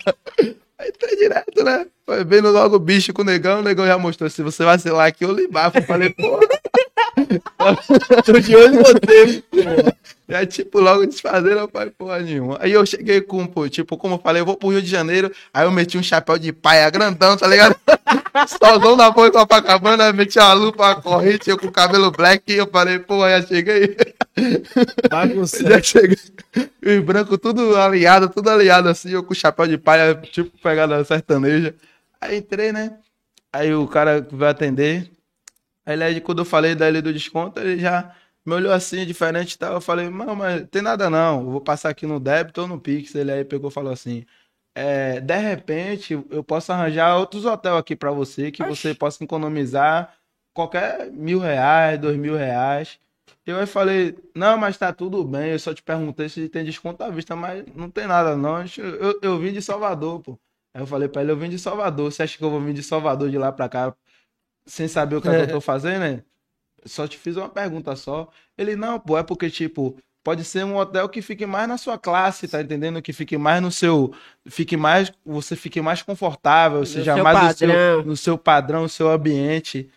Aí 0.78 0.88
entrei 0.88 1.16
direto, 1.16 1.62
né? 1.62 1.86
Foi 2.04 2.24
vendo 2.24 2.50
logo 2.50 2.76
o 2.76 2.80
bicho 2.80 3.12
com 3.12 3.22
o 3.22 3.24
negão, 3.24 3.60
o 3.60 3.62
negão 3.62 3.86
já 3.86 3.96
mostrou. 3.96 4.28
Se 4.28 4.42
você 4.42 4.64
vacilar 4.64 5.06
aqui, 5.06 5.24
eu 5.24 5.32
lhe 5.32 5.46
bafo. 5.46 5.78
Eu 5.78 5.84
falei, 5.84 6.10
porra. 6.10 6.40
Tô 8.24 8.40
de 8.40 8.56
olho 8.56 8.74
em 8.74 8.82
você. 8.82 9.44
Já, 10.26 10.46
tipo, 10.46 10.80
logo 10.80 11.04
desfazendo, 11.04 11.58
eu 11.58 11.68
falei, 11.68 11.90
porra 11.90 12.20
nenhuma. 12.20 12.56
Aí 12.60 12.72
eu 12.72 12.84
cheguei 12.86 13.20
com, 13.20 13.46
pô, 13.46 13.68
tipo, 13.68 13.96
como 13.98 14.14
eu 14.14 14.18
falei, 14.18 14.40
eu 14.40 14.46
vou 14.46 14.56
pro 14.56 14.70
Rio 14.70 14.80
de 14.80 14.88
Janeiro. 14.88 15.30
Aí 15.52 15.66
eu 15.66 15.70
meti 15.70 15.98
um 15.98 16.02
chapéu 16.02 16.38
de 16.38 16.50
paia 16.50 16.88
grandão, 16.88 17.36
tá 17.36 17.46
ligado? 17.46 17.76
Solzão 18.58 18.96
na 18.96 19.10
boca, 19.10 19.32
Copacabana, 19.32 20.12
meti 20.12 20.38
uma 20.38 20.52
lupa, 20.54 20.82
uma 20.82 21.00
corrente, 21.00 21.50
eu 21.50 21.58
com 21.58 21.66
o 21.66 21.72
cabelo 21.72 22.10
black. 22.10 22.50
E 22.50 22.56
eu 22.56 22.66
falei, 22.66 22.98
porra, 22.98 23.40
já 23.40 23.48
cheguei. 23.48 23.96
Bagunçado. 25.10 25.68
Já 25.68 25.82
cheguei. 25.82 26.18
E 26.82 26.98
os 26.98 27.04
brancos 27.04 27.38
tudo 27.38 27.76
alinhado, 27.76 28.28
tudo 28.30 28.48
alinhado 28.48 28.88
assim, 28.88 29.10
eu 29.10 29.22
com 29.22 29.34
chapéu 29.34 29.66
de 29.66 29.76
palha, 29.76 30.14
tipo 30.14 30.50
pegada 30.62 31.04
sertaneja. 31.04 31.74
Aí 32.18 32.38
entrei, 32.38 32.72
né? 32.72 32.96
Aí 33.52 33.74
o 33.74 33.86
cara 33.86 34.22
que 34.22 34.34
vai 34.34 34.50
atender. 34.50 35.13
Aí 35.86 36.00
ele, 36.02 36.20
quando 36.20 36.40
eu 36.40 36.44
falei 36.44 36.74
dele 36.74 37.02
do 37.02 37.12
desconto, 37.12 37.60
ele 37.60 37.78
já 37.80 38.14
me 38.44 38.54
olhou 38.54 38.72
assim, 38.72 39.04
diferente 39.06 39.52
e 39.54 39.58
tal. 39.58 39.74
Eu 39.74 39.80
falei, 39.80 40.08
mano, 40.08 40.34
mas 40.36 40.66
tem 40.70 40.82
nada 40.82 41.10
não. 41.10 41.40
Eu 41.40 41.50
vou 41.50 41.60
passar 41.60 41.90
aqui 41.90 42.06
no 42.06 42.18
débito 42.20 42.62
ou 42.62 42.68
no 42.68 42.80
Pix. 42.80 43.14
Ele 43.14 43.32
aí 43.32 43.44
pegou 43.44 43.70
e 43.70 43.72
falou 43.72 43.92
assim. 43.92 44.24
É, 44.74 45.20
de 45.20 45.36
repente, 45.38 46.14
eu 46.30 46.42
posso 46.44 46.72
arranjar 46.72 47.16
outros 47.18 47.44
hotéis 47.44 47.76
aqui 47.76 47.94
pra 47.96 48.10
você, 48.10 48.50
que 48.50 48.62
você 48.64 48.94
possa 48.94 49.22
economizar 49.24 50.14
qualquer 50.52 51.10
mil 51.12 51.38
reais, 51.38 51.98
dois 52.00 52.16
mil 52.16 52.36
reais. 52.36 52.98
Eu 53.46 53.58
aí 53.58 53.66
falei, 53.66 54.16
não, 54.34 54.56
mas 54.58 54.76
tá 54.78 54.92
tudo 54.92 55.22
bem, 55.24 55.52
eu 55.52 55.58
só 55.58 55.72
te 55.74 55.82
perguntei 55.82 56.28
se 56.28 56.48
tem 56.48 56.64
desconto 56.64 57.02
à 57.04 57.10
vista, 57.10 57.36
mas 57.36 57.64
não 57.74 57.90
tem 57.90 58.06
nada 58.06 58.36
não. 58.36 58.60
Gente- 58.66 58.80
Eu, 58.80 59.18
eu 59.22 59.38
vim 59.38 59.52
de 59.52 59.62
Salvador, 59.62 60.20
pô. 60.20 60.38
Aí 60.74 60.82
eu 60.82 60.86
falei 60.86 61.08
pra 61.08 61.22
ele, 61.22 61.30
eu 61.32 61.36
vim 61.36 61.48
de 61.50 61.58
Salvador. 61.58 62.10
Você 62.12 62.22
acha 62.22 62.36
que 62.38 62.42
eu 62.44 62.50
vou 62.50 62.60
vir 62.60 62.74
de 62.74 62.82
Salvador 62.82 63.30
de 63.30 63.38
lá 63.38 63.52
pra 63.52 63.68
cá 63.68 63.94
sem 64.66 64.88
saber 64.88 65.16
o 65.16 65.22
que, 65.22 65.28
é 65.28 65.36
que 65.36 65.50
eu 65.50 65.54
tô 65.54 65.60
fazendo, 65.60 66.00
né? 66.00 66.22
Só 66.84 67.06
te 67.06 67.16
fiz 67.16 67.36
uma 67.36 67.48
pergunta 67.48 67.94
só. 67.96 68.28
Ele, 68.56 68.76
não, 68.76 68.98
pô, 69.00 69.16
é 69.16 69.22
porque, 69.22 69.50
tipo, 69.50 69.96
pode 70.22 70.44
ser 70.44 70.64
um 70.64 70.76
hotel 70.76 71.08
que 71.08 71.22
fique 71.22 71.46
mais 71.46 71.68
na 71.68 71.78
sua 71.78 71.98
classe, 71.98 72.48
tá 72.48 72.60
entendendo? 72.60 73.00
Que 73.02 73.12
fique 73.12 73.36
mais 73.36 73.62
no 73.62 73.70
seu. 73.70 74.12
Fique 74.46 74.76
mais. 74.76 75.12
Você 75.24 75.56
fique 75.56 75.80
mais 75.80 76.02
confortável, 76.02 76.84
seja 76.84 77.14
seu 77.14 77.24
mais 77.24 77.38
no 77.42 77.54
seu, 77.54 78.04
no 78.04 78.16
seu 78.16 78.38
padrão, 78.38 78.82
no 78.82 78.88
seu 78.88 79.10
ambiente. 79.10 79.90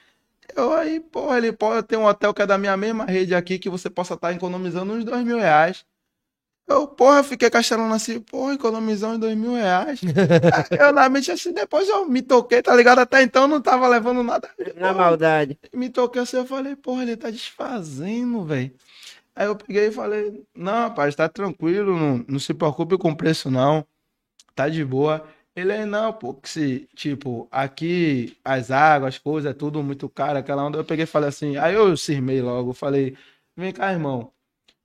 Eu 0.55 0.74
aí, 0.74 0.99
porra, 0.99 1.38
ele 1.38 1.51
pode 1.51 1.86
ter 1.88 1.97
um 1.97 2.05
hotel 2.05 2.34
que 2.34 2.41
é 2.41 2.45
da 2.45 2.57
minha 2.57 2.76
mesma 2.78 3.05
rede 3.05 3.36
aqui, 3.36 3.59
que 3.59 3.70
você 3.70 3.89
possa 3.89 4.13
estar 4.13 4.34
economizando 4.34 4.93
uns 4.93 5.03
dois 5.03 5.24
mil 5.26 5.38
reais. 5.38 5.86
Eu, 6.68 6.86
porra, 6.86 7.24
fiquei 7.24 7.49
castelando 7.49 7.93
assim, 7.93 8.20
porra, 8.20 8.53
economizar 8.55 9.11
uns 9.11 9.20
dois 9.20 9.38
mil 9.38 9.53
reais. 9.53 10.01
Eu 10.78 10.91
na 10.91 11.07
mente 11.07 11.32
assim, 11.32 11.53
depois 11.53 11.88
eu 11.88 12.05
me 12.05 12.22
toquei, 12.22 12.61
tá 12.61 12.76
ligado? 12.76 12.99
Até 12.99 13.24
então 13.24 13.47
não 13.47 13.61
tava 13.61 13.88
levando 13.88 14.22
nada. 14.22 14.49
Na 14.76 14.93
maldade. 14.93 15.57
Me 15.74 15.89
toquei 15.89 16.22
assim, 16.22 16.38
eu 16.38 16.45
falei, 16.45 16.76
porra, 16.76 17.03
ele 17.03 17.15
tá 17.15 17.30
desfazendo, 17.30 18.43
velho. 18.43 18.74
Aí 19.34 19.45
eu 19.45 19.55
peguei 19.55 19.88
e 19.88 19.91
falei, 19.91 20.43
não, 20.53 20.74
rapaz, 20.89 21.15
tá 21.15 21.30
tranquilo, 21.30 21.95
não, 21.97 22.26
não 22.28 22.39
se 22.39 22.53
preocupe 22.53 22.97
com 22.97 23.11
o 23.11 23.15
preço, 23.18 23.49
não. 23.49 23.86
Tá 24.55 24.68
de 24.68 24.84
boa. 24.84 25.26
Ele 25.55 25.72
aí, 25.72 25.86
não, 25.86 26.11
pô, 26.13 26.34
que 26.34 26.49
se, 26.49 26.88
tipo, 26.95 27.47
aqui 27.51 28.38
as 28.43 28.72
águas, 28.72 29.15
as 29.15 29.20
coisas, 29.20 29.51
é 29.51 29.53
tudo 29.53 29.82
muito 29.82 30.09
caro, 30.09 30.38
aquela 30.38 30.63
onda. 30.65 30.78
Eu 30.80 30.86
peguei 30.86 31.03
e 31.03 31.07
falei 31.07 31.30
assim, 31.30 31.55
aí 31.57 31.74
eu 31.76 31.95
cismei 31.95 32.41
logo, 32.41 32.74
falei, 32.74 33.15
vem 33.55 33.72
cá, 33.72 33.91
irmão. 33.91 34.32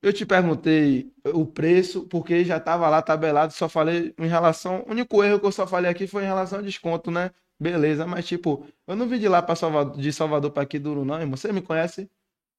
Eu 0.02 0.12
te 0.12 0.26
perguntei 0.26 1.12
o 1.32 1.46
preço, 1.46 2.02
porque 2.08 2.44
já 2.44 2.58
tava 2.60 2.88
lá 2.88 3.00
tabelado, 3.02 3.52
só 3.52 3.68
falei 3.68 4.14
em 4.18 4.26
relação. 4.26 4.84
O 4.86 4.90
único 4.90 5.22
erro 5.22 5.38
que 5.40 5.46
eu 5.46 5.52
só 5.52 5.66
falei 5.66 5.90
aqui 5.90 6.06
foi 6.08 6.24
em 6.24 6.26
relação 6.26 6.58
ao 6.58 6.64
desconto, 6.64 7.10
né? 7.10 7.30
Beleza, 7.60 8.06
mas 8.06 8.26
tipo, 8.26 8.66
eu 8.88 8.96
não 8.96 9.08
vim 9.08 9.18
de 9.20 9.28
lá 9.28 9.40
para 9.40 9.54
Salvador, 9.54 9.96
de 10.00 10.12
Salvador 10.12 10.50
para 10.50 10.64
aqui 10.64 10.78
duro, 10.78 11.04
não, 11.04 11.20
irmão. 11.20 11.36
Você 11.36 11.52
me 11.52 11.62
conhece? 11.62 12.10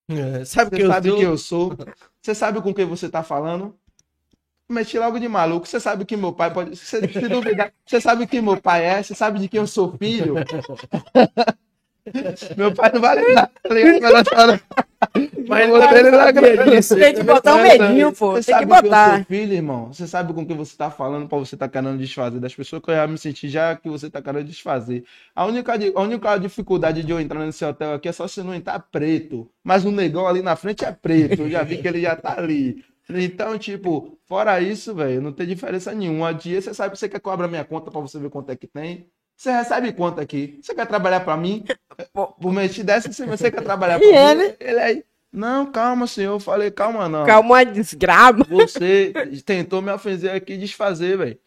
É, 0.09 0.45
sabe 0.45 0.71
Você 0.71 0.75
que 0.77 0.81
eu 0.83 0.87
sabe 0.87 1.09
sou? 1.09 1.17
que 1.17 1.23
eu 1.23 1.37
sou. 1.37 1.77
Você 2.21 2.35
sabe 2.35 2.61
com 2.61 2.73
quem 2.73 2.85
você 2.85 3.09
tá 3.09 3.23
falando? 3.23 3.77
Meti 4.69 4.97
logo 4.97 5.19
de 5.19 5.27
maluco. 5.27 5.67
Você 5.67 5.79
sabe 5.79 6.05
que 6.05 6.17
meu 6.17 6.33
pai 6.33 6.53
pode. 6.53 6.75
Você, 6.75 7.01
se 7.07 7.29
duvidar, 7.29 7.73
você 7.85 8.01
sabe 8.01 8.27
quem 8.27 8.41
meu 8.41 8.59
pai 8.61 8.85
é? 8.85 9.03
Você 9.03 9.15
sabe 9.15 9.39
de 9.39 9.49
quem 9.49 9.59
eu 9.59 9.67
sou 9.67 9.97
filho? 9.97 10.35
meu 12.57 12.73
pai 12.73 12.91
não 12.93 13.01
vale 13.01 13.33
nada, 13.33 13.51
tá? 14.23 14.59
Mas 15.47 15.67
eu 15.67 15.79
botei 15.81 15.99
ele 15.99 16.11
na. 16.11 16.31
Tem 16.33 17.13
que 17.13 17.23
botar 17.23 17.55
um 17.55 17.61
medinho, 17.61 18.11
pô. 18.13 18.31
Você 18.31 18.51
Tem 18.51 18.61
que 18.61 18.67
sabe 18.67 18.67
que 18.67 18.73
eu 18.73 18.81
botar. 18.83 19.15
sou 19.17 19.25
filho, 19.25 19.53
irmão? 19.53 19.93
Você 19.93 20.07
sabe 20.07 20.33
com 20.33 20.45
quem 20.45 20.55
você 20.55 20.75
tá 20.77 20.89
falando 20.89 21.27
pra 21.27 21.37
você 21.37 21.57
tá 21.57 21.67
querendo 21.67 21.97
desfazer 21.97 22.39
das 22.39 22.55
pessoas 22.55 22.81
que 22.81 22.89
eu 22.91 22.95
já 22.95 23.07
me 23.07 23.17
senti 23.17 23.49
já 23.49 23.75
que 23.75 23.89
você 23.89 24.09
tá 24.09 24.21
querendo 24.21 24.45
desfazer. 24.45 25.03
A 25.35 25.45
única, 25.45 25.73
a 25.73 26.01
única 26.01 26.37
dificuldade 26.37 27.03
de 27.03 27.11
eu 27.11 27.19
entrar 27.19 27.39
nesse 27.45 27.63
hotel 27.65 27.93
aqui 27.93 28.07
é 28.07 28.11
só 28.11 28.27
se 28.27 28.41
não 28.41 28.53
entrar 28.53 28.79
preto. 28.79 29.49
Mas 29.63 29.85
o 29.85 29.91
negão 29.91 30.27
ali 30.27 30.41
na 30.41 30.55
frente 30.55 30.85
é 30.85 30.91
preto. 30.91 31.43
Eu 31.43 31.49
já 31.49 31.63
vi 31.63 31.77
que 31.77 31.87
ele 31.87 32.01
já 32.01 32.15
tá 32.15 32.37
ali. 32.37 32.83
Então, 33.09 33.57
tipo, 33.57 34.17
fora 34.25 34.61
isso, 34.61 34.95
velho, 34.95 35.21
não 35.21 35.33
tem 35.33 35.45
diferença 35.45 35.93
nenhuma. 35.93 36.33
Dia 36.33 36.61
você 36.61 36.73
sabe 36.73 36.93
que 36.93 36.99
você 36.99 37.09
quer 37.09 37.19
cobrar 37.19 37.47
minha 37.49 37.65
conta 37.65 37.91
pra 37.91 37.99
você 37.99 38.17
ver 38.17 38.29
quanto 38.29 38.49
é 38.49 38.55
que 38.55 38.67
tem. 38.67 39.07
Você 39.43 39.51
recebe 39.51 39.91
quanto 39.91 40.21
aqui? 40.21 40.57
Você 40.61 40.73
quer 40.73 40.85
trabalhar 40.87 41.19
pra 41.19 41.35
mim? 41.35 41.65
Por 42.39 42.53
mês 42.53 42.73
te 42.73 42.81
desse, 42.81 43.09
você- 43.25 43.51
quer 43.51 43.61
trabalhar 43.61 43.99
pra 43.99 44.07
E 44.07 44.09
mim? 44.09 44.15
ele? 44.17 44.55
Ele 44.57 44.79
aí, 44.79 45.03
não, 45.33 45.65
calma, 45.65 46.07
senhor. 46.07 46.35
Eu 46.35 46.39
falei, 46.39 46.71
calma 46.71 47.09
não. 47.09 47.25
Calma, 47.25 47.49
uma 47.49 47.65
desgrama. 47.65 48.45
Você 48.49 49.11
tentou 49.45 49.81
me 49.81 49.91
ofender 49.91 50.31
aqui 50.33 50.53
e 50.53 50.57
desfazer, 50.57 51.17
velho. 51.17 51.37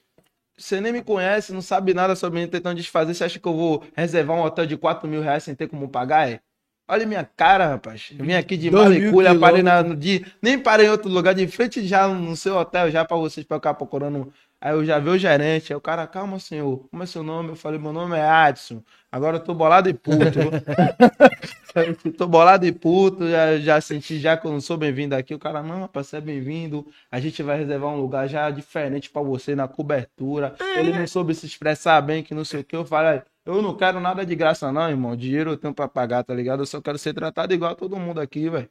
Você 0.58 0.78
nem 0.78 0.92
me 0.92 1.02
conhece, 1.02 1.54
não 1.54 1.62
sabe 1.62 1.94
nada 1.94 2.14
sobre 2.14 2.38
mim 2.38 2.46
tentando 2.46 2.76
desfazer. 2.76 3.14
Você 3.14 3.24
acha 3.24 3.38
que 3.38 3.48
eu 3.48 3.56
vou 3.56 3.82
reservar 3.96 4.36
um 4.36 4.42
hotel 4.42 4.66
de 4.66 4.76
4 4.76 5.08
mil 5.08 5.22
reais 5.22 5.44
sem 5.44 5.54
ter 5.54 5.66
como 5.66 5.88
pagar? 5.88 6.28
É? 6.30 6.40
Olha 6.88 7.06
minha 7.06 7.24
cara, 7.24 7.66
rapaz. 7.66 8.10
Eu 8.16 8.26
vim 8.26 8.34
aqui 8.34 8.58
de 8.58 8.70
Malicúlia, 8.70 9.38
parei 9.38 9.62
na, 9.62 9.82
no 9.82 9.96
dia. 9.96 10.24
Nem 10.42 10.58
parei 10.58 10.86
em 10.86 10.90
outro 10.90 11.10
lugar, 11.10 11.34
de 11.34 11.46
frente 11.48 11.84
já 11.86 12.06
no 12.06 12.36
seu 12.36 12.56
hotel, 12.56 12.90
já 12.90 13.06
pra 13.06 13.16
vocês 13.16 13.44
pra 13.46 13.56
ficar 13.56 13.72
procurando 13.74 14.30
Aí 14.60 14.72
eu 14.72 14.84
já 14.84 14.98
vi 14.98 15.10
o 15.10 15.18
gerente, 15.18 15.72
aí 15.72 15.76
o 15.76 15.80
cara, 15.80 16.06
calma, 16.06 16.38
senhor, 16.38 16.88
como 16.88 17.02
é 17.02 17.06
seu 17.06 17.22
nome? 17.22 17.50
Eu 17.50 17.56
falei, 17.56 17.78
meu 17.78 17.92
nome 17.92 18.16
é 18.16 18.26
Adson. 18.26 18.82
Agora 19.12 19.36
eu 19.36 19.44
tô 19.44 19.54
bolado 19.54 19.88
e 19.88 19.94
puto. 19.94 20.16
tô 22.16 22.26
bolado 22.26 22.66
e 22.66 22.72
puto, 22.72 23.28
já, 23.28 23.58
já 23.58 23.80
senti 23.80 24.18
já 24.18 24.36
que 24.36 24.46
eu 24.46 24.52
não 24.52 24.60
sou 24.60 24.76
bem-vindo 24.78 25.14
aqui. 25.14 25.34
O 25.34 25.38
cara, 25.38 25.62
não, 25.62 25.80
rapaz, 25.80 26.08
você 26.08 26.16
é 26.16 26.20
bem-vindo. 26.20 26.86
A 27.10 27.20
gente 27.20 27.42
vai 27.42 27.58
reservar 27.58 27.90
um 27.90 28.00
lugar 28.00 28.28
já 28.28 28.50
diferente 28.50 29.10
pra 29.10 29.22
você 29.22 29.54
na 29.54 29.68
cobertura. 29.68 30.56
Ele 30.76 30.98
não 30.98 31.06
soube 31.06 31.34
se 31.34 31.46
expressar 31.46 32.00
bem, 32.00 32.22
que 32.22 32.34
não 32.34 32.44
sei 32.44 32.60
o 32.60 32.64
que. 32.64 32.74
Eu 32.74 32.84
falei, 32.84 33.22
eu 33.44 33.60
não 33.60 33.76
quero 33.76 34.00
nada 34.00 34.24
de 34.24 34.34
graça, 34.34 34.72
não, 34.72 34.88
irmão. 34.88 35.14
Dinheiro 35.14 35.50
eu 35.50 35.56
tenho 35.58 35.74
pra 35.74 35.86
pagar, 35.86 36.24
tá 36.24 36.34
ligado? 36.34 36.62
Eu 36.62 36.66
só 36.66 36.80
quero 36.80 36.98
ser 36.98 37.12
tratado 37.14 37.52
igual 37.52 37.72
a 37.72 37.76
todo 37.76 37.96
mundo 37.96 38.20
aqui, 38.20 38.48
velho. 38.48 38.70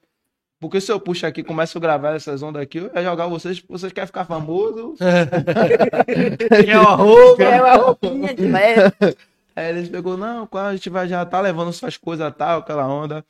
Porque 0.60 0.80
se 0.80 0.92
eu 0.92 1.00
puxo 1.00 1.26
aqui, 1.26 1.44
começo 1.44 1.78
a 1.78 1.82
gravar 1.82 2.16
essas 2.16 2.42
ondas 2.42 2.62
aqui, 2.62 2.78
eu 2.80 2.90
ia 2.96 3.04
jogar 3.04 3.28
vocês, 3.28 3.62
vocês 3.68 3.92
querem 3.92 4.08
ficar 4.08 4.26
famoso. 4.26 4.96
É 6.68 6.80
uma 6.80 6.96
roupa. 6.96 7.44
É 7.44 7.62
uma 7.62 7.76
roupinha 7.76 8.34
de 8.34 8.46
leve. 8.48 8.94
Aí 9.56 9.70
eles 9.70 9.90
pegou, 9.90 10.18
não, 10.18 10.46
quando 10.48 10.66
a 10.68 10.76
gente 10.76 10.90
vai 10.90 11.08
já 11.08 11.26
tá 11.26 11.40
levando 11.40 11.72
suas 11.72 11.98
coisas 11.98 12.32
tal, 12.38 12.60
aquela 12.60 12.88
onda. 12.88 13.24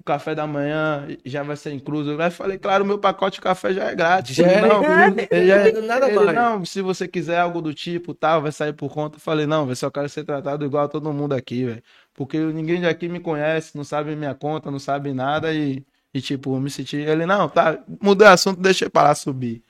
O 0.00 0.04
café 0.04 0.34
da 0.34 0.46
manhã 0.46 1.06
já 1.24 1.42
vai 1.42 1.56
ser 1.56 1.72
incluso. 1.72 2.10
Aí 2.20 2.28
eu 2.28 2.30
falei, 2.30 2.56
claro, 2.58 2.84
o 2.84 2.86
meu 2.86 2.98
pacote 2.98 3.36
de 3.36 3.40
café 3.42 3.72
já 3.74 3.84
é 3.90 3.94
grátis. 3.94 4.36
Já 4.36 4.46
é 4.46 4.60
não, 4.62 4.80
grátis. 4.80 5.26
ele 5.30 5.46
já- 5.46 5.72
Nada 5.82 6.06
ele, 6.08 6.18
mais. 6.18 6.34
Não, 6.34 6.64
se 6.64 6.80
você 6.80 7.06
quiser 7.06 7.38
algo 7.40 7.60
do 7.60 7.74
tipo, 7.74 8.14
tal, 8.14 8.40
vai 8.40 8.52
sair 8.52 8.72
por 8.72 8.90
conta. 8.92 9.16
Eu 9.16 9.20
falei, 9.20 9.46
não, 9.46 9.64
velho, 9.66 9.76
só 9.76 9.90
quero 9.90 10.08
ser 10.08 10.24
tratado 10.24 10.64
igual 10.64 10.84
a 10.84 10.88
todo 10.88 11.12
mundo 11.12 11.32
aqui, 11.34 11.64
velho. 11.64 11.82
Porque 12.14 12.38
ninguém 12.38 12.80
daqui 12.80 13.08
me 13.08 13.20
conhece, 13.20 13.76
não 13.76 13.84
sabe 13.84 14.14
minha 14.16 14.34
conta, 14.34 14.70
não 14.70 14.78
sabe 14.78 15.12
nada 15.12 15.52
e, 15.52 15.84
e 16.18 16.22
tipo, 16.22 16.54
eu 16.54 16.60
me 16.60 16.70
senti. 16.70 16.96
Ele, 16.96 17.26
não, 17.26 17.48
tá, 17.48 17.78
mudei 18.00 18.26
o 18.28 18.30
assunto, 18.30 18.60
deixei 18.60 18.88
para 18.88 19.08
lá 19.08 19.14
subir. 19.14 19.62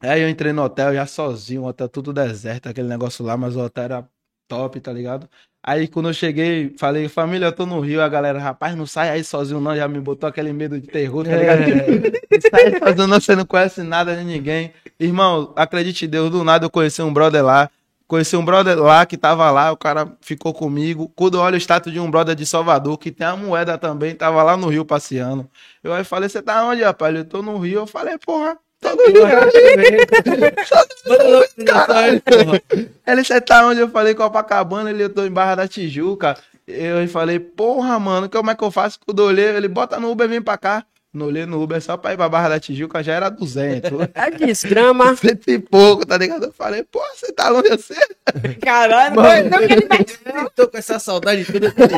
Aí 0.00 0.20
eu 0.22 0.28
entrei 0.28 0.52
no 0.52 0.62
hotel 0.62 0.94
já 0.94 1.06
sozinho, 1.06 1.62
o 1.62 1.66
hotel 1.66 1.88
tudo 1.88 2.12
deserto, 2.12 2.68
aquele 2.68 2.88
negócio 2.88 3.24
lá, 3.24 3.36
mas 3.36 3.56
o 3.56 3.60
hotel 3.60 3.84
era 3.84 4.08
top, 4.46 4.78
tá 4.80 4.92
ligado? 4.92 5.28
Aí 5.62 5.88
quando 5.88 6.08
eu 6.08 6.14
cheguei, 6.14 6.74
falei, 6.78 7.08
família, 7.08 7.46
eu 7.46 7.52
tô 7.52 7.66
no 7.66 7.80
Rio, 7.80 8.00
a 8.00 8.08
galera, 8.08 8.38
rapaz, 8.38 8.76
não 8.76 8.86
sai 8.86 9.08
aí 9.10 9.24
sozinho 9.24 9.60
não, 9.60 9.74
já 9.74 9.88
me 9.88 9.98
botou 9.98 10.28
aquele 10.28 10.52
medo 10.52 10.78
de 10.80 10.86
terror, 10.86 11.24
tá 11.24 11.36
ligado? 11.36 11.60
Não 12.30 12.40
sai 12.50 12.66
aí 12.66 12.78
sozinho 12.78 13.06
não, 13.08 13.20
você 13.20 13.34
não 13.34 13.46
conhece 13.46 13.82
nada 13.82 14.14
de 14.14 14.22
ninguém. 14.22 14.72
Irmão, 15.00 15.52
acredite 15.56 16.04
em 16.04 16.08
Deus, 16.08 16.30
do 16.30 16.44
nada 16.44 16.66
eu 16.66 16.70
conheci 16.70 17.02
um 17.02 17.12
brother 17.12 17.44
lá, 17.44 17.70
conheci 18.06 18.36
um 18.36 18.44
brother 18.44 18.78
lá 18.78 19.04
que 19.04 19.16
tava 19.16 19.50
lá, 19.50 19.72
o 19.72 19.76
cara 19.76 20.12
ficou 20.20 20.54
comigo. 20.54 21.12
Quando 21.14 21.38
eu 21.38 21.40
olho 21.40 21.54
o 21.54 21.60
status 21.60 21.92
de 21.92 22.00
um 22.00 22.10
brother 22.10 22.34
de 22.34 22.46
Salvador, 22.46 22.98
que 22.98 23.10
tem 23.10 23.26
a 23.26 23.36
moeda 23.36 23.76
também, 23.76 24.14
tava 24.14 24.42
lá 24.42 24.56
no 24.56 24.68
Rio 24.68 24.84
passeando. 24.84 25.48
Eu 25.82 25.92
aí 25.92 26.04
falei, 26.04 26.28
você 26.28 26.42
tá 26.42 26.64
onde, 26.64 26.82
rapaz? 26.82 27.14
Eu 27.14 27.24
tô 27.24 27.42
no 27.42 27.58
Rio. 27.58 27.80
Eu 27.80 27.86
falei, 27.86 28.16
porra, 28.18 28.56
tô 28.80 28.90
no 28.90 29.06
Rio. 29.06 29.26
Ele, 33.06 33.24
você 33.24 33.40
tá 33.40 33.66
onde? 33.66 33.80
Eu 33.80 33.88
falei, 33.88 34.14
Copacabana. 34.14 34.90
Ele, 34.90 35.04
eu 35.04 35.10
tô 35.10 35.24
em 35.24 35.30
Barra 35.30 35.56
da 35.56 35.68
Tijuca. 35.68 36.36
Eu 36.66 37.06
falei, 37.08 37.38
porra, 37.38 37.98
mano, 37.98 38.28
como 38.28 38.50
é 38.50 38.54
que 38.54 38.64
eu 38.64 38.70
faço? 38.72 38.98
Quando 39.04 39.22
eu 39.22 39.26
olhei, 39.26 39.44
ele, 39.44 39.68
bota 39.68 40.00
no 40.00 40.10
Uber, 40.10 40.28
vem 40.28 40.42
pra 40.42 40.58
cá. 40.58 40.84
Não 41.16 41.26
olhei 41.26 41.46
no 41.46 41.62
Uber, 41.62 41.80
só 41.80 41.96
pra 41.96 42.12
ir 42.12 42.16
pra 42.18 42.28
Barra 42.28 42.50
da 42.50 42.60
Tijuca 42.60 43.02
já 43.02 43.14
era 43.14 43.30
200. 43.30 43.90
É 44.14 44.30
desgrama. 44.30 45.16
Cento 45.16 45.48
e 45.50 45.58
pouco, 45.58 46.04
tá 46.04 46.18
ligado? 46.18 46.44
Eu 46.44 46.52
falei, 46.52 46.82
porra, 46.84 47.08
você 47.14 47.32
tá 47.32 47.48
longe 47.48 47.72
assim? 47.72 47.94
Caralho, 48.60 49.16
não, 49.16 49.22
não 49.22 49.66
que 49.66 49.72
ele 49.72 49.86
vai. 49.86 50.04
Eu 50.42 50.50
tô 50.50 50.68
com 50.68 50.76
essa 50.76 50.98
saudade 50.98 51.44
de 51.44 51.52
tudo 51.52 51.72
que 51.72 51.82
eu. 51.82 51.88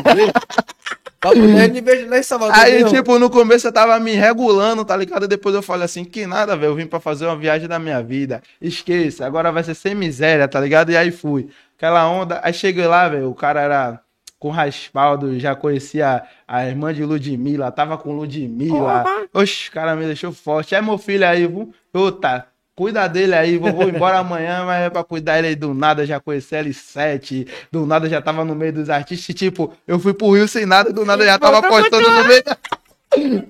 Papo 1.19 1.35
não 1.35 1.83
vejo 1.83 2.09
lá 2.09 2.17
em 2.17 2.23
Salvador. 2.23 2.55
Aí, 2.57 2.81
não. 2.81 2.89
tipo, 2.89 3.19
no 3.19 3.29
começo 3.29 3.67
eu 3.67 3.73
tava 3.73 3.99
me 3.99 4.13
regulando, 4.13 4.85
tá 4.85 4.95
ligado? 4.95 5.27
Depois 5.27 5.53
eu 5.53 5.61
falei 5.61 5.83
assim, 5.83 6.05
que 6.05 6.25
nada, 6.25 6.55
velho, 6.55 6.71
eu 6.71 6.75
vim 6.75 6.85
pra 6.85 7.01
fazer 7.01 7.25
uma 7.25 7.35
viagem 7.35 7.67
da 7.67 7.77
minha 7.77 8.01
vida. 8.01 8.41
Esqueça, 8.61 9.25
agora 9.25 9.51
vai 9.51 9.63
ser 9.63 9.75
sem 9.75 9.93
miséria, 9.93 10.47
tá 10.47 10.61
ligado? 10.61 10.91
E 10.91 10.97
aí 10.97 11.11
fui. 11.11 11.49
Aquela 11.77 12.09
onda, 12.09 12.39
aí 12.41 12.53
cheguei 12.53 12.87
lá, 12.87 13.09
velho, 13.09 13.29
o 13.29 13.35
cara 13.35 13.61
era 13.61 14.01
com 14.39 14.49
raspaldo, 14.49 15.37
já 15.37 15.53
conhecia 15.53 16.23
a 16.47 16.65
irmã 16.65 16.93
de 16.93 17.03
Ludmilla, 17.03 17.71
tava 17.71 17.97
com 17.97 18.13
Ludmilla. 18.13 19.03
Oxe, 19.33 19.67
o 19.67 19.71
cara 19.73 19.95
me 19.95 20.05
deixou 20.05 20.31
forte. 20.31 20.73
É 20.73 20.81
meu 20.81 20.97
filho 20.97 21.27
aí, 21.27 21.45
viu? 21.45 21.73
Puta, 21.91 22.47
cuida 22.73 23.05
dele 23.09 23.35
aí, 23.35 23.57
vou, 23.57 23.73
vou 23.73 23.89
embora 23.89 24.19
amanhã, 24.19 24.63
mas 24.63 24.83
é 24.83 24.89
pra 24.89 25.03
cuidar 25.03 25.37
ele 25.37 25.47
aí 25.47 25.55
do 25.55 25.73
nada, 25.73 26.05
já 26.05 26.21
conheci 26.21 26.55
L7, 26.55 27.45
do 27.69 27.85
nada 27.85 28.07
já 28.07 28.21
tava 28.21 28.45
no 28.45 28.55
meio 28.55 28.71
dos 28.71 28.89
artistas, 28.89 29.35
tipo, 29.35 29.73
eu 29.85 29.99
fui 29.99 30.13
pro 30.13 30.31
Rio 30.31 30.47
sem 30.47 30.65
nada, 30.65 30.93
do 30.93 31.03
nada 31.03 31.25
já 31.25 31.37
tava 31.37 31.61
postando 31.61 32.09
no 32.09 32.23
meio... 32.25 32.43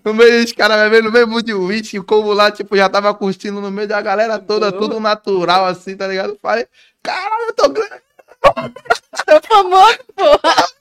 No 0.05 0.13
meio 0.13 0.41
dos 0.41 0.53
caras 0.53 0.79
bebendo 0.89 1.09
no 1.09 1.11
mesmo 1.11 1.43
de 1.43 1.53
uísque, 1.53 1.99
como 1.99 2.31
lá, 2.31 2.49
tipo, 2.49 2.77
já 2.77 2.87
tava 2.87 3.13
curtindo 3.13 3.59
no 3.59 3.69
meio 3.69 3.89
da 3.89 4.01
galera 4.01 4.39
toda, 4.39 4.71
tudo 4.71 5.01
natural, 5.01 5.65
assim, 5.65 5.97
tá 5.97 6.07
ligado? 6.07 6.39
Falei, 6.41 6.65
caralho, 7.03 7.47
eu 7.49 7.53
tô 7.53 7.67
grande. 7.67 8.01
Tô 9.25 9.41
famoso, 9.49 9.99
porra. 10.15 10.69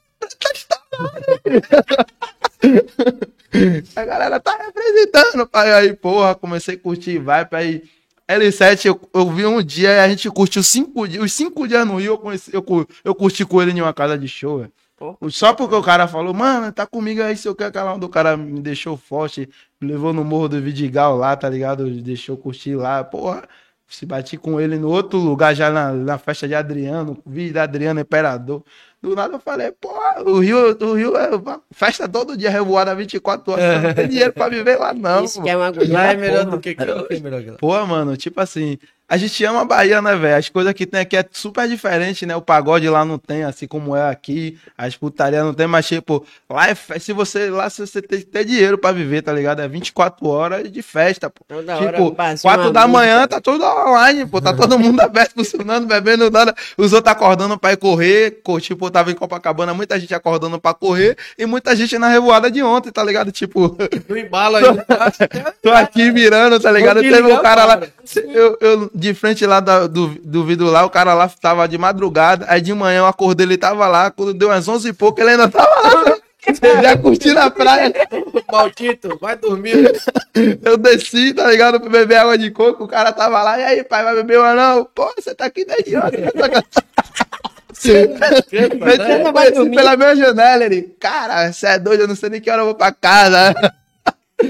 A 3.97 4.05
galera 4.05 4.39
tá 4.41 4.57
representando, 4.57 5.47
pai. 5.47 5.72
Aí, 5.72 5.95
porra, 5.95 6.35
comecei 6.35 6.74
a 6.74 6.79
curtir 6.79 7.18
vibe. 7.18 7.49
Aí, 7.53 7.83
L7, 8.29 8.87
eu, 8.87 9.01
eu 9.14 9.31
vi 9.31 9.47
um 9.47 9.62
dia 9.62 9.91
e 9.91 10.01
a 10.01 10.09
gente 10.09 10.29
curtiu 10.31 10.62
cinco 10.62 11.09
dias. 11.09 11.24
Os 11.24 11.33
cinco 11.33 11.66
dias 11.66 11.87
no 11.87 11.97
Rio, 11.97 12.12
eu, 12.12 12.18
conheci, 12.18 12.51
eu, 12.53 12.64
eu 13.05 13.14
curti 13.14 13.45
com 13.45 13.62
ele 13.62 13.72
em 13.72 13.81
uma 13.81 13.95
casa 13.95 14.18
de 14.18 14.29
show, 14.29 14.59
velho. 14.59 14.72
Pô. 14.99 15.16
Só 15.31 15.55
porque 15.55 15.74
o 15.76 15.83
cara 15.83 16.09
falou, 16.09 16.35
mano, 16.35 16.72
tá 16.72 16.85
comigo 16.85 17.22
aí, 17.22 17.37
se 17.37 17.47
eu 17.47 17.55
quero 17.55 17.70
aquela 17.70 17.95
onda. 17.95 18.05
O 18.05 18.09
cara 18.09 18.37
me 18.37 18.61
deixou 18.61 18.97
forte, 18.97 19.49
me 19.81 19.89
levou 19.89 20.12
no 20.12 20.24
Morro 20.24 20.49
do 20.49 20.61
Vidigal 20.61 21.16
lá, 21.16 21.37
tá 21.37 21.49
ligado? 21.49 21.89
Deixou 22.03 22.37
curtir 22.37 22.74
lá, 22.74 23.03
porra. 23.05 23.49
Se 23.87 24.05
bati 24.05 24.37
com 24.37 24.61
ele 24.61 24.76
no 24.76 24.91
outro 24.91 25.18
lugar, 25.18 25.55
já 25.55 25.70
na, 25.70 25.93
na 25.93 26.18
festa 26.18 26.47
de 26.47 26.55
Adriano, 26.55 27.16
vi 27.24 27.51
da 27.51 27.62
Adriano 27.62 28.01
Imperador. 28.01 28.62
Do 29.01 29.15
nada 29.15 29.35
eu 29.35 29.39
falei, 29.39 29.71
porra, 29.71 30.23
o 30.25 30.41
Rio, 30.41 30.77
o 30.81 30.95
Rio 30.95 31.17
é 31.17 31.29
uma 31.37 31.63
festa 31.71 32.09
todo 32.09 32.37
dia, 32.37 32.51
revoada 32.51 32.95
24 32.97 33.53
horas. 33.53 33.83
Não 33.83 33.95
tem 33.95 34.09
dinheiro 34.09 34.33
pra 34.33 34.49
viver 34.49 34.77
lá, 34.77 34.93
não. 34.93 35.25
Isso 35.25 35.41
que 35.41 35.49
é 35.49 35.57
uma 35.57 35.69
agulha. 35.69 35.93
Lá 35.93 36.13
é 36.13 36.17
melhor 36.17 36.45
porra. 36.45 36.57
do 36.57 36.61
que 36.61 36.71
aqui. 36.71 36.83
É 36.83 37.21
melhor 37.21 37.43
que 37.43 37.51
lá. 37.51 37.57
Pô, 37.59 37.87
mano, 37.87 38.17
tipo 38.17 38.41
assim, 38.41 38.77
a 39.09 39.17
gente 39.17 39.43
ama 39.45 39.63
a 39.63 39.65
Bahia, 39.65 40.03
né, 40.03 40.15
velho? 40.15 40.37
As 40.37 40.49
coisas 40.49 40.73
que 40.75 40.85
tem 40.87 41.01
aqui 41.01 41.17
é 41.17 41.25
super 41.33 41.67
diferente, 41.69 42.27
né? 42.27 42.37
O 42.37 42.43
pagode 42.43 42.89
lá 42.89 43.05
não 43.05 43.19
tem, 43.19 43.43
assim 43.45 43.67
como 43.67 43.97
é 43.97 44.11
aqui. 44.11 44.59
As 44.77 44.97
putarias 44.97 45.43
não 45.45 45.55
tem, 45.55 45.67
mas, 45.67 45.87
tipo, 45.89 46.27
lá 46.49 46.69
é 46.69 46.75
fe... 46.75 47.01
se 47.01 47.13
você 47.13 47.49
lá 47.51 47.71
se 47.71 47.87
você 47.87 48.03
tem 48.03 48.19
que 48.21 48.27
ter 48.27 48.45
dinheiro 48.45 48.77
pra 48.77 48.93
viver, 48.93 49.23
tá 49.23 49.33
ligado? 49.33 49.61
É 49.63 49.69
24 49.69 50.27
horas 50.29 50.71
de 50.71 50.83
festa, 50.83 51.31
pô. 51.31 51.45
Toda 51.49 51.77
hora, 51.77 51.93
tipo, 51.93 52.11
barzinho, 52.13 52.43
4 52.43 52.63
uma 52.67 52.73
da 52.73 52.87
música. 52.87 52.99
manhã 53.13 53.27
tá 53.27 53.41
tudo 53.41 53.65
online, 53.65 54.27
pô. 54.27 54.41
Tá 54.41 54.53
todo 54.53 54.79
mundo 54.79 55.01
aberto, 55.03 55.33
funcionando, 55.35 55.87
bebendo 55.87 56.31
nada. 56.31 56.55
Os 56.77 56.93
outros 56.93 57.11
acordando 57.13 57.59
pra 57.59 57.73
ir 57.73 57.77
correr. 57.79 58.41
co- 58.43 58.61
Tipo, 58.61 58.87
eu 58.87 58.91
tava 58.91 59.11
em 59.11 59.15
Copacabana, 59.15 59.73
muita 59.73 59.99
gente 59.99 60.15
acordando 60.15 60.61
pra 60.61 60.75
correr 60.75 61.17
e 61.39 61.47
muita 61.47 61.75
gente 61.75 61.97
na 61.99 62.09
revoada 62.09 62.51
de 62.51 62.63
ontem, 62.63 62.91
tá 62.91 63.03
ligado? 63.03 63.33
Tipo, 63.33 63.77
No 64.09 64.17
embalo 64.19 64.57
aí. 64.57 64.65
Tô 65.63 65.71
aqui 65.71 66.11
mirando, 66.13 66.61
tá 66.61 66.71
ligado? 66.71 67.01
Teve 67.01 67.23
um 67.33 67.41
cara 67.41 67.65
lá. 67.65 67.81
Eu, 68.17 68.59
eu, 68.61 68.91
de 68.99 69.15
frente 69.15 69.47
lá 69.47 69.61
da- 69.61 69.87
do, 69.87 70.09
do 70.25 70.45
vidro 70.45 70.67
lá, 70.67 70.85
o 70.85 70.91
cara 70.91 71.15
lá 71.15 71.29
tava 71.41 71.67
de 71.69 71.79
madrugada. 71.79 72.47
Aí 72.49 72.61
de 72.61 72.75
manhã 72.75 72.99
eu 72.99 73.07
acordei, 73.07 73.47
ele 73.47 73.57
tava 73.57 73.87
lá. 73.87 74.11
Quando 74.11 74.35
deu 74.35 74.49
umas 74.49 74.67
11 74.69 74.89
e 74.89 74.93
pouco, 74.93 75.21
ele 75.21 75.31
ainda 75.31 75.49
tava 75.49 75.69
lá. 75.81 76.17
Já 76.83 76.97
curtindo 76.97 77.39
a 77.41 77.51
praia. 77.51 77.93
Maldito, 78.51 79.19
vai 79.21 79.37
dormir. 79.37 79.93
Eu 80.65 80.77
desci, 80.79 81.35
tá 81.35 81.47
ligado? 81.51 81.79
Pra 81.81 81.91
beber 81.91 82.17
água 82.17 82.39
de 82.39 82.51
coco. 82.51 82.85
O 82.85 82.89
cara 82.89 83.13
tava 83.13 83.43
lá. 83.43 83.59
E 83.59 83.65
aí, 83.65 83.85
pai, 83.85 84.03
vai 84.03 84.15
beber 84.15 84.39
uma 84.39 84.55
não? 84.55 84.85
Pô, 84.95 85.13
você 85.17 85.35
tá 85.35 85.45
aqui 85.47 85.65
desde 85.67 85.97
ontem. 85.97 86.25
Não 89.23 89.33
vai 89.33 89.45
Desci 89.47 89.55
dormir? 89.57 89.77
pela 89.77 89.97
minha 89.97 90.17
janela. 90.17 90.65
Ele, 90.65 90.83
cara, 90.99 91.53
você 91.53 91.67
é 91.67 91.79
doido, 91.79 92.01
eu 92.03 92.09
não 92.09 92.17
sei 92.17 92.31
nem 92.31 92.41
que 92.41 92.51
hora 92.51 92.63
eu 92.63 92.67
vou 92.67 92.75
pra 92.75 92.93
casa. 92.93 93.55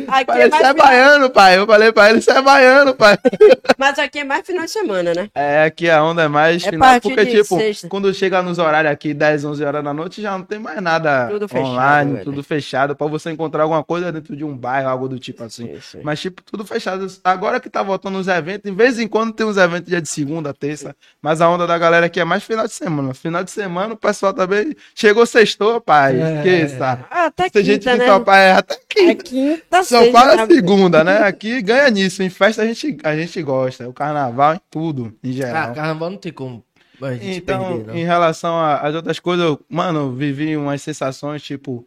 Aqui 0.09 0.27
Falei, 0.27 0.43
é 0.43 0.51
você 0.51 0.57
é 0.57 0.61
mais, 0.63 0.77
baiano, 0.77 1.31
pai. 1.31 1.59
Eu 1.59 1.67
falei 1.67 1.93
pra 1.93 2.11
ele, 2.11 2.21
você 2.21 2.31
é 2.31 2.43
baiano, 2.43 2.95
pai. 2.95 3.17
mas 3.79 3.99
aqui 3.99 4.19
é 4.19 4.25
mais 4.25 4.47
final 4.47 4.65
de 4.65 4.71
semana, 4.71 5.15
né? 5.15 5.31
É, 5.35 5.65
aqui 5.65 5.89
a 5.89 6.03
onda 6.05 6.23
é 6.23 6.29
mais 6.29 6.63
É 6.65 6.71
final, 6.71 6.89
partir 6.89 7.09
porque, 7.09 7.25
de 7.25 7.43
tipo, 7.43 7.57
sexta. 7.57 7.89
quando 7.89 8.13
chega 8.13 8.43
nos 8.43 8.59
horários 8.59 8.93
aqui, 8.93 9.15
10, 9.15 9.45
11 9.47 9.65
horas 9.65 9.83
da 9.83 9.95
noite, 9.95 10.21
já 10.21 10.33
não 10.33 10.43
tem 10.43 10.59
mais 10.59 10.81
nada 10.83 11.29
Tudo 11.29 11.49
fechado, 11.49 11.67
online, 11.67 12.13
velho. 12.13 12.25
tudo 12.25 12.43
fechado, 12.43 12.97
pra 12.97 13.07
você 13.07 13.31
encontrar 13.31 13.63
alguma 13.63 13.83
coisa 13.83 14.13
dentro 14.13 14.37
de 14.37 14.45
um 14.45 14.55
bairro, 14.55 14.89
algo 14.91 15.09
do 15.09 15.19
tipo 15.19 15.43
assim. 15.43 15.73
Isso 15.73 15.97
aí. 15.97 16.03
Mas, 16.05 16.21
tipo, 16.21 16.43
tudo 16.43 16.67
fechado. 16.67 17.07
Agora 17.25 17.59
que 17.59 17.71
tá 17.71 17.83
voltando 17.83 18.19
os 18.19 18.29
eventos, 18.29 18.71
em 18.71 18.75
vez 18.75 18.99
em 18.99 19.09
quando 19.09 19.33
tem 19.33 19.47
uns 19.47 19.57
eventos 19.57 19.89
dia 19.89 20.03
de 20.03 20.09
segunda, 20.09 20.53
terça, 20.53 20.95
mas 21.23 21.41
a 21.41 21.49
onda 21.49 21.67
da 21.67 21.79
galera 21.79 22.07
aqui 22.07 22.21
é 22.21 22.25
mais 22.25 22.45
final 22.45 22.67
de 22.67 22.75
semana. 22.75 23.15
Final 23.15 23.43
de 23.43 23.51
semana, 23.51 23.95
o 23.95 23.97
pessoal 23.97 24.35
também 24.35 24.77
chegou 24.95 25.25
sextou, 25.25 25.81
pai. 25.81 26.21
É. 26.21 26.37
Esqueça. 26.39 27.07
Ah, 27.11 27.27
até 27.27 27.49
Tem 27.49 27.65
gente 27.65 27.85
quinta, 27.89 27.93
que 28.05 28.11
né? 28.11 28.21
pai, 28.21 28.51
até 28.53 28.77
É 28.99 29.15
quinta. 29.15 29.78
Sexta, 29.85 30.13
fala 30.13 30.31
sábado. 30.33 30.55
segunda, 30.55 31.05
né? 31.05 31.19
Aqui 31.25 31.61
ganha 31.63 31.91
nisso. 31.91 32.23
Em 32.23 32.31
festa 32.31 32.63
a 32.63 32.67
gente, 32.67 32.97
a 33.03 33.17
gente 33.17 33.43
gosta. 33.43 33.89
O 33.89 33.93
carnaval 33.93 34.55
em 34.55 34.61
tudo, 34.71 35.15
em 35.23 35.33
geral. 35.33 35.71
Ah, 35.71 35.75
carnaval 35.75 36.11
não 36.11 36.17
tem 36.19 36.33
como 36.33 36.63
a 37.01 37.15
gente 37.15 37.39
Então, 37.39 37.77
perder, 37.77 37.87
não. 37.87 37.95
em 37.97 38.05
relação 38.05 38.61
às 38.61 38.95
outras 38.95 39.19
coisas, 39.21 39.45
eu, 39.47 39.61
mano, 39.69 40.01
eu 40.01 40.13
vivi 40.13 40.57
umas 40.57 40.83
sensações, 40.83 41.43
tipo, 41.43 41.87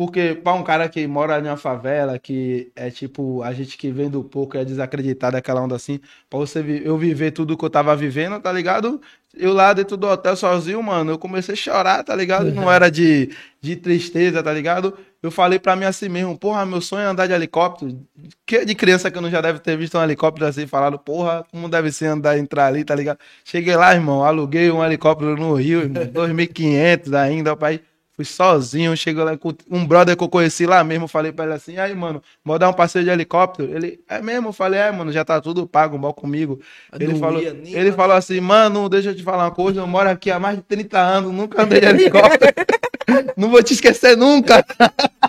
Porque 0.00 0.34
pra 0.34 0.54
um 0.54 0.62
cara 0.62 0.88
que 0.88 1.06
mora 1.06 1.38
em 1.38 1.42
uma 1.42 1.58
favela, 1.58 2.18
que 2.18 2.72
é 2.74 2.90
tipo, 2.90 3.42
a 3.42 3.52
gente 3.52 3.76
que 3.76 3.90
vem 3.90 4.08
do 4.08 4.24
pouco 4.24 4.56
é 4.56 4.64
desacreditado 4.64 5.34
daquela 5.34 5.60
onda 5.60 5.76
assim, 5.76 6.00
pra 6.30 6.38
você 6.38 6.64
eu 6.82 6.96
viver 6.96 7.32
tudo 7.32 7.54
que 7.54 7.62
eu 7.62 7.68
tava 7.68 7.94
vivendo, 7.94 8.40
tá 8.40 8.50
ligado? 8.50 8.98
Eu 9.36 9.52
lá 9.52 9.74
dentro 9.74 9.98
do 9.98 10.06
hotel 10.06 10.34
sozinho, 10.36 10.82
mano, 10.82 11.12
eu 11.12 11.18
comecei 11.18 11.52
a 11.52 11.56
chorar, 11.56 12.02
tá 12.02 12.16
ligado? 12.16 12.50
Não 12.50 12.72
era 12.72 12.90
de, 12.90 13.28
de 13.60 13.76
tristeza, 13.76 14.42
tá 14.42 14.50
ligado? 14.54 14.96
Eu 15.22 15.30
falei 15.30 15.58
pra 15.58 15.76
mim 15.76 15.84
assim 15.84 16.08
mesmo, 16.08 16.34
porra, 16.38 16.64
meu 16.64 16.80
sonho 16.80 17.02
é 17.02 17.06
andar 17.06 17.26
de 17.26 17.34
helicóptero. 17.34 18.00
Que 18.46 18.64
de 18.64 18.74
criança 18.74 19.10
que 19.10 19.18
eu 19.18 19.22
não 19.22 19.30
já 19.30 19.42
deve 19.42 19.58
ter 19.58 19.76
visto 19.76 19.98
um 19.98 20.02
helicóptero 20.02 20.46
assim, 20.46 20.66
falado, 20.66 20.98
porra, 20.98 21.44
como 21.50 21.68
deve 21.68 21.92
ser 21.92 22.06
andar, 22.06 22.38
entrar 22.38 22.68
ali, 22.68 22.84
tá 22.84 22.94
ligado? 22.94 23.18
Cheguei 23.44 23.76
lá, 23.76 23.94
irmão, 23.94 24.24
aluguei 24.24 24.70
um 24.70 24.82
helicóptero 24.82 25.36
no 25.36 25.52
Rio, 25.52 25.82
irmão, 25.82 26.06
2.500 26.06 27.12
ainda, 27.12 27.54
pai. 27.54 27.82
Fui 28.20 28.24
sozinho, 28.26 28.94
chegou 28.98 29.24
lá 29.24 29.34
com 29.34 29.54
um 29.70 29.86
brother 29.86 30.14
que 30.14 30.22
eu 30.22 30.28
conheci 30.28 30.66
lá 30.66 30.84
mesmo, 30.84 31.08
falei 31.08 31.32
pra 31.32 31.46
ele 31.46 31.54
assim, 31.54 31.78
aí, 31.78 31.94
mano, 31.94 32.22
vou 32.44 32.58
dar 32.58 32.68
um 32.68 32.72
passeio 32.74 33.02
de 33.02 33.10
helicóptero. 33.10 33.74
Ele, 33.74 33.98
é 34.06 34.20
mesmo? 34.20 34.48
Eu 34.48 34.52
falei, 34.52 34.78
é, 34.78 34.92
mano, 34.92 35.10
já 35.10 35.24
tá 35.24 35.40
tudo 35.40 35.66
pago, 35.66 35.96
bom 35.96 36.12
comigo. 36.12 36.60
Ele 37.00 37.14
falou, 37.14 37.40
ia 37.40 37.56
ele 37.64 37.92
falou 37.92 38.14
assim, 38.14 38.38
mano, 38.38 38.90
deixa 38.90 39.08
eu 39.08 39.14
te 39.14 39.22
falar 39.22 39.44
uma 39.44 39.50
coisa, 39.52 39.80
eu 39.80 39.86
moro 39.86 40.10
aqui 40.10 40.30
há 40.30 40.38
mais 40.38 40.56
de 40.56 40.62
30 40.64 40.98
anos, 40.98 41.32
nunca 41.32 41.62
andei 41.62 41.80
de 41.80 41.86
helicóptero. 41.86 42.52
Não 43.38 43.48
vou 43.48 43.62
te 43.62 43.72
esquecer 43.72 44.18
nunca. 44.18 44.62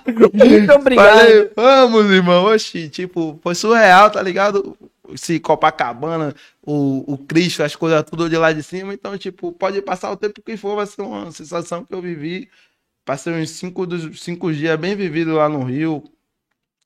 Muito 0.06 0.74
obrigado. 0.74 1.08
Falei, 1.08 1.50
vamos, 1.56 2.12
irmão. 2.12 2.44
Oxi, 2.44 2.90
tipo, 2.90 3.40
foi 3.42 3.56
surreal, 3.56 4.12
tá 4.12 4.22
ligado? 4.22 4.78
Se 5.16 5.40
Copacabana, 5.40 6.36
o, 6.62 7.14
o 7.14 7.18
Cristo, 7.18 7.64
as 7.64 7.76
coisas 7.76 8.04
tudo 8.04 8.30
de 8.30 8.38
lá 8.38 8.52
de 8.52 8.62
cima. 8.62 8.94
Então, 8.94 9.18
tipo, 9.18 9.52
pode 9.54 9.82
passar 9.82 10.12
o 10.12 10.18
tempo 10.18 10.42
que 10.42 10.58
for, 10.58 10.76
vai 10.76 10.86
ser 10.86 11.02
uma 11.02 11.32
sensação 11.32 11.86
que 11.86 11.94
eu 11.94 12.02
vivi. 12.02 12.50
Passei 13.12 13.34
uns 13.34 13.50
cinco, 13.50 13.86
dos, 13.86 14.22
cinco 14.22 14.54
dias 14.54 14.80
bem 14.80 14.96
vivido 14.96 15.36
lá 15.36 15.50
no 15.50 15.66
Rio. 15.66 16.02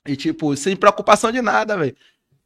E, 0.08 0.16
tipo, 0.16 0.58
sem 0.58 0.76
preocupação 0.76 1.32
de 1.32 1.40
nada, 1.40 1.78
velho. 1.78 1.96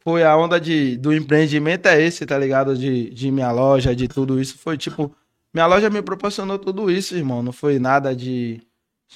Foi 0.01 0.21
a 0.21 0.35
onda 0.35 0.59
de, 0.59 0.97
do 0.97 1.13
empreendimento 1.13 1.85
é 1.87 2.01
esse, 2.01 2.25
tá 2.25 2.37
ligado? 2.37 2.77
De, 2.77 3.09
de 3.09 3.31
minha 3.31 3.49
loja, 3.53 3.95
de 3.95 4.09
tudo 4.09 4.37
isso. 4.41 4.57
Foi, 4.57 4.77
tipo, 4.77 5.15
minha 5.53 5.65
loja 5.65 5.89
me 5.89 6.01
proporcionou 6.01 6.59
tudo 6.59 6.91
isso, 6.91 7.15
irmão. 7.15 7.41
Não 7.41 7.53
foi 7.53 7.79
nada 7.79 8.13
de, 8.13 8.61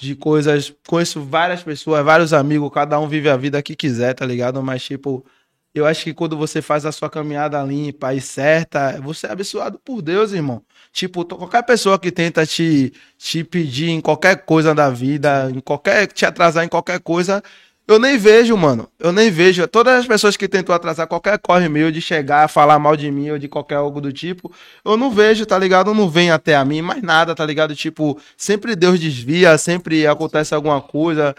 de 0.00 0.16
coisas. 0.16 0.72
Conheço 0.88 1.20
várias 1.22 1.62
pessoas, 1.62 2.02
vários 2.02 2.32
amigos, 2.32 2.70
cada 2.72 2.98
um 2.98 3.06
vive 3.06 3.28
a 3.28 3.36
vida 3.36 3.62
que 3.62 3.76
quiser, 3.76 4.14
tá 4.14 4.24
ligado? 4.24 4.62
Mas, 4.62 4.82
tipo, 4.82 5.26
eu 5.74 5.84
acho 5.84 6.04
que 6.04 6.14
quando 6.14 6.38
você 6.38 6.62
faz 6.62 6.86
a 6.86 6.92
sua 6.92 7.10
caminhada 7.10 7.62
limpa 7.62 8.14
e 8.14 8.20
certa, 8.22 8.98
você 9.02 9.26
é 9.26 9.30
abençoado 9.32 9.78
por 9.78 10.00
Deus, 10.00 10.32
irmão. 10.32 10.64
Tipo, 10.94 11.24
qualquer 11.24 11.64
pessoa 11.64 11.98
que 11.98 12.12
tenta 12.12 12.46
te, 12.46 12.92
te 13.18 13.42
pedir 13.42 13.90
em 13.90 14.00
qualquer 14.00 14.44
coisa 14.44 14.72
da 14.72 14.88
vida, 14.90 15.50
em 15.52 15.58
qualquer. 15.58 16.06
te 16.06 16.24
atrasar 16.24 16.64
em 16.64 16.68
qualquer 16.68 17.00
coisa. 17.00 17.42
Eu 17.86 17.98
nem 17.98 18.16
vejo, 18.16 18.56
mano. 18.56 18.88
Eu 18.96 19.12
nem 19.12 19.28
vejo. 19.28 19.66
Todas 19.66 19.98
as 20.00 20.06
pessoas 20.06 20.36
que 20.36 20.46
tentam 20.46 20.72
atrasar 20.72 21.08
qualquer 21.08 21.36
corre 21.40 21.68
meu 21.68 21.90
de 21.90 22.00
chegar, 22.00 22.48
falar 22.48 22.78
mal 22.78 22.96
de 22.96 23.10
mim 23.10 23.28
ou 23.30 23.38
de 23.40 23.48
qualquer 23.48 23.74
algo 23.74 24.00
do 24.00 24.12
tipo, 24.12 24.52
eu 24.84 24.96
não 24.96 25.10
vejo, 25.10 25.44
tá 25.44 25.58
ligado? 25.58 25.92
Não 25.92 26.08
vem 26.08 26.30
até 26.30 26.54
a 26.54 26.64
mim 26.64 26.80
mais 26.80 27.02
nada, 27.02 27.34
tá 27.34 27.44
ligado? 27.44 27.74
Tipo, 27.74 28.16
sempre 28.36 28.76
Deus 28.76 29.00
desvia, 29.00 29.58
sempre 29.58 30.06
acontece 30.06 30.54
alguma 30.54 30.80
coisa. 30.80 31.34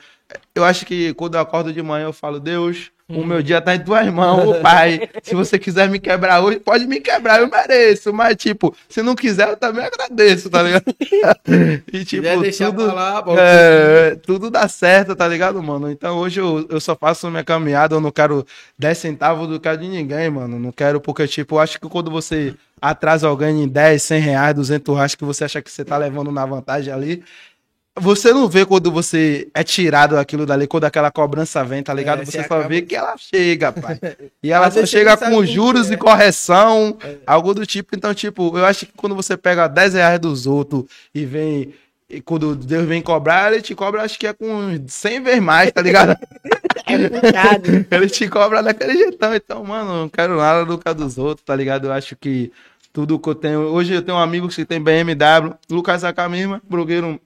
Eu 0.54 0.66
acho 0.66 0.86
que 0.86 1.14
quando 1.14 1.36
eu 1.36 1.40
acordo 1.42 1.72
de 1.72 1.82
manhã 1.82 2.06
eu 2.08 2.14
falo, 2.14 2.42
Deus, 2.42 2.92
o 3.08 3.24
meu 3.24 3.44
dia 3.44 3.62
tá 3.62 3.76
em 3.76 3.84
tuas 3.84 4.12
mãos, 4.12 4.48
ô 4.48 4.62
pai. 4.62 5.08
Se 5.22 5.36
você 5.36 5.60
quiser 5.60 5.88
me 5.88 6.00
quebrar 6.00 6.42
hoje, 6.42 6.60
pode 6.60 6.88
me 6.88 7.00
quebrar, 7.00 7.40
eu 7.40 7.48
mereço. 7.48 8.12
Mas, 8.12 8.36
tipo, 8.36 8.76
se 8.90 9.04
não 9.04 9.14
quiser, 9.14 9.50
eu 9.50 9.58
também 9.58 9.86
agradeço, 9.86 10.50
tá 10.50 10.64
ligado? 10.64 10.86
E, 11.92 12.04
tipo, 12.04 12.24
tudo, 12.72 12.94
lá, 12.94 13.24
é, 13.38 14.16
tudo 14.16 14.50
dá 14.50 14.68
certo, 14.68 15.16
tá 15.16 15.28
ligado, 15.28 15.62
mano? 15.62 15.90
Então 15.90 16.18
hoje 16.18 16.40
eu, 16.40 16.66
eu 16.70 16.80
só 16.80 16.96
faço 16.96 17.30
minha 17.30 17.44
caminhada, 17.44 17.96
eu 17.96 18.02
não 18.02 18.12
quero 18.12 18.46
10 18.78 18.98
centavos 18.98 19.48
do 19.48 19.60
cara 19.60 19.78
de 19.78 19.88
ninguém, 19.88 20.30
mano. 20.30 20.60
Não 20.60 20.72
quero, 20.72 21.00
porque, 21.00 21.28
tipo, 21.28 21.56
eu 21.56 21.60
acho 21.60 21.80
que 21.80 21.88
quando 21.88 22.10
você 22.12 22.56
atrasa 22.82 23.28
alguém 23.28 23.64
em 23.64 23.68
10, 23.68 24.02
100 24.02 24.22
reais, 24.22 24.56
200 24.56 24.96
reais, 24.96 25.16
que 25.16 25.24
você 25.24 25.44
acha 25.46 25.62
que 25.62 25.72
você 25.72 25.86
tá 25.86 25.98
levando 25.98 26.32
na 26.32 26.46
vantagem 26.46 26.94
ali, 26.94 27.24
você 27.98 28.34
não 28.34 28.50
vê 28.50 28.66
quando 28.66 28.92
você 28.92 29.48
é 29.54 29.64
tirado 29.64 30.16
daquilo 30.16 30.46
dali, 30.46 30.68
quando 30.68 30.84
aquela 30.84 31.10
cobrança 31.10 31.64
vem, 31.64 31.82
tá 31.82 31.94
ligado? 31.94 32.22
É, 32.22 32.26
você 32.26 32.32
você 32.32 32.38
só 32.40 32.56
acaba- 32.56 32.68
vê 32.68 32.82
que 32.82 32.96
ela 32.96 33.16
chega, 33.18 33.72
pai. 33.72 34.00
E 34.44 34.52
ela 34.52 34.70
só 34.70 34.86
chega 34.86 35.16
com 35.18 35.46
juros 35.46 35.90
e 35.90 35.94
é. 35.94 35.98
correção, 35.98 36.98
algo 37.26 37.54
do 37.54 37.66
tipo. 37.66 37.96
Então, 37.96 38.14
tipo, 38.14 38.58
eu 38.58 38.66
acho 38.66 38.86
que 38.86 38.92
quando 38.96 39.16
você 39.16 39.38
pega 39.38 39.68
10 39.68 39.94
reais 39.94 40.20
dos 40.20 40.46
outros 40.46 40.84
e 41.14 41.26
vem. 41.26 41.74
E 42.08 42.22
quando 42.22 42.56
Deus 42.56 42.86
vem 42.86 43.02
cobrar, 43.02 43.52
ele 43.52 43.64
te 43.64 43.74
cobra, 43.74 44.04
acho 44.04 44.20
que 44.20 44.28
é 44.28 44.34
com 44.34 44.80
100 44.88 45.24
vezes 45.24 45.42
mais, 45.42 45.72
tá 45.72 45.82
ligado? 45.82 46.16
É 46.88 47.10
puxado. 47.10 47.86
ele 47.90 48.08
te 48.08 48.28
cobra 48.30 48.62
daquele 48.62 48.96
jeitão. 48.96 49.34
Então, 49.34 49.64
mano, 49.64 50.02
não 50.02 50.10
quero 50.10 50.38
nada 50.38 50.64
do 50.64 50.78
que 50.78 50.94
dos 50.94 51.18
outros, 51.18 51.44
tá 51.44 51.56
ligado? 51.56 51.88
Eu 51.88 51.92
acho 51.94 52.16
que 52.16 52.52
tudo 52.94 53.18
que 53.18 53.28
eu 53.28 53.34
tenho. 53.34 53.60
Hoje 53.62 53.94
eu 53.94 54.02
tenho 54.04 54.18
um 54.18 54.22
amigo 54.22 54.48
que 54.48 54.64
tem 54.64 54.80
BMW, 54.80 55.56
Lucas 55.68 56.04
Akamima, 56.04 56.62
blogueiro, 56.70 57.20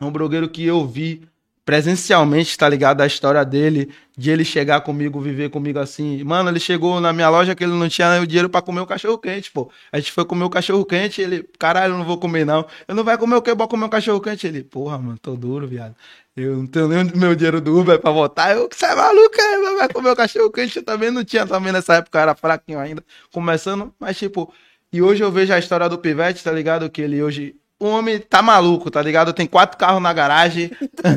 um 0.00 0.10
blogueiro 0.10 0.48
que 0.48 0.64
eu 0.64 0.86
vi 0.86 1.22
presencialmente, 1.64 2.58
tá 2.58 2.68
ligado? 2.68 3.00
A 3.00 3.06
história 3.06 3.44
dele, 3.44 3.92
de 4.16 4.30
ele 4.30 4.44
chegar 4.44 4.80
comigo, 4.80 5.20
viver 5.20 5.50
comigo 5.50 5.78
assim. 5.78 6.22
Mano, 6.24 6.50
ele 6.50 6.58
chegou 6.58 7.00
na 7.00 7.12
minha 7.12 7.28
loja 7.28 7.54
que 7.54 7.62
ele 7.62 7.74
não 7.74 7.88
tinha 7.88 8.20
o 8.20 8.26
dinheiro 8.26 8.48
pra 8.48 8.60
comer 8.60 8.80
o 8.80 8.86
cachorro 8.86 9.18
quente, 9.18 9.52
pô. 9.52 9.70
A 9.92 9.98
gente 9.98 10.10
foi 10.10 10.24
comer 10.24 10.44
o 10.44 10.50
cachorro 10.50 10.84
quente, 10.84 11.22
ele, 11.22 11.48
caralho, 11.58 11.94
eu 11.94 11.98
não 11.98 12.04
vou 12.04 12.18
comer 12.18 12.44
não. 12.44 12.66
Eu 12.88 12.94
não 12.94 13.04
vai 13.04 13.16
comer 13.16 13.36
o 13.36 13.42
quê? 13.42 13.54
Vou 13.54 13.68
comer 13.68 13.84
o 13.84 13.88
cachorro 13.88 14.20
quente. 14.20 14.46
Ele, 14.46 14.64
porra, 14.64 14.98
mano, 14.98 15.18
tô 15.18 15.36
duro, 15.36 15.68
viado. 15.68 15.94
Eu 16.36 16.56
não 16.56 16.66
tenho 16.66 16.88
nem 16.88 17.04
meu 17.14 17.36
dinheiro 17.36 17.60
do 17.60 17.78
Uber 17.78 18.00
pra 18.00 18.10
voltar. 18.10 18.52
Eu, 18.52 18.68
você 18.68 18.86
é 18.86 18.94
maluco, 18.94 19.40
é? 19.40 19.76
vai 19.76 19.88
comer 19.88 20.10
o 20.10 20.16
cachorro 20.16 20.50
quente. 20.50 20.76
Eu 20.78 20.82
também 20.82 21.10
não 21.10 21.24
tinha, 21.24 21.46
também 21.46 21.72
nessa 21.72 21.94
época, 21.94 22.18
eu 22.18 22.22
era 22.22 22.34
fraquinho 22.34 22.78
ainda, 22.80 23.04
começando, 23.32 23.94
mas 23.98 24.18
tipo. 24.18 24.52
E 24.92 25.00
hoje 25.00 25.22
eu 25.22 25.30
vejo 25.30 25.52
a 25.52 25.58
história 25.58 25.88
do 25.88 25.98
Pivete, 25.98 26.42
tá 26.42 26.50
ligado? 26.50 26.90
Que 26.90 27.02
ele 27.02 27.22
hoje. 27.22 27.54
O 27.80 27.86
homem 27.86 28.18
tá 28.20 28.42
maluco, 28.42 28.90
tá 28.90 29.00
ligado? 29.00 29.32
Tem 29.32 29.46
quatro 29.46 29.78
carros 29.78 30.02
na 30.02 30.12
garagem. 30.12 30.70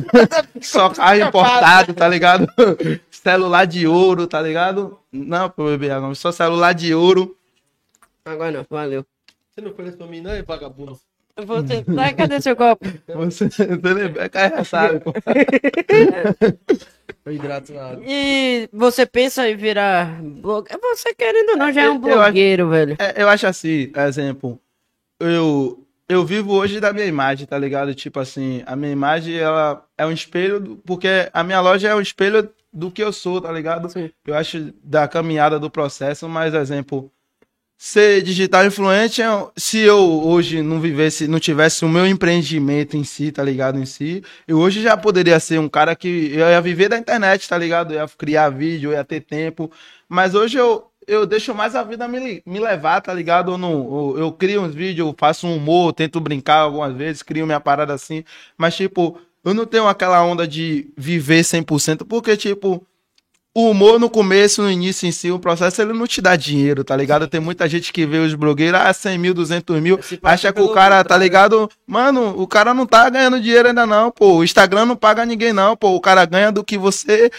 Só 0.61 0.89
carro 0.89 1.19
importado, 1.19 1.93
tá 1.93 2.07
ligado? 2.07 2.47
celular 3.11 3.65
de 3.65 3.85
ouro, 3.85 4.25
tá 4.25 4.41
ligado? 4.41 4.97
Não, 5.11 5.49
pô, 5.49 5.65
beber 5.65 5.99
não. 5.99 6.15
Só 6.15 6.31
celular 6.31 6.73
de 6.73 6.95
ouro. 6.95 7.35
Agora 8.23 8.51
não, 8.51 8.65
valeu. 8.69 9.05
Você 9.51 9.59
não 9.59 9.71
oferece 9.71 9.97
pra 9.97 10.07
mim, 10.07 10.21
não, 10.21 10.31
é 10.31 10.41
vagabundo? 10.41 10.97
Você... 11.35 11.83
Ai, 11.97 12.13
cadê 12.13 12.39
seu 12.39 12.55
copo? 12.55 12.85
Você, 13.07 13.49
você 13.49 13.63
é 14.33 14.63
sabe, 14.63 14.99
pô. 14.99 15.11
Foi 17.23 17.37
água. 17.77 18.03
E 18.05 18.69
você 18.71 19.05
pensa 19.05 19.49
em 19.49 19.55
virar 19.55 20.21
blogueiro? 20.21 20.79
Você 20.93 21.13
querendo 21.13 21.51
ou 21.51 21.57
não, 21.57 21.71
já 21.73 21.83
é 21.83 21.89
um 21.89 21.95
Eu 21.95 22.21
acho- 22.21 22.21
blogueiro, 22.21 22.69
velho. 22.69 22.95
É, 22.99 23.21
eu 23.21 23.27
acho 23.29 23.47
assim, 23.47 23.91
exemplo, 23.95 24.59
eu, 25.19 25.82
eu 26.07 26.25
vivo 26.25 26.53
hoje 26.53 26.79
da 26.79 26.91
minha 26.93 27.05
imagem, 27.05 27.45
tá 27.47 27.57
ligado? 27.57 27.93
Tipo 27.95 28.19
assim, 28.19 28.61
a 28.65 28.75
minha 28.75 28.91
imagem, 28.91 29.35
ela 29.35 29.85
é 29.97 30.05
um 30.05 30.11
espelho, 30.11 30.59
do- 30.59 30.75
porque 30.77 31.07
a 31.33 31.43
minha 31.43 31.61
loja 31.61 31.89
é 31.89 31.95
um 31.95 32.01
espelho 32.01 32.49
do 32.71 32.91
que 32.91 33.03
eu 33.03 33.13
sou, 33.13 33.39
tá 33.41 33.51
ligado? 33.51 33.89
Sim. 33.89 34.09
Eu 34.25 34.35
acho 34.35 34.73
da 34.83 35.07
caminhada 35.07 35.59
do 35.59 35.69
processo, 35.69 36.27
mas 36.27 36.53
exemplo, 36.53 37.11
ser 37.77 38.21
digital 38.21 38.65
influente, 38.65 39.21
é- 39.21 39.47
se 39.57 39.79
eu 39.79 39.97
hoje 39.99 40.61
não 40.61 40.79
vivesse, 40.79 41.27
não 41.27 41.39
tivesse 41.39 41.83
o 41.83 41.89
meu 41.89 42.07
empreendimento 42.07 42.95
em 42.95 43.03
si, 43.03 43.31
tá 43.31 43.43
ligado? 43.43 43.77
Em 43.79 43.85
si, 43.85 44.23
eu 44.47 44.57
hoje 44.59 44.81
já 44.81 44.95
poderia 44.95 45.39
ser 45.39 45.59
um 45.59 45.67
cara 45.69 45.95
que 45.95 46.31
eu 46.33 46.47
ia 46.47 46.61
viver 46.61 46.89
da 46.89 46.97
internet, 46.97 47.47
tá 47.47 47.57
ligado? 47.57 47.93
Eu 47.93 47.99
ia 48.01 48.07
criar 48.17 48.49
vídeo, 48.49 48.91
eu 48.91 48.93
ia 48.93 49.03
ter 49.03 49.21
tempo, 49.21 49.69
mas 50.07 50.33
hoje 50.35 50.57
eu, 50.57 50.85
eu 51.07 51.25
deixo 51.25 51.53
mais 51.53 51.75
a 51.75 51.83
vida 51.83 52.07
me, 52.07 52.41
me 52.45 52.59
levar, 52.59 53.01
tá 53.01 53.13
ligado? 53.13 53.51
Eu, 53.53 53.57
não, 53.57 53.71
eu, 53.71 54.15
eu 54.19 54.31
crio 54.31 54.61
uns 54.61 54.73
vídeos, 54.73 55.07
eu 55.07 55.15
faço 55.17 55.47
um 55.47 55.57
humor, 55.57 55.93
tento 55.93 56.19
brincar 56.19 56.59
algumas 56.59 56.95
vezes, 56.95 57.23
crio 57.23 57.45
minha 57.45 57.59
parada 57.59 57.93
assim, 57.93 58.23
mas 58.57 58.75
tipo, 58.75 59.19
eu 59.43 59.53
não 59.53 59.65
tenho 59.65 59.87
aquela 59.87 60.23
onda 60.23 60.47
de 60.47 60.91
viver 60.97 61.41
100%, 61.41 62.05
porque 62.07 62.37
tipo, 62.37 62.85
o 63.55 63.69
humor 63.69 63.99
no 63.99 64.09
começo, 64.09 64.63
no 64.63 64.71
início 64.71 65.07
em 65.07 65.11
si, 65.11 65.29
o 65.29 65.37
processo, 65.37 65.79
ele 65.79 65.93
não 65.93 66.07
te 66.07 66.19
dá 66.19 66.35
dinheiro, 66.35 66.83
tá 66.83 66.95
ligado? 66.95 67.27
Tem 67.27 67.39
muita 67.39 67.69
gente 67.69 67.93
que 67.93 68.03
vê 68.03 68.17
os 68.17 68.33
blogueiros, 68.33 68.79
ah, 68.79 68.91
100 68.91 69.17
mil, 69.19 69.33
200 69.33 69.79
mil, 69.79 69.99
acha 70.23 70.51
que 70.51 70.59
o 70.59 70.69
cara, 70.69 70.95
tá 70.95 71.03
contrário. 71.03 71.23
ligado? 71.23 71.69
Mano, 71.85 72.33
o 72.41 72.47
cara 72.47 72.73
não 72.73 72.87
tá 72.87 73.07
ganhando 73.09 73.39
dinheiro 73.39 73.67
ainda 73.67 73.85
não, 73.85 74.09
pô. 74.09 74.37
O 74.37 74.43
Instagram 74.43 74.85
não 74.85 74.95
paga 74.95 75.23
ninguém 75.23 75.53
não, 75.53 75.77
pô. 75.77 75.89
O 75.95 76.01
cara 76.01 76.25
ganha 76.25 76.51
do 76.51 76.63
que 76.63 76.79
você 76.79 77.29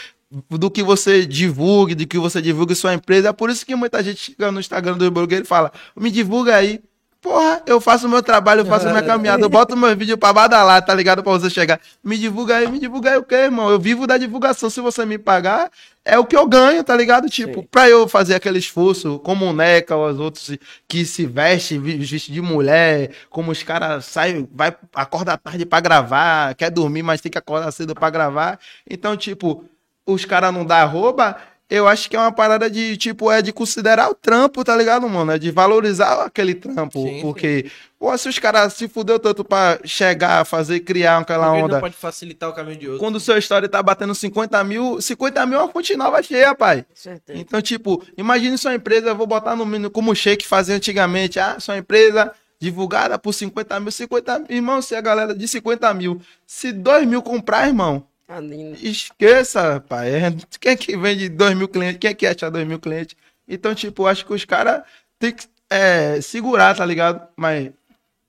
do 0.51 0.71
que 0.71 0.83
você 0.83 1.25
divulgue, 1.27 1.95
do 1.95 2.07
que 2.07 2.19
você 2.19 2.41
divulgue 2.43 2.75
sua 2.75 2.95
empresa. 2.95 3.29
É 3.29 3.33
por 3.33 3.51
isso 3.51 3.65
que 3.65 3.75
muita 3.75 4.03
gente 4.03 4.33
chega 4.33 4.51
no 4.51 4.61
Instagram 4.61 4.97
do 4.97 5.11
blogueiro 5.11 5.45
e 5.45 5.49
fala, 5.49 5.73
me 5.97 6.11
divulga 6.11 6.57
aí. 6.57 6.81
Porra, 7.21 7.63
eu 7.65 7.81
faço 7.81 8.07
o 8.07 8.11
meu 8.11 8.23
trabalho, 8.23 8.61
eu 8.61 8.67
faço 8.67 8.87
a 8.87 8.91
minha 8.91 9.03
caminhada, 9.03 9.43
eu 9.43 9.49
boto 9.49 9.75
meu 9.75 9.97
vídeo 9.97 10.19
pra 10.19 10.31
badalar, 10.31 10.85
tá 10.85 10.93
ligado? 10.93 11.23
Pra 11.23 11.33
você 11.33 11.49
chegar. 11.49 11.81
Me 12.05 12.19
divulga 12.19 12.57
aí, 12.57 12.71
me 12.71 12.79
divulga 12.79 13.13
aí 13.13 13.17
o 13.17 13.23
quê, 13.23 13.35
irmão? 13.37 13.71
Eu 13.71 13.81
vivo 13.81 14.07
da 14.07 14.19
divulgação. 14.19 14.69
Se 14.69 14.79
você 14.83 15.07
me 15.07 15.17
pagar, 15.17 15.71
é 16.05 16.19
o 16.19 16.27
que 16.27 16.37
eu 16.37 16.47
ganho, 16.47 16.85
tá 16.85 16.95
ligado? 16.95 17.27
Tipo, 17.31 17.61
Sim. 17.63 17.69
pra 17.71 17.89
eu 17.89 18.07
fazer 18.07 18.35
aquele 18.35 18.59
esforço, 18.59 19.19
como 19.21 19.47
o 19.47 19.55
Neca 19.55 19.97
ou 19.97 20.07
os 20.07 20.21
outros 20.21 20.51
que 20.87 21.07
se 21.07 21.25
vestem, 21.25 21.81
vi- 21.81 21.97
veste 21.97 22.31
de 22.31 22.43
mulher, 22.43 23.13
como 23.31 23.53
os 23.53 23.63
caras 23.63 24.05
saem, 24.05 24.47
vai, 24.53 24.77
acorda 24.95 25.39
tarde 25.39 25.65
pra 25.65 25.81
gravar, 25.81 26.55
quer 26.55 26.71
dormir, 26.71 27.03
mas 27.03 27.23
tem 27.23 27.33
que 27.33 27.39
acordar 27.39 27.73
cedo 27.73 27.95
pra 27.95 28.11
gravar. 28.11 28.61
Então, 28.87 29.17
tipo, 29.17 29.65
os 30.07 30.25
caras 30.25 30.53
não 30.53 30.65
dá 30.65 30.79
arroba, 30.83 31.37
eu 31.69 31.89
acho 31.89 32.11
que 32.11 32.17
é 32.17 32.19
uma 32.21 32.31
parada 32.31 32.69
de, 32.69 32.97
tipo, 32.97 33.31
é 33.33 33.41
de 33.41 33.53
considerar 33.53 34.11
o 34.11 34.15
trampo, 34.15 34.63
tá 34.63 34.77
ligado, 34.77 35.09
mano? 35.09 35.33
É 35.33 35.39
de 35.39 35.51
valorizar 35.51 36.23
aquele 36.25 36.55
trampo. 36.55 37.03
Sim, 37.03 37.21
porque, 37.23 37.71
pô, 37.99 38.17
se 38.19 38.29
os 38.29 38.39
caras 38.39 38.75
se 38.75 38.87
fudeu 38.87 39.19
tanto 39.19 39.43
pra 39.43 39.79
chegar, 39.83 40.45
fazer, 40.45 40.81
criar 40.81 41.19
aquela 41.19 41.47
Porque 41.49 41.63
onda. 41.63 41.75
não 41.75 41.81
pode 41.81 41.97
facilitar 41.97 42.51
o 42.51 42.53
caminho 42.53 42.79
de 42.79 42.87
outro. 42.89 43.01
Quando 43.01 43.17
o 43.17 43.21
seu 43.21 43.39
story 43.39 43.67
tá 43.67 43.83
batendo 43.83 44.15
50 44.15 44.63
mil, 44.63 45.01
50 45.01 45.47
mil 45.47 45.59
é 45.59 45.63
uma 45.63 45.73
fonte 45.73 45.97
nova 45.97 46.23
cheia, 46.23 46.55
pai. 46.55 46.85
Certeza. 46.95 47.39
Então, 47.39 47.63
tipo, 47.63 48.05
imagine 48.17 48.59
sua 48.59 48.75
empresa, 48.75 49.09
eu 49.09 49.17
vou 49.17 49.27
botar 49.27 49.57
no 49.57 49.65
mínimo 49.65 49.91
como 49.91 50.13
o 50.13 50.15
Shake 50.15 50.47
fazia 50.47 50.77
antigamente. 50.77 51.41
Ah, 51.41 51.59
sua 51.59 51.79
empresa 51.79 52.31
divulgada 52.61 53.19
por 53.19 53.33
50 53.33 53.81
mil, 53.81 53.91
50 53.91 54.39
mil. 54.41 54.47
Irmão, 54.51 54.83
se 54.83 54.95
a 54.95 55.01
galera 55.01 55.35
de 55.35 55.49
50 55.49 55.93
mil, 55.95 56.21
se 56.47 56.73
2 56.73 57.07
mil 57.07 57.23
comprar, 57.23 57.67
irmão, 57.67 58.07
Tá 58.27 58.41
esqueça, 58.83 59.81
pai. 59.81 60.15
É, 60.15 60.31
Quem 60.61 60.73
é 60.73 60.77
que 60.77 60.97
vende 60.97 61.29
2 61.29 61.57
mil 61.57 61.69
clientes? 61.69 61.99
Quem 61.99 62.11
é 62.11 62.15
que 62.15 62.27
acha 62.27 62.51
2 62.51 62.67
mil 62.67 62.79
clientes? 62.81 63.15
Então, 63.47 63.75
tipo, 63.75 64.07
acho 64.07 64.25
que 64.25 64.33
os 64.33 64.45
caras 64.45 64.83
tem 65.19 65.33
que 65.33 65.47
é, 65.69 66.21
segurar, 66.21 66.75
tá 66.75 66.85
ligado? 66.87 67.27
Mas 67.37 67.71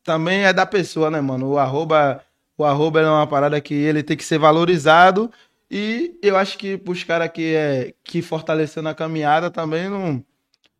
também 0.04 0.46
é 0.46 0.54
da 0.54 0.66
pessoa, 0.66 1.10
né, 1.10 1.22
mano? 1.22 1.52
O 1.52 1.58
arroba, 1.58 2.22
o 2.58 2.66
arroba 2.66 3.02
é 3.02 3.10
uma 3.10 3.28
parada 3.28 3.60
que 3.62 3.74
ele 3.74 4.04
tem 4.04 4.18
que 4.18 4.26
ser 4.26 4.38
valorizado. 4.38 5.32
E 5.72 6.18
eu 6.22 6.38
acho 6.38 6.58
que 6.58 6.78
pros 6.78 7.04
caras 7.04 7.30
que, 7.32 7.56
é, 7.56 7.94
que 8.04 8.22
fortaleceu 8.22 8.84
na 8.84 8.94
caminhada 8.94 9.50
também 9.50 9.90
não, 9.90 10.24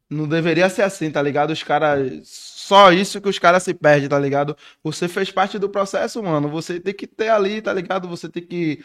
não 0.10 0.28
deveria 0.28 0.70
ser 0.70 0.84
assim, 0.84 1.12
tá 1.12 1.22
ligado? 1.22 1.52
Os 1.52 1.64
caras. 1.64 2.22
Só 2.26 2.92
isso 2.92 3.22
que 3.22 3.30
os 3.30 3.40
caras 3.40 3.64
se 3.64 3.74
perdem, 3.74 4.10
tá 4.10 4.18
ligado? 4.20 4.58
Você 4.84 5.08
fez 5.08 5.32
parte 5.32 5.60
do 5.60 5.70
processo, 5.70 6.22
mano. 6.24 6.50
Você 6.50 6.80
tem 6.80 6.94
que 6.94 7.08
ter 7.08 7.30
ali, 7.30 7.62
tá 7.62 7.74
ligado? 7.74 8.08
Você 8.08 8.30
tem 8.30 8.44
que. 8.44 8.84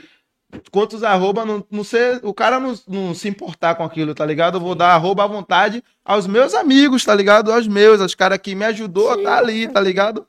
Quantos 0.70 1.02
arroba, 1.02 1.44
não, 1.44 1.64
não 1.70 1.84
ser, 1.84 2.20
o 2.22 2.34
cara 2.34 2.58
não, 2.58 2.74
não 2.88 3.14
se 3.14 3.28
importar 3.28 3.74
com 3.74 3.84
aquilo, 3.84 4.14
tá 4.14 4.26
ligado? 4.26 4.56
Eu 4.56 4.60
vou 4.60 4.74
dar 4.74 4.94
arroba 4.94 5.24
à 5.24 5.26
vontade 5.26 5.82
aos 6.04 6.26
meus 6.26 6.54
amigos, 6.54 7.04
tá 7.04 7.14
ligado? 7.14 7.52
Aos 7.52 7.68
meus, 7.68 8.00
aos 8.00 8.14
caras 8.14 8.38
que 8.38 8.54
me 8.54 8.64
ajudou 8.64 9.10
a 9.10 9.22
tá 9.22 9.38
ali, 9.38 9.68
tá 9.68 9.80
ligado? 9.80 10.26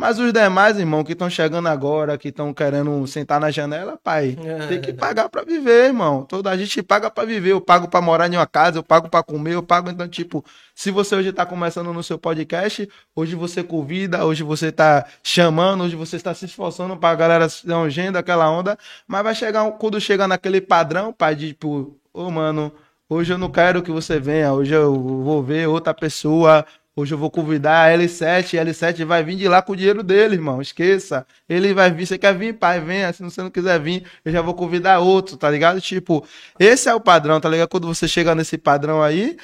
Mas 0.00 0.16
os 0.20 0.32
demais, 0.32 0.78
irmão, 0.78 1.02
que 1.02 1.10
estão 1.10 1.28
chegando 1.28 1.66
agora, 1.66 2.16
que 2.16 2.28
estão 2.28 2.54
querendo 2.54 3.04
sentar 3.08 3.40
na 3.40 3.50
janela, 3.50 3.98
pai, 4.00 4.38
tem 4.68 4.80
que 4.80 4.92
pagar 4.92 5.28
pra 5.28 5.42
viver, 5.42 5.86
irmão. 5.86 6.22
Toda 6.22 6.50
a 6.50 6.56
gente 6.56 6.80
paga 6.84 7.10
pra 7.10 7.24
viver. 7.24 7.50
Eu 7.50 7.60
pago 7.60 7.88
pra 7.88 8.00
morar 8.00 8.32
em 8.32 8.36
uma 8.36 8.46
casa, 8.46 8.78
eu 8.78 8.82
pago 8.84 9.08
pra 9.08 9.24
comer, 9.24 9.54
eu 9.54 9.62
pago. 9.62 9.90
Então, 9.90 10.06
tipo, 10.06 10.44
se 10.72 10.92
você 10.92 11.16
hoje 11.16 11.32
tá 11.32 11.44
começando 11.44 11.92
no 11.92 12.00
seu 12.00 12.16
podcast, 12.16 12.88
hoje 13.12 13.34
você 13.34 13.64
convida, 13.64 14.24
hoje 14.24 14.44
você 14.44 14.70
tá 14.70 15.04
chamando, 15.20 15.82
hoje 15.82 15.96
você 15.96 16.14
está 16.14 16.32
se 16.32 16.44
esforçando 16.44 16.96
pra 16.96 17.12
galera 17.16 17.48
se 17.48 17.66
dar 17.66 17.80
um 17.80 17.82
agenda, 17.82 18.20
aquela 18.20 18.48
onda. 18.48 18.78
Mas 19.04 19.24
vai 19.24 19.34
chegar, 19.34 19.68
quando 19.72 20.00
chega 20.00 20.28
naquele 20.28 20.60
padrão, 20.60 21.12
pai, 21.12 21.34
de 21.34 21.48
tipo, 21.48 21.98
ô, 22.14 22.30
mano, 22.30 22.70
hoje 23.08 23.32
eu 23.32 23.38
não 23.38 23.50
quero 23.50 23.82
que 23.82 23.90
você 23.90 24.20
venha, 24.20 24.52
hoje 24.52 24.72
eu 24.72 24.94
vou 24.94 25.42
ver 25.42 25.66
outra 25.66 25.92
pessoa. 25.92 26.64
Hoje 26.98 27.14
eu 27.14 27.18
vou 27.18 27.30
convidar 27.30 27.84
a 27.84 27.96
L7, 27.96 28.58
a 28.58 28.64
L7 28.64 29.04
vai 29.04 29.22
vir 29.22 29.36
de 29.36 29.46
lá 29.46 29.62
com 29.62 29.72
o 29.72 29.76
dinheiro 29.76 30.02
dele, 30.02 30.34
irmão. 30.34 30.60
Esqueça. 30.60 31.24
Ele 31.48 31.72
vai 31.72 31.92
vir. 31.92 32.04
Você 32.04 32.18
quer 32.18 32.36
vir, 32.36 32.54
pai? 32.54 32.80
Venha. 32.80 33.12
Se 33.12 33.22
você 33.22 33.40
não 33.40 33.50
quiser 33.50 33.78
vir, 33.78 34.02
eu 34.24 34.32
já 34.32 34.42
vou 34.42 34.52
convidar 34.52 34.98
outro, 34.98 35.36
tá 35.36 35.48
ligado? 35.48 35.80
Tipo, 35.80 36.26
esse 36.58 36.88
é 36.88 36.94
o 36.94 36.98
padrão, 37.00 37.40
tá 37.40 37.48
ligado? 37.48 37.68
Quando 37.68 37.86
você 37.86 38.08
chega 38.08 38.34
nesse 38.34 38.58
padrão 38.58 39.00
aí, 39.00 39.36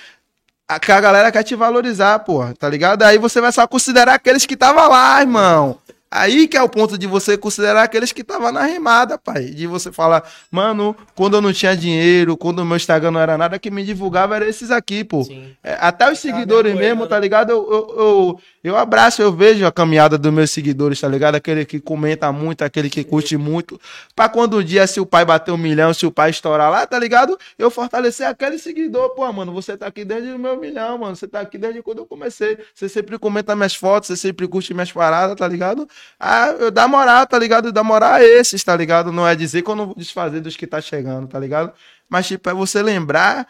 a, 0.69 0.75
a 0.75 1.01
galera 1.01 1.31
quer 1.31 1.45
te 1.45 1.55
valorizar, 1.55 2.19
porra, 2.25 2.55
tá 2.59 2.69
ligado? 2.69 3.05
Aí 3.05 3.19
você 3.19 3.41
vai 3.41 3.53
só 3.53 3.69
considerar 3.69 4.15
aqueles 4.15 4.45
que 4.45 4.57
tava 4.57 4.89
lá, 4.89 5.21
irmão. 5.21 5.79
Aí 6.17 6.47
que 6.47 6.57
é 6.57 6.63
o 6.63 6.69
ponto 6.69 6.97
de 6.97 7.09
você 7.09 7.37
considerar 7.37 7.83
aqueles 7.83 8.13
que 8.13 8.23
tava 8.23 8.53
na 8.53 8.63
remada, 8.63 9.19
pai. 9.19 9.47
De 9.47 9.67
você 9.67 9.91
falar, 9.91 10.23
mano, 10.49 10.95
quando 11.17 11.37
eu 11.37 11.41
não 11.41 11.53
tinha 11.53 11.77
dinheiro, 11.77 12.37
quando 12.37 12.61
o 12.61 12.65
meu 12.65 12.77
Instagram 12.77 13.11
não 13.11 13.19
era 13.19 13.37
nada, 13.37 13.59
que 13.59 13.69
me 13.69 13.83
divulgava 13.83 14.37
era 14.37 14.49
esses 14.49 14.71
aqui, 14.71 15.03
pô. 15.03 15.27
É, 15.61 15.77
até 15.81 16.09
os 16.13 16.21
seguidores 16.21 16.73
me 16.73 16.79
mesmo, 16.79 17.03
apoiando. 17.03 17.09
tá 17.09 17.19
ligado? 17.19 17.51
Eu, 17.51 17.69
eu, 17.69 17.95
eu, 17.99 18.41
eu 18.65 18.79
abraço, 18.79 19.21
eu 19.21 19.31
vejo 19.31 19.67
a 19.67 19.71
caminhada 19.71 20.17
dos 20.17 20.33
meus 20.33 20.51
seguidores, 20.51 20.99
tá 20.99 21.07
ligado? 21.07 21.35
Aquele 21.35 21.67
que 21.67 21.79
comenta 21.79 22.33
muito, 22.33 22.63
aquele 22.63 22.89
que 22.89 23.05
curte 23.05 23.37
muito. 23.37 23.79
Pra 24.17 24.27
quando 24.27 24.55
o 24.55 24.65
dia, 24.65 24.87
se 24.87 24.99
o 24.99 25.05
pai 25.05 25.23
bater 25.23 25.53
um 25.53 25.59
milhão, 25.59 25.93
se 25.93 26.07
o 26.07 26.11
pai 26.11 26.31
estourar 26.31 26.71
lá, 26.71 26.87
tá 26.87 26.99
ligado? 26.99 27.39
Eu 27.59 27.71
fortalecer 27.71 28.27
aquele 28.27 28.59
seguidor. 28.59 29.11
Pô, 29.11 29.31
mano, 29.31 29.53
você 29.53 29.77
tá 29.77 29.87
aqui 29.87 30.03
desde 30.03 30.33
o 30.33 30.39
meu 30.39 30.59
milhão, 30.59 30.97
mano. 30.97 31.15
Você 31.15 31.29
tá 31.29 31.41
aqui 31.41 31.59
desde 31.59 31.83
quando 31.83 31.99
eu 31.99 32.07
comecei. 32.07 32.57
Você 32.75 32.89
sempre 32.89 33.19
comenta 33.19 33.55
minhas 33.55 33.75
fotos, 33.75 34.09
você 34.09 34.17
sempre 34.17 34.49
curte 34.49 34.73
minhas 34.73 34.91
paradas, 34.91 35.37
tá 35.37 35.47
ligado? 35.47 35.87
Ah, 36.19 36.47
eu 36.59 36.71
dá 36.71 36.89
moral, 36.89 37.27
tá 37.27 37.39
ligado? 37.39 37.71
Dá 37.71 37.85
moral 37.85 38.15
a 38.15 38.25
esses, 38.25 38.65
tá 38.65 38.75
ligado? 38.75 39.13
Não 39.13 39.29
é 39.29 39.37
dizer 39.37 39.61
que 39.61 39.71
eu 39.71 39.77
não 39.77 39.87
vou 39.87 39.95
desfazer 39.95 40.41
dos 40.41 40.57
que 40.57 40.67
tá 40.67 40.81
chegando, 40.81 41.29
tá 41.29 41.39
ligado? 41.39 41.71
Mas, 42.09 42.29
tipo, 42.29 42.49
é 42.49 42.55
você 42.55 42.83
lembrar 42.83 43.47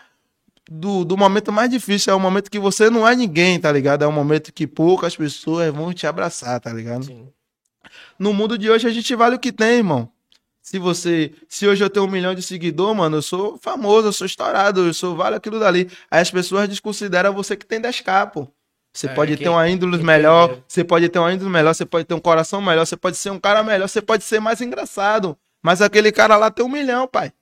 do, 0.71 1.05
do 1.05 1.17
momento 1.17 1.53
mais 1.53 1.71
difícil. 1.71 2.13
É 2.13 2.17
o 2.17 2.21
momento 2.21 2.51
que 2.51 2.59
você 2.59 2.89
não 2.91 3.07
é 3.07 3.15
ninguém, 3.15 3.59
tá 3.61 3.71
ligado? 3.71 4.03
É 4.03 4.07
um 4.09 4.13
momento 4.13 4.53
que 4.53 4.67
poucas 4.67 5.17
pessoas 5.17 5.73
vão 5.73 5.93
te 5.93 6.07
abraçar, 6.07 6.61
tá 6.61 6.73
ligado? 6.73 7.05
Sim. 7.05 7.29
No 8.19 8.33
mundo 8.33 8.57
de 8.57 8.71
hoje 8.71 8.87
a 8.87 8.91
gente 8.91 9.15
vale 9.15 9.37
o 9.37 9.39
que 9.39 9.53
tem, 9.53 9.79
irmão. 9.79 10.09
Se 10.63 10.79
você, 10.79 11.33
se 11.47 11.67
hoje 11.67 11.85
eu 11.85 11.91
tenho 11.91 12.07
um 12.07 12.11
milhão 12.11 12.35
de 12.35 12.41
seguidor, 12.41 12.95
mano, 12.95 13.19
eu 13.19 13.23
sou 13.23 13.59
famoso, 13.59 14.09
eu 14.09 14.13
sou 14.13 14.27
estourado, 14.27 14.87
eu 14.87 14.95
sou 14.95 15.15
vale 15.15 15.37
aquilo 15.37 15.61
dali. 15.61 15.91
Aí 16.11 16.23
as 16.23 16.31
pessoas 16.31 16.67
desconsideram 16.69 17.35
você 17.35 17.55
que 17.55 17.67
tem 17.67 17.81
10k, 17.81 18.27
pô. 18.33 18.49
Você 18.91 19.07
É, 19.09 19.11
pode 19.11 19.37
quem- 19.37 19.45
ter 19.45 19.51
uma 19.51 19.69
índole 19.69 20.03
melhor, 20.03 20.59
você 20.67 20.83
pode 20.83 21.09
ter 21.09 21.19
uma 21.19 21.33
índole 21.33 21.51
melhor, 21.51 21.75
você 21.75 21.85
pode 21.85 22.07
ter 22.07 22.15
um 22.15 22.21
coração 22.21 22.63
melhor, 22.63 22.87
você 22.87 22.97
pode 22.97 23.17
ser 23.19 23.29
um 23.31 23.39
cara 23.39 23.63
melhor, 23.63 23.89
você 23.89 24.01
pode 24.01 24.25
ser 24.25 24.41
mais 24.41 24.61
engraçado. 24.63 25.37
Mas 25.63 25.83
aquele 25.83 26.11
cara 26.13 26.37
lá 26.37 26.51
tem 26.51 26.65
um 26.65 26.69
milhão, 26.69 27.07
pai. 27.07 27.33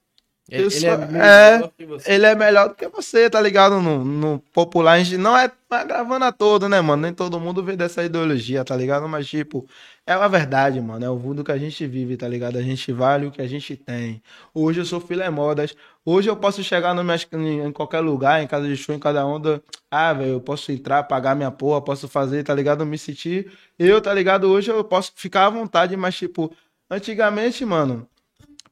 Ele, 0.49 0.63
ele 0.75 0.85
é 0.85 0.91
é, 0.91 1.85
você. 1.85 2.11
Ele 2.11 2.25
é 2.25 2.35
melhor 2.35 2.67
do 2.67 2.75
que 2.75 2.87
você, 2.89 3.29
tá 3.29 3.39
ligado? 3.39 3.79
No, 3.79 4.03
no 4.03 4.39
popular, 4.53 4.93
a 4.93 4.99
gente 5.03 5.17
não 5.17 5.37
é, 5.37 5.49
é 5.71 5.85
gravando 5.85 6.25
a 6.25 6.33
todo, 6.33 6.67
né, 6.67 6.81
mano? 6.81 7.01
Nem 7.01 7.13
todo 7.13 7.39
mundo 7.39 7.63
vê 7.63 7.77
dessa 7.77 8.03
ideologia, 8.03 8.63
tá 8.65 8.75
ligado? 8.75 9.07
Mas, 9.07 9.25
tipo, 9.25 9.65
é 10.05 10.11
a 10.11 10.27
verdade, 10.27 10.81
mano. 10.81 11.05
É 11.05 11.09
o 11.09 11.15
mundo 11.15 11.45
que 11.45 11.51
a 11.51 11.57
gente 11.57 11.87
vive, 11.87 12.17
tá 12.17 12.27
ligado? 12.27 12.57
A 12.57 12.61
gente 12.61 12.91
vale 12.91 13.27
o 13.27 13.31
que 13.31 13.41
a 13.41 13.47
gente 13.47 13.77
tem. 13.77 14.21
Hoje 14.53 14.81
eu 14.81 14.85
sou 14.85 14.99
filé 14.99 15.29
modas. 15.29 15.73
Hoje 16.05 16.29
eu 16.29 16.35
posso 16.35 16.61
chegar 16.61 16.93
no 16.93 17.03
minhas, 17.05 17.25
em 17.31 17.71
qualquer 17.71 18.01
lugar, 18.01 18.43
em 18.43 18.47
casa 18.47 18.67
de 18.67 18.75
show, 18.75 18.93
em 18.93 18.99
cada 18.99 19.25
onda. 19.25 19.63
Ah, 19.89 20.11
velho, 20.11 20.31
eu 20.33 20.41
posso 20.41 20.73
entrar, 20.73 21.03
pagar 21.03 21.35
minha 21.35 21.51
porra, 21.51 21.81
posso 21.81 22.09
fazer, 22.09 22.43
tá 22.43 22.53
ligado? 22.53 22.85
Me 22.85 22.97
sentir. 22.97 23.49
Eu, 23.79 24.01
tá 24.01 24.13
ligado? 24.13 24.49
Hoje 24.51 24.69
eu 24.69 24.83
posso 24.83 25.13
ficar 25.15 25.45
à 25.45 25.49
vontade, 25.49 25.95
mas, 25.95 26.15
tipo, 26.15 26.53
antigamente, 26.91 27.63
mano. 27.63 28.07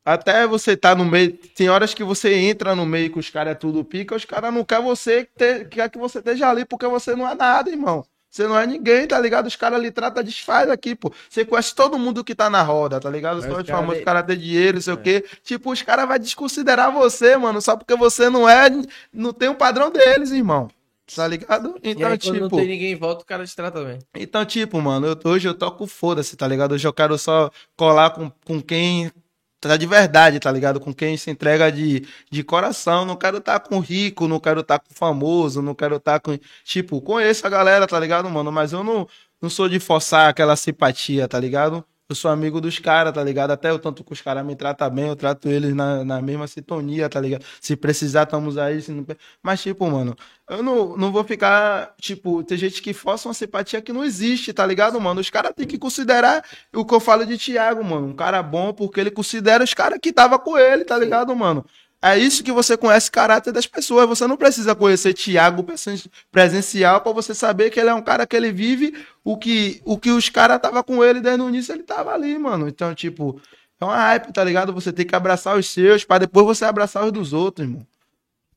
Até 0.03 0.47
você 0.47 0.75
tá 0.75 0.95
no 0.95 1.05
meio. 1.05 1.31
Tem 1.55 1.69
horas 1.69 1.93
que 1.93 2.03
você 2.03 2.33
entra 2.33 2.75
no 2.75 2.85
meio 2.85 3.11
que 3.11 3.19
os 3.19 3.29
caras 3.29 3.51
é 3.51 3.55
tudo 3.55 3.83
pica, 3.83 4.15
os 4.15 4.25
caras 4.25 4.53
não 4.53 4.63
quer 4.63 4.81
você 4.81 5.27
ter, 5.37 5.69
quer 5.69 5.89
que 5.89 5.97
você 5.97 6.19
esteja 6.19 6.49
ali 6.49 6.65
porque 6.65 6.87
você 6.87 7.15
não 7.15 7.27
é 7.29 7.35
nada, 7.35 7.69
irmão. 7.69 8.03
Você 8.29 8.47
não 8.47 8.57
é 8.57 8.65
ninguém, 8.65 9.05
tá 9.05 9.19
ligado? 9.19 9.47
Os 9.47 9.57
caras 9.57 9.77
ali 9.77 9.91
tratam 9.91 10.23
desfaz 10.23 10.69
aqui, 10.69 10.95
pô. 10.95 11.11
Você 11.29 11.43
conhece 11.43 11.75
todo 11.75 11.99
mundo 11.99 12.23
que 12.23 12.33
tá 12.33 12.49
na 12.49 12.61
roda, 12.63 12.97
tá 12.97 13.09
ligado? 13.09 13.41
Caras 13.41 13.57
os 13.57 13.67
famosos, 13.69 13.99
os 13.99 14.05
caras 14.05 14.25
têm 14.25 14.37
dinheiro, 14.37 14.75
não 14.75 14.81
sei 14.81 14.93
o 14.93 14.97
quê. 14.97 15.25
Tipo, 15.43 15.69
os 15.71 15.81
caras 15.81 16.07
vão 16.07 16.17
desconsiderar 16.17 16.91
você, 16.93 17.35
mano, 17.35 17.61
só 17.61 17.75
porque 17.75 17.93
você 17.95 18.29
não 18.29 18.47
é. 18.47 18.69
Não 19.11 19.33
tem 19.33 19.49
o 19.49 19.55
padrão 19.55 19.91
deles, 19.91 20.31
irmão. 20.31 20.69
Tá 21.13 21.27
ligado? 21.27 21.75
Então, 21.83 22.07
aí, 22.09 22.17
quando 22.17 22.39
não 22.39 22.47
tipo. 22.47 22.55
tem 22.55 22.67
ninguém 22.67 22.91
em 22.93 22.95
volta, 22.95 23.21
o 23.23 23.25
cara 23.25 23.45
te 23.45 23.53
trata 23.53 23.83
bem. 23.83 23.99
Então, 24.15 24.45
tipo, 24.45 24.79
mano, 24.81 25.07
eu- 25.07 25.19
hoje 25.29 25.45
eu 25.49 25.53
toco 25.53 25.85
foda-se, 25.85 26.37
tá 26.37 26.47
ligado? 26.47 26.71
Hoje 26.71 26.87
eu 26.87 26.93
quero 26.93 27.17
só 27.17 27.51
colar 27.75 28.11
com, 28.11 28.31
com 28.45 28.61
quem 28.61 29.11
tá 29.69 29.77
de 29.77 29.85
verdade, 29.85 30.39
tá 30.39 30.51
ligado? 30.51 30.79
Com 30.79 30.93
quem 30.93 31.15
se 31.17 31.29
entrega 31.29 31.71
de, 31.71 32.07
de 32.29 32.43
coração. 32.43 33.05
Não 33.05 33.15
quero 33.15 33.37
estar 33.37 33.59
com 33.59 33.79
rico, 33.79 34.27
não 34.27 34.39
quero 34.39 34.61
estar 34.61 34.79
com 34.79 34.93
famoso, 34.93 35.61
não 35.61 35.75
quero 35.75 35.97
estar 35.97 36.19
com. 36.19 36.37
Tipo, 36.63 37.01
conheço 37.01 37.45
a 37.45 37.49
galera, 37.49 37.87
tá 37.87 37.99
ligado, 37.99 38.29
mano? 38.29 38.51
Mas 38.51 38.73
eu 38.73 38.83
não, 38.83 39.07
não 39.41 39.49
sou 39.49 39.69
de 39.69 39.79
forçar 39.79 40.29
aquela 40.29 40.55
simpatia, 40.55 41.27
tá 41.27 41.39
ligado? 41.39 41.85
Eu 42.11 42.15
sou 42.15 42.29
amigo 42.29 42.59
dos 42.59 42.77
caras, 42.77 43.13
tá 43.13 43.23
ligado? 43.23 43.51
Até 43.51 43.71
o 43.71 43.79
tanto 43.79 44.03
que 44.03 44.11
os 44.11 44.19
caras 44.19 44.45
me 44.45 44.53
tratam 44.53 44.89
bem, 44.89 45.07
eu 45.07 45.15
trato 45.15 45.47
eles 45.47 45.73
na, 45.73 46.03
na 46.03 46.21
mesma 46.21 46.45
sintonia, 46.45 47.07
tá 47.07 47.21
ligado? 47.21 47.45
Se 47.61 47.73
precisar, 47.77 48.23
estamos 48.23 48.57
aí. 48.57 48.81
Se 48.81 48.91
não... 48.91 49.05
Mas, 49.41 49.61
tipo, 49.61 49.89
mano, 49.89 50.13
eu 50.49 50.61
não, 50.61 50.97
não 50.97 51.09
vou 51.09 51.23
ficar, 51.23 51.95
tipo, 52.01 52.43
tem 52.43 52.57
gente 52.57 52.81
que 52.81 52.91
força 52.93 53.29
uma 53.29 53.33
simpatia 53.33 53.81
que 53.81 53.93
não 53.93 54.03
existe, 54.03 54.51
tá 54.51 54.65
ligado, 54.65 54.99
mano? 54.99 55.21
Os 55.21 55.29
caras 55.29 55.53
têm 55.55 55.65
que 55.65 55.77
considerar 55.77 56.43
o 56.75 56.83
que 56.83 56.93
eu 56.93 56.99
falo 56.99 57.25
de 57.25 57.37
Thiago, 57.37 57.81
mano. 57.81 58.07
Um 58.07 58.13
cara 58.13 58.43
bom 58.43 58.73
porque 58.73 58.99
ele 58.99 59.11
considera 59.11 59.63
os 59.63 59.73
caras 59.73 59.97
que 60.01 60.11
tava 60.11 60.37
com 60.37 60.57
ele, 60.57 60.83
tá 60.83 60.97
ligado, 60.97 61.33
mano? 61.33 61.65
É 62.01 62.17
isso 62.17 62.43
que 62.43 62.51
você 62.51 62.75
conhece 62.75 63.11
caráter 63.11 63.51
das 63.51 63.67
pessoas. 63.67 64.07
Você 64.07 64.25
não 64.25 64.35
precisa 64.35 64.73
conhecer 64.73 65.13
Tiago 65.13 65.63
presen- 65.63 66.01
presencial 66.31 67.01
pra 67.01 67.11
você 67.11 67.33
saber 67.35 67.69
que 67.69 67.79
ele 67.79 67.89
é 67.89 67.93
um 67.93 68.01
cara 68.01 68.25
que 68.25 68.35
ele 68.35 68.51
vive 68.51 68.93
o 69.23 69.37
que, 69.37 69.79
o 69.85 69.97
que 69.97 70.09
os 70.11 70.27
caras 70.29 70.59
tava 70.59 70.83
com 70.83 71.03
ele 71.03 71.21
desde 71.21 71.41
o 71.41 71.49
início, 71.49 71.73
ele 71.73 71.83
tava 71.83 72.11
ali, 72.11 72.37
mano. 72.39 72.67
Então, 72.67 72.95
tipo, 72.95 73.39
é 73.79 73.85
uma 73.85 73.95
hype, 73.95 74.33
tá 74.33 74.43
ligado? 74.43 74.73
Você 74.73 74.91
tem 74.91 75.05
que 75.05 75.15
abraçar 75.15 75.55
os 75.57 75.69
seus 75.69 76.03
pra 76.03 76.17
depois 76.17 76.45
você 76.45 76.65
abraçar 76.65 77.05
os 77.05 77.11
dos 77.11 77.33
outros, 77.33 77.67
irmão. 77.67 77.85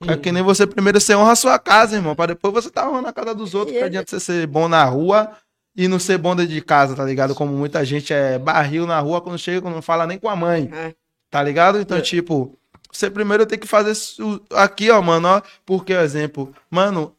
É 0.07 0.16
que 0.16 0.32
nem 0.32 0.42
você 0.42 0.66
primeiro 0.66 1.01
você 1.01 1.14
honra 1.14 1.32
a 1.32 1.36
sua 1.36 1.59
casa, 1.59 1.97
irmão, 1.97 2.14
pra 2.16 2.26
depois 2.26 2.53
você 2.53 2.70
tá 2.70 2.88
honrando 2.88 3.09
a 3.09 3.12
casa 3.12 3.34
dos 3.34 3.55
outros. 3.55 3.72
Que 3.72 3.76
ele- 3.78 3.86
adianta 3.86 4.11
você 4.11 4.20
ser 4.20 4.46
bom 4.46 4.68
na 4.68 4.84
rua 4.84 5.30
e 5.76 5.87
não 5.88 5.99
ser 5.99 6.16
bom 6.18 6.34
dentro 6.34 6.53
de 6.53 6.61
casa, 6.62 6.95
tá 6.96 7.04
ligado? 7.04 7.34
Como 7.34 7.53
muita 7.53 7.84
gente 7.84 8.12
é 8.12 8.38
barril 8.38 8.87
na 8.87 8.99
rua 9.00 9.21
quando 9.21 9.38
chega, 9.38 9.61
quando 9.62 9.75
não 9.75 9.83
fala 9.83 10.07
nem 10.07 10.18
com 10.18 10.29
a 10.29 10.37
mãe. 10.37 10.71
É. 10.72 10.95
Tá 11.30 11.42
ligado? 11.42 11.79
Então, 11.79 12.00
tipo, 12.00 12.58
você 12.95 13.11
primeiro 13.11 13.45
tem 13.45 13.58
que 13.58 13.66
fazer 13.66 13.92
aqui, 14.53 14.88
ó, 14.91 15.03
mano, 15.03 15.29
ó. 15.29 15.42
Porque, 15.66 15.92
exemplo, 15.92 16.54
mano, 16.71 17.12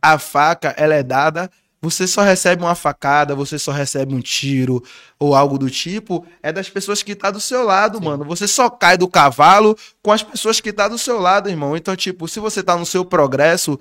a 0.00 0.16
faca, 0.18 0.74
ela 0.76 0.94
é 0.94 1.02
dada. 1.02 1.50
Você 1.80 2.06
só 2.06 2.22
recebe 2.22 2.62
uma 2.62 2.74
facada, 2.74 3.34
você 3.34 3.58
só 3.58 3.70
recebe 3.70 4.14
um 4.14 4.20
tiro 4.20 4.82
ou 5.18 5.34
algo 5.34 5.58
do 5.58 5.70
tipo, 5.70 6.26
é 6.42 6.52
das 6.52 6.68
pessoas 6.68 7.02
que 7.04 7.14
tá 7.14 7.30
do 7.30 7.40
seu 7.40 7.64
lado, 7.64 8.00
mano. 8.00 8.24
Você 8.24 8.48
só 8.48 8.68
cai 8.68 8.96
do 8.96 9.08
cavalo 9.08 9.76
com 10.02 10.10
as 10.10 10.22
pessoas 10.22 10.60
que 10.60 10.72
tá 10.72 10.88
do 10.88 10.98
seu 10.98 11.20
lado, 11.20 11.48
irmão. 11.48 11.76
Então, 11.76 11.94
tipo, 11.94 12.26
se 12.26 12.40
você 12.40 12.62
tá 12.62 12.76
no 12.76 12.86
seu 12.86 13.04
progresso, 13.04 13.78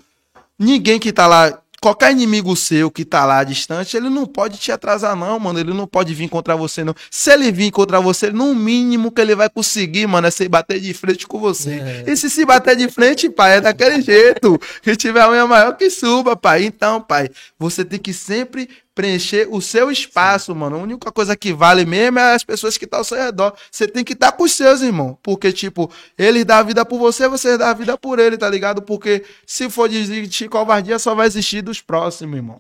ninguém 0.58 1.00
que 1.00 1.12
tá 1.12 1.26
lá, 1.28 1.60
qualquer 1.88 2.12
inimigo 2.12 2.54
seu 2.54 2.92
que 2.92 3.06
tá 3.06 3.24
lá 3.24 3.44
distante, 3.46 3.96
ele 3.96 4.10
não 4.10 4.26
pode 4.26 4.58
te 4.58 4.74
atrasar, 4.74 5.16
não, 5.16 5.40
mano. 5.40 5.58
Ele 5.58 5.74
não 5.74 5.88
pode 5.88 6.14
vir 6.14 6.28
contra 6.28 6.54
você, 6.56 6.84
não. 6.84 6.94
Se 7.10 7.32
ele 7.32 7.50
vir 7.50 7.72
contra 7.72 8.02
você, 8.02 8.30
no 8.30 8.54
mínimo 8.54 9.10
que 9.10 9.22
ele 9.22 9.34
vai 9.36 9.50
conseguir, 9.50 10.06
mano, 10.06 10.28
é 10.28 10.32
se 10.32 10.50
bater 10.50 10.82
de 10.82 10.94
frente 10.94 11.26
com 11.26 11.40
você. 11.40 11.76
É. 11.76 12.04
E 12.08 12.18
se 12.18 12.30
se 12.30 12.46
bater 12.46 12.76
de 12.76 12.90
frente, 12.90 13.30
pai, 13.30 13.58
é 13.58 13.62
daquele 13.62 14.02
jeito. 14.02 14.60
Que 14.82 14.98
tiver 14.98 15.22
a 15.22 15.30
unha 15.30 15.48
maior 15.48 15.78
que 15.78 15.90
suba, 15.90 16.36
pai. 16.36 16.66
Então, 16.66 17.00
pai, 17.00 17.30
você 17.58 17.86
tem 17.86 18.00
que 18.00 18.12
sempre 18.12 18.68
preencher 18.98 19.48
o 19.52 19.62
seu 19.62 19.92
espaço, 19.92 20.56
mano. 20.56 20.78
A 20.78 20.80
única 20.80 21.12
coisa 21.12 21.36
que 21.36 21.54
vale 21.54 21.86
mesmo 21.86 22.18
é 22.18 22.34
as 22.34 22.44
pessoas 22.44 22.80
que 22.80 22.86
estão 22.86 23.00
ao 23.00 23.04
seu 23.04 23.16
redor. 23.16 23.54
Você 23.72 23.88
tem 23.88 24.04
que 24.04 24.14
estar 24.14 24.32
com 24.32 24.44
os 24.44 24.54
seus, 24.54 24.82
irmão. 24.82 25.16
Porque, 25.22 25.54
tipo, 25.54 25.92
ele 26.18 26.44
dá 26.44 26.58
a 26.58 26.64
vida 26.64 26.84
por 26.84 26.98
você, 26.98 27.30
você 27.30 27.56
dá 27.60 27.70
a 27.70 27.74
vida 27.76 27.96
por 27.96 28.18
ele, 28.18 28.40
tá 28.40 28.50
ligado? 28.50 28.82
Porque 28.82 29.24
se 29.46 29.70
for 29.70 29.88
desistir 29.88 30.50
covardia, 30.50 30.98
só 30.98 31.14
vai 31.14 31.28
existir 31.28 31.62
dos 31.62 31.80
próximos, 31.80 32.36
irmão. 32.36 32.60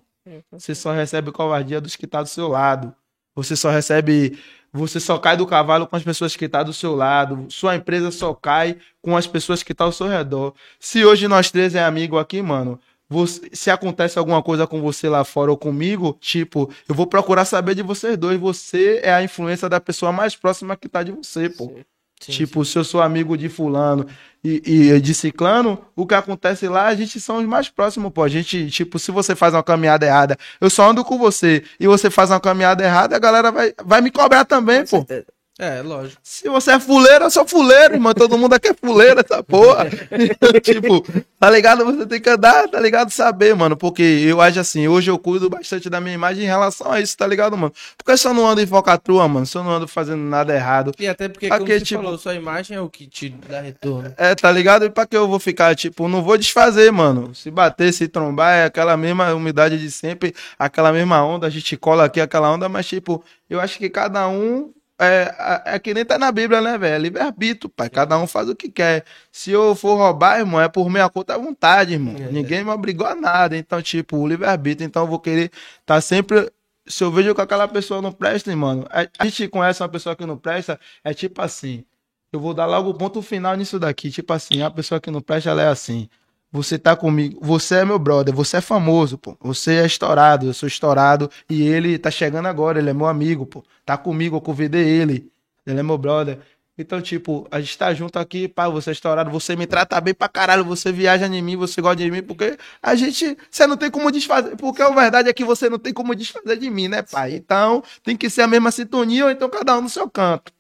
Você 0.51 0.76
só 0.76 0.91
recebe 0.91 1.31
covardia 1.31 1.81
dos 1.81 1.95
que 1.95 2.05
tá 2.05 2.22
do 2.22 2.30
seu 2.30 2.47
lado. 2.47 2.93
Você 3.35 3.55
só 3.55 3.72
recebe. 3.72 4.38
Você 4.72 4.99
só 4.99 5.18
cai 5.18 5.35
do 5.35 5.47
cavalo 5.47 5.88
com 5.88 5.95
as 5.95 6.03
pessoas 6.03 6.35
que 6.35 6.47
tá 6.47 6.61
do 6.61 6.73
seu 6.73 6.93
lado. 6.95 7.47
Sua 7.49 7.76
empresa 7.76 8.11
só 8.11 8.31
cai 8.35 8.77
com 9.01 9.18
as 9.18 9.26
pessoas 9.26 9.64
que 9.64 9.73
tá 9.73 9.85
ao 9.85 9.91
seu 9.91 10.07
redor. 10.07 10.53
Se 10.80 11.03
hoje 11.03 11.27
nós 11.27 11.49
três 11.49 11.73
é 11.73 11.84
amigo 11.84 12.19
aqui, 12.19 12.43
mano. 12.43 12.80
Você- 13.09 13.49
se 13.53 13.69
acontece 13.71 14.19
alguma 14.19 14.41
coisa 14.43 14.67
com 14.67 14.81
você 14.81 15.07
lá 15.07 15.23
fora 15.23 15.51
ou 15.51 15.57
comigo, 15.57 16.17
tipo, 16.19 16.69
eu 16.88 16.93
vou 16.95 17.07
procurar 17.07 17.45
saber 17.45 17.75
de 17.75 17.81
vocês 17.84 18.17
dois. 18.17 18.39
Você 18.39 18.99
é 19.03 19.13
a 19.13 19.23
influência 19.23 19.69
da 19.69 19.79
pessoa 19.79 20.11
mais 20.11 20.35
próxima 20.35 20.75
que 20.75 20.89
tá 20.89 21.03
de 21.03 21.11
você, 21.11 21.49
pô. 21.49 21.71
Sim, 22.19 22.31
tipo, 22.31 22.65
se 22.65 22.75
eu 22.75 22.84
sou 22.84 22.99
amigo 22.99 23.38
de 23.38 23.47
fulano 23.47 24.03
e, 24.43 24.91
e 24.95 24.99
de 24.99 25.13
ciclano, 25.13 25.79
o 25.95 26.03
que 26.05 26.15
acontece 26.15 26.67
lá, 26.67 26.88
a 26.88 26.95
gente 26.95 27.19
são 27.19 27.38
os 27.38 27.45
mais 27.45 27.69
próximos, 27.69 28.11
pô. 28.11 28.23
A 28.23 28.27
gente, 28.27 28.71
tipo, 28.71 28.97
se 28.97 29.11
você 29.11 29.35
faz 29.35 29.53
uma 29.53 29.61
caminhada 29.61 30.03
errada, 30.03 30.35
eu 30.59 30.67
só 30.67 30.89
ando 30.89 31.05
com 31.05 31.17
você, 31.19 31.63
e 31.79 31.85
você 31.85 32.09
faz 32.09 32.31
uma 32.31 32.39
caminhada 32.39 32.84
errada, 32.84 33.15
a 33.15 33.19
galera 33.19 33.51
vai, 33.51 33.71
vai 33.85 34.01
me 34.01 34.09
cobrar 34.09 34.45
também, 34.45 34.81
pô. 34.81 34.97
certeza. 34.97 35.27
É, 35.59 35.81
lógico. 35.81 36.21
Se 36.23 36.47
você 36.47 36.71
é 36.73 36.79
fuleiro, 36.79 37.25
eu 37.25 37.31
sou 37.31 37.47
fuleiro, 37.47 37.95
irmão. 37.95 38.13
Todo 38.13 38.38
mundo 38.38 38.53
aqui 38.53 38.67
é 38.67 38.73
fuleiro, 38.75 39.19
essa 39.19 39.41
porra. 39.41 39.88
Tipo, 40.61 41.03
tá 41.39 41.49
ligado? 41.49 41.84
Você 41.85 42.05
tem 42.05 42.21
que 42.21 42.29
andar, 42.29 42.67
tá 42.67 42.79
ligado? 42.79 43.09
Saber, 43.11 43.55
mano. 43.55 43.75
Porque 43.75 44.03
eu 44.03 44.39
acho 44.39 44.59
assim, 44.59 44.88
hoje 44.88 45.09
eu 45.09 45.17
cuido 45.17 45.49
bastante 45.49 45.89
da 45.89 45.99
minha 45.99 46.13
imagem 46.13 46.43
em 46.43 46.47
relação 46.47 46.91
a 46.91 47.01
isso, 47.01 47.17
tá 47.17 47.25
ligado, 47.25 47.57
mano? 47.57 47.73
Porque 47.97 48.27
eu 48.27 48.34
não 48.34 48.47
ando 48.47 48.61
em 48.61 48.67
focatrua, 48.67 49.27
mano, 49.27 49.47
eu 49.51 49.63
não 49.63 49.71
ando 49.71 49.88
fazendo 49.88 50.21
nada 50.21 50.53
errado, 50.53 50.91
E 50.99 51.07
até 51.07 51.27
porque, 51.27 51.49
como 51.49 51.63
Aqui, 51.63 51.79
você 51.79 51.85
tipo- 51.85 52.03
falou, 52.03 52.17
sua 52.19 52.35
imagem 52.35 52.77
é 52.77 52.81
o 52.81 52.89
que 52.89 53.07
te 53.07 53.29
dá 53.29 53.59
retorno. 53.61 54.13
É, 54.15 54.35
tá 54.35 54.51
ligado? 54.51 54.85
E 54.85 54.89
pra 54.91 55.07
que 55.07 55.17
eu 55.17 55.27
vou 55.27 55.39
ficar, 55.39 55.75
tipo, 55.75 56.07
não 56.07 56.21
vou 56.23 56.38
desfazer, 56.38 56.91
mano. 56.91 57.34
Se 57.34 57.49
bater, 57.49 57.91
se 57.93 58.07
trombar, 58.07 58.53
é 58.53 58.65
aquela 58.65 58.95
mesma 58.95 59.34
umidade 59.34 59.79
de 59.79 59.89
sempre, 59.89 60.35
aquela 60.59 60.91
mesma 60.93 61.23
onda, 61.23 61.47
a 61.47 61.49
gente 61.49 61.75
cola 61.77 62.05
aqui 62.05 62.21
aquela 62.21 62.51
onda, 62.51 62.69
mas, 62.69 62.85
tipo, 62.88 63.23
eu 63.49 63.59
acho 63.59 63.77
que 63.79 63.89
cada 63.89 64.27
um. 64.27 64.71
É, 64.99 65.35
é, 65.65 65.75
é 65.75 65.79
que 65.79 65.93
nem 65.93 66.03
tá 66.03 66.17
na 66.17 66.31
Bíblia, 66.31 66.59
né, 66.59 66.77
velho? 66.77 66.95
É 66.95 66.97
livre-arbítrio, 66.97 67.69
pai. 67.69 67.89
Cada 67.89 68.17
um 68.17 68.25
faz 68.25 68.49
o 68.49 68.55
que 68.55 68.69
quer. 68.69 69.05
Se 69.31 69.51
eu 69.51 69.75
for 69.75 69.95
roubar, 69.95 70.39
irmão, 70.39 70.59
é 70.59 70.67
por 70.67 70.89
minha 70.89 71.07
conta 71.09 71.35
à 71.35 71.37
vontade, 71.37 71.93
irmão. 71.93 72.15
É. 72.17 72.31
Ninguém 72.31 72.63
me 72.63 72.71
obrigou 72.71 73.05
a 73.05 73.13
nada. 73.13 73.55
Então, 73.55 73.81
tipo, 73.81 74.17
o 74.17 74.27
livre-arbítrio. 74.27 74.87
Então, 74.87 75.03
eu 75.03 75.07
vou 75.07 75.19
querer 75.19 75.51
tá 75.85 76.01
sempre. 76.01 76.51
Se 76.87 77.03
eu 77.03 77.11
vejo 77.11 77.35
que 77.35 77.41
aquela 77.41 77.67
pessoa 77.67 78.01
não 78.01 78.11
presta, 78.11 78.55
mano. 78.55 78.87
A, 78.89 79.07
a 79.19 79.25
gente 79.25 79.47
conhece 79.49 79.83
uma 79.83 79.89
pessoa 79.89 80.15
que 80.15 80.25
não 80.25 80.37
presta, 80.37 80.79
é 81.03 81.13
tipo 81.13 81.41
assim. 81.41 81.83
Eu 82.31 82.39
vou 82.39 82.53
dar 82.53 82.65
logo 82.65 82.89
o 82.89 82.93
ponto 82.93 83.21
final 83.21 83.55
nisso 83.55 83.79
daqui. 83.79 84.09
Tipo 84.09 84.33
assim, 84.33 84.61
a 84.61 84.71
pessoa 84.71 84.99
que 84.99 85.11
não 85.11 85.21
presta, 85.21 85.49
ela 85.49 85.61
é 85.61 85.67
assim. 85.67 86.09
Você 86.51 86.79
tá 86.79 86.95
comigo, 86.95 87.39
você 87.41 87.75
é 87.75 87.85
meu 87.85 87.99
brother, 87.99 88.33
você 88.33 88.57
é 88.57 88.61
famoso, 88.61 89.17
pô. 89.17 89.37
Você 89.41 89.75
é 89.75 89.85
estourado, 89.85 90.45
eu 90.45 90.53
sou 90.53 90.67
estourado. 90.67 91.29
E 91.49 91.61
ele 91.61 91.97
tá 91.97 92.09
chegando 92.09 92.47
agora, 92.47 92.79
ele 92.79 92.89
é 92.89 92.93
meu 92.93 93.07
amigo, 93.07 93.45
pô. 93.45 93.63
Tá 93.85 93.97
comigo, 93.97 94.37
eu 94.37 94.41
convidei 94.41 94.87
ele. 94.87 95.29
Ele 95.65 95.79
é 95.79 95.83
meu 95.83 95.97
brother. 95.97 96.39
Então, 96.77 97.01
tipo, 97.01 97.47
a 97.49 97.59
gente 97.59 97.75
tá 97.75 97.91
junto 97.93 98.19
aqui, 98.19 98.47
pá, 98.47 98.69
você 98.69 98.91
é 98.91 98.93
estourado, 98.93 99.31
você 99.31 99.55
me 99.55 99.65
trata 99.65 99.99
bem 99.99 100.13
pra 100.13 100.29
caralho, 100.29 100.63
você 100.63 100.91
viaja 100.91 101.25
em 101.25 101.41
mim, 101.41 101.55
você 101.55 101.81
gosta 101.81 101.95
de 101.97 102.11
mim, 102.11 102.21
porque 102.21 102.55
a 102.83 102.93
gente, 102.93 103.35
você 103.49 103.65
não 103.65 103.75
tem 103.75 103.89
como 103.89 104.11
desfazer, 104.11 104.55
porque 104.55 104.83
a 104.83 104.89
verdade 104.91 105.27
é 105.27 105.33
que 105.33 105.43
você 105.43 105.69
não 105.69 105.79
tem 105.79 105.91
como 105.91 106.13
desfazer 106.13 106.55
de 106.55 106.69
mim, 106.69 106.87
né, 106.87 107.01
pai? 107.01 107.33
Então, 107.33 107.83
tem 108.03 108.15
que 108.15 108.29
ser 108.29 108.43
a 108.43 108.47
mesma 108.47 108.69
sintonia, 108.69 109.25
ou 109.25 109.31
então 109.31 109.49
cada 109.49 109.75
um 109.75 109.81
no 109.81 109.89
seu 109.89 110.07
canto. 110.07 110.53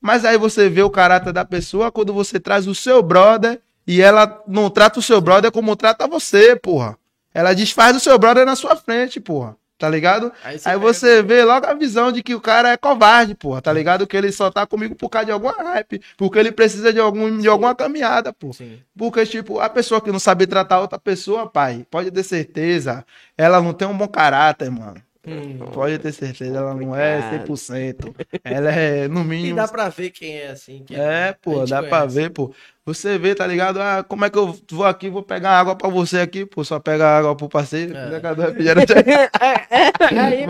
Mas 0.00 0.24
aí 0.24 0.38
você 0.38 0.68
vê 0.68 0.82
o 0.82 0.90
caráter 0.90 1.32
da 1.32 1.44
pessoa 1.44 1.90
quando 1.90 2.14
você 2.14 2.38
traz 2.38 2.68
o 2.68 2.74
seu 2.74 3.02
brother 3.02 3.60
e 3.86 4.00
ela 4.00 4.42
não 4.46 4.70
trata 4.70 4.98
o 4.98 5.02
seu 5.02 5.20
brother 5.20 5.50
como 5.52 5.76
trata 5.76 6.06
você, 6.06 6.56
porra. 6.56 6.96
Ela 7.32 7.52
desfaz 7.54 7.92
do 7.94 8.00
seu 8.00 8.18
brother 8.18 8.46
na 8.46 8.54
sua 8.56 8.76
frente, 8.76 9.20
porra. 9.20 9.56
Tá 9.76 9.88
ligado? 9.88 10.32
Aí 10.44 10.54
Aí 10.54 10.58
pega- 10.60 10.78
você 10.78 11.20
vê 11.20 11.42
logo 11.44 11.66
a 11.66 11.74
visão 11.74 12.12
de 12.12 12.22
que 12.22 12.32
o 12.34 12.40
cara 12.40 12.70
é 12.70 12.76
covarde, 12.76 13.34
porra. 13.34 13.60
Tá 13.60 13.72
ligado? 13.72 14.06
Que 14.06 14.16
ele 14.16 14.30
só 14.30 14.48
tá 14.48 14.64
comigo 14.64 14.94
por 14.94 15.08
causa 15.10 15.26
de 15.26 15.32
alguma 15.32 15.52
hype. 15.52 16.00
Porque 16.16 16.38
ele 16.38 16.52
precisa 16.52 16.92
de, 16.92 17.00
algum, 17.00 17.36
de 17.38 17.48
alguma 17.48 17.74
caminhada, 17.74 18.32
pô. 18.32 18.52
Sim. 18.52 18.78
Porque, 18.96 19.26
tipo, 19.26 19.58
a 19.58 19.68
pessoa 19.68 20.00
que 20.00 20.12
não 20.12 20.20
sabe 20.20 20.46
tratar 20.46 20.78
outra 20.80 20.98
pessoa, 20.98 21.48
pai, 21.50 21.84
pode 21.90 22.10
ter 22.12 22.22
certeza, 22.22 23.04
ela 23.36 23.60
não 23.60 23.72
tem 23.72 23.86
um 23.88 23.98
bom 23.98 24.06
caráter, 24.06 24.70
mano. 24.70 25.02
Hum. 25.26 25.56
Pode 25.72 25.98
ter 25.98 26.12
certeza, 26.12 26.58
ela 26.58 26.74
não 26.74 26.94
é 26.94 27.42
100%. 27.46 28.14
Ela 28.44 28.70
é, 28.70 29.08
no 29.08 29.20
E 29.22 29.24
mínimo, 29.24 29.56
dá 29.56 29.66
pra 29.66 29.88
ver 29.88 30.10
quem 30.10 30.36
é 30.38 30.48
assim. 30.48 30.84
que 30.86 30.94
é, 30.94 31.34
pô, 31.40 31.64
dá 31.64 31.82
pra 31.82 32.00
conhece. 32.00 32.14
ver, 32.14 32.30
pô. 32.30 32.52
Você 32.86 33.16
vê, 33.18 33.34
tá 33.34 33.46
ligado? 33.46 33.80
Ah, 33.80 34.04
como 34.06 34.26
é 34.26 34.30
que 34.30 34.36
eu 34.36 34.54
vou 34.70 34.84
aqui, 34.84 35.08
vou 35.08 35.22
pegar 35.22 35.58
água 35.58 35.74
pra 35.74 35.88
você 35.88 36.18
aqui, 36.18 36.44
pô. 36.44 36.62
Só 36.62 36.78
pega 36.78 37.06
água 37.06 37.34
pro 37.34 37.48
parceiro. 37.48 37.96
É. 37.96 38.20
cada 38.20 38.42
um 38.42 38.46
refrigerante. 38.46 38.92
Aí, 38.92 40.46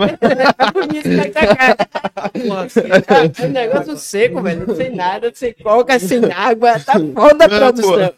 tá 0.57 0.73
bonito, 0.73 1.09
né? 1.09 1.25
Porra, 2.49 2.65
assim, 2.65 2.81
É 3.41 3.47
um 3.47 3.51
negócio 3.51 3.97
seco, 3.97 4.43
velho. 4.43 4.75
Sem 4.75 4.97
nada, 4.97 5.31
sem 5.33 5.53
coca, 5.55 5.97
sem 6.01 6.25
água. 6.33 6.81
Tá 6.81 6.95
foda 6.95 7.45
a 7.45 7.49
Não, 7.49 7.59
produção. 7.59 8.13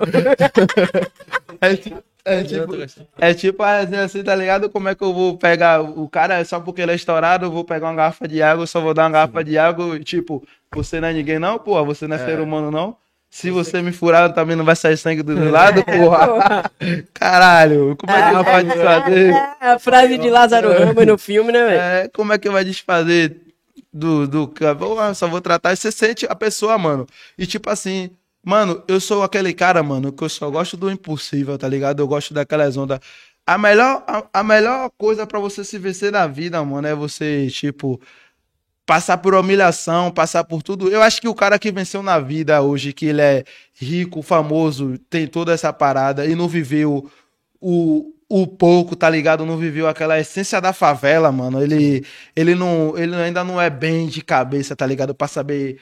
É, 2.26 2.40
é 2.40 2.44
tipo, 2.44 2.74
é 3.18 3.34
tipo 3.34 3.62
assim, 3.62 3.96
assim, 3.96 4.22
tá 4.24 4.34
ligado? 4.34 4.68
Como 4.68 4.88
é 4.88 4.96
que 4.96 5.02
eu 5.02 5.14
vou 5.14 5.38
pegar 5.38 5.80
o 5.80 6.08
cara 6.08 6.44
só 6.44 6.58
porque 6.58 6.82
ele 6.82 6.90
é 6.90 6.96
estourado, 6.96 7.46
eu 7.46 7.52
vou 7.52 7.64
pegar 7.64 7.86
uma 7.86 7.94
garrafa 7.94 8.26
de 8.26 8.42
água, 8.42 8.66
só 8.66 8.80
vou 8.80 8.92
dar 8.92 9.04
uma 9.04 9.10
garrafa 9.10 9.44
de 9.44 9.56
água, 9.56 10.00
tipo, 10.00 10.42
você 10.74 11.00
não 11.00 11.06
é 11.06 11.12
ninguém 11.12 11.38
não, 11.38 11.56
porra, 11.56 11.84
você 11.84 12.08
não 12.08 12.16
é, 12.16 12.20
É. 12.20 12.24
ser 12.24 12.40
humano 12.40 12.70
não. 12.72 12.96
Se 13.30 13.50
você 13.50 13.80
me 13.80 13.92
furar, 13.92 14.32
também 14.32 14.56
não 14.56 14.64
vai 14.64 14.74
sair 14.74 14.96
sangue 14.96 15.22
do 15.22 15.36
meu 15.36 15.52
lado, 15.52 15.82
porra. 15.86 16.68
Caralho, 17.14 17.96
como 17.96 18.12
é 18.12 18.30
que 18.30 18.36
eu 18.36 18.44
pode 18.44 18.68
fazer? 18.70 19.30
É 19.60 19.70
a 19.70 19.78
frase 19.78 20.18
de 20.18 20.28
Lázaro 20.28 20.72
Ramos 20.72 21.06
no 21.06 21.18
filme, 21.18 21.52
né, 21.52 21.64
velho? 21.64 21.80
É, 21.80 22.08
como 22.08 22.32
é 22.32 22.38
que 22.38 22.50
vai 22.50 22.64
desfazer 22.64 23.36
do, 23.92 24.26
do 24.26 24.52
só 25.14 25.28
vou 25.28 25.40
tratar. 25.40 25.72
E 25.72 25.76
você 25.76 25.92
sente 25.92 26.26
a 26.28 26.34
pessoa, 26.34 26.76
mano. 26.76 27.06
E 27.38 27.46
tipo 27.46 27.70
assim, 27.70 28.10
mano, 28.47 28.81
eu 28.86 29.01
sou 29.01 29.24
aquele 29.24 29.52
cara, 29.52 29.82
mano, 29.82 30.12
que 30.12 30.23
eu 30.23 30.28
só 30.28 30.48
gosto 30.48 30.77
do 30.77 30.89
impossível, 30.89 31.59
tá 31.59 31.68
ligado? 31.68 32.01
Eu 32.01 32.06
gosto 32.06 32.32
daquelas 32.32 32.77
ondas. 32.77 33.01
A 33.44 33.59
melhor, 33.59 34.05
a, 34.06 34.24
a 34.40 34.44
melhor 34.44 34.89
coisa 34.97 35.27
pra 35.27 35.40
você 35.40 35.64
se 35.64 35.78
vencer 35.78 36.12
na 36.12 36.28
vida, 36.28 36.64
mano, 36.64 36.86
é 36.86 36.94
você, 36.94 37.48
tipo, 37.51 38.01
passar 38.86 39.18
por 39.18 39.35
humilhação, 39.35 40.12
passar 40.12 40.44
por 40.44 40.62
tudo. 40.62 40.89
Eu 40.89 41.02
acho 41.02 41.20
que 41.20 41.27
o 41.28 41.35
cara 41.35 41.59
que 41.59 41.73
venceu 41.73 42.05
na 42.05 42.20
vida 42.20 42.62
hoje, 42.62 42.93
que 42.93 43.06
ele 43.06 43.20
é 43.20 43.44
rico, 43.74 44.23
famoso, 44.23 44.97
tem 45.10 45.27
toda 45.27 45.52
essa 45.52 45.73
parada 45.73 46.24
e 46.24 46.36
não 46.36 46.47
viveu 46.47 47.10
o, 47.60 48.12
o 48.28 48.47
pouco, 48.47 48.94
tá 48.94 49.10
ligado? 49.10 49.44
Não 49.44 49.56
viveu 49.56 49.89
aquela 49.89 50.20
essência 50.20 50.60
da 50.60 50.73
favela, 50.73 51.32
mano. 51.32 51.60
Ele, 51.60 52.05
ele, 52.36 52.55
não, 52.55 52.97
ele 52.97 53.16
ainda 53.16 53.43
não 53.43 53.60
é 53.60 53.68
bem 53.68 54.06
de 54.06 54.23
cabeça, 54.23 54.77
tá 54.77 54.86
ligado? 54.86 55.14
Pra 55.14 55.27
saber 55.27 55.78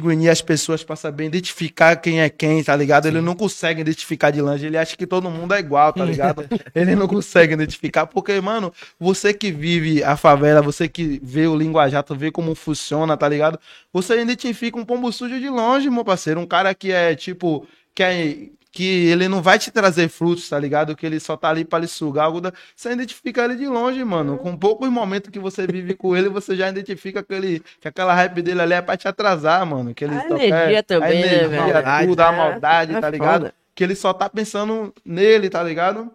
unir 0.00 0.28
as 0.28 0.40
pessoas 0.40 0.84
pra 0.84 0.94
saber 0.94 1.24
identificar 1.24 1.96
quem 1.96 2.20
é 2.20 2.28
quem, 2.28 2.62
tá 2.62 2.76
ligado? 2.76 3.06
Ele 3.06 3.20
não 3.20 3.34
consegue 3.34 3.80
identificar 3.80 4.30
de 4.30 4.40
longe, 4.40 4.66
ele 4.66 4.78
acha 4.78 4.96
que 4.96 5.06
todo 5.06 5.28
mundo 5.28 5.54
é 5.54 5.58
igual, 5.58 5.92
tá 5.92 6.04
ligado? 6.04 6.46
ele 6.72 6.94
não 6.94 7.08
consegue 7.08 7.54
identificar, 7.54 8.06
porque, 8.06 8.40
mano, 8.40 8.72
você 8.98 9.34
que 9.34 9.50
vive 9.50 10.04
a 10.04 10.16
favela, 10.16 10.62
você 10.62 10.88
que 10.88 11.20
vê 11.22 11.48
o 11.48 11.56
linguajar, 11.56 12.04
tu 12.04 12.14
vê 12.14 12.30
como 12.30 12.54
funciona, 12.54 13.16
tá 13.16 13.28
ligado? 13.28 13.58
Você 13.92 14.20
identifica 14.20 14.78
um 14.78 14.84
pombo 14.84 15.10
sujo 15.12 15.40
de 15.40 15.48
longe, 15.48 15.90
meu 15.90 16.04
parceiro. 16.04 16.38
Um 16.38 16.46
cara 16.46 16.74
que 16.74 16.92
é, 16.92 17.16
tipo, 17.16 17.66
que 17.92 18.02
é 18.04 18.48
que 18.72 18.84
ele 19.10 19.28
não 19.28 19.42
vai 19.42 19.58
te 19.58 19.70
trazer 19.70 20.08
frutos, 20.08 20.48
tá 20.48 20.58
ligado? 20.58 20.96
Que 20.96 21.04
ele 21.04 21.20
só 21.20 21.36
tá 21.36 21.50
ali 21.50 21.62
pra 21.64 21.78
lhe 21.78 21.86
sugar 21.86 22.24
algo 22.24 22.40
da... 22.40 22.52
Você 22.74 22.90
identifica 22.90 23.44
ele 23.44 23.54
de 23.54 23.66
longe, 23.68 24.02
mano. 24.02 24.38
Com 24.38 24.56
poucos 24.56 24.88
momentos 24.88 25.30
que 25.30 25.38
você 25.38 25.66
vive 25.66 25.94
com 25.94 26.16
ele, 26.16 26.30
você 26.30 26.56
já 26.56 26.70
identifica 26.70 27.22
que, 27.22 27.34
ele, 27.34 27.62
que 27.80 27.86
aquela 27.86 28.14
hype 28.14 28.40
dele 28.40 28.62
ali 28.62 28.72
é 28.72 28.80
pra 28.80 28.96
te 28.96 29.06
atrasar, 29.06 29.66
mano. 29.66 29.94
Que 29.94 30.04
ele 30.04 30.14
A 30.16 30.20
só 30.22 30.36
energia 30.38 30.82
quer... 30.82 30.82
também, 30.84 31.08
a 31.22 31.26
né, 31.26 31.34
energia, 31.44 31.48
velho? 31.82 32.08
tudo, 32.08 32.20
a 32.20 32.32
É, 32.32 32.36
maldade, 32.36 32.94
é 32.94 33.00
tá 33.00 33.10
ligado? 33.10 33.42
foda. 33.42 33.54
Que 33.74 33.84
ele 33.84 33.94
só 33.94 34.12
tá 34.14 34.28
pensando 34.28 34.92
nele, 35.04 35.50
tá 35.50 35.62
ligado? 35.62 36.10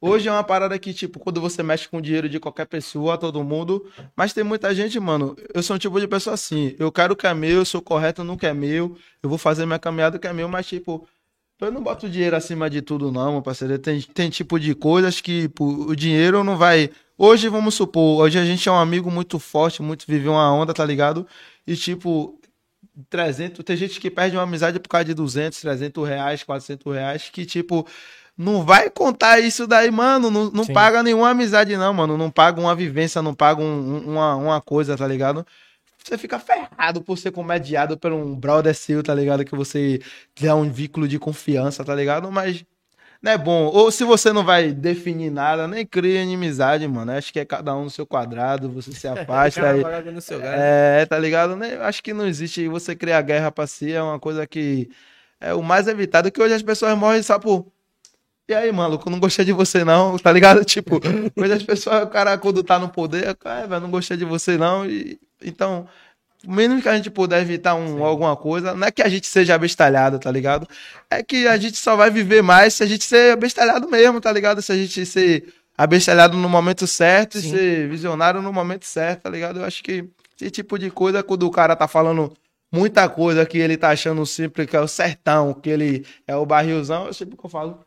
Hoje 0.00 0.28
é 0.28 0.32
uma 0.32 0.44
parada 0.44 0.78
que, 0.78 0.92
tipo, 0.92 1.18
quando 1.18 1.40
você 1.40 1.62
mexe 1.62 1.88
com 1.88 2.00
dinheiro 2.02 2.28
de 2.28 2.38
qualquer 2.38 2.66
pessoa, 2.66 3.16
todo 3.16 3.42
mundo. 3.42 3.90
Mas 4.14 4.32
tem 4.34 4.44
muita 4.44 4.74
gente, 4.74 5.00
mano. 5.00 5.34
Eu 5.54 5.62
sou 5.62 5.74
um 5.74 5.78
tipo 5.78 5.98
de 5.98 6.06
pessoa 6.06 6.34
assim. 6.34 6.76
Eu 6.78 6.92
quero 6.92 7.14
o 7.14 7.16
que 7.16 7.26
é 7.26 7.32
meu, 7.32 7.58
eu 7.58 7.64
sou 7.64 7.80
correto 7.80 8.22
no 8.22 8.36
que 8.36 8.46
é 8.46 8.52
meu. 8.52 8.96
Eu 9.22 9.28
vou 9.30 9.38
fazer 9.38 9.64
minha 9.64 9.78
caminhada 9.78 10.18
que 10.18 10.26
é 10.26 10.32
meu, 10.34 10.48
mas, 10.48 10.66
tipo, 10.66 11.08
eu 11.60 11.72
não 11.72 11.82
boto 11.82 12.08
dinheiro 12.08 12.36
acima 12.36 12.68
de 12.68 12.82
tudo, 12.82 13.10
não, 13.10 13.32
meu 13.32 13.42
parceiro. 13.42 13.78
Tem, 13.78 14.00
tem 14.02 14.28
tipo 14.30 14.58
de 14.60 14.74
coisas 14.74 15.20
que 15.20 15.48
pô, 15.48 15.64
o 15.66 15.96
dinheiro 15.96 16.44
não 16.44 16.56
vai. 16.56 16.90
Hoje, 17.16 17.48
vamos 17.48 17.74
supor, 17.74 18.20
hoje 18.22 18.38
a 18.38 18.44
gente 18.44 18.68
é 18.68 18.72
um 18.72 18.76
amigo 18.78 19.10
muito 19.10 19.38
forte, 19.38 19.82
muito 19.82 20.04
viveu 20.06 20.32
uma 20.32 20.52
onda, 20.52 20.74
tá 20.74 20.84
ligado? 20.84 21.26
E, 21.66 21.74
tipo, 21.74 22.38
300. 23.08 23.64
Tem 23.64 23.76
gente 23.76 23.98
que 24.00 24.10
perde 24.10 24.36
uma 24.36 24.42
amizade 24.42 24.78
por 24.78 24.88
causa 24.88 25.06
de 25.06 25.14
200, 25.14 25.58
300 25.60 26.06
reais, 26.06 26.42
400 26.42 26.92
reais, 26.94 27.30
que, 27.32 27.46
tipo, 27.46 27.86
não 28.36 28.62
vai 28.62 28.90
contar 28.90 29.40
isso 29.40 29.66
daí, 29.66 29.90
mano. 29.90 30.30
Não, 30.30 30.50
não 30.50 30.64
Sim. 30.64 30.74
paga 30.74 31.02
nenhuma 31.02 31.30
amizade, 31.30 31.74
não, 31.76 31.94
mano. 31.94 32.18
Não 32.18 32.30
paga 32.30 32.60
uma 32.60 32.74
vivência, 32.74 33.22
não 33.22 33.34
paga 33.34 33.62
um- 33.62 34.10
uma, 34.12 34.36
uma 34.36 34.60
coisa, 34.60 34.94
tá 34.94 35.06
ligado? 35.06 35.46
Você 36.06 36.16
fica 36.16 36.38
ferrado 36.38 37.02
por 37.02 37.18
ser 37.18 37.32
comediado 37.32 37.98
por 37.98 38.12
um 38.12 38.32
brother 38.32 38.72
seu, 38.76 39.02
tá 39.02 39.12
ligado? 39.12 39.44
Que 39.44 39.56
você 39.56 40.00
dá 40.40 40.54
um 40.54 40.70
vínculo 40.70 41.08
de 41.08 41.18
confiança, 41.18 41.84
tá 41.84 41.92
ligado? 41.96 42.30
Mas 42.30 42.64
não 43.20 43.32
é 43.32 43.36
bom. 43.36 43.64
Ou 43.64 43.90
se 43.90 44.04
você 44.04 44.32
não 44.32 44.44
vai 44.44 44.70
definir 44.70 45.30
nada, 45.30 45.66
nem 45.66 45.84
cria 45.84 46.22
inimizade, 46.22 46.86
mano. 46.86 47.10
Acho 47.10 47.32
que 47.32 47.40
é 47.40 47.44
cada 47.44 47.74
um 47.74 47.84
no 47.84 47.90
seu 47.90 48.06
quadrado, 48.06 48.70
você 48.70 48.92
se 48.92 49.08
afasta 49.08 49.68
aí. 49.68 49.82
Seu 50.20 50.36
lugar. 50.36 50.54
É, 50.56 51.04
tá 51.06 51.18
ligado? 51.18 51.56
Né? 51.56 51.76
Acho 51.78 52.00
que 52.00 52.14
não 52.14 52.24
existe 52.24 52.68
você 52.68 52.94
criar 52.94 53.20
guerra 53.22 53.50
pra 53.50 53.66
si, 53.66 53.92
é 53.92 54.00
uma 54.00 54.20
coisa 54.20 54.46
que 54.46 54.88
é 55.40 55.54
o 55.54 55.62
mais 55.62 55.88
evitado, 55.88 56.30
que 56.30 56.40
hoje 56.40 56.54
as 56.54 56.62
pessoas 56.62 56.96
morrem 56.96 57.22
só 57.24 57.36
por. 57.36 57.66
E 58.48 58.54
aí, 58.54 58.70
maluco, 58.70 59.10
não 59.10 59.18
gostei 59.18 59.44
de 59.44 59.52
você 59.52 59.84
não, 59.84 60.16
tá 60.18 60.30
ligado? 60.30 60.62
Tipo, 60.66 61.00
hoje 61.36 61.52
as 61.52 61.62
pessoas, 61.62 62.04
o 62.04 62.06
cara 62.06 62.38
quando 62.38 62.62
tá 62.62 62.78
no 62.78 62.88
poder, 62.88 63.36
é, 63.44 63.66
velho, 63.66 63.80
não 63.80 63.90
gostei 63.90 64.16
de 64.16 64.24
você 64.24 64.56
não, 64.56 64.86
e 64.86 65.18
então, 65.42 65.86
o 66.46 66.52
mínimo 66.52 66.80
que 66.80 66.88
a 66.88 66.96
gente 66.96 67.10
puder 67.10 67.42
evitar 67.42 67.74
um, 67.74 68.04
alguma 68.04 68.36
coisa, 68.36 68.74
não 68.74 68.86
é 68.86 68.90
que 68.90 69.02
a 69.02 69.08
gente 69.08 69.26
seja 69.26 69.54
abestalhado, 69.54 70.18
tá 70.18 70.30
ligado? 70.30 70.66
É 71.10 71.22
que 71.22 71.46
a 71.48 71.56
gente 71.56 71.76
só 71.76 71.96
vai 71.96 72.10
viver 72.10 72.42
mais 72.42 72.74
se 72.74 72.84
a 72.84 72.86
gente 72.86 73.04
ser 73.04 73.32
abestalhado 73.32 73.88
mesmo, 73.90 74.20
tá 74.20 74.30
ligado? 74.30 74.62
Se 74.62 74.70
a 74.72 74.76
gente 74.76 75.04
ser 75.04 75.52
abestalhado 75.76 76.36
no 76.36 76.48
momento 76.48 76.86
certo 76.86 77.38
Sim. 77.38 77.48
e 77.48 77.50
ser 77.50 77.88
visionário 77.88 78.40
no 78.40 78.52
momento 78.52 78.84
certo, 78.84 79.22
tá 79.22 79.30
ligado? 79.30 79.58
Eu 79.58 79.64
acho 79.64 79.82
que 79.82 80.08
esse 80.40 80.50
tipo 80.50 80.78
de 80.78 80.90
coisa, 80.90 81.22
quando 81.22 81.44
o 81.44 81.50
cara 81.50 81.74
tá 81.74 81.88
falando 81.88 82.32
muita 82.72 83.08
coisa 83.08 83.44
que 83.44 83.58
ele 83.58 83.76
tá 83.76 83.90
achando 83.90 84.24
sempre 84.24 84.66
que 84.66 84.76
é 84.76 84.80
o 84.80 84.88
sertão, 84.88 85.52
que 85.52 85.70
ele 85.70 86.06
é 86.26 86.36
o 86.36 86.46
barrilzão, 86.46 87.06
eu 87.06 87.14
sempre 87.14 87.36
que 87.36 87.44
eu 87.44 87.50
falo, 87.50 87.84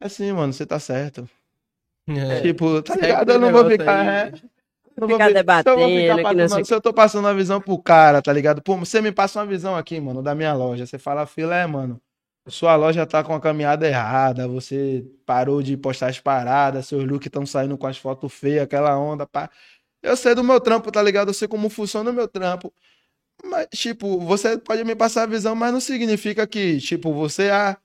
assim, 0.00 0.32
mano, 0.32 0.52
você 0.52 0.64
tá 0.66 0.78
certo. 0.78 1.28
É. 2.08 2.40
Tipo, 2.40 2.80
tá 2.82 2.94
ligado? 2.96 3.28
o 3.28 3.32
Eu 3.32 3.38
não 3.38 3.52
vou 3.52 3.68
ficar. 3.68 4.04
é, 4.06 4.30
não 4.96 5.06
vou 5.08 5.16
Ficar 5.16 5.28
fi- 5.28 5.34
debatendo, 5.34 5.76
se 5.78 5.82
eu, 5.84 5.88
vou 5.88 6.00
ficar 6.00 6.16
que 6.16 6.22
não 6.22 6.22
passando- 6.22 6.48
sei 6.54 6.62
o 6.62 6.64
se 6.66 6.74
eu 6.74 6.80
tô 6.80 6.92
passando 6.92 7.24
uma 7.26 7.34
visão 7.34 7.60
pro 7.60 7.78
cara, 7.78 8.22
tá 8.22 8.32
ligado? 8.32 8.62
Pô, 8.62 8.76
você 8.76 9.00
me 9.00 9.12
passa 9.12 9.38
uma 9.40 9.46
visão 9.46 9.76
aqui, 9.76 10.00
mano, 10.00 10.22
da 10.22 10.34
minha 10.34 10.54
loja. 10.54 10.86
Você 10.86 10.98
fala, 10.98 11.26
fila, 11.26 11.54
é, 11.56 11.66
mano. 11.66 12.00
Sua 12.48 12.74
loja 12.76 13.04
tá 13.06 13.22
com 13.22 13.34
a 13.34 13.40
caminhada 13.40 13.86
errada, 13.86 14.48
você 14.48 15.04
parou 15.26 15.62
de 15.62 15.76
postar 15.76 16.06
as 16.08 16.18
paradas, 16.18 16.86
seus 16.86 17.04
looks 17.04 17.26
estão 17.26 17.44
saindo 17.44 17.76
com 17.76 17.86
as 17.86 17.98
fotos 17.98 18.32
feias, 18.32 18.62
aquela 18.62 18.96
onda, 18.98 19.26
pá. 19.26 19.50
Eu 20.02 20.16
sei 20.16 20.34
do 20.34 20.42
meu 20.42 20.58
trampo, 20.58 20.90
tá 20.90 21.02
ligado? 21.02 21.28
Eu 21.28 21.34
sei 21.34 21.46
como 21.46 21.68
funciona 21.68 22.10
o 22.10 22.12
meu 22.14 22.26
trampo. 22.26 22.72
Mas, 23.44 23.66
tipo, 23.74 24.18
você 24.20 24.56
pode 24.58 24.82
me 24.84 24.96
passar 24.96 25.24
a 25.24 25.26
visão, 25.26 25.54
mas 25.54 25.72
não 25.72 25.80
significa 25.80 26.46
que, 26.46 26.78
tipo, 26.78 27.12
você, 27.12 27.50
ah, 27.50 27.76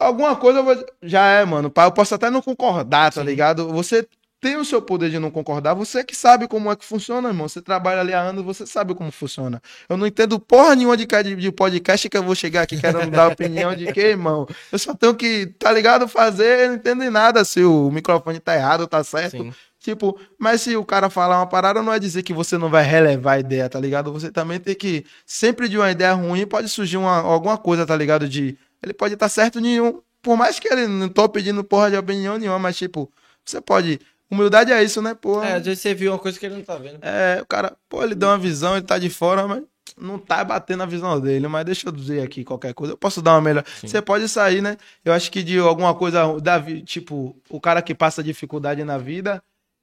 alguma 0.00 0.34
coisa 0.36 0.58
eu 0.60 0.64
vou- 0.64 0.86
já 1.02 1.26
é, 1.26 1.44
mano. 1.44 1.72
Eu 1.76 1.92
posso 1.92 2.14
até 2.14 2.30
não 2.30 2.42
concordar, 2.42 3.12
tá 3.12 3.20
Sim. 3.20 3.26
ligado? 3.26 3.68
Você 3.68 4.06
tem 4.40 4.56
o 4.56 4.64
seu 4.64 4.80
poder 4.80 5.10
de 5.10 5.18
não 5.18 5.30
concordar, 5.30 5.74
você 5.74 6.02
que 6.02 6.16
sabe 6.16 6.48
como 6.48 6.72
é 6.72 6.74
que 6.76 6.84
funciona, 6.84 7.28
irmão. 7.28 7.46
Você 7.46 7.60
trabalha 7.60 8.00
ali 8.00 8.14
há 8.14 8.20
anos, 8.20 8.42
você 8.42 8.66
sabe 8.66 8.94
como 8.94 9.12
funciona. 9.12 9.60
Eu 9.86 9.98
não 9.98 10.06
entendo 10.06 10.40
porra 10.40 10.74
nenhuma 10.74 10.96
de, 10.96 11.06
de 11.36 11.52
podcast 11.52 12.08
que 12.08 12.16
eu 12.16 12.22
vou 12.22 12.34
chegar 12.34 12.62
aqui 12.62 12.80
querendo 12.80 13.10
dar 13.10 13.28
opinião 13.32 13.76
de 13.76 13.92
que, 13.92 14.00
irmão. 14.00 14.48
Eu 14.72 14.78
só 14.78 14.94
tenho 14.94 15.14
que, 15.14 15.46
tá 15.58 15.70
ligado, 15.70 16.08
fazer, 16.08 16.68
não 16.68 16.76
entendo 16.76 17.04
em 17.04 17.10
nada 17.10 17.44
se 17.44 17.62
o 17.62 17.90
microfone 17.90 18.40
tá 18.40 18.56
errado 18.56 18.80
ou 18.80 18.86
tá 18.86 19.04
certo. 19.04 19.36
Sim. 19.36 19.52
Tipo, 19.78 20.18
mas 20.38 20.60
se 20.62 20.76
o 20.76 20.84
cara 20.84 21.08
falar 21.08 21.38
uma 21.38 21.46
parada, 21.46 21.82
não 21.82 21.92
é 21.92 21.98
dizer 21.98 22.22
que 22.22 22.34
você 22.34 22.58
não 22.58 22.68
vai 22.68 22.82
relevar 22.84 23.32
a 23.32 23.40
ideia, 23.40 23.68
tá 23.68 23.80
ligado? 23.80 24.12
Você 24.12 24.30
também 24.30 24.58
tem 24.60 24.74
que. 24.74 25.04
Sempre 25.24 25.68
de 25.70 25.78
uma 25.78 25.90
ideia 25.90 26.12
ruim 26.12 26.46
pode 26.46 26.68
surgir 26.68 26.98
uma, 26.98 27.16
alguma 27.16 27.56
coisa, 27.56 27.86
tá 27.86 27.96
ligado? 27.96 28.28
De. 28.28 28.58
Ele 28.82 28.92
pode 28.92 29.14
estar 29.14 29.28
certo 29.28 29.60
nenhum. 29.60 30.00
Por 30.22 30.36
mais 30.36 30.58
que 30.58 30.72
ele 30.72 30.86
não 30.86 31.08
tô 31.08 31.28
pedindo 31.28 31.64
porra 31.64 31.90
de 31.90 31.96
opinião 31.96 32.38
nenhuma, 32.38 32.58
mas 32.58 32.76
tipo, 32.76 33.10
você 33.44 33.60
pode. 33.60 34.00
Humildade 34.30 34.70
é 34.70 34.82
isso, 34.82 35.02
né, 35.02 35.14
porra? 35.14 35.48
É, 35.48 35.52
às 35.54 35.64
vezes 35.64 35.80
você 35.80 35.92
viu 35.92 36.12
uma 36.12 36.18
coisa 36.18 36.38
que 36.38 36.46
ele 36.46 36.56
não 36.56 36.62
tá 36.62 36.76
vendo. 36.76 37.00
É, 37.02 37.40
o 37.42 37.46
cara, 37.46 37.76
pô, 37.88 38.02
ele 38.04 38.14
deu 38.14 38.28
uma 38.28 38.38
visão, 38.38 38.76
ele 38.76 38.86
tá 38.86 38.96
de 38.96 39.10
fora, 39.10 39.46
mas 39.48 39.64
não 39.98 40.18
tá 40.18 40.44
batendo 40.44 40.82
a 40.82 40.86
visão 40.86 41.20
dele. 41.20 41.48
Mas 41.48 41.64
deixa 41.64 41.88
eu 41.88 41.92
dizer 41.92 42.22
aqui 42.22 42.44
qualquer 42.44 42.72
coisa. 42.72 42.92
Eu 42.92 42.96
posso 42.96 43.20
dar 43.20 43.34
uma 43.34 43.40
melhor. 43.40 43.64
Sim. 43.80 43.88
Você 43.88 44.00
pode 44.00 44.28
sair, 44.28 44.62
né? 44.62 44.76
Eu 45.04 45.12
acho 45.12 45.32
que 45.32 45.42
de 45.42 45.58
alguma 45.58 45.94
coisa 45.94 46.38
da 46.40 46.58
vida, 46.58 46.84
tipo, 46.84 47.36
o 47.48 47.60
cara 47.60 47.82
que 47.82 47.94
passa 47.94 48.22
dificuldade 48.22 48.84
na 48.84 48.98
vida, 48.98 49.42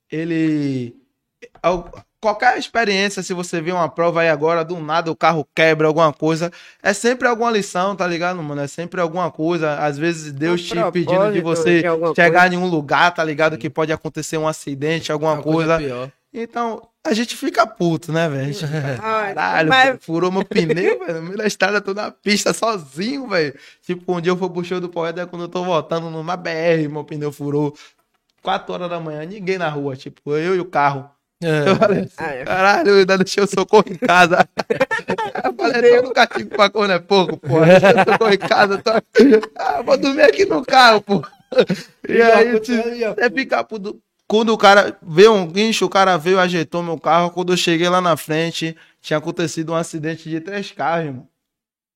ele. 0.09 0.95
Al- 2.23 2.35
Qualquer 2.35 2.57
experiência, 2.57 3.21
se 3.21 3.33
você 3.33 3.61
vê 3.61 3.71
uma 3.71 3.87
prova 3.89 4.21
aí 4.21 4.29
agora, 4.29 4.63
do 4.65 4.79
nada 4.79 5.11
o 5.11 5.15
carro 5.15 5.47
quebra, 5.55 5.87
alguma 5.87 6.11
coisa, 6.11 6.51
é 6.81 6.91
sempre 6.93 7.27
alguma 7.27 7.51
lição, 7.51 7.95
tá 7.95 8.07
ligado, 8.07 8.41
mano? 8.41 8.61
É 8.61 8.67
sempre 8.67 8.99
alguma 8.99 9.29
coisa. 9.31 9.75
Às 9.79 9.97
vezes 9.97 10.31
Deus 10.31 10.61
te 10.63 10.75
pedindo 10.91 11.31
de 11.31 11.41
você 11.41 11.83
chegar 12.15 12.51
em 12.51 12.57
um 12.57 12.67
lugar, 12.67 13.13
tá 13.13 13.23
ligado? 13.23 13.57
Que 13.57 13.69
pode 13.69 13.91
acontecer 13.93 14.37
um 14.37 14.47
acidente, 14.47 15.11
alguma 15.11 15.33
Uma 15.33 15.43
coisa. 15.43 15.77
pior. 15.77 16.11
Então, 16.33 16.87
a 17.05 17.13
gente 17.13 17.35
fica 17.37 17.65
puto, 17.65 18.11
né, 18.11 18.27
velho? 18.29 18.53
Ai, 19.01 19.33
Caralho, 19.33 19.69
mas- 19.69 19.97
furou 20.03 20.31
meu 20.31 20.43
pneu, 20.43 20.99
velho. 21.05 21.13
No 21.15 21.21
meio 21.23 21.37
da 21.37 21.45
estrada, 21.47 21.79
tô 21.81 21.93
na 21.93 22.11
pista 22.11 22.53
sozinho, 22.53 23.27
velho. 23.27 23.53
Tipo, 23.81 24.17
um 24.17 24.21
dia 24.21 24.31
eu 24.31 24.37
fui 24.37 24.49
pro 24.49 24.63
show 24.63 24.79
do 24.79 24.89
poeta, 24.89 25.25
quando 25.25 25.43
eu 25.43 25.47
tô 25.47 25.63
voltando 25.63 26.09
numa 26.09 26.35
BR, 26.35 26.87
meu 26.91 27.03
pneu 27.03 27.31
furou. 27.31 27.73
4 28.43 28.73
horas 28.73 28.89
da 28.89 28.99
manhã, 28.99 29.25
ninguém 29.25 29.57
na 29.57 29.69
rua, 29.69 29.95
tipo, 29.95 30.31
eu 30.35 30.55
e 30.55 30.59
o 30.59 30.65
carro. 30.65 31.09
É. 31.41 31.59
Assim, 31.69 32.45
caralho, 32.45 32.89
eu 32.89 32.97
ainda 32.97 33.17
deixei 33.17 33.43
o 33.43 33.47
socorro 33.47 33.85
em 33.89 33.95
casa. 33.95 34.47
eu 35.43 35.53
falei, 35.53 36.01
todo 36.01 36.13
castigo 36.13 36.49
pra 36.49 36.69
corno 36.69 36.93
é 36.93 36.99
pouco, 36.99 37.37
pô. 37.37 37.59
Deixei 37.61 37.89
o 37.89 38.11
socorro 38.11 38.33
em 38.33 38.37
casa. 38.37 38.77
Tô... 38.79 38.91
Ah, 39.55 39.81
vou 39.83 39.97
dormir 39.97 40.23
aqui 40.23 40.45
no 40.45 40.65
carro, 40.65 41.01
pô. 41.01 41.23
E 42.09 42.21
aí, 42.21 42.59
tipo, 42.59 42.83
é 43.17 43.29
ficar 43.29 43.63
puto. 43.63 44.01
Quando 44.27 44.49
o 44.49 44.57
cara 44.57 44.97
veio 45.01 45.33
um 45.33 45.47
guincho, 45.47 45.85
o 45.85 45.89
cara 45.89 46.17
veio, 46.17 46.39
ajeitou 46.39 46.83
meu 46.83 46.99
carro. 46.99 47.31
Quando 47.31 47.53
eu 47.53 47.57
cheguei 47.57 47.87
lá 47.87 48.01
na 48.01 48.17
frente, 48.17 48.75
tinha 49.01 49.17
acontecido 49.17 49.71
um 49.71 49.75
acidente 49.75 50.29
de 50.29 50.41
três 50.41 50.71
carros, 50.71 51.05
irmão. 51.05 51.27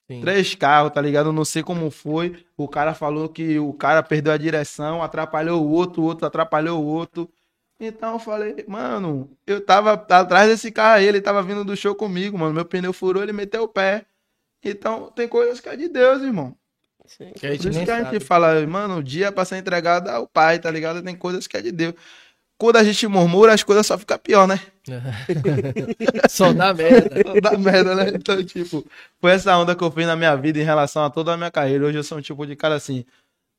Sim. 0.09 0.22
Três 0.22 0.55
carros, 0.55 0.93
tá 0.93 1.01
ligado? 1.01 1.27
Eu 1.27 1.34
não 1.34 1.43
sei 1.43 1.63
como 1.63 1.89
foi. 1.89 2.45
O 2.57 2.68
cara 2.68 2.93
falou 2.93 3.27
que 3.30 3.59
o 3.59 3.73
cara 3.73 4.03
perdeu 4.03 4.31
a 4.31 4.38
direção, 4.38 5.01
atrapalhou 5.01 5.61
o 5.61 5.72
outro, 5.72 6.01
o 6.01 6.05
outro 6.05 6.26
atrapalhou 6.26 6.81
o 6.81 6.85
outro. 6.85 7.30
Então 7.84 8.14
eu 8.14 8.20
falei, 8.20 8.64
mano, 8.68 9.28
eu 9.48 9.60
tava 9.60 9.94
atrás 9.94 10.48
desse 10.48 10.72
carro 10.72 10.99
aí, 10.99 11.06
ele 11.06 11.20
tava 11.20 11.41
vindo 11.41 11.66
do 11.66 11.76
show 11.76 11.95
comigo, 11.95 12.38
mano. 12.38 12.53
Meu 12.53 12.64
pneu 12.64 12.94
furou, 12.94 13.24
ele 13.24 13.34
meteu 13.34 13.64
o 13.64 13.68
pé. 13.68 14.06
Então 14.64 15.10
tem 15.10 15.28
coisas 15.28 15.60
que 15.60 15.68
é 15.68 15.76
de 15.76 15.90
Deus, 15.90 16.22
irmão. 16.22 16.56
Sim. 17.08 17.32
Que 17.36 17.48
a 17.48 17.52
gente 17.52 17.64
Por 17.64 17.72
isso 17.72 17.84
que 17.84 17.90
a 17.90 17.98
sabe. 17.98 18.12
gente 18.12 18.24
fala, 18.24 18.68
mano, 18.68 18.98
o 18.98 19.03
dia 19.03 19.32
pra 19.32 19.44
ser 19.45 19.58
entregado 19.58 20.10
ao 20.10 20.28
pai, 20.28 20.60
tá 20.60 20.70
ligado? 20.70 21.02
Tem 21.02 21.16
coisas 21.16 21.48
que 21.48 21.58
é 21.58 21.62
de 21.62 21.72
Deus. 21.72 21.95
Quando 22.56 22.76
a 22.76 22.84
gente 22.84 23.08
murmura, 23.08 23.52
as 23.52 23.64
coisas 23.64 23.88
só 23.88 23.98
ficam 23.98 24.20
pior, 24.20 24.48
né? 24.48 24.60
Só 26.30 26.53
dá 26.53 26.72
merda. 26.72 27.16
Só 27.26 27.40
dá 27.41 27.58
merda, 27.58 27.95
né? 27.95 28.12
Então, 28.14 28.44
tipo, 28.44 28.86
foi 29.20 29.32
essa 29.32 29.58
onda 29.58 29.76
que 29.76 29.84
eu 29.84 29.90
fiz 29.90 30.06
na 30.06 30.16
minha 30.16 30.36
vida 30.36 30.60
em 30.60 30.64
relação 30.64 31.03
a 31.03 31.10
toda 31.10 31.34
a 31.34 31.38
minha 31.38 31.49
carreira. 31.49 31.86
Hoje 31.86 31.98
eu 31.98 32.03
sou 32.03 32.20
um 32.20 32.22
tipo 32.22 32.45
de 32.45 32.56
cara 32.56 32.76
assim, 32.76 33.03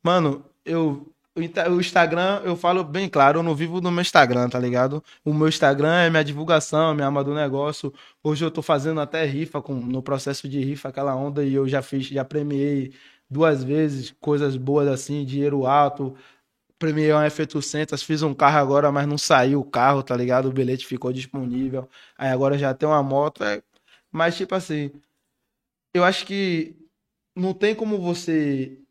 mano, 0.04 0.44
eu 0.64 1.12
o 1.34 1.40
Insta- 1.42 1.70
o 1.70 1.80
Instagram, 1.80 2.42
eu 2.44 2.56
falo 2.56 2.84
bem 2.84 3.08
claro, 3.08 3.38
eu 3.38 3.42
não 3.42 3.54
vivo 3.54 3.80
no 3.80 3.90
meu 3.90 4.02
Instagram, 4.02 4.48
tá 4.48 4.58
ligado? 4.58 5.02
O 5.24 5.32
meu 5.32 5.48
Instagram 5.48 5.92
é 5.94 6.10
minha 6.10 6.22
divulgação, 6.24 6.94
minha 6.94 7.06
alma 7.06 7.24
do 7.24 7.34
negócio. 7.34 7.92
Hoje 8.22 8.44
eu 8.44 8.50
tô 8.50 8.60
fazendo 8.62 9.00
até 9.00 9.24
rifa, 9.24 9.62
com, 9.62 9.74
no 9.74 10.02
processo 10.02 10.48
de 10.48 10.60
rifa, 10.62 10.88
aquela 10.90 11.14
onda, 11.16 11.44
e 11.44 11.54
eu 11.54 11.66
já 11.68 11.80
fiz, 11.82 12.06
já 12.06 12.24
premiei 12.24 12.92
duas 13.30 13.64
vezes 13.64 14.14
coisas 14.20 14.56
boas 14.56 14.88
assim, 14.88 15.24
dinheiro 15.24 15.66
alto. 15.66 16.14
Premiei 16.78 17.12
uma 17.12 17.26
F800, 17.26 18.02
fiz 18.04 18.22
um 18.22 18.34
carro 18.34 18.58
agora, 18.58 18.92
mas 18.92 19.06
não 19.06 19.18
saiu 19.18 19.60
o 19.60 19.64
carro, 19.64 20.02
tá 20.02 20.16
ligado? 20.16 20.48
O 20.48 20.52
bilhete 20.52 20.86
ficou 20.86 21.12
disponível. 21.12 21.88
Aí 22.18 22.30
agora 22.30 22.58
já 22.58 22.74
tem 22.74 22.88
uma 22.88 23.02
moto, 23.02 23.44
é... 23.44 23.62
mas 24.12 24.36
tipo 24.36 24.54
assim, 24.54 24.92
eu 25.94 26.04
acho 26.04 26.26
que 26.26 26.76
não 27.36 27.54
tem 27.54 27.74
como 27.74 28.00
você 28.00 28.81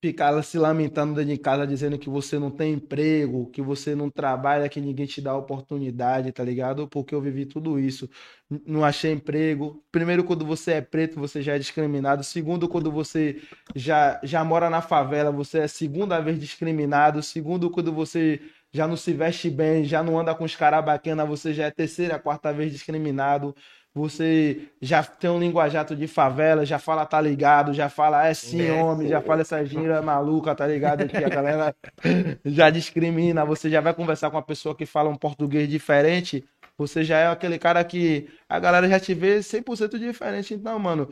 ficar 0.00 0.40
se 0.42 0.58
lamentando 0.58 1.14
dentro 1.14 1.30
de 1.30 1.38
casa 1.38 1.66
dizendo 1.66 1.98
que 1.98 2.08
você 2.08 2.38
não 2.38 2.50
tem 2.50 2.74
emprego, 2.74 3.50
que 3.50 3.60
você 3.60 3.94
não 3.94 4.08
trabalha, 4.10 4.68
que 4.68 4.80
ninguém 4.80 5.06
te 5.06 5.20
dá 5.20 5.34
oportunidade, 5.36 6.30
tá 6.32 6.44
ligado? 6.44 6.86
Porque 6.88 7.14
eu 7.14 7.20
vivi 7.20 7.46
tudo 7.46 7.78
isso. 7.78 8.08
Não 8.66 8.84
achei 8.84 9.12
emprego. 9.12 9.82
Primeiro, 9.90 10.22
quando 10.24 10.46
você 10.46 10.72
é 10.74 10.80
preto, 10.80 11.18
você 11.18 11.42
já 11.42 11.54
é 11.54 11.58
discriminado. 11.58 12.22
Segundo, 12.22 12.68
quando 12.68 12.92
você 12.92 13.42
já, 13.74 14.20
já 14.22 14.44
mora 14.44 14.70
na 14.70 14.80
favela, 14.80 15.32
você 15.32 15.60
é 15.60 15.68
segunda 15.68 16.20
vez 16.20 16.38
discriminado. 16.38 17.22
Segundo, 17.22 17.68
quando 17.70 17.92
você 17.92 18.40
já 18.72 18.86
não 18.86 18.96
se 18.96 19.12
veste 19.12 19.50
bem, 19.50 19.84
já 19.84 20.02
não 20.02 20.18
anda 20.18 20.34
com 20.34 20.44
os 20.44 20.54
caras 20.54 20.84
bacana, 20.84 21.24
você 21.24 21.54
já 21.54 21.66
é 21.66 21.70
terceira, 21.70 22.18
quarta 22.18 22.52
vez 22.52 22.70
discriminado. 22.72 23.54
Você 23.98 24.68
já 24.80 25.02
tem 25.02 25.28
um 25.28 25.40
linguajato 25.40 25.96
de 25.96 26.06
favela, 26.06 26.64
já 26.64 26.78
fala 26.78 27.04
tá 27.04 27.20
ligado, 27.20 27.74
já 27.74 27.88
fala 27.88 28.26
é 28.28 28.32
sim, 28.32 28.70
homem, 28.70 29.08
já 29.08 29.20
fala 29.20 29.40
essa 29.40 29.64
gíria 29.64 30.00
maluca, 30.00 30.54
tá 30.54 30.66
ligado? 30.66 31.08
Que 31.08 31.16
a 31.16 31.28
galera 31.28 31.74
já 32.46 32.70
discrimina. 32.70 33.44
Você 33.44 33.68
já 33.68 33.80
vai 33.80 33.92
conversar 33.92 34.30
com 34.30 34.36
uma 34.36 34.42
pessoa 34.42 34.74
que 34.74 34.86
fala 34.86 35.10
um 35.10 35.16
português 35.16 35.68
diferente, 35.68 36.44
você 36.76 37.02
já 37.02 37.18
é 37.18 37.26
aquele 37.26 37.58
cara 37.58 37.82
que 37.82 38.28
a 38.48 38.60
galera 38.60 38.88
já 38.88 39.00
te 39.00 39.12
vê 39.12 39.40
100% 39.40 39.98
diferente. 39.98 40.54
Então, 40.54 40.78
mano, 40.78 41.08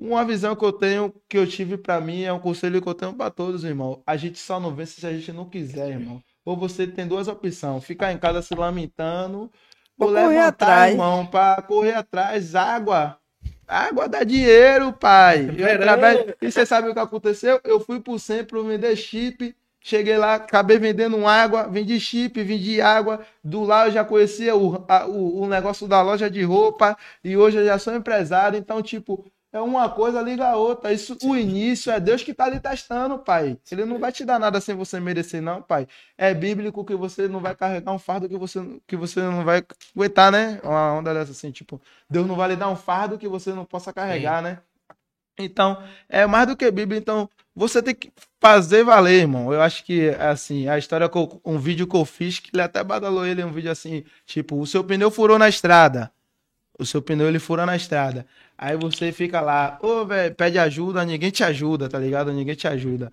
uma 0.00 0.24
visão 0.24 0.54
que 0.54 0.64
eu 0.64 0.72
tenho, 0.72 1.12
que 1.28 1.36
eu 1.36 1.46
tive 1.46 1.76
pra 1.76 2.00
mim, 2.00 2.22
é 2.22 2.32
um 2.32 2.38
conselho 2.38 2.80
que 2.80 2.88
eu 2.88 2.94
tenho 2.94 3.12
pra 3.12 3.30
todos, 3.30 3.64
irmão. 3.64 4.00
A 4.06 4.16
gente 4.16 4.38
só 4.38 4.60
não 4.60 4.72
vence 4.72 5.00
se 5.00 5.06
a 5.06 5.12
gente 5.12 5.32
não 5.32 5.48
quiser, 5.48 5.90
irmão. 5.90 6.22
Ou 6.44 6.56
você 6.56 6.86
tem 6.86 7.06
duas 7.06 7.26
opções: 7.26 7.84
ficar 7.84 8.12
em 8.12 8.18
casa 8.18 8.42
se 8.42 8.54
lamentando, 8.54 9.50
ou 10.04 10.08
Ou 10.08 10.14
correr 10.14 10.28
levantar, 10.28 10.46
atrás. 10.48 10.92
irmão, 10.92 11.26
pra 11.26 11.62
correr 11.62 11.94
atrás. 11.94 12.54
Água. 12.54 13.16
Água 13.66 14.08
dá 14.08 14.22
dinheiro, 14.22 14.92
pai. 14.92 15.48
Eu 15.56 15.66
através- 15.74 16.34
E 16.42 16.50
você 16.50 16.66
sabe 16.66 16.88
o 16.88 16.92
que 16.92 16.98
aconteceu? 16.98 17.60
Eu 17.64 17.80
fui 17.80 18.00
pro 18.00 18.18
centro 18.18 18.64
vender 18.64 18.94
chip. 18.96 19.54
Cheguei 19.84 20.16
lá, 20.16 20.34
acabei 20.34 20.78
vendendo 20.78 21.26
água, 21.26 21.66
vendi 21.68 21.98
chip, 21.98 22.40
vendi 22.42 22.80
água. 22.80 23.20
Do 23.42 23.64
lá 23.64 23.86
eu 23.86 23.90
já 23.92 24.04
conhecia 24.04 24.54
o, 24.54 24.84
a- 24.86 25.06
o, 25.06 25.42
o 25.42 25.48
negócio 25.48 25.88
da 25.88 26.00
loja 26.02 26.30
de 26.30 26.42
roupa 26.42 26.96
e 27.24 27.36
hoje 27.36 27.58
eu 27.58 27.64
já 27.64 27.78
sou 27.78 27.94
empresário. 27.94 28.56
Então, 28.58 28.80
tipo, 28.82 29.24
é 29.52 29.60
uma 29.60 29.88
coisa 29.90 30.20
liga 30.22 30.48
a 30.48 30.56
outra. 30.56 30.92
Isso, 30.92 31.16
o 31.22 31.36
início 31.36 31.92
é 31.92 32.00
Deus 32.00 32.22
que 32.22 32.32
tá 32.32 32.44
ali 32.44 32.58
testando, 32.58 33.18
pai. 33.18 33.58
Ele 33.70 33.84
não 33.84 33.98
vai 33.98 34.10
te 34.10 34.24
dar 34.24 34.38
nada 34.38 34.60
sem 34.60 34.74
você 34.74 34.98
merecer, 34.98 35.42
não, 35.42 35.60
pai. 35.60 35.86
É 36.16 36.32
bíblico 36.32 36.84
que 36.84 36.94
você 36.94 37.28
não 37.28 37.40
vai 37.40 37.54
carregar 37.54 37.92
um 37.92 37.98
fardo 37.98 38.28
que 38.28 38.36
você, 38.38 38.60
que 38.86 38.96
você 38.96 39.20
não 39.20 39.44
vai 39.44 39.62
aguentar, 39.94 40.32
né? 40.32 40.58
Uma 40.64 40.94
onda 40.94 41.12
dessa 41.12 41.32
assim, 41.32 41.50
tipo, 41.50 41.80
Deus 42.08 42.26
não 42.26 42.34
vai 42.34 42.48
lhe 42.48 42.56
dar 42.56 42.68
um 42.70 42.76
fardo 42.76 43.18
que 43.18 43.28
você 43.28 43.52
não 43.52 43.64
possa 43.64 43.92
carregar, 43.92 44.40
né? 44.42 44.58
Então, 45.38 45.82
é 46.08 46.26
mais 46.26 46.46
do 46.46 46.56
que 46.56 46.70
Bíblia. 46.70 46.98
Então, 46.98 47.28
você 47.54 47.82
tem 47.82 47.94
que 47.94 48.12
fazer 48.40 48.84
valer, 48.84 49.20
irmão. 49.20 49.52
Eu 49.52 49.60
acho 49.62 49.84
que, 49.84 50.10
assim, 50.10 50.68
a 50.68 50.76
história, 50.78 51.10
eu- 51.12 51.40
um 51.44 51.58
vídeo 51.58 51.86
que 51.86 51.96
eu 51.96 52.04
fiz, 52.04 52.38
que 52.38 52.50
ele 52.52 52.62
até 52.62 52.82
badalou 52.84 53.26
ele, 53.26 53.42
um 53.42 53.52
vídeo 53.52 53.70
assim, 53.70 54.04
tipo, 54.26 54.58
o 54.60 54.66
seu 54.66 54.84
pneu 54.84 55.10
furou 55.10 55.38
na 55.38 55.48
estrada. 55.48 56.12
O 56.78 56.86
seu 56.86 57.02
pneu, 57.02 57.28
ele 57.28 57.38
fura 57.38 57.66
na 57.66 57.76
estrada. 57.76 58.26
Aí 58.56 58.76
você 58.76 59.12
fica 59.12 59.40
lá, 59.40 59.78
ô, 59.82 60.04
velho, 60.04 60.34
pede 60.34 60.58
ajuda, 60.58 61.04
ninguém 61.04 61.30
te 61.30 61.44
ajuda, 61.44 61.88
tá 61.88 61.98
ligado? 61.98 62.32
Ninguém 62.32 62.54
te 62.54 62.66
ajuda. 62.66 63.12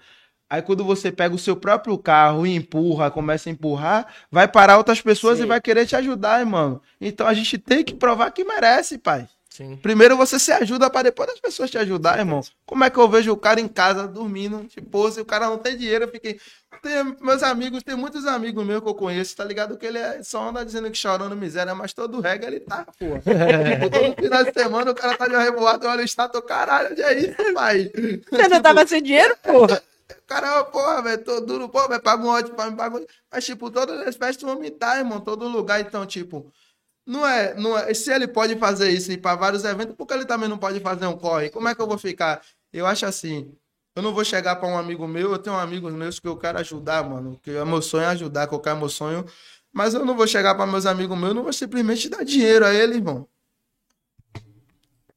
Aí 0.50 0.62
quando 0.64 0.84
você 0.84 1.12
pega 1.12 1.36
o 1.36 1.40
seu 1.40 1.56
próprio 1.56 1.98
carro 1.98 2.48
e 2.48 2.56
empurra, 2.56 3.12
começa 3.12 3.50
a 3.50 3.52
empurrar, 3.52 4.08
vai 4.32 4.48
parar 4.48 4.78
outras 4.78 5.00
pessoas 5.00 5.38
Sim. 5.38 5.44
e 5.44 5.48
vai 5.48 5.62
querer 5.62 5.86
te 5.86 5.96
ajudar, 5.96 6.40
irmão. 6.40 6.82
Então 7.00 7.28
a 7.28 7.34
gente 7.34 7.58
tem 7.58 7.84
que 7.84 7.94
provar 7.94 8.32
que 8.32 8.44
merece, 8.44 8.98
pai. 8.98 9.28
Sim. 9.60 9.76
Primeiro 9.76 10.16
você 10.16 10.40
se 10.40 10.54
ajuda 10.54 10.90
para 10.90 11.04
depois 11.04 11.30
as 11.30 11.40
pessoas 11.42 11.70
te 11.70 11.78
ajudar, 11.78 12.18
irmão. 12.18 12.40
Como 12.66 12.82
é 12.86 12.90
que 12.90 12.98
eu 12.98 13.10
vejo 13.10 13.34
o 13.34 13.36
cara 13.36 13.60
em 13.60 13.68
casa 13.68 14.08
dormindo, 14.08 14.64
tipo, 14.70 15.12
se 15.12 15.20
o 15.20 15.26
cara 15.26 15.48
não 15.48 15.58
tem 15.58 15.76
dinheiro, 15.76 16.06
eu 16.06 16.10
fiquei. 16.10 16.40
Tem 16.82 17.04
meus 17.20 17.44
amigos, 17.44 17.84
tem 17.84 17.94
muitos 17.94 18.26
amigos 18.26 18.66
meus 18.66 18.82
que 18.82 18.88
eu 18.88 18.96
conheço, 18.96 19.36
tá 19.36 19.44
ligado? 19.44 19.78
Que 19.78 19.86
ele 19.86 19.98
é, 19.98 20.24
só 20.24 20.48
anda 20.48 20.64
dizendo 20.66 20.90
que 20.90 20.98
chorando 20.98 21.36
miséria, 21.36 21.76
mas 21.76 21.92
todo 21.92 22.22
regra 22.22 22.48
ele 22.48 22.62
tá, 22.62 22.86
pô. 22.98 23.20
tipo, 23.20 23.90
todo 23.90 24.16
final 24.16 24.44
de 24.46 24.54
semana 24.54 24.92
o 24.92 24.96
cara 24.96 25.18
tá 25.18 25.28
de 25.28 25.36
uma 25.36 25.44
revoada, 25.44 25.90
olha 25.90 26.04
o 26.04 26.08
status, 26.08 26.42
caralho, 26.48 26.92
onde 26.94 27.02
é 27.02 27.20
isso, 27.20 27.54
pai? 27.54 27.92
Você 28.32 28.48
não 28.48 28.62
tava 28.62 28.88
sem 28.88 29.04
dinheiro, 29.04 29.36
porra? 29.44 29.84
Caramba, 30.26 30.64
porra, 30.66 31.02
velho, 31.02 31.24
tô 31.24 31.42
duro, 31.42 31.68
pô, 31.68 31.86
velho, 31.90 32.02
paga 32.02 32.24
um 32.24 32.30
ódio 32.30 32.54
pra 32.54 32.70
me 32.72 32.78
pagar. 32.78 32.98
um- 32.98 33.06
Mas, 33.30 33.44
tipo, 33.46 33.70
todas 33.70 34.08
as 34.08 34.16
festas 34.16 34.42
vão 34.44 34.58
me 34.58 34.70
dar, 34.70 35.00
irmão, 35.00 35.20
todo 35.20 35.48
lugar. 35.50 35.82
Então, 35.82 36.06
tipo, 36.06 36.50
não 37.10 37.26
é, 37.26 37.56
não 37.56 37.76
é. 37.76 37.92
Se 37.92 38.14
ele 38.14 38.28
pode 38.28 38.56
fazer 38.58 38.92
isso 38.92 39.10
e 39.10 39.16
ir 39.16 39.18
pra 39.18 39.34
vários 39.34 39.66
eventos, 39.66 39.96
por 39.96 40.06
que 40.06 40.14
ele 40.14 40.26
também 40.26 40.48
não 40.48 40.60
pode 40.60 40.80
fazer 40.80 41.08
um 41.08 41.18
corre? 41.18 41.50
Como 41.50 41.68
é 41.68 41.74
que 41.74 41.82
eu 41.82 41.88
vou 41.88 41.98
ficar? 41.98 42.40
Eu 42.72 42.86
acho 42.86 43.04
assim. 43.04 43.52
Eu 43.96 44.04
não 44.04 44.14
vou 44.14 44.24
chegar 44.24 44.58
pra 44.58 44.70
um 44.70 44.78
amigo 44.78 45.08
meu, 45.08 45.32
eu 45.32 45.40
tenho 45.40 45.56
amigos 45.56 45.92
meus 45.92 46.20
que 46.20 46.28
eu 46.28 46.38
quero 46.38 46.60
ajudar, 46.60 47.04
mano. 47.04 47.40
Que 47.42 47.50
é 47.50 47.66
meu 47.66 47.82
sonho 47.82 48.04
é 48.04 48.08
ajudar, 48.10 48.46
qualquer 48.46 48.76
meu 48.76 48.88
sonho. 48.88 49.26
Mas 49.74 49.96
eu 49.96 50.06
não 50.06 50.16
vou 50.16 50.28
chegar 50.28 50.54
pra 50.54 50.68
meus 50.68 50.86
amigos 50.86 51.18
meus, 51.18 51.30
eu 51.30 51.34
não 51.34 51.44
vou 51.44 51.52
simplesmente 51.52 52.08
dar 52.10 52.24
dinheiro 52.24 52.64
a 52.64 52.72
ele, 52.72 52.98
irmão. 52.98 53.28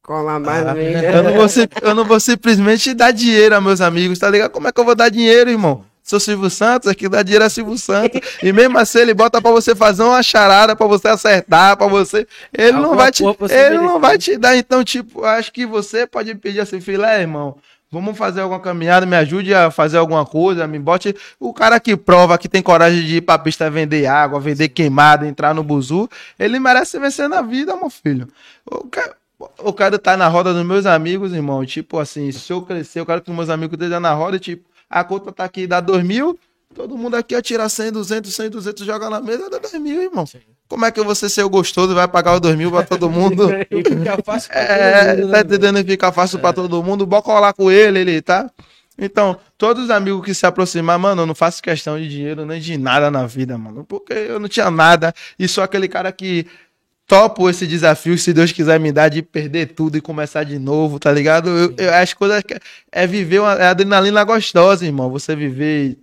Cola 0.01 0.40
mais 0.40 0.66
no 0.66 0.73
meio. 0.73 0.98
Eu 0.98 1.23
não, 1.23 1.32
vou, 1.35 1.47
eu 1.82 1.94
não 1.94 2.05
vou 2.06 2.19
simplesmente 2.20 2.94
dar 2.94 3.12
dinheiro 3.12 3.55
a 3.55 3.60
meus 3.60 3.82
amigos, 3.82 4.19
tá 4.19 4.31
ligado? 4.31 4.51
Como 4.51 4.66
é 4.66 4.73
que 4.73 4.81
eu 4.81 4.85
vou 4.85 4.94
dar 4.94 5.10
dinheiro, 5.10 5.51
irmão? 5.51 5.85
Sou 6.03 6.19
Silvio 6.19 6.51
Santos, 6.51 6.89
aqui 6.89 7.09
dá 7.09 7.23
dinheiro 7.23 7.45
a 7.45 7.49
Silvio 7.49 7.79
Santos. 7.79 8.20
E 8.43 8.53
mesmo 8.53 8.79
assim 8.79 8.99
ele 8.99 9.15
bota 9.15 9.41
pra 9.41 9.51
você 9.51 9.74
fazer 9.74 10.03
uma 10.03 10.23
charada, 10.23 10.74
pra 10.74 10.87
você 10.87 11.09
acertar, 11.09 11.77
pra 11.77 11.87
você. 11.87 12.27
Ele 12.53 12.73
não 12.73 12.85
Alguma 12.85 12.97
vai 12.97 13.12
te, 13.12 13.24
ele 13.51 13.79
não 13.79 14.01
vai 14.01 14.19
te 14.19 14.37
dar. 14.37 14.57
Então, 14.57 14.83
tipo, 14.83 15.24
acho 15.24 15.53
que 15.53 15.65
você 15.65 16.07
pode 16.07 16.35
pedir 16.35 16.61
assim, 16.61 16.81
filé, 16.81 17.20
irmão. 17.20 17.57
Vamos 17.91 18.16
fazer 18.16 18.41
alguma 18.41 18.59
caminhada, 18.59 19.05
me 19.05 19.15
ajude 19.15 19.53
a 19.53 19.70
fazer 19.70 19.99
alguma 19.99 20.24
coisa, 20.24 20.66
me 20.66 20.79
bote. 20.79 21.15
O 21.39 21.53
cara 21.53 21.79
que 21.79 21.95
prova, 21.95 22.39
que 22.39 22.49
tem 22.49 22.62
coragem 22.62 23.05
de 23.05 23.16
ir 23.16 23.20
pra 23.20 23.39
pista 23.39 23.70
vender 23.70 24.07
água, 24.07 24.41
vender 24.41 24.70
queimada, 24.70 25.29
entrar 25.29 25.55
no 25.55 25.62
buzu, 25.62 26.09
ele 26.39 26.59
merece 26.59 26.99
vencer 26.99 27.29
na 27.29 27.43
vida, 27.43 27.77
meu 27.77 27.91
filho. 27.91 28.27
O 28.65 28.87
cara, 28.87 29.15
eu 29.62 29.74
quero 29.74 29.97
estar 29.97 30.16
na 30.16 30.27
roda 30.27 30.55
dos 30.55 30.65
meus 30.65 30.87
amigos, 30.87 31.35
irmão. 31.35 31.66
Tipo 31.66 31.99
assim, 31.99 32.33
se 32.33 32.51
eu 32.51 32.62
crescer, 32.62 33.01
eu 33.01 33.07
quero 33.07 33.20
que 33.20 33.31
os 33.31 33.37
meus 33.37 33.51
amigos 33.51 33.74
estejam 33.74 34.01
na 34.01 34.15
roda. 34.15 34.39
Tipo, 34.39 34.65
a 34.93 35.02
conta 35.02 35.32
tá 35.32 35.44
aqui, 35.44 35.66
dá 35.66 35.81
dois 35.81 36.05
mil. 36.05 36.39
Todo 36.74 36.97
mundo 36.97 37.16
aqui 37.16 37.35
atira 37.35 37.69
100, 37.69 37.93
200, 37.93 38.35
100, 38.35 38.51
200, 38.51 38.86
joga 38.86 39.10
na 39.10 39.20
mesa, 39.20 39.51
dá 39.51 39.59
dois 39.59 39.74
mil, 39.74 40.02
irmão. 40.02 40.24
Como 40.69 40.85
é 40.85 40.90
que 40.90 41.02
você 41.02 41.28
ser 41.28 41.43
o 41.43 41.51
gostoso 41.51 41.94
vai 41.94 42.09
pagar 42.09 42.35
os 42.35 42.40
dois 42.40 42.56
mil 42.56 42.70
pra 42.70 42.82
todo 42.82 43.10
mundo? 43.10 43.48
E 43.70 43.82
fica 43.82 44.23
fácil 44.24 44.51
pra 44.51 44.60
É, 44.60 45.14
todo 45.14 45.20
mundo, 45.20 45.31
tá 45.31 45.36
né, 45.36 45.40
entendendo? 45.40 45.86
Fica 45.86 46.12
fácil 46.12 46.39
pra 46.39 46.52
todo 46.52 46.82
mundo. 46.82 47.06
Bora 47.06 47.23
colar 47.23 47.52
com 47.52 47.70
ele, 47.70 48.01
ele, 48.01 48.23
tá? 48.23 48.51
Então, 48.98 49.39
todos 49.56 49.85
os 49.85 49.90
amigos 49.90 50.24
que 50.24 50.35
se 50.35 50.47
aproximar, 50.47 50.98
mano, 50.98 51.23
eu 51.23 51.27
não 51.27 51.35
faço 51.35 51.62
questão 51.62 51.98
de 51.98 52.09
dinheiro 52.09 52.44
nem 52.44 52.60
de 52.60 52.77
nada 52.77 53.10
na 53.10 53.27
vida, 53.27 53.56
mano. 53.56 53.85
Porque 53.85 54.12
eu 54.12 54.39
não 54.39 54.48
tinha 54.48 54.70
nada. 54.70 55.14
E 55.39 55.48
sou 55.48 55.64
aquele 55.64 55.89
cara 55.89 56.12
que 56.12 56.47
topo 57.13 57.51
esse 57.51 57.67
desafio, 57.67 58.17
se 58.17 58.33
Deus 58.33 58.53
quiser 58.53 58.81
me 58.81 58.91
dar, 58.91 59.11
de 59.11 59.21
perder 59.21 59.67
tudo 59.75 59.99
e 59.99 60.01
começar 60.01 60.45
de 60.45 60.59
novo, 60.59 60.99
tá 60.99 61.13
ligado? 61.13 61.51
Eu, 61.51 61.75
eu- 61.77 61.95
as 61.95 62.15
coisas 62.15 62.43
é 62.91 63.07
viver 63.07 63.39
uma 63.41 63.53
é 63.53 63.67
adrenalina 63.67 64.25
gostosa, 64.25 64.87
irmão. 64.87 65.11
Você 65.11 65.37
viver 65.37 65.99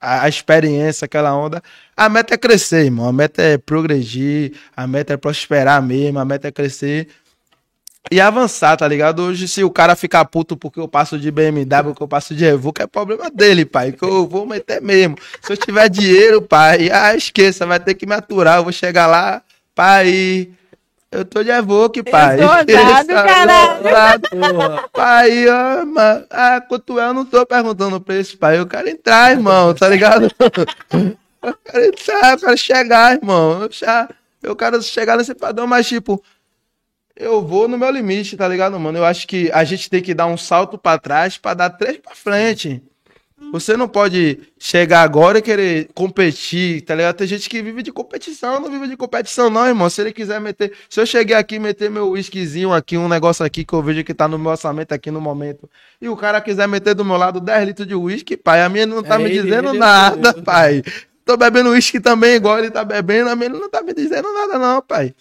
a, 0.00 0.22
a 0.22 0.28
experiência, 0.30 1.04
aquela 1.04 1.36
onda. 1.36 1.62
A 1.94 2.08
meta 2.08 2.32
é 2.32 2.38
crescer, 2.38 2.86
irmão. 2.86 3.06
A 3.06 3.12
meta 3.12 3.42
é 3.42 3.58
progredir, 3.58 4.54
a 4.74 4.86
meta 4.86 5.12
é 5.12 5.16
prosperar 5.18 5.82
mesmo, 5.82 6.18
a 6.20 6.24
meta 6.24 6.48
é 6.48 6.50
crescer 6.50 7.08
e 8.10 8.18
avançar, 8.18 8.76
tá 8.76 8.86
ligado? 8.86 9.20
Hoje, 9.22 9.48
se 9.48 9.64
o 9.64 9.70
cara 9.70 9.96
ficar 9.96 10.24
puto 10.26 10.56
porque 10.56 10.78
eu 10.80 10.86
passo 10.88 11.18
de 11.18 11.30
BMW, 11.30 11.92
que 11.94 12.02
eu 12.02 12.08
passo 12.08 12.34
de 12.34 12.44
Evoque, 12.44 12.80
é 12.80 12.86
problema 12.86 13.28
dele, 13.30 13.66
pai. 13.66 13.92
Que 13.92 14.04
eu 14.04 14.26
vou 14.26 14.46
meter 14.46 14.80
mesmo. 14.80 15.16
Se 15.42 15.52
eu 15.52 15.56
tiver 15.56 15.88
dinheiro, 15.90 16.40
pai, 16.40 16.88
ah, 16.90 17.14
esqueça, 17.14 17.66
vai 17.66 17.80
ter 17.80 17.94
que 17.94 18.06
me 18.06 18.14
aturar. 18.14 18.58
Eu 18.58 18.62
vou 18.64 18.72
chegar 18.72 19.06
lá, 19.08 19.42
pai. 19.76 20.50
Eu 21.12 21.24
tô 21.24 21.44
de 21.44 21.50
Evoque, 21.50 22.02
pai. 22.02 22.38
Caralho. 23.06 23.84
ousado. 23.84 24.28
Porra. 24.30 24.88
Pai, 24.92 25.44
mano. 25.86 26.26
Ah, 26.30 26.60
quanto 26.60 26.98
é? 26.98 27.04
Eu 27.04 27.14
não 27.14 27.24
tô 27.24 27.46
perguntando 27.46 27.96
o 27.96 28.00
preço, 28.00 28.36
pai. 28.38 28.58
Eu 28.58 28.66
quero 28.66 28.88
entrar, 28.88 29.30
irmão, 29.30 29.72
tá 29.72 29.88
ligado? 29.88 30.28
Eu 31.42 31.54
quero 31.64 31.84
entrar, 31.84 32.32
eu 32.32 32.38
quero 32.40 32.58
chegar, 32.58 33.14
irmão. 33.14 33.62
Eu, 33.62 33.70
já, 33.70 34.08
eu 34.42 34.56
quero 34.56 34.82
chegar 34.82 35.16
nesse 35.16 35.32
padrão, 35.32 35.64
mas, 35.64 35.86
tipo, 35.86 36.20
eu 37.14 37.40
vou 37.46 37.68
no 37.68 37.78
meu 37.78 37.88
limite, 37.88 38.36
tá 38.36 38.48
ligado, 38.48 38.80
mano? 38.80 38.98
Eu 38.98 39.04
acho 39.04 39.28
que 39.28 39.48
a 39.52 39.62
gente 39.62 39.88
tem 39.88 40.02
que 40.02 40.12
dar 40.12 40.26
um 40.26 40.36
salto 40.36 40.76
pra 40.76 40.98
trás 40.98 41.38
pra 41.38 41.54
dar 41.54 41.70
três 41.70 41.98
pra 41.98 42.16
frente. 42.16 42.82
Você 43.52 43.76
não 43.76 43.88
pode 43.88 44.38
chegar 44.58 45.02
agora 45.02 45.38
e 45.38 45.42
querer 45.42 45.88
competir, 45.94 46.82
tá 46.82 46.94
ligado? 46.94 47.16
Tem 47.16 47.26
gente 47.26 47.48
que 47.48 47.62
vive 47.62 47.82
de 47.82 47.92
competição, 47.92 48.60
não 48.60 48.70
vive 48.70 48.88
de 48.88 48.96
competição, 48.96 49.48
não, 49.48 49.66
irmão. 49.66 49.88
Se 49.88 50.00
ele 50.00 50.12
quiser 50.12 50.40
meter. 50.40 50.72
Se 50.88 51.00
eu 51.00 51.06
cheguei 51.06 51.36
aqui 51.36 51.56
e 51.56 51.58
meter 51.58 51.90
meu 51.90 52.10
whiskyzinho 52.10 52.72
aqui, 52.72 52.96
um 52.96 53.08
negócio 53.08 53.44
aqui 53.44 53.64
que 53.64 53.72
eu 53.72 53.82
vejo 53.82 54.02
que 54.04 54.12
tá 54.14 54.26
no 54.28 54.38
meu 54.38 54.50
orçamento 54.50 54.92
aqui 54.92 55.10
no 55.10 55.20
momento, 55.20 55.68
e 56.00 56.08
o 56.08 56.16
cara 56.16 56.40
quiser 56.40 56.66
meter 56.68 56.94
do 56.94 57.04
meu 57.04 57.16
lado 57.16 57.40
10 57.40 57.66
litros 57.66 57.86
de 57.86 57.94
whisky, 57.94 58.36
pai, 58.36 58.62
a 58.62 58.68
minha 58.68 58.86
não 58.86 59.02
tá 59.02 59.14
É, 59.14 59.18
me 59.18 59.24
ele- 59.24 59.42
dizendo 59.42 59.68
ele- 59.70 59.78
nada, 59.78 60.34
pai. 60.42 60.82
Tô 61.24 61.36
bebendo 61.36 61.70
uísque 61.70 61.98
também, 61.98 62.36
igual 62.36 62.56
ele 62.60 62.70
tá 62.70 62.84
bebendo, 62.84 63.28
a 63.30 63.34
minha 63.34 63.48
não 63.48 63.68
tá 63.68 63.82
me 63.82 63.92
dizendo 63.92 64.32
nada, 64.32 64.60
não, 64.60 64.80
pai. 64.80 65.12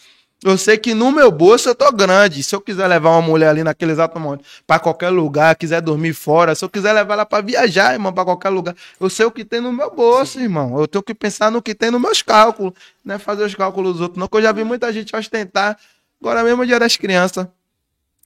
Eu 0.44 0.57
sei 0.57 0.78
que 0.78 0.94
no 0.94 1.12
meu 1.12 1.32
bolso 1.32 1.70
eu 1.70 1.76
tô 1.76 1.91
grande. 1.91 2.44
Se 2.44 2.56
eu 2.56 2.62
quiser 2.62 2.88
levar 2.88 3.12
uma 3.12 3.22
mulher 3.22 3.49
ali 3.49 3.64
naquele 3.64 3.91
exato 3.91 4.20
momento 4.20 4.44
pra 4.68 4.78
qualquer 4.78 5.10
lugar, 5.10 5.56
quiser 5.56 5.82
dormir 5.82 6.14
fora, 6.14 6.53
se 6.53 6.64
eu 6.64 6.70
quiser 6.70 6.94
levar 6.94 7.16
ela 7.16 7.26
pra 7.26 7.41
viajar, 7.41 7.94
irmão, 7.94 8.14
pra 8.14 8.26
qualquer 8.26 8.49
lugar, 8.49 8.76
eu 8.99 9.10
sei 9.10 9.26
o 9.26 9.32
que 9.32 9.45
tem 9.45 9.62
no 9.62 9.72
meu 9.72 9.90
bolso, 9.90 10.40
irmão. 10.40 10.80
Eu 10.80 10.88
tenho 10.88 11.03
que 11.03 11.14
pensar 11.14 11.49
no 11.49 11.62
que 11.62 11.74
tem 11.74 11.90
nos 11.90 12.02
meus 12.02 12.22
cálculos, 12.22 12.74
não 13.03 13.16
é 13.16 13.20
fazer 13.20 13.44
os 13.44 13.56
cálculos 13.56 13.94
dos 13.94 14.02
outros, 14.02 14.20
não. 14.20 14.28
Que 14.28 14.38
eu 14.38 14.41
já 14.41 14.52
vi 14.52 14.64
muita 14.64 14.91
gente 14.94 15.16
ostentar. 15.16 15.78
Agora 16.22 16.44
mesmo 16.44 16.64
é 16.64 16.66
dia 16.66 16.80
das 16.80 16.95
crianças. 16.95 17.48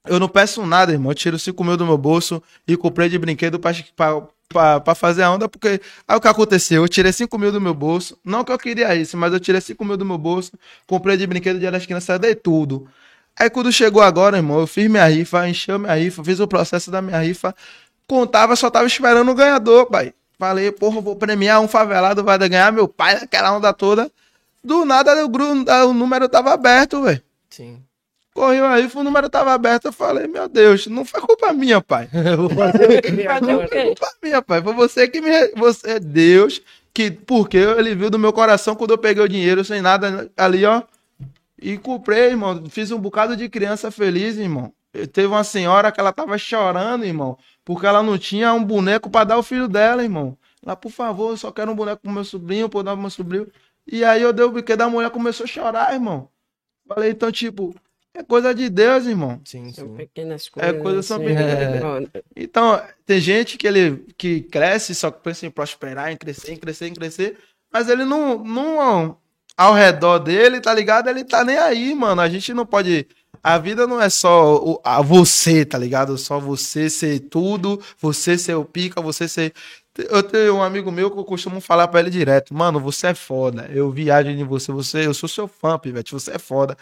Eu 0.05 0.19
não 0.19 0.29
peço 0.29 0.65
nada, 0.65 0.91
irmão. 0.91 1.11
Eu 1.11 1.15
tiro 1.15 1.37
5 1.37 1.63
mil 1.63 1.77
do 1.77 1.85
meu 1.85 1.97
bolso 1.97 2.41
e 2.67 2.77
comprei 2.77 3.09
de 3.09 3.17
brinquedo 3.17 3.59
pra, 3.59 3.71
pra, 3.95 4.21
pra, 4.47 4.79
pra 4.79 4.95
fazer 4.95 5.23
a 5.23 5.31
onda, 5.31 5.47
porque 5.47 5.79
aí 6.07 6.17
o 6.17 6.21
que 6.21 6.27
aconteceu? 6.27 6.83
Eu 6.83 6.89
tirei 6.89 7.11
5 7.11 7.37
mil 7.37 7.51
do 7.51 7.61
meu 7.61 7.73
bolso. 7.73 8.17
Não 8.23 8.43
que 8.43 8.51
eu 8.51 8.57
queria 8.57 8.95
isso, 8.95 9.15
mas 9.17 9.31
eu 9.33 9.39
tirei 9.39 9.61
5 9.61 9.83
mil 9.85 9.97
do 9.97 10.05
meu 10.05 10.17
bolso, 10.17 10.51
comprei 10.87 11.17
de 11.17 11.27
brinquedo 11.27 11.59
dia 11.59 11.71
das 11.71 11.85
crianças, 11.85 12.19
dei 12.19 12.35
tudo. 12.35 12.87
Aí 13.37 13.49
quando 13.49 13.71
chegou 13.71 14.01
agora, 14.01 14.37
irmão, 14.37 14.59
eu 14.59 14.67
fiz 14.67 14.89
minha 14.89 15.05
rifa, 15.05 15.47
encheu 15.47 15.79
minha 15.79 15.93
rifa, 15.95 16.23
fiz 16.23 16.39
o 16.39 16.47
processo 16.47 16.91
da 16.91 17.01
minha 17.01 17.19
rifa, 17.19 17.55
contava, 18.07 18.55
só 18.55 18.69
tava 18.69 18.87
esperando 18.87 19.29
o 19.31 19.35
ganhador, 19.35 19.85
pai. 19.85 20.13
Falei, 20.37 20.71
porra, 20.71 21.01
vou 21.01 21.15
premiar 21.15 21.59
um 21.61 21.67
favelado, 21.67 22.23
vai 22.23 22.37
ganhar 22.37 22.71
meu 22.71 22.87
pai 22.87 23.19
naquela 23.19 23.55
onda 23.55 23.73
toda. 23.73 24.11
Do 24.63 24.85
nada 24.85 25.25
o 25.25 25.93
número 25.93 26.27
tava 26.27 26.53
aberto, 26.53 27.01
velho. 27.03 27.21
Sim. 27.49 27.81
Correu 28.33 28.65
aí, 28.65 28.89
o 28.93 29.03
número 29.03 29.29
tava 29.29 29.53
aberto. 29.53 29.85
Eu 29.85 29.93
falei, 29.93 30.27
meu 30.27 30.47
Deus, 30.47 30.87
não 30.87 31.03
foi 31.03 31.19
culpa 31.21 31.51
minha, 31.53 31.81
pai. 31.81 32.09
Eu 32.13 32.37
vou 32.37 32.49
fazer 32.49 32.85
o 32.87 33.27
o 33.27 33.31
agora? 33.31 33.67
quê? 33.67 33.83
Culpa 33.85 34.11
minha, 34.23 34.41
pai. 34.41 34.61
Foi 34.61 34.73
você 34.73 35.07
que 35.07 35.19
me. 35.21 35.49
Você 35.55 35.91
é 35.91 35.99
Deus, 35.99 36.61
que. 36.93 37.11
Porque 37.11 37.57
ele 37.57 37.95
viu 37.95 38.09
do 38.09 38.19
meu 38.19 38.31
coração 38.31 38.75
quando 38.75 38.91
eu 38.91 38.97
peguei 38.97 39.23
o 39.23 39.27
dinheiro 39.29 39.63
sem 39.65 39.81
nada 39.81 40.31
ali, 40.37 40.65
ó. 40.65 40.83
E 41.61 41.77
comprei, 41.77 42.29
irmão. 42.29 42.63
Fiz 42.69 42.91
um 42.91 42.99
bocado 42.99 43.35
de 43.35 43.49
criança 43.49 43.91
feliz, 43.91 44.37
irmão. 44.37 44.71
Teve 45.11 45.27
uma 45.27 45.43
senhora 45.43 45.91
que 45.91 45.99
ela 45.99 46.11
tava 46.11 46.37
chorando, 46.37 47.05
irmão, 47.05 47.37
porque 47.63 47.85
ela 47.85 48.01
não 48.01 48.17
tinha 48.17 48.53
um 48.53 48.63
boneco 48.63 49.09
pra 49.09 49.23
dar 49.23 49.35
ao 49.35 49.43
filho 49.43 49.67
dela, 49.67 50.01
irmão. 50.03 50.37
Lá, 50.65 50.75
por 50.75 50.91
favor, 50.91 51.31
eu 51.31 51.37
só 51.37 51.51
quero 51.51 51.71
um 51.71 51.75
boneco 51.75 52.01
pro 52.01 52.11
meu 52.11 52.23
sobrinho, 52.23 52.67
pra 52.69 52.79
eu 52.79 52.83
dar 52.83 52.91
pro 52.93 53.01
meu 53.01 53.09
sobrinho. 53.09 53.47
E 53.85 54.03
aí 54.03 54.21
eu 54.21 54.33
dei 54.33 54.45
o 54.45 54.51
brinquedo 54.51 54.79
da 54.79 54.89
mulher 54.89 55.09
começou 55.11 55.43
a 55.43 55.47
chorar, 55.47 55.93
irmão. 55.93 56.29
Falei, 56.87 57.11
então, 57.11 57.31
tipo, 57.31 57.75
é 58.13 58.23
coisa 58.23 58.53
de 58.53 58.69
Deus, 58.69 59.05
irmão. 59.05 59.39
Sim, 59.45 59.71
São 59.73 59.87
sim. 59.89 59.95
pequenas 59.95 60.49
É, 60.57 60.73
coisas. 60.73 60.81
coisas 60.81 61.05
são 61.05 61.17
assim, 61.17 61.25
pequenas. 61.27 62.03
né? 62.03 62.21
Então, 62.35 62.81
tem 63.05 63.19
gente 63.19 63.57
que 63.57 63.67
ele 63.67 64.05
que 64.17 64.41
cresce, 64.41 64.93
só 64.95 65.11
que 65.11 65.21
pensa 65.21 65.45
em 65.45 65.51
prosperar, 65.51 66.11
em 66.11 66.17
crescer, 66.17 66.53
em 66.53 66.57
crescer, 66.57 66.87
em 66.87 66.93
crescer, 66.93 67.37
mas 67.71 67.87
ele 67.89 68.03
não, 68.05 68.43
não 68.43 69.17
ao 69.55 69.73
redor 69.73 70.19
dele, 70.19 70.59
tá 70.61 70.73
ligado? 70.73 71.09
Ele 71.09 71.23
tá 71.23 71.43
nem 71.43 71.57
aí, 71.57 71.93
mano. 71.93 72.21
A 72.21 72.29
gente 72.29 72.53
não 72.53 72.65
pode. 72.65 73.07
A 73.43 73.57
vida 73.57 73.87
não 73.87 74.01
é 74.01 74.09
só 74.09 74.55
o, 74.57 74.81
a 74.83 75.01
você, 75.01 75.63
tá 75.65 75.77
ligado? 75.77 76.17
Só 76.17 76.39
você 76.39 76.89
ser 76.89 77.19
tudo, 77.21 77.81
você 77.97 78.37
ser 78.37 78.55
o 78.55 78.65
pica, 78.65 79.01
você 79.01 79.27
ser. 79.27 79.53
Eu 80.09 80.23
tenho 80.23 80.55
um 80.55 80.63
amigo 80.63 80.91
meu 80.91 81.11
que 81.11 81.17
eu 81.17 81.23
costumo 81.23 81.59
falar 81.59 81.87
pra 81.87 81.99
ele 81.99 82.09
direto, 82.09 82.53
mano, 82.53 82.79
você 82.79 83.07
é 83.07 83.13
foda. 83.13 83.69
Eu 83.73 83.91
viajo 83.91 84.29
em 84.29 84.43
você, 84.43 84.71
você, 84.71 85.05
eu 85.05 85.13
sou 85.13 85.27
seu 85.27 85.47
fã, 85.47 85.77
pivete, 85.77 86.13
você 86.13 86.31
é 86.31 86.39
foda. 86.39 86.77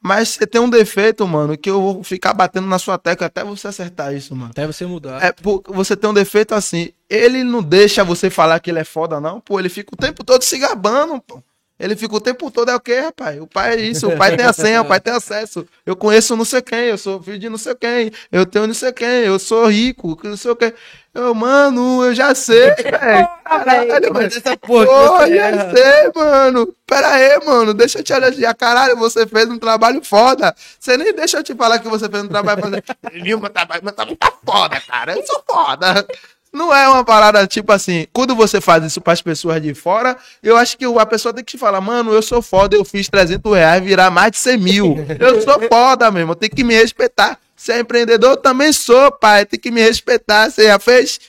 Mas 0.00 0.30
você 0.30 0.46
tem 0.46 0.60
um 0.60 0.70
defeito, 0.70 1.26
mano, 1.26 1.56
que 1.56 1.68
eu 1.68 1.80
vou 1.80 2.04
ficar 2.04 2.32
batendo 2.32 2.66
na 2.66 2.78
sua 2.78 2.96
tecla 2.98 3.26
até 3.26 3.44
você 3.44 3.68
acertar 3.68 4.14
isso, 4.14 4.34
mano. 4.34 4.50
Até 4.50 4.66
você 4.66 4.86
mudar. 4.86 5.22
É, 5.22 5.32
pô, 5.32 5.62
você 5.68 5.96
tem 5.96 6.08
um 6.08 6.14
defeito 6.14 6.54
assim. 6.54 6.90
Ele 7.08 7.42
não 7.42 7.62
deixa 7.62 8.04
você 8.04 8.30
falar 8.30 8.60
que 8.60 8.70
ele 8.70 8.78
é 8.78 8.84
foda, 8.84 9.20
não, 9.20 9.40
pô. 9.40 9.58
Ele 9.58 9.68
fica 9.68 9.92
o 9.92 9.96
tempo 9.96 10.24
todo 10.24 10.42
se 10.42 10.58
gabando, 10.58 11.20
pô. 11.20 11.42
Ele 11.80 11.96
fica 11.96 12.14
o 12.14 12.20
tempo 12.20 12.50
todo, 12.50 12.70
é 12.70 12.76
o 12.76 12.80
quê, 12.80 13.00
rapaz? 13.00 13.40
O 13.40 13.46
pai 13.46 13.72
é 13.72 13.80
isso, 13.80 14.06
o 14.06 14.16
pai 14.16 14.36
tem 14.36 14.44
a 14.44 14.52
senha, 14.52 14.82
o 14.82 14.84
pai 14.84 15.00
tem 15.00 15.14
acesso. 15.14 15.66
Eu 15.86 15.96
conheço 15.96 16.36
não 16.36 16.44
sei 16.44 16.60
quem, 16.60 16.80
eu 16.80 16.98
sou 16.98 17.22
filho 17.22 17.38
de 17.38 17.48
não 17.48 17.56
sei 17.56 17.74
quem, 17.74 18.12
eu 18.30 18.44
tenho 18.44 18.66
não 18.66 18.74
sei 18.74 18.92
quem, 18.92 19.24
eu 19.24 19.38
sou 19.38 19.66
rico, 19.66 20.14
que 20.14 20.28
não 20.28 20.36
sei 20.36 20.50
o 20.50 20.56
quê. 20.56 20.74
Eu, 21.14 21.34
mano, 21.34 22.04
eu 22.04 22.14
já 22.14 22.34
sei, 22.34 22.70
velho. 22.76 23.28
Caralho, 23.44 24.18
essa 24.20 24.56
porra 24.58 24.86
você 24.86 25.34
já 25.34 25.46
erra. 25.46 25.74
sei, 25.74 26.12
mano. 26.14 26.74
Pera 26.86 27.08
aí, 27.08 27.44
mano. 27.44 27.74
Deixa 27.74 27.98
eu 27.98 28.04
te 28.04 28.12
elogiar. 28.12 28.54
Caralho, 28.54 28.96
você 28.96 29.26
fez 29.26 29.48
um 29.48 29.58
trabalho 29.58 30.04
foda. 30.04 30.54
Você 30.78 30.96
nem 30.96 31.12
deixa 31.12 31.38
eu 31.38 31.42
te 31.42 31.52
falar 31.54 31.80
que 31.80 31.88
você 31.88 32.08
fez 32.08 32.22
um 32.22 32.28
trabalho 32.28 32.62
foda. 32.62 32.84
Viu, 33.12 33.40
meu 33.40 33.50
trabalho, 33.50 33.82
meu 33.82 33.92
trabalho 33.92 34.16
tá 34.16 34.32
foda, 34.44 34.80
cara. 34.80 35.16
Eu 35.16 35.26
sou 35.26 35.42
foda. 35.48 36.06
Não 36.52 36.74
é 36.74 36.88
uma 36.88 37.04
parada 37.04 37.46
tipo 37.46 37.70
assim, 37.70 38.06
quando 38.12 38.34
você 38.34 38.60
faz 38.60 38.84
isso 38.84 39.00
pras 39.00 39.22
pessoas 39.22 39.62
de 39.62 39.72
fora, 39.72 40.16
eu 40.42 40.56
acho 40.56 40.76
que 40.76 40.84
a 40.84 41.06
pessoa 41.06 41.32
tem 41.32 41.44
que 41.44 41.52
te 41.52 41.58
falar, 41.58 41.80
mano, 41.80 42.12
eu 42.12 42.22
sou 42.22 42.42
foda, 42.42 42.74
eu 42.74 42.84
fiz 42.84 43.08
300 43.08 43.52
reais 43.52 43.84
virar 43.84 44.10
mais 44.10 44.32
de 44.32 44.38
100 44.38 44.58
mil. 44.58 44.96
Eu 45.18 45.40
sou 45.42 45.60
foda 45.68 46.10
mesmo, 46.10 46.34
tem 46.34 46.50
que 46.50 46.64
me 46.64 46.74
respeitar. 46.74 47.38
Você 47.54 47.72
é 47.72 47.80
empreendedor, 47.80 48.30
eu 48.30 48.36
também 48.36 48.72
sou, 48.72 49.12
pai, 49.12 49.46
tem 49.46 49.60
que 49.60 49.70
me 49.70 49.80
respeitar. 49.80 50.50
Você 50.50 50.66
já 50.66 50.78
fez? 50.78 51.20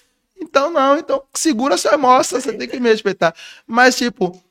Então 0.41 0.71
não, 0.71 0.97
então 0.97 1.21
segura 1.33 1.77
sua 1.77 1.93
emoção, 1.93 2.41
você 2.41 2.53
tem 2.53 2.67
que 2.67 2.79
me 2.79 2.89
respeitar. 2.89 3.33
Mas, 3.67 3.95
tipo, 3.95 4.41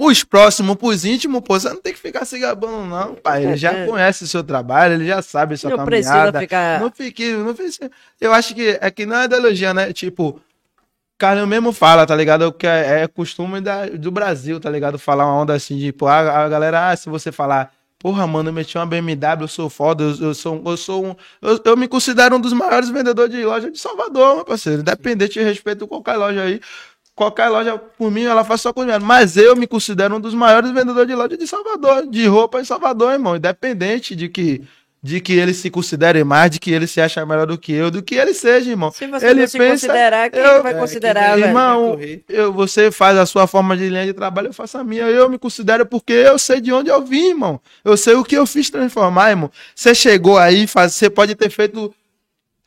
pros 0.00 0.24
próximos, 0.24 0.76
pros 0.76 1.04
íntimos, 1.04 1.42
pô, 1.42 1.60
você 1.60 1.68
não 1.68 1.76
tem 1.82 1.92
que 1.92 1.98
ficar 1.98 2.24
se 2.24 2.38
gabando, 2.38 2.86
não, 2.86 3.14
pai. 3.16 3.44
Ele 3.44 3.56
já 3.58 3.70
É. 3.70 3.86
conhece 3.86 4.24
o 4.24 4.26
seu 4.26 4.42
trabalho, 4.42 4.94
ele 4.94 5.06
já 5.06 5.20
sabe 5.20 5.52
a 5.52 5.56
sua 5.58 5.76
Não 5.76 5.84
precisa 5.84 6.08
caminhada. 6.14 6.40
ficar. 6.40 6.80
Não 6.80 6.90
fique, 6.90 7.32
não 7.34 7.54
fique. 7.54 7.90
Eu 8.18 8.32
acho 8.32 8.54
que 8.54 8.78
é 8.80 8.90
que 8.90 9.04
não 9.04 9.16
é 9.16 9.24
ideologia, 9.26 9.74
né? 9.74 9.92
Tipo, 9.92 10.40
Carlinhos 11.18 11.48
mesmo 11.50 11.70
fala, 11.70 12.06
tá 12.06 12.16
ligado? 12.16 12.50
Que 12.50 12.66
é, 12.66 13.02
é 13.02 13.06
costume 13.08 13.60
da, 13.60 13.84
do 13.88 14.10
Brasil, 14.10 14.58
tá 14.58 14.70
ligado? 14.70 14.98
Falar 14.98 15.26
uma 15.26 15.34
onda 15.42 15.52
assim, 15.52 15.78
tipo, 15.78 16.06
a, 16.06 16.44
a 16.44 16.48
galera, 16.48 16.88
ah, 16.90 16.96
se 16.96 17.10
você 17.10 17.30
falar, 17.30 17.70
porra, 17.98 18.26
mano, 18.26 18.48
eu 18.48 18.54
meti 18.54 18.78
uma 18.78 18.86
BMW, 18.86 19.42
eu 19.42 19.48
sou 19.48 19.68
foda, 19.68 20.02
eu, 20.02 20.28
eu 20.28 20.34
sou, 20.34 20.62
eu 20.64 20.76
sou 20.78 21.04
um. 21.08 21.14
Eu, 21.42 21.60
eu 21.62 21.76
me 21.76 21.86
considero 21.86 22.36
um 22.36 22.40
dos 22.40 22.54
maiores 22.54 22.88
vendedores 22.88 23.30
de 23.34 23.44
loja 23.44 23.70
de 23.70 23.78
Salvador, 23.78 24.36
meu 24.36 24.44
parceiro. 24.46 24.80
Independente 24.80 25.34
de 25.34 25.42
respeito 25.42 25.86
qualquer 25.86 26.16
loja 26.16 26.40
aí. 26.42 26.58
Qualquer 27.20 27.48
loja, 27.50 27.76
por 27.98 28.10
mim, 28.10 28.22
ela 28.22 28.42
faz 28.42 28.62
só 28.62 28.72
com 28.72 28.80
dinheiro. 28.80 29.04
Mas 29.04 29.36
eu 29.36 29.54
me 29.54 29.66
considero 29.66 30.16
um 30.16 30.20
dos 30.20 30.32
maiores 30.32 30.70
vendedores 30.70 31.06
de 31.06 31.14
loja 31.14 31.36
de 31.36 31.46
Salvador, 31.46 32.06
de 32.06 32.26
roupa 32.26 32.58
em 32.62 32.64
Salvador, 32.64 33.12
irmão. 33.12 33.36
Independente 33.36 34.16
de 34.16 34.26
que, 34.26 34.62
de 35.02 35.20
que 35.20 35.34
ele 35.34 35.52
se 35.52 35.68
considere 35.68 36.24
mais, 36.24 36.50
de 36.50 36.58
que 36.58 36.70
ele 36.70 36.86
se 36.86 36.98
acha 36.98 37.26
melhor 37.26 37.46
do 37.46 37.58
que 37.58 37.72
eu, 37.74 37.90
do 37.90 38.02
que 38.02 38.14
ele 38.14 38.32
seja, 38.32 38.70
irmão. 38.70 38.90
Se 38.90 39.06
você 39.06 39.26
ele 39.26 39.40
não 39.42 39.48
se 39.48 39.58
considerar, 39.58 40.30
quem 40.30 40.40
eu- 40.40 40.62
vai 40.62 40.72
é, 40.72 40.78
considerar, 40.78 41.34
que 41.34 41.40
velho? 41.42 41.46
Irmão, 41.50 41.98
eu, 42.26 42.52
você 42.54 42.90
faz 42.90 43.18
a 43.18 43.26
sua 43.26 43.46
forma 43.46 43.76
de 43.76 43.86
linha 43.90 44.06
de 44.06 44.14
trabalho, 44.14 44.48
eu 44.48 44.54
faço 44.54 44.78
a 44.78 44.82
minha. 44.82 45.02
Eu 45.02 45.28
me 45.28 45.38
considero 45.38 45.84
porque 45.84 46.14
eu 46.14 46.38
sei 46.38 46.58
de 46.58 46.72
onde 46.72 46.88
eu 46.88 47.02
vim, 47.04 47.28
irmão. 47.28 47.60
Eu 47.84 47.98
sei 47.98 48.14
o 48.14 48.24
que 48.24 48.34
eu 48.34 48.46
fiz 48.46 48.70
transformar, 48.70 49.28
irmão. 49.28 49.50
Você 49.74 49.94
chegou 49.94 50.38
aí, 50.38 50.66
faz, 50.66 50.94
você 50.94 51.10
pode 51.10 51.34
ter 51.34 51.50
feito 51.50 51.94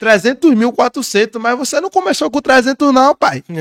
300 0.04 0.54
mil, 0.54 0.74
400, 0.74 1.42
mas 1.42 1.58
você 1.58 1.80
não 1.80 1.90
começou 1.90 2.30
com 2.30 2.42
300 2.42 2.92
não, 2.94 3.16
pai. 3.16 3.42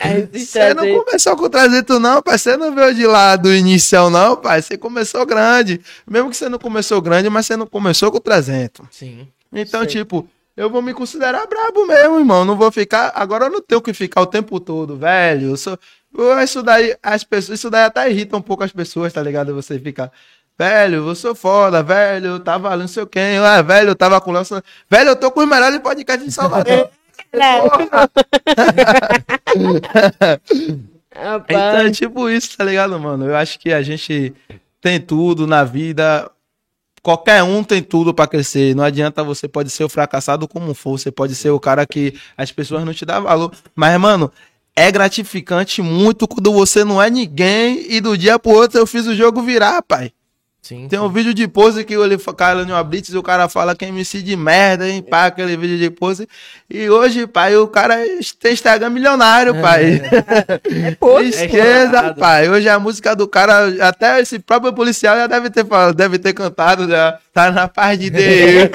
É, 0.00 0.26
Você 0.32 0.74
não 0.74 1.02
começou 1.04 1.36
com 1.36 1.48
300 1.48 2.00
não, 2.00 2.20
pai. 2.22 2.38
Você 2.38 2.56
não 2.56 2.74
veio 2.74 2.94
de 2.94 3.06
lá 3.06 3.36
do 3.36 3.52
inicial 3.54 4.10
não, 4.10 4.36
pai. 4.36 4.60
Você 4.62 4.76
começou 4.76 5.24
grande. 5.24 5.80
Mesmo 6.08 6.30
que 6.30 6.36
você 6.36 6.48
não 6.48 6.58
começou 6.58 7.00
grande, 7.00 7.28
mas 7.30 7.46
você 7.46 7.56
não 7.56 7.66
começou 7.66 8.10
com 8.10 8.18
300. 8.20 8.84
Sim. 8.90 9.28
Então, 9.52 9.80
Sei. 9.82 9.90
tipo, 9.90 10.28
eu 10.56 10.68
vou 10.68 10.82
me 10.82 10.92
considerar 10.92 11.46
brabo 11.46 11.86
mesmo, 11.86 12.18
irmão. 12.18 12.44
Não 12.44 12.56
vou 12.56 12.70
ficar. 12.72 13.12
Agora 13.14 13.46
eu 13.46 13.50
não 13.50 13.60
tenho 13.60 13.80
que 13.80 13.92
ficar 13.92 14.20
o 14.22 14.26
tempo 14.26 14.58
todo, 14.58 14.96
velho. 14.96 15.50
Eu 15.50 15.56
sou. 15.56 15.78
eu- 16.16 16.40
Isso 16.40 16.62
daí, 16.62 16.96
as 17.02 17.22
pessoas, 17.24 17.58
isso 17.58 17.70
daí 17.70 17.84
até 17.84 18.10
irrita 18.10 18.36
um 18.36 18.42
pouco 18.42 18.64
as 18.64 18.72
pessoas, 18.72 19.12
tá 19.12 19.22
ligado? 19.22 19.54
Você 19.54 19.78
fica. 19.78 20.10
Velho, 20.58 21.08
eu 21.08 21.14
sou 21.14 21.34
foda, 21.34 21.82
velho, 21.82 22.26
eu 22.26 22.40
tava 22.40 22.76
não 22.76 22.86
sei 22.86 23.04
quem, 23.06 23.38
ah, 23.38 23.62
velho, 23.62 23.90
eu 23.90 23.96
tava 23.96 24.20
com 24.20 24.30
o 24.30 24.34
Lança. 24.34 24.62
Velho, 24.88 25.10
eu 25.10 25.16
tô 25.16 25.30
com 25.30 25.40
os 25.40 25.48
melhores 25.48 25.78
podcasts 25.80 26.24
de 26.24 26.32
Salvador. 26.32 26.88
Porra. 27.32 28.10
Então 31.14 31.76
é 31.78 31.90
tipo 31.90 32.28
isso, 32.28 32.56
tá 32.56 32.64
ligado, 32.64 32.98
mano? 32.98 33.26
Eu 33.26 33.36
acho 33.36 33.58
que 33.58 33.72
a 33.72 33.82
gente 33.82 34.34
tem 34.80 35.00
tudo 35.00 35.46
na 35.46 35.62
vida. 35.62 36.30
Qualquer 37.02 37.42
um 37.42 37.62
tem 37.62 37.82
tudo 37.82 38.14
pra 38.14 38.26
crescer. 38.26 38.74
Não 38.74 38.84
adianta 38.84 39.22
você 39.22 39.46
pode 39.46 39.70
ser 39.70 39.84
o 39.84 39.88
fracassado 39.88 40.48
como 40.48 40.72
for. 40.72 40.98
Você 40.98 41.10
pode 41.10 41.34
ser 41.34 41.50
o 41.50 41.60
cara 41.60 41.86
que 41.86 42.18
as 42.36 42.50
pessoas 42.50 42.84
não 42.84 42.94
te 42.94 43.04
dão 43.04 43.22
valor. 43.22 43.52
Mas, 43.74 43.98
mano, 44.00 44.32
é 44.74 44.90
gratificante 44.90 45.82
muito 45.82 46.26
quando 46.26 46.52
você 46.52 46.84
não 46.84 47.02
é 47.02 47.10
ninguém 47.10 47.84
e 47.92 48.00
do 48.00 48.16
dia 48.16 48.38
pro 48.38 48.52
outro 48.52 48.78
eu 48.78 48.86
fiz 48.86 49.06
o 49.06 49.14
jogo 49.14 49.42
virar, 49.42 49.82
pai. 49.82 50.12
Sim. 50.62 50.86
Tem 50.86 50.96
um 51.00 51.08
sim. 51.08 51.12
vídeo 51.12 51.34
de 51.34 51.48
pose 51.48 51.82
que 51.82 51.92
ele 51.92 52.16
cai 52.36 52.54
no 52.54 52.84
Blitz 52.84 53.08
e 53.08 53.16
o 53.18 53.22
cara 53.22 53.48
fala 53.48 53.74
que 53.74 53.84
é 53.84 53.88
MC 53.88 54.22
de 54.22 54.36
merda, 54.36 54.88
hein, 54.88 55.02
pá, 55.02 55.26
aquele 55.26 55.56
vídeo 55.56 55.76
de 55.76 55.90
pose. 55.90 56.28
E 56.70 56.88
hoje, 56.88 57.26
pai, 57.26 57.56
o 57.56 57.66
cara 57.66 57.96
tem 58.40 58.52
Instagram 58.52 58.90
milionário, 58.90 59.60
pai. 59.60 60.00
É 60.86 60.92
pose. 60.94 61.30
Esquerda, 61.30 61.84
estourado. 61.96 62.20
pai. 62.20 62.48
Hoje 62.48 62.68
a 62.68 62.78
música 62.78 63.16
do 63.16 63.26
cara, 63.26 63.74
até 63.88 64.20
esse 64.20 64.38
próprio 64.38 64.72
policial 64.72 65.16
já 65.16 65.26
deve 65.26 65.50
ter 65.50 65.66
falado, 65.66 65.96
deve 65.96 66.16
ter 66.16 66.32
cantado, 66.32 66.88
já 66.88 67.18
tá 67.34 67.50
na 67.50 67.66
paz 67.66 67.98
de 67.98 68.08
Deus. 68.10 68.70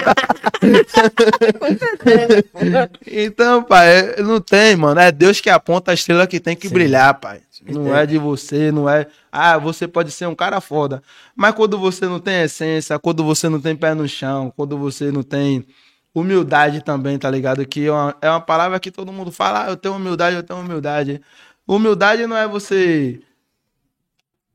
então, 3.10 3.64
pai, 3.64 3.88
é- 4.18 4.22
não 4.24 4.42
tem, 4.42 4.76
mano. 4.76 5.00
É 5.00 5.10
Deus 5.10 5.40
que 5.40 5.50
aponta 5.50 5.92
a 5.92 5.94
estrela 5.94 6.28
que 6.28 6.40
tem 6.40 6.56
que 6.56 6.68
Sim. 6.68 6.74
brilhar, 6.74 7.14
pai. 7.18 7.40
Não 7.70 7.96
é 7.96 8.06
de 8.06 8.18
você, 8.18 8.72
não 8.72 8.90
é. 8.90 9.08
Ah, 9.32 9.58
você 9.58 9.88
pode 9.88 10.12
ser 10.12 10.28
um 10.28 10.36
cara 10.36 10.62
foda. 10.62 11.02
Mas 11.36 11.54
quando 11.54 11.78
você 11.78 12.06
não 12.06 12.20
tem 12.20 12.44
essência, 12.44 12.98
quando 13.00 13.24
você 13.24 13.50
não 13.50 13.60
tem 13.60 13.76
pé 13.76 13.94
no 13.94 14.08
chão, 14.08 14.52
quando 14.56 14.78
você 14.78 15.12
não 15.12 15.24
tem 15.24 15.66
humildade 16.14 16.82
também, 16.84 17.18
tá 17.18 17.30
ligado? 17.30 17.66
Que 17.66 17.88
é 17.88 17.92
uma, 17.92 18.16
é 18.22 18.30
uma 18.30 18.42
palavra 18.42 18.80
que 18.80 18.92
todo 18.92 19.12
mundo 19.12 19.32
fala, 19.32 19.66
ah, 19.66 19.70
eu 19.70 19.78
tenho 19.78 19.96
humildade, 19.96 20.36
eu 20.36 20.44
tenho 20.44 20.60
humildade. 20.60 21.22
Humildade 21.68 22.26
não 22.26 22.38
é 22.38 22.48
você 22.48 23.22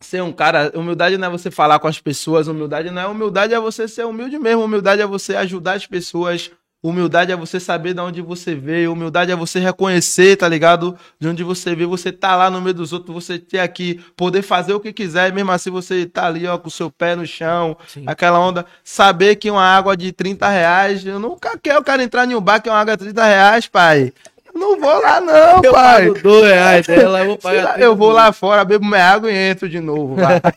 ser 0.01 0.23
um 0.23 0.33
cara. 0.33 0.73
Humildade 0.75 1.17
não 1.17 1.29
é 1.29 1.31
você 1.31 1.51
falar 1.51 1.79
com 1.79 1.87
as 1.89 2.01
pessoas. 2.01 2.49
Humildade 2.49 2.91
não 2.91 3.03
é. 3.03 3.07
Humildade 3.07 3.55
é 3.55 3.61
você 3.61 3.87
ser 3.87 4.05
humilde 4.05 4.39
mesmo. 4.39 4.65
Humildade 4.65 5.03
é 5.03 5.07
você 5.07 5.37
ajudar 5.37 5.75
as 5.75 5.87
pessoas. 5.87 6.51
Humildade 6.83 7.31
é 7.31 7.37
você 7.37 7.61
saber 7.61 7.95
de 7.95 8.01
onde 8.01 8.21
você 8.21 8.57
veio. 8.57 8.93
Humildade 8.93 9.31
é 9.31 9.37
você 9.37 9.61
reconhecer, 9.61 10.37
tá 10.37 10.49
ligado? 10.49 10.99
De 11.19 11.29
onde 11.29 11.45
você 11.45 11.77
veio. 11.77 11.89
Você 11.89 12.11
tá 12.11 12.35
lá 12.35 12.51
no 12.51 12.61
meio 12.61 12.75
dos 12.75 12.93
outros. 12.93 13.15
Você 13.15 13.39
ter 13.39 13.61
aqui, 13.61 14.01
poder 14.17 14.43
fazer 14.43 14.73
o 14.75 14.81
que 14.81 14.93
quiser. 14.93 15.29
E 15.29 15.33
mesmo 15.33 15.53
assim 15.53 15.71
você 15.71 16.07
tá 16.07 16.27
ali, 16.27 16.45
ó, 16.47 16.59
com 16.59 16.67
o 16.67 16.71
seu 16.73 16.91
pé 16.91 17.15
no 17.15 17.25
chão. 17.25 17.77
Sim. 17.87 18.03
Aquela 18.05 18.41
onda. 18.41 18.67
Saber 18.83 19.37
que 19.37 19.49
uma 19.49 19.63
água 19.65 19.97
de 19.97 20.11
30 20.11 20.49
reais. 20.49 21.07
Eu 21.07 21.21
nunca 21.21 21.57
quero, 21.57 21.85
quero 21.85 22.03
entrar 22.03 22.29
em 22.29 22.35
um 22.35 22.41
bar 22.41 22.61
que 22.61 22.69
é 22.69 22.73
uma 22.73 22.81
água 22.81 22.97
de 22.97 23.05
30 23.05 23.25
reais, 23.25 23.67
pai. 23.69 24.13
Eu 24.53 24.61
não 24.61 24.79
vou 24.81 25.01
lá, 25.01 25.21
não, 25.21 25.63
Eu 25.63 25.73
pai. 25.73 26.07
pago 26.09 26.21
dois 26.23 26.45
reais 26.53 26.85
dela, 26.89 27.21
eu 27.21 27.27
vou 27.27 27.39
pagar. 27.39 27.81
Eu 27.81 27.97
vou 27.97 28.11
lá 28.11 28.33
fora, 28.33 28.65
bebo 28.65 28.85
minha 28.85 29.03
água 29.09 29.31
e 29.31 29.35
entro 29.37 29.69
de 29.69 29.79
novo. 29.81 30.17
vai. 30.17 30.41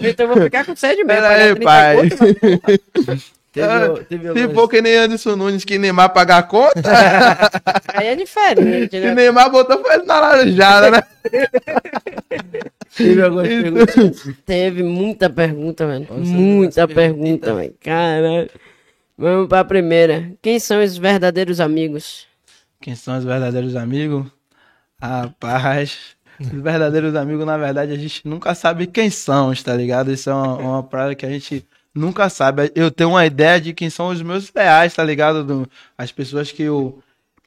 Então 0.00 0.26
eu 0.26 0.34
vou 0.34 0.42
ficar 0.44 0.64
com 0.64 0.74
sede 0.74 1.04
mesmo. 1.04 1.22
Pera 1.22 1.28
aí, 1.28 1.54
30 1.54 1.64
pai. 1.64 1.96
conto, 1.96 3.22
Teve, 3.52 4.04
teve 4.04 4.32
Se 4.32 4.54
for 4.54 4.66
que 4.66 4.80
nem 4.80 4.96
Anderson 4.96 5.36
Nunes, 5.36 5.62
que 5.62 5.76
Neymar 5.76 6.10
pagar 6.14 6.38
a 6.38 6.42
conta, 6.42 6.80
Aí 7.92 8.06
é 8.06 8.16
diferente, 8.16 8.88
que 8.88 9.00
né? 9.00 9.14
Neymar 9.14 9.50
botou 9.50 9.78
foi 9.82 9.94
ele 9.94 10.04
na 10.04 10.18
laranjada, 10.18 10.90
né? 10.90 11.02
teve 12.96 13.22
algumas 13.22 13.46
perguntas. 13.46 14.34
Teve 14.46 14.82
muita 14.82 15.28
pergunta, 15.28 15.86
velho. 15.86 16.06
Muita 16.10 16.88
pergunta, 16.88 17.48
pergunta. 17.48 17.54
velho. 17.54 17.74
Caralho. 17.78 18.50
Vamos 19.18 19.48
pra 19.48 19.62
primeira. 19.64 20.32
Quem 20.40 20.58
são 20.58 20.82
os 20.82 20.96
verdadeiros 20.96 21.60
amigos? 21.60 22.26
Quem 22.80 22.94
são 22.94 23.18
os 23.18 23.24
verdadeiros 23.24 23.76
amigos? 23.76 24.26
Rapaz, 25.00 26.16
os 26.40 26.48
verdadeiros 26.48 27.14
amigos, 27.14 27.44
na 27.44 27.58
verdade, 27.58 27.92
a 27.92 27.96
gente 27.96 28.26
nunca 28.26 28.54
sabe 28.54 28.86
quem 28.86 29.10
são, 29.10 29.52
tá 29.54 29.74
ligado? 29.74 30.10
Isso 30.10 30.30
é 30.30 30.32
uma, 30.34 30.56
uma 30.56 30.82
parada 30.82 31.14
que 31.14 31.26
a 31.26 31.28
gente 31.28 31.66
nunca 31.94 32.28
sabe. 32.28 32.70
Eu 32.74 32.90
tenho 32.90 33.10
uma 33.10 33.24
ideia 33.26 33.60
de 33.60 33.72
quem 33.72 33.90
são 33.90 34.08
os 34.08 34.22
meus 34.22 34.52
leais, 34.54 34.94
tá 34.94 35.04
ligado? 35.04 35.44
Do- 35.44 35.68
as 35.96 36.10
pessoas 36.12 36.50
que 36.52 36.62
eu. 36.62 37.02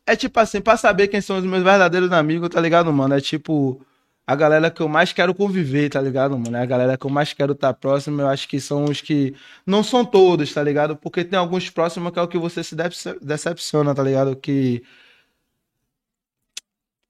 É 0.05 0.15
tipo 0.15 0.39
assim, 0.39 0.61
pra 0.61 0.77
saber 0.77 1.07
quem 1.07 1.21
são 1.21 1.37
os 1.37 1.43
meus 1.45 1.63
verdadeiros 1.63 2.11
amigos, 2.11 2.49
tá 2.49 2.61
ligado, 2.61 2.91
mano? 2.93 3.15
É 3.15 3.21
tipo. 3.21 3.81
A 4.27 4.35
galera 4.35 4.71
que 4.71 4.81
eu 4.81 4.87
mais 4.87 5.13
quero 5.13 5.35
conviver, 5.35 5.87
tá 5.89 6.01
ligado, 6.01 6.35
mano? 6.37 6.57
É 6.57 6.61
a 6.61 6.65
galera 6.65 6.97
que 6.97 7.05
eu 7.05 7.11
mais 7.11 7.31
quero 7.31 7.53
estar 7.53 7.71
próximo, 7.75 8.21
eu 8.21 8.27
acho 8.27 8.47
que 8.47 8.59
são 8.59 8.85
os 8.85 8.99
que. 9.01 9.35
Não 9.67 9.83
são 9.83 10.03
todos, 10.03 10.51
tá 10.53 10.63
ligado? 10.63 10.95
Porque 10.95 11.23
tem 11.23 11.37
alguns 11.37 11.69
próximos 11.69 12.11
que 12.11 12.17
é 12.17 12.21
o 12.23 12.27
que 12.27 12.37
você 12.39 12.63
se 12.63 12.75
dece- 12.75 13.19
decepciona, 13.21 13.93
tá 13.93 14.01
ligado? 14.03 14.35
Que. 14.35 14.81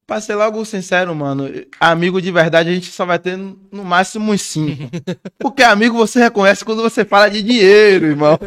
Pra 0.08 0.22
ser 0.22 0.36
logo 0.36 0.64
sincero, 0.66 1.16
mano, 1.16 1.50
amigo 1.80 2.22
de 2.22 2.32
verdade 2.32 2.70
a 2.70 2.74
gente 2.74 2.92
só 2.92 3.06
vai 3.08 3.18
ter 3.18 3.36
no 3.38 3.84
máximo 3.84 4.32
uns 4.32 4.44
cinco. 4.44 4.84
Porque 5.40 5.64
amigo 5.64 5.98
você 5.98 6.20
reconhece 6.20 6.64
quando 6.64 6.84
você 6.84 7.04
fala 7.04 7.28
de 7.28 7.42
dinheiro, 7.42 8.06
irmão. 8.06 8.38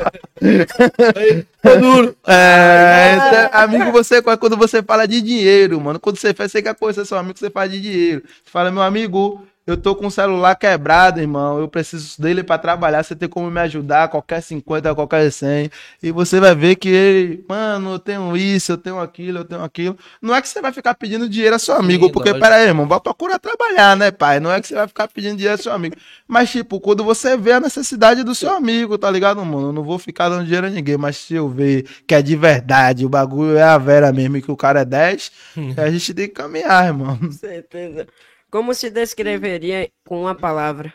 Duro. 1.80 2.16
É, 2.26 3.16
esse 3.16 3.34
é- 3.36 3.50
amigo 3.54 3.90
você 3.90 4.16
reconhece 4.16 4.38
quando 4.40 4.56
você 4.56 4.82
fala 4.84 5.06
de 5.08 5.20
dinheiro, 5.20 5.80
mano. 5.80 5.98
Quando 5.98 6.16
você 6.16 6.32
faz, 6.32 6.52
você 6.52 6.62
quer 6.62 6.76
conhecer 6.76 7.04
seu 7.04 7.18
amigo, 7.18 7.36
você 7.36 7.50
fala 7.50 7.68
de 7.68 7.80
dinheiro. 7.80 8.22
Você 8.24 8.50
fala, 8.50 8.70
meu 8.70 8.82
amigo, 8.82 9.44
eu 9.68 9.76
tô 9.76 9.94
com 9.94 10.06
o 10.06 10.10
celular 10.10 10.54
quebrado, 10.54 11.20
irmão. 11.20 11.58
Eu 11.58 11.68
preciso 11.68 12.20
dele 12.20 12.42
pra 12.42 12.56
trabalhar. 12.56 13.02
Você 13.02 13.14
tem 13.14 13.28
como 13.28 13.50
me 13.50 13.60
ajudar? 13.60 14.08
Qualquer 14.08 14.40
50, 14.40 14.94
qualquer 14.94 15.30
100. 15.30 15.70
E 16.02 16.10
você 16.10 16.40
vai 16.40 16.54
ver 16.54 16.76
que 16.76 16.88
ele, 16.88 17.44
mano, 17.46 17.92
eu 17.92 17.98
tenho 17.98 18.34
isso, 18.34 18.72
eu 18.72 18.78
tenho 18.78 18.98
aquilo, 18.98 19.40
eu 19.40 19.44
tenho 19.44 19.62
aquilo. 19.62 19.94
Não 20.22 20.34
é 20.34 20.40
que 20.40 20.48
você 20.48 20.62
vai 20.62 20.72
ficar 20.72 20.94
pedindo 20.94 21.28
dinheiro 21.28 21.54
a 21.54 21.58
seu 21.58 21.74
amigo, 21.74 22.06
Sim, 22.06 22.12
porque, 22.12 22.30
lógico. 22.30 22.46
pera 22.46 22.56
aí, 22.56 22.66
irmão, 22.66 22.88
vai 22.88 22.98
procurar 22.98 23.38
trabalhar, 23.38 23.94
né, 23.94 24.10
pai? 24.10 24.40
Não 24.40 24.50
é 24.50 24.58
que 24.58 24.68
você 24.68 24.74
vai 24.74 24.88
ficar 24.88 25.06
pedindo 25.08 25.36
dinheiro 25.36 25.56
a 25.56 25.62
seu 25.62 25.70
amigo. 25.72 25.96
Mas, 26.26 26.50
tipo, 26.50 26.80
quando 26.80 27.04
você 27.04 27.36
vê 27.36 27.52
a 27.52 27.60
necessidade 27.60 28.24
do 28.24 28.34
seu 28.34 28.50
amigo, 28.50 28.96
tá 28.96 29.10
ligado, 29.10 29.44
mano? 29.44 29.68
Eu 29.68 29.72
não 29.74 29.84
vou 29.84 29.98
ficar 29.98 30.30
dando 30.30 30.44
dinheiro 30.44 30.66
a 30.66 30.70
ninguém, 30.70 30.96
mas 30.96 31.18
se 31.18 31.34
eu 31.34 31.46
ver 31.46 31.86
que 32.06 32.14
é 32.14 32.22
de 32.22 32.34
verdade, 32.36 33.04
o 33.04 33.08
bagulho 33.10 33.58
é 33.58 33.62
a 33.62 33.76
vera 33.76 34.10
mesmo 34.14 34.38
e 34.38 34.42
que 34.42 34.50
o 34.50 34.56
cara 34.56 34.80
é 34.80 34.84
10, 34.86 35.30
a 35.76 35.90
gente 35.90 36.14
tem 36.14 36.26
que 36.26 36.32
caminhar, 36.34 36.86
irmão. 36.86 37.18
Com 37.18 37.30
certeza. 37.32 38.06
Como 38.50 38.74
se 38.74 38.90
descreveria 38.90 39.90
com 40.06 40.22
uma 40.22 40.34
palavra? 40.34 40.94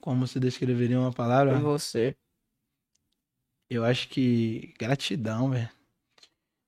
Como 0.00 0.26
se 0.26 0.38
descreveria 0.38 0.98
uma 0.98 1.12
palavra? 1.12 1.58
Você. 1.58 2.16
Eu 3.68 3.84
acho 3.84 4.08
que 4.08 4.74
gratidão, 4.78 5.50
velho. 5.50 5.68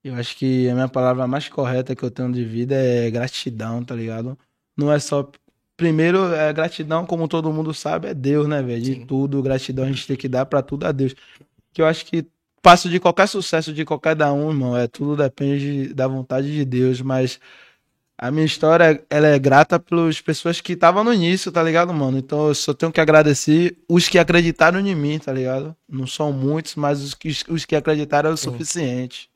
Eu 0.05 0.15
acho 0.15 0.37
que 0.37 0.69
a 0.69 0.75
minha 0.75 0.89
palavra 0.89 1.27
mais 1.27 1.49
correta 1.49 1.95
que 1.95 2.03
eu 2.03 2.11
tenho 2.11 2.33
de 2.33 2.45
vida 2.45 2.75
é 2.75 3.11
gratidão, 3.11 3.85
tá 3.85 3.95
ligado? 3.95 4.39
Não 4.77 4.93
é 4.93 4.99
só. 4.99 5.31
Primeiro, 5.77 6.33
é 6.33 6.53
gratidão, 6.53 7.07
como 7.07 7.29
todo 7.29 7.53
mundo 7.53 7.73
sabe, 7.75 8.09
é 8.09 8.15
Deus, 8.15 8.47
né, 8.47 8.63
velho? 8.63 8.83
De 8.83 9.05
tudo, 9.05 9.43
gratidão 9.43 9.85
a 9.85 9.89
gente 9.89 10.07
tem 10.07 10.17
que 10.17 10.29
dar 10.29 10.47
pra 10.47 10.63
tudo 10.63 10.87
a 10.87 10.93
Deus. 10.93 11.15
Que 11.73 11.83
eu 11.83 11.87
acho 11.87 12.07
que 12.07 12.27
passo 12.61 12.89
de 12.89 13.01
qualquer 13.01 13.27
sucesso 13.27 13.73
de 13.73 13.85
qualquer 13.85 14.15
da 14.15 14.33
um, 14.33 14.51
irmão, 14.51 14.77
é 14.77 14.87
tudo 14.87 15.17
depende 15.17 15.93
da 15.93 16.07
vontade 16.07 16.53
de 16.53 16.65
Deus, 16.65 17.01
mas 17.01 17.41
a 18.23 18.31
minha 18.31 18.47
história, 18.47 19.05
ela 19.11 19.27
é 19.27 19.37
grata 19.37 19.81
pelas 19.81 20.21
pessoas 20.21 20.61
que 20.61 20.75
estavam 20.75 21.03
no 21.03 21.13
início, 21.13 21.51
tá 21.51 21.61
ligado, 21.61 21.93
mano? 21.93 22.17
Então 22.19 22.47
eu 22.47 22.55
só 22.55 22.73
tenho 22.73 22.93
que 22.93 23.01
agradecer 23.01 23.77
os 23.89 24.09
que 24.09 24.17
acreditaram 24.17 24.79
em 24.79 24.95
mim, 24.95 25.19
tá 25.19 25.33
ligado? 25.33 25.75
Não 25.89 26.07
são 26.07 26.33
muitos, 26.33 26.77
mas 26.77 27.03
os 27.03 27.15
que, 27.15 27.31
os 27.49 27.65
que 27.65 27.75
acreditaram 27.75 28.31
é 28.31 28.33
o 28.33 28.37
Sim. 28.37 28.53
suficiente. 28.53 29.29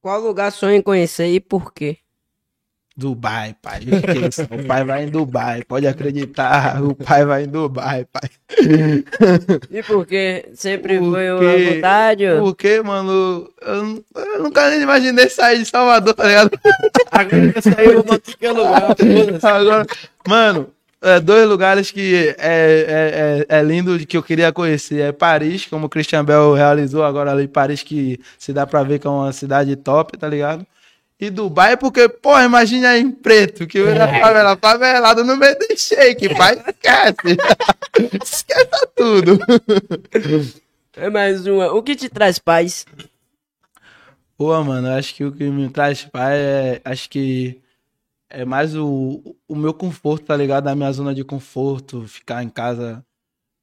Qual 0.00 0.20
lugar 0.20 0.52
sonha 0.52 0.76
em 0.76 0.82
conhecer 0.82 1.34
e 1.34 1.40
por 1.40 1.74
quê? 1.74 1.98
Dubai, 2.98 3.54
pai. 3.62 3.78
esqueça. 3.86 4.48
o 4.50 4.64
pai 4.64 4.82
vai 4.84 5.04
em 5.04 5.08
Dubai, 5.08 5.62
pode 5.62 5.86
acreditar. 5.86 6.82
O 6.82 6.96
pai 6.96 7.24
vai 7.24 7.44
em 7.44 7.46
Dubai, 7.46 8.04
pai. 8.12 8.28
E 9.70 9.82
por 9.84 10.04
quê? 10.04 10.46
Sempre 10.52 10.98
Por 10.98 11.12
foi 11.12 11.30
uma 11.30 11.72
vontade? 11.74 12.26
ou- 12.26 12.40
Porque, 12.42 12.82
mano, 12.82 13.48
eu, 13.62 14.04
eu 14.16 14.42
nunca 14.42 14.68
nem 14.70 14.82
imaginei 14.82 15.28
sair 15.28 15.58
de 15.60 15.66
Salvador, 15.66 16.12
tá 16.12 16.24
ligado? 16.26 16.50
Agora 17.12 17.52
que 17.52 17.60
saiu, 17.62 17.92
eu 17.92 18.02
vou 18.02 18.18
qualquer 18.20 18.50
lugar. 18.52 18.96
foda-se. 18.96 19.46
Agora, 19.46 19.86
mano, 20.26 20.68
é, 21.00 21.20
dois 21.20 21.48
lugares 21.48 21.92
que 21.92 22.34
é, 22.36 23.44
é, 23.46 23.46
é, 23.48 23.58
é 23.58 23.62
lindo 23.62 23.96
de 23.96 24.06
que 24.06 24.16
eu 24.16 24.22
queria 24.24 24.52
conhecer. 24.52 25.00
É 25.02 25.12
Paris, 25.12 25.66
como 25.66 25.86
o 25.86 25.88
Christian 25.88 26.24
Bell 26.24 26.52
realizou 26.54 27.04
agora 27.04 27.30
ali 27.30 27.44
em 27.44 27.48
Paris, 27.48 27.84
que 27.84 28.18
se 28.36 28.52
dá 28.52 28.66
pra 28.66 28.82
ver 28.82 28.98
que 28.98 29.06
é 29.06 29.10
uma 29.10 29.32
cidade 29.32 29.76
top, 29.76 30.18
tá 30.18 30.26
ligado? 30.28 30.66
E 31.20 31.30
Dubai, 31.30 31.76
porque, 31.76 32.08
porra, 32.08 32.44
imagina 32.44 32.90
aí 32.90 33.00
em 33.00 33.10
preto, 33.10 33.66
que 33.66 33.78
eu 33.78 33.88
era 33.88 34.06
favela, 34.20 34.56
favelado 34.56 35.24
no 35.24 35.36
meio 35.36 35.58
do 35.58 35.76
shake, 35.76 36.32
pai, 36.36 36.54
esquece. 36.54 37.36
Esqueça 38.22 38.86
tudo. 38.94 39.38
É 40.96 41.10
mais 41.10 41.44
uma. 41.44 41.72
O 41.72 41.82
que 41.82 41.96
te 41.96 42.08
traz 42.08 42.38
paz? 42.38 42.86
Pô, 44.36 44.62
mano, 44.62 44.88
acho 44.90 45.12
que 45.12 45.24
o 45.24 45.32
que 45.32 45.50
me 45.50 45.68
traz 45.68 46.04
paz 46.04 46.34
é. 46.38 46.80
Acho 46.84 47.10
que 47.10 47.60
é 48.30 48.44
mais 48.44 48.76
o, 48.76 49.36
o 49.48 49.56
meu 49.56 49.74
conforto, 49.74 50.26
tá 50.26 50.36
ligado? 50.36 50.68
A 50.68 50.76
minha 50.76 50.92
zona 50.92 51.12
de 51.12 51.24
conforto, 51.24 52.06
ficar 52.06 52.44
em 52.44 52.48
casa. 52.48 53.04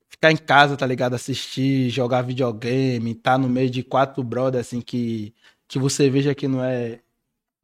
Ficar 0.10 0.32
em 0.32 0.38
casa, 0.38 0.76
tá 0.76 0.86
ligado? 0.86 1.14
Assistir, 1.14 1.90
jogar 1.90 2.22
videogame, 2.22 3.16
tá 3.16 3.38
no 3.38 3.48
meio 3.48 3.70
de 3.70 3.84
quatro 3.84 4.24
brothers, 4.24 4.68
assim, 4.68 4.82
que, 4.82 5.34
que 5.68 5.80
você 5.80 6.10
veja 6.10 6.36
que 6.36 6.48
não 6.48 6.64
é 6.64 7.00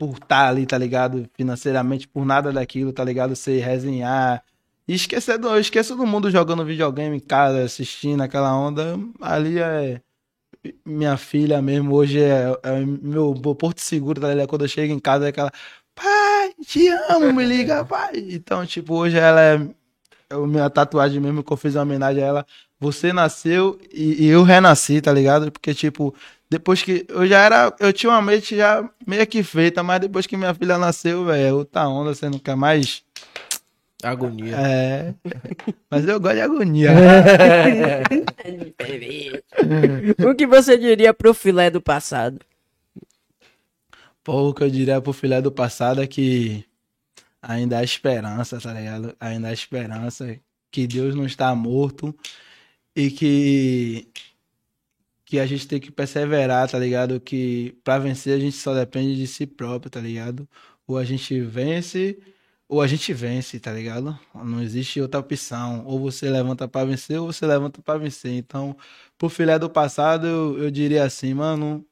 por 0.02 0.18
estar 0.18 0.48
ali, 0.48 0.66
tá 0.66 0.80
ligado? 0.80 1.30
Financeiramente, 1.36 2.08
por 2.08 2.26
nada 2.26 2.52
daquilo, 2.52 2.92
tá 2.92 3.04
ligado? 3.04 3.36
Você 3.36 3.60
resenhar. 3.60 4.44
E 4.88 4.96
esquecer 4.96 5.38
do, 5.38 5.48
eu 5.50 5.60
esqueço 5.60 5.96
do 5.96 6.08
mundo 6.08 6.32
jogando 6.32 6.66
videogame 6.66 7.18
em 7.18 7.20
casa, 7.20 7.64
assistindo 7.64 8.22
aquela 8.22 8.52
onda. 8.58 8.98
Ali 9.22 9.60
é 9.60 10.02
minha 10.84 11.18
filha 11.18 11.62
mesmo, 11.62 11.94
hoje 11.94 12.20
é, 12.20 12.52
é 12.64 12.84
meu, 12.84 13.36
porto 13.36 13.80
seguro, 13.80 14.20
tá 14.20 14.30
ligado? 14.30 14.48
Quando 14.48 14.64
eu 14.64 14.68
chego 14.68 14.92
em 14.92 15.00
casa 15.00 15.26
é 15.26 15.30
aquela, 15.30 15.52
pai, 15.94 16.54
te 16.66 16.88
amo, 16.88 17.32
me 17.32 17.46
liga, 17.46 17.86
pai. 17.86 18.26
Então, 18.32 18.66
tipo, 18.66 18.96
hoje 18.96 19.20
ela 19.20 19.40
é 19.40 19.70
a 20.32 20.38
minha 20.48 20.68
tatuagem 20.68 21.22
mesmo 21.22 21.44
que 21.44 21.54
eu 21.54 21.58
fiz 21.58 21.76
uma 21.76 21.84
homenagem 21.84 22.24
a 22.24 22.26
ela. 22.26 22.46
Você 22.80 23.14
nasceu 23.14 23.80
e, 23.94 24.26
e 24.26 24.28
eu 24.30 24.42
renasci, 24.42 25.00
tá 25.00 25.14
ligado? 25.14 25.52
Porque, 25.52 25.76
tipo, 25.76 26.16
depois 26.52 26.84
que. 26.84 27.06
Eu 27.08 27.26
já 27.26 27.46
era. 27.46 27.74
Eu 27.80 27.94
tinha 27.94 28.10
uma 28.10 28.22
mente 28.22 28.58
já 28.58 28.84
meio 29.08 29.26
que 29.26 29.42
feita, 29.42 29.82
mas 29.82 30.02
depois 30.02 30.28
que 30.28 30.36
minha 30.36 30.54
filha 30.54 30.78
nasceu, 30.78 31.24
velho, 31.24 31.48
é 31.48 31.54
outra 31.54 31.88
onda, 31.88 32.14
você 32.14 32.30
não 32.30 32.38
quer 32.38 32.58
mais. 32.58 33.06
Agonia. 34.04 34.58
É. 34.58 35.14
Mas 35.90 36.06
eu 36.06 36.20
gosto 36.20 36.36
de 36.36 36.42
agonia. 36.42 36.92
o 40.20 40.36
que 40.36 40.46
você 40.46 40.78
diria 40.78 41.14
pro 41.14 41.34
filé 41.34 41.70
do 41.70 41.80
passado? 41.80 42.42
Pô, 44.22 44.50
o 44.50 44.54
que 44.54 44.64
eu 44.64 44.70
diria 44.70 45.00
pro 45.00 45.14
filé 45.14 45.42
do 45.42 45.54
passado 45.54 46.02
é 46.02 46.08
que 46.08 46.66
ainda 47.42 47.78
há 47.78 47.84
esperança, 47.84 48.60
tá 48.60 48.74
ligado? 48.74 49.16
Ainda 49.22 49.48
há 49.48 49.54
esperança 49.54 50.38
que 50.70 50.86
Deus 50.86 51.16
não 51.16 51.26
está 51.26 51.56
morto 51.56 52.14
e 52.94 53.10
que 53.10 54.10
que 55.32 55.40
a 55.40 55.46
gente 55.46 55.66
tem 55.66 55.80
que 55.80 55.90
perseverar, 55.90 56.70
tá 56.70 56.78
ligado? 56.78 57.18
Que 57.22 57.74
para 57.86 57.98
vencer 58.00 58.36
a 58.36 58.40
gente 58.40 58.58
só 58.58 58.74
depende 58.74 59.16
de 59.16 59.26
si 59.26 59.48
próprio, 59.48 59.90
tá 59.90 60.02
ligado? 60.02 60.48
Ou 60.86 60.98
a 60.98 61.06
gente 61.06 61.40
vence 61.40 62.20
ou 62.68 62.82
a 62.82 62.88
gente 62.88 63.14
vence, 63.14 63.58
tá 63.60 63.72
ligado? 63.72 64.18
Não 64.36 64.62
existe 64.62 65.00
outra 65.02 65.22
opção. 65.22 65.86
Ou 65.86 66.00
você 66.02 66.30
levanta 66.30 66.68
para 66.68 66.86
vencer 66.86 67.18
ou 67.20 67.32
você 67.32 67.46
levanta 67.46 67.82
para 67.82 67.98
vencer. 68.00 68.34
Então, 68.34 68.76
pro 69.18 69.30
filé 69.30 69.58
do 69.58 69.70
passado, 69.70 70.28
eu, 70.28 70.58
eu 70.64 70.72
diria 70.72 71.06
assim, 71.06 71.34
mano, 71.34 71.86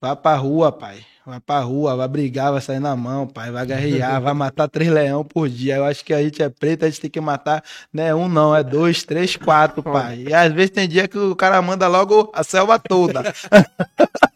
vá 0.00 0.16
pra 0.16 0.36
rua, 0.36 0.72
pai. 0.72 1.04
Vai 1.30 1.38
pra 1.38 1.60
rua, 1.60 1.94
vai 1.94 2.08
brigar, 2.08 2.50
vai 2.50 2.60
sair 2.60 2.80
na 2.80 2.96
mão, 2.96 3.24
pai. 3.24 3.52
Vai 3.52 3.64
guerrear, 3.64 4.20
vai 4.20 4.34
matar 4.34 4.66
três 4.66 4.90
leão 4.90 5.24
por 5.24 5.48
dia. 5.48 5.76
Eu 5.76 5.84
acho 5.84 6.04
que 6.04 6.12
a 6.12 6.20
gente 6.20 6.42
é 6.42 6.48
preto, 6.48 6.84
a 6.84 6.88
gente 6.88 7.00
tem 7.00 7.10
que 7.10 7.20
matar, 7.20 7.62
né? 7.92 8.12
Um 8.12 8.28
não, 8.28 8.54
é 8.54 8.64
dois, 8.64 9.04
três, 9.04 9.36
quatro, 9.36 9.80
pai. 9.80 10.24
E 10.26 10.34
às 10.34 10.52
vezes 10.52 10.70
tem 10.70 10.88
dia 10.88 11.06
que 11.06 11.16
o 11.16 11.36
cara 11.36 11.62
manda 11.62 11.86
logo 11.86 12.32
a 12.34 12.42
selva 12.42 12.78
toda. 12.80 13.22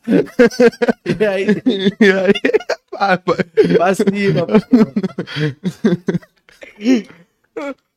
E 0.07 1.25
aí, 1.25 1.47
e 1.99 2.13
aí, 2.13 2.33
vai, 2.93 3.17
pai. 3.17 3.45
pra 3.77 3.95
cima. 3.95 4.47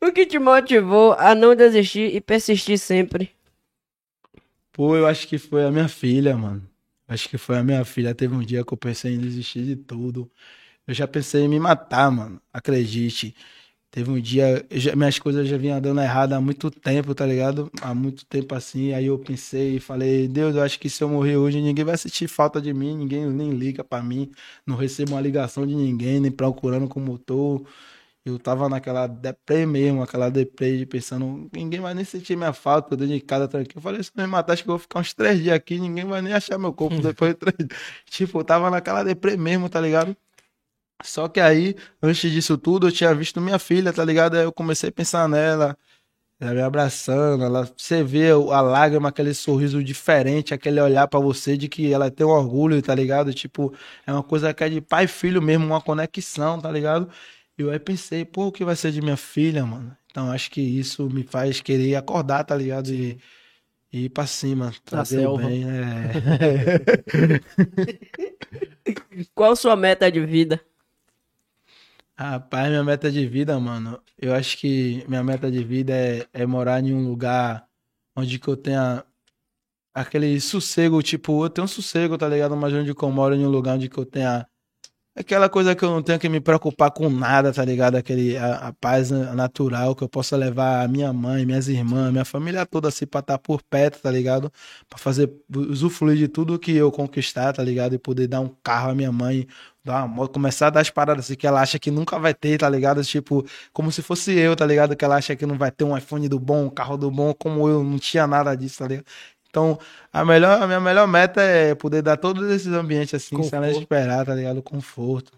O 0.02 0.12
que 0.14 0.26
te 0.26 0.40
motivou 0.40 1.14
a 1.20 1.36
não 1.36 1.54
desistir 1.54 2.16
e 2.16 2.22
persistir 2.22 2.80
sempre? 2.80 3.30
Pô, 4.72 4.96
eu 4.96 5.06
acho 5.06 5.28
que 5.28 5.38
foi 5.38 5.66
a 5.66 5.72
minha 5.72 5.90
filha, 5.90 6.38
mano. 6.38 6.64
Acho 7.08 7.30
que 7.30 7.38
foi 7.38 7.58
a 7.58 7.64
minha 7.64 7.84
filha. 7.86 8.14
Teve 8.14 8.36
um 8.36 8.42
dia 8.44 8.64
que 8.66 8.74
eu 8.74 8.78
pensei 8.78 9.14
em 9.16 9.20
desistir 9.20 9.64
de 9.64 9.76
tudo. 9.76 10.30
Eu 10.88 10.94
já 10.94 11.08
pensei 11.08 11.44
em 11.44 11.50
me 11.50 11.60
matar, 11.60 12.12
mano. 12.12 12.42
Acredite. 12.54 13.36
Teve 13.92 14.12
um 14.12 14.20
dia, 14.22 14.66
já- 14.72 14.96
minhas 14.96 15.20
coisas 15.20 15.48
já 15.48 15.58
vinham 15.58 15.82
dando 15.82 16.02
errado 16.02 16.34
há 16.34 16.42
muito 16.42 16.72
tempo, 16.72 17.16
tá 17.16 17.26
ligado? 17.26 17.72
Há 17.82 17.94
muito 17.96 18.26
tempo 18.26 18.56
assim. 18.56 18.94
Aí 18.94 19.06
eu 19.08 19.20
pensei 19.20 19.78
e 19.78 19.82
falei, 19.82 20.28
Deus, 20.28 20.56
eu 20.56 20.64
acho 20.64 20.80
que 20.80 20.90
se 20.90 21.04
eu 21.04 21.10
morrer 21.10 21.38
hoje, 21.38 21.62
ninguém 21.62 21.86
vai 21.86 21.98
sentir 21.98 22.28
falta 22.28 22.62
de 22.62 22.74
mim, 22.74 22.98
ninguém 22.98 23.28
nem 23.32 23.52
liga 23.52 23.84
pra 23.84 24.02
mim. 24.04 24.32
Não 24.66 24.76
recebo 24.78 25.14
uma 25.14 25.22
ligação 25.22 25.68
de 25.68 25.76
ninguém, 25.76 26.20
nem 26.22 26.32
procurando 26.32 26.88
como 26.90 27.14
eu 27.14 27.18
tô. 27.20 27.66
Eu 28.30 28.40
tava 28.40 28.68
naquela 28.70 29.08
deprê 29.08 29.66
mesmo, 29.66 30.04
aquela 30.04 30.30
deprê 30.30 30.78
de 30.78 30.86
pensando, 30.86 31.50
ninguém 31.54 31.80
vai 31.80 31.94
nem 31.94 32.04
sentir 32.04 32.36
minha 32.36 32.54
falta, 32.54 32.94
eu 32.94 32.98
dentro 32.98 33.14
de 33.16 33.22
casa 33.22 33.48
tranquilo. 33.48 33.78
Eu 33.78 33.82
falei, 33.82 34.04
se 34.04 34.12
me 34.16 34.28
matar, 34.28 34.54
acho 34.54 34.64
que 34.64 34.70
eu 34.70 34.74
vou 34.74 34.80
ficar 34.80 35.00
uns 35.00 35.14
três 35.14 35.42
dias 35.42 35.56
aqui, 35.56 35.80
ninguém 35.80 36.06
vai 36.06 36.22
nem 36.22 36.34
achar 36.34 36.58
meu 36.58 36.74
corpo 36.74 36.98
depois 37.02 37.34
de 37.34 37.40
três 37.40 37.58
dias. 37.58 37.80
Tipo, 38.06 38.40
eu 38.40 38.44
tava 38.44 38.70
naquela 38.70 39.04
deprê 39.04 39.38
mesmo, 39.38 39.70
tá 39.70 39.80
ligado? 39.82 40.16
Só 41.04 41.28
que 41.28 41.40
aí, 41.40 41.76
antes 42.02 42.32
disso 42.32 42.58
tudo, 42.58 42.88
eu 42.88 42.92
tinha 42.92 43.14
visto 43.14 43.40
minha 43.42 43.60
filha, 43.60 43.94
tá 43.94 44.04
ligado? 44.04 44.36
Aí 44.36 44.44
eu 44.44 44.52
comecei 44.52 44.90
a 44.90 44.92
pensar 44.92 45.30
nela, 45.30 45.78
ela 46.40 46.54
me 46.54 46.62
abraçando, 46.62 47.44
ela, 47.44 47.66
você 47.78 48.04
vê 48.04 48.30
a 48.32 48.62
lágrima, 48.62 49.10
aquele 49.10 49.34
sorriso 49.34 49.84
diferente, 49.84 50.54
aquele 50.54 50.80
olhar 50.80 51.08
pra 51.08 51.20
você 51.20 51.58
de 51.58 51.68
que 51.68 51.92
ela 51.92 52.12
tem 52.12 52.26
um 52.28 52.30
orgulho, 52.30 52.82
tá 52.82 52.94
ligado? 52.94 53.34
Tipo, 53.34 53.74
é 54.06 54.14
uma 54.14 54.24
coisa 54.24 54.54
que 54.54 54.64
é 54.64 54.70
de 54.70 54.82
pai 54.82 55.06
e 55.06 55.08
filho 55.08 55.42
mesmo, 55.42 55.66
uma 55.66 55.82
conexão, 55.82 56.60
tá 56.62 56.72
ligado? 56.72 57.10
E 57.58 57.62
eu 57.62 57.72
aí 57.72 57.80
pensei, 57.80 58.24
pô, 58.24 58.48
o 58.48 58.52
que 58.52 58.64
vai 58.64 58.76
ser 58.76 58.92
de 58.92 59.02
minha 59.02 59.18
filha, 59.18 59.66
mano? 59.66 59.98
Então 60.12 60.32
acho 60.32 60.52
que 60.52 60.62
isso 60.62 61.10
me 61.10 61.24
faz 61.24 61.60
querer 61.60 61.96
acordar, 61.96 62.44
tá 62.44 62.56
ligado? 62.56 62.94
E, 62.94 63.18
e 63.92 64.06
ir 64.06 64.10
pra 64.10 64.28
cima, 64.28 64.72
trazer 64.86 65.18
o 65.18 65.22
selva. 65.22 65.38
bem, 65.38 65.66
né? 65.66 66.12
Qual 69.34 69.56
sua 69.56 69.76
meta 69.76 70.12
de 70.12 70.24
vida? 70.26 70.62
Rapaz, 72.16 72.70
minha 72.70 72.84
meta 72.84 73.12
de 73.12 73.28
vida, 73.28 73.60
mano, 73.60 74.02
eu 74.18 74.34
acho 74.34 74.58
que 74.58 75.04
minha 75.08 75.24
meta 75.24 75.52
de 75.52 75.64
vida 75.64 75.94
é, 75.94 76.26
é 76.34 76.46
morar 76.48 76.84
em 76.84 76.94
um 76.94 77.08
lugar 77.08 77.68
onde 78.16 78.40
que 78.40 78.48
eu 78.48 78.58
tenha 78.58 79.04
aquele 79.94 80.40
sossego, 80.42 81.02
tipo, 81.04 81.46
eu 81.46 81.50
tenho 81.50 81.66
um 81.66 81.68
sossego, 81.68 82.18
tá 82.18 82.28
ligado? 82.28 82.56
Mas 82.56 82.74
onde 82.74 82.96
que 82.96 83.04
eu 83.04 83.12
moro 83.12 83.36
em 83.36 83.46
um 83.46 83.50
lugar 83.50 83.76
onde 83.76 83.90
que 83.90 83.98
eu 83.98 84.06
tenha 84.06 84.48
aquela 85.18 85.50
coisa 85.50 85.76
que 85.76 85.84
eu 85.84 85.90
não 85.90 86.04
tenho 86.04 86.20
que 86.20 86.30
me 86.30 86.40
preocupar 86.40 86.92
com 86.92 87.10
nada, 87.10 87.52
tá 87.52 87.66
ligado? 87.66 87.96
Aquele, 87.96 88.38
a, 88.38 88.68
a 88.68 88.74
paz 88.74 89.10
natural 89.10 89.96
que 89.96 90.04
eu 90.04 90.10
possa 90.10 90.38
levar 90.38 90.84
a 90.86 90.88
minha 90.88 91.12
mãe, 91.12 91.46
minhas 91.46 91.68
irmãs, 91.68 92.12
minha 92.12 92.24
família 92.24 92.66
toda 92.66 92.88
assim 92.88 93.06
pra 93.08 93.20
estar 93.22 93.38
por 93.40 93.62
perto, 93.64 94.00
tá 94.02 94.12
ligado? 94.12 94.52
Pra 94.88 95.00
fazer, 95.00 95.32
usufruir 95.54 96.18
de 96.18 96.28
tudo 96.28 96.60
que 96.60 96.72
eu 96.76 96.92
conquistar, 96.92 97.52
tá 97.54 97.64
ligado? 97.64 97.96
E 97.96 97.98
poder 98.00 98.28
dar 98.28 98.42
um 98.42 98.50
carro 98.64 98.92
à 98.92 98.96
minha 98.96 99.12
mãe, 99.12 99.48
dar 99.84 100.04
uma 100.06 100.28
começar 100.28 100.68
a 100.68 100.70
dar 100.70 100.82
as 100.82 100.90
paradas 100.90 101.26
assim 101.26 101.36
que 101.36 101.48
ela 101.48 101.62
acha 101.62 101.80
que 101.80 101.90
nunca 101.90 102.20
vai 102.20 102.34
ter, 102.34 102.60
tá 102.60 102.70
ligado? 102.70 103.04
Tipo, 103.04 103.44
como 103.74 103.92
se 103.92 104.02
fosse 104.04 104.34
eu, 104.38 104.56
tá 104.56 104.66
ligado? 104.66 104.96
Que 104.96 105.04
ela 105.04 105.16
acha 105.16 105.36
que 105.36 105.46
não 105.46 105.58
vai 105.58 105.72
ter 105.72 105.84
um 105.84 105.98
iPhone 105.98 106.28
do 106.30 106.40
bom, 106.40 106.66
um 106.66 106.70
carro 106.70 106.98
do 106.98 107.10
bom, 107.10 107.34
como 107.34 107.68
eu 107.68 107.84
não 107.84 107.98
tinha 107.98 108.28
nada 108.28 108.56
disso, 108.56 108.80
tá 108.80 108.88
ligado? 108.88 109.06
Então, 109.58 109.80
a, 110.14 110.24
melhor, 110.24 110.62
a 110.62 110.68
minha 110.68 110.80
melhor 110.80 111.08
meta 111.08 111.42
é 111.42 111.74
poder 111.74 112.04
dar 112.04 112.16
todos 112.16 112.48
esses 112.52 112.72
ambientes 112.72 113.16
assim, 113.16 113.42
sem 113.42 113.58
ela 113.58 113.72
esperar, 113.72 114.24
tá 114.24 114.36
ligado? 114.36 114.62
Conforto. 114.62 115.32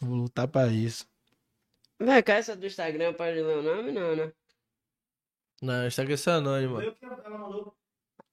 Vou 0.00 0.16
lutar 0.16 0.48
pra 0.48 0.66
isso. 0.66 1.06
Vem 2.00 2.20
cá, 2.24 2.34
essa 2.34 2.56
do 2.56 2.66
Instagram 2.66 3.12
pode 3.12 3.40
ler 3.40 3.58
o 3.58 3.62
nome, 3.62 3.92
não, 3.92 4.16
né? 4.16 4.32
Não, 5.62 5.86
aqui 5.86 6.12
é 6.12 6.16
seu 6.16 6.32
anônimo. 6.32 6.80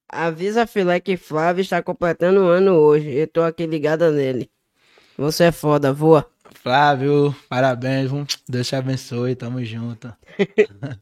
Avisa 0.08 0.64
a 0.64 0.66
filé 0.66 0.98
que 0.98 1.16
Flávio 1.16 1.62
está 1.62 1.80
completando 1.80 2.40
um 2.40 2.48
ano 2.48 2.72
hoje. 2.72 3.08
Eu 3.08 3.28
tô 3.28 3.42
aqui 3.42 3.66
ligada 3.66 4.10
nele. 4.10 4.50
Você 5.16 5.44
é 5.44 5.52
foda, 5.52 5.92
voa. 5.92 6.28
Flávio, 6.54 7.32
parabéns? 7.48 8.10
Deus 8.48 8.66
te 8.66 8.74
abençoe, 8.74 9.36
tamo 9.36 9.64
junto. 9.64 10.12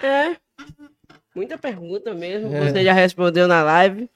É. 0.00 0.41
Muita 1.34 1.56
pergunta 1.56 2.14
mesmo. 2.14 2.54
É. 2.54 2.70
Você 2.70 2.84
já 2.84 2.92
respondeu 2.92 3.48
na 3.48 3.62
live. 3.62 4.08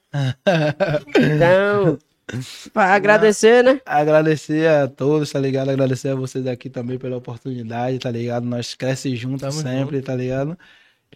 Então, 1.15 1.97
pra 2.73 2.93
agradecer, 2.93 3.63
né? 3.63 3.81
Agradecer 3.85 4.67
a 4.69 4.87
todos, 4.87 5.31
tá 5.31 5.39
ligado? 5.39 5.69
Agradecer 5.69 6.09
a 6.09 6.15
vocês 6.15 6.45
aqui 6.45 6.69
também 6.69 6.97
pela 6.97 7.17
oportunidade, 7.17 7.99
tá 7.99 8.11
ligado? 8.11 8.45
Nós 8.45 8.75
cresce 8.75 9.15
juntos 9.15 9.41
Tamo 9.41 9.61
sempre, 9.61 10.01
tá 10.01 10.15
ligado? 10.15 10.57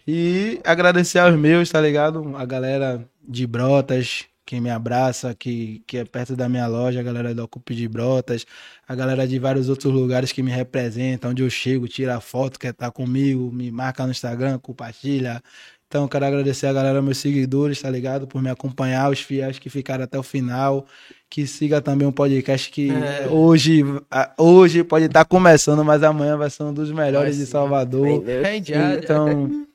E 0.06 0.60
agradecer 0.64 1.18
aos 1.18 1.36
meus, 1.36 1.70
tá 1.70 1.80
ligado? 1.80 2.36
A 2.36 2.44
galera 2.44 3.04
de 3.22 3.46
Brotas, 3.46 4.24
que 4.44 4.60
me 4.60 4.70
abraça, 4.70 5.34
que, 5.34 5.82
que 5.86 5.98
é 5.98 6.04
perto 6.04 6.34
da 6.34 6.48
minha 6.48 6.66
loja, 6.66 7.00
a 7.00 7.02
galera 7.02 7.34
da 7.34 7.44
Ocupe 7.44 7.74
de 7.74 7.86
Brotas, 7.86 8.44
a 8.86 8.94
galera 8.94 9.26
de 9.26 9.38
vários 9.38 9.68
outros 9.68 9.92
lugares 9.92 10.32
que 10.32 10.42
me 10.42 10.50
representam, 10.50 11.30
onde 11.30 11.42
eu 11.42 11.50
chego, 11.50 11.86
tira 11.86 12.20
foto, 12.20 12.58
quer 12.58 12.70
estar 12.70 12.90
comigo, 12.90 13.52
me 13.52 13.70
marca 13.70 14.04
no 14.04 14.10
Instagram, 14.10 14.58
compartilha. 14.58 15.42
Então, 15.92 16.08
quero 16.08 16.24
agradecer 16.24 16.66
a 16.68 16.72
galera, 16.72 17.02
meus 17.02 17.18
seguidores, 17.18 17.82
tá 17.82 17.90
ligado? 17.90 18.26
Por 18.26 18.40
me 18.40 18.48
acompanhar, 18.48 19.10
os 19.12 19.20
fiéis 19.20 19.58
que 19.58 19.68
ficaram 19.68 20.04
até 20.04 20.18
o 20.18 20.22
final. 20.22 20.86
Que 21.28 21.46
siga 21.46 21.82
também 21.82 22.08
um 22.08 22.12
podcast 22.12 22.70
que 22.70 22.90
É. 22.90 23.28
hoje, 23.28 23.84
hoje 24.38 24.82
pode 24.84 25.04
estar 25.04 25.26
começando, 25.26 25.84
mas 25.84 26.02
amanhã 26.02 26.38
vai 26.38 26.48
ser 26.48 26.62
um 26.62 26.72
dos 26.72 26.90
melhores 26.90 27.36
de. 27.36 27.44
Salvador. 27.44 28.06
Então, 29.02 29.66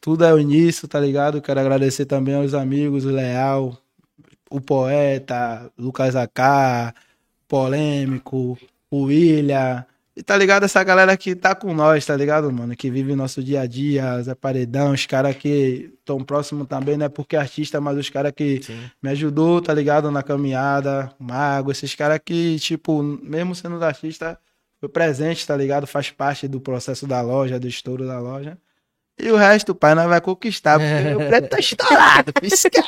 tudo 0.00 0.24
é 0.24 0.32
o 0.32 0.38
início, 0.38 0.86
tá 0.86 1.00
ligado? 1.00 1.42
Quero 1.42 1.58
agradecer 1.58 2.04
também 2.04 2.36
aos 2.36 2.54
amigos, 2.54 3.04
o 3.04 3.10
Leal, 3.10 3.76
o 4.48 4.60
Poeta, 4.60 5.68
Lucas 5.76 6.14
AK, 6.14 6.94
Polêmico, 7.48 8.56
o 8.88 9.02
William. 9.06 9.84
E 10.16 10.22
tá 10.22 10.36
ligado? 10.36 10.62
Essa 10.62 10.82
galera 10.84 11.16
que 11.16 11.34
tá 11.34 11.56
com 11.56 11.74
nós, 11.74 12.06
tá 12.06 12.16
ligado, 12.16 12.52
mano? 12.52 12.76
Que 12.76 12.88
vive 12.88 13.16
nosso 13.16 13.42
dia 13.42 13.62
a 13.62 13.66
dia, 13.66 14.22
Zé 14.22 14.34
Paredão, 14.34 14.92
os 14.92 15.06
caras 15.06 15.36
que 15.36 15.92
estão 15.98 16.22
próximos 16.22 16.68
também, 16.68 16.96
não 16.96 17.06
é 17.06 17.08
porque 17.08 17.34
é 17.34 17.40
artista, 17.40 17.80
mas 17.80 17.98
os 17.98 18.08
caras 18.08 18.32
que 18.32 18.62
Sim. 18.62 18.78
me 19.02 19.10
ajudou, 19.10 19.60
tá 19.60 19.74
ligado? 19.74 20.12
Na 20.12 20.22
caminhada, 20.22 21.12
Mago, 21.18 21.72
esses 21.72 21.96
caras 21.96 22.20
que, 22.24 22.58
tipo, 22.60 23.02
mesmo 23.02 23.56
sendo 23.56 23.82
artista, 23.84 24.38
foi 24.78 24.88
presente, 24.88 25.44
tá 25.44 25.56
ligado? 25.56 25.86
Faz 25.86 26.10
parte 26.10 26.46
do 26.46 26.60
processo 26.60 27.08
da 27.08 27.20
loja, 27.20 27.58
do 27.58 27.66
estouro 27.66 28.06
da 28.06 28.20
loja. 28.20 28.56
E 29.16 29.30
o 29.30 29.36
resto, 29.36 29.74
pai, 29.74 29.94
nós 29.94 30.08
vai 30.08 30.20
conquistar. 30.20 30.78
Porque 30.78 31.14
o 31.14 31.18
preto 31.28 31.48
tá 31.48 31.58
estourado. 31.58 32.32
Esquece. 32.42 32.84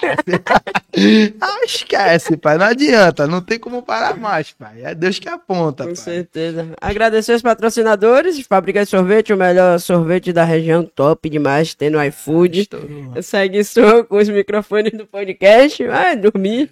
Ah, 1.40 1.60
esquece, 1.64 2.36
pai. 2.38 2.56
Não 2.56 2.66
adianta. 2.66 3.26
Não 3.26 3.42
tem 3.42 3.58
como 3.58 3.82
parar 3.82 4.16
mais, 4.16 4.52
pai. 4.52 4.82
É 4.82 4.94
Deus 4.94 5.18
que 5.18 5.28
aponta, 5.28 5.84
Com 5.84 5.90
pai. 5.90 5.96
certeza. 5.96 6.72
Agradecer 6.80 7.34
os 7.34 7.42
patrocinadores, 7.42 8.40
Fábrica 8.46 8.82
de 8.82 8.88
Sorvete, 8.90 9.32
o 9.32 9.36
melhor 9.36 9.78
sorvete 9.78 10.32
da 10.32 10.42
região, 10.42 10.82
top 10.84 11.28
demais, 11.28 11.74
tem 11.74 11.90
no 11.90 12.02
iFood. 12.02 12.60
Estourou. 12.62 13.22
Segue 13.22 13.62
só 13.62 14.04
com 14.04 14.16
os 14.16 14.28
microfones 14.30 14.92
do 14.92 15.06
podcast, 15.06 15.86
vai 15.86 16.16
dormir. 16.16 16.70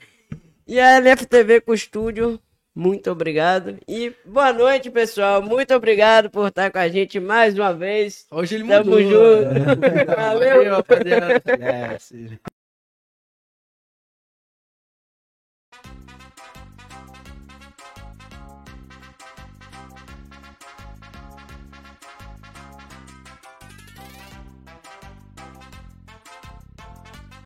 E 0.66 0.80
a 0.80 0.98
LFTV 0.98 1.60
com 1.60 1.72
o 1.72 1.74
estúdio, 1.74 2.40
muito 2.74 3.10
obrigado. 3.10 3.78
E 3.86 4.12
boa 4.24 4.52
noite, 4.52 4.90
pessoal. 4.90 5.40
Muito 5.42 5.72
obrigado 5.74 6.28
por 6.30 6.48
estar 6.48 6.70
com 6.70 6.78
a 6.78 6.88
gente 6.88 7.20
mais 7.20 7.56
uma 7.56 7.72
vez. 7.72 8.26
Hoje 8.30 8.56
ele 8.56 8.66
Tamo 8.66 8.90
mudou. 8.90 9.02
junto. 9.02 9.54
Valeu. 10.16 10.54
Valeu, 10.56 10.72
rapaziada. 10.74 11.36
Esquece. 11.36 12.40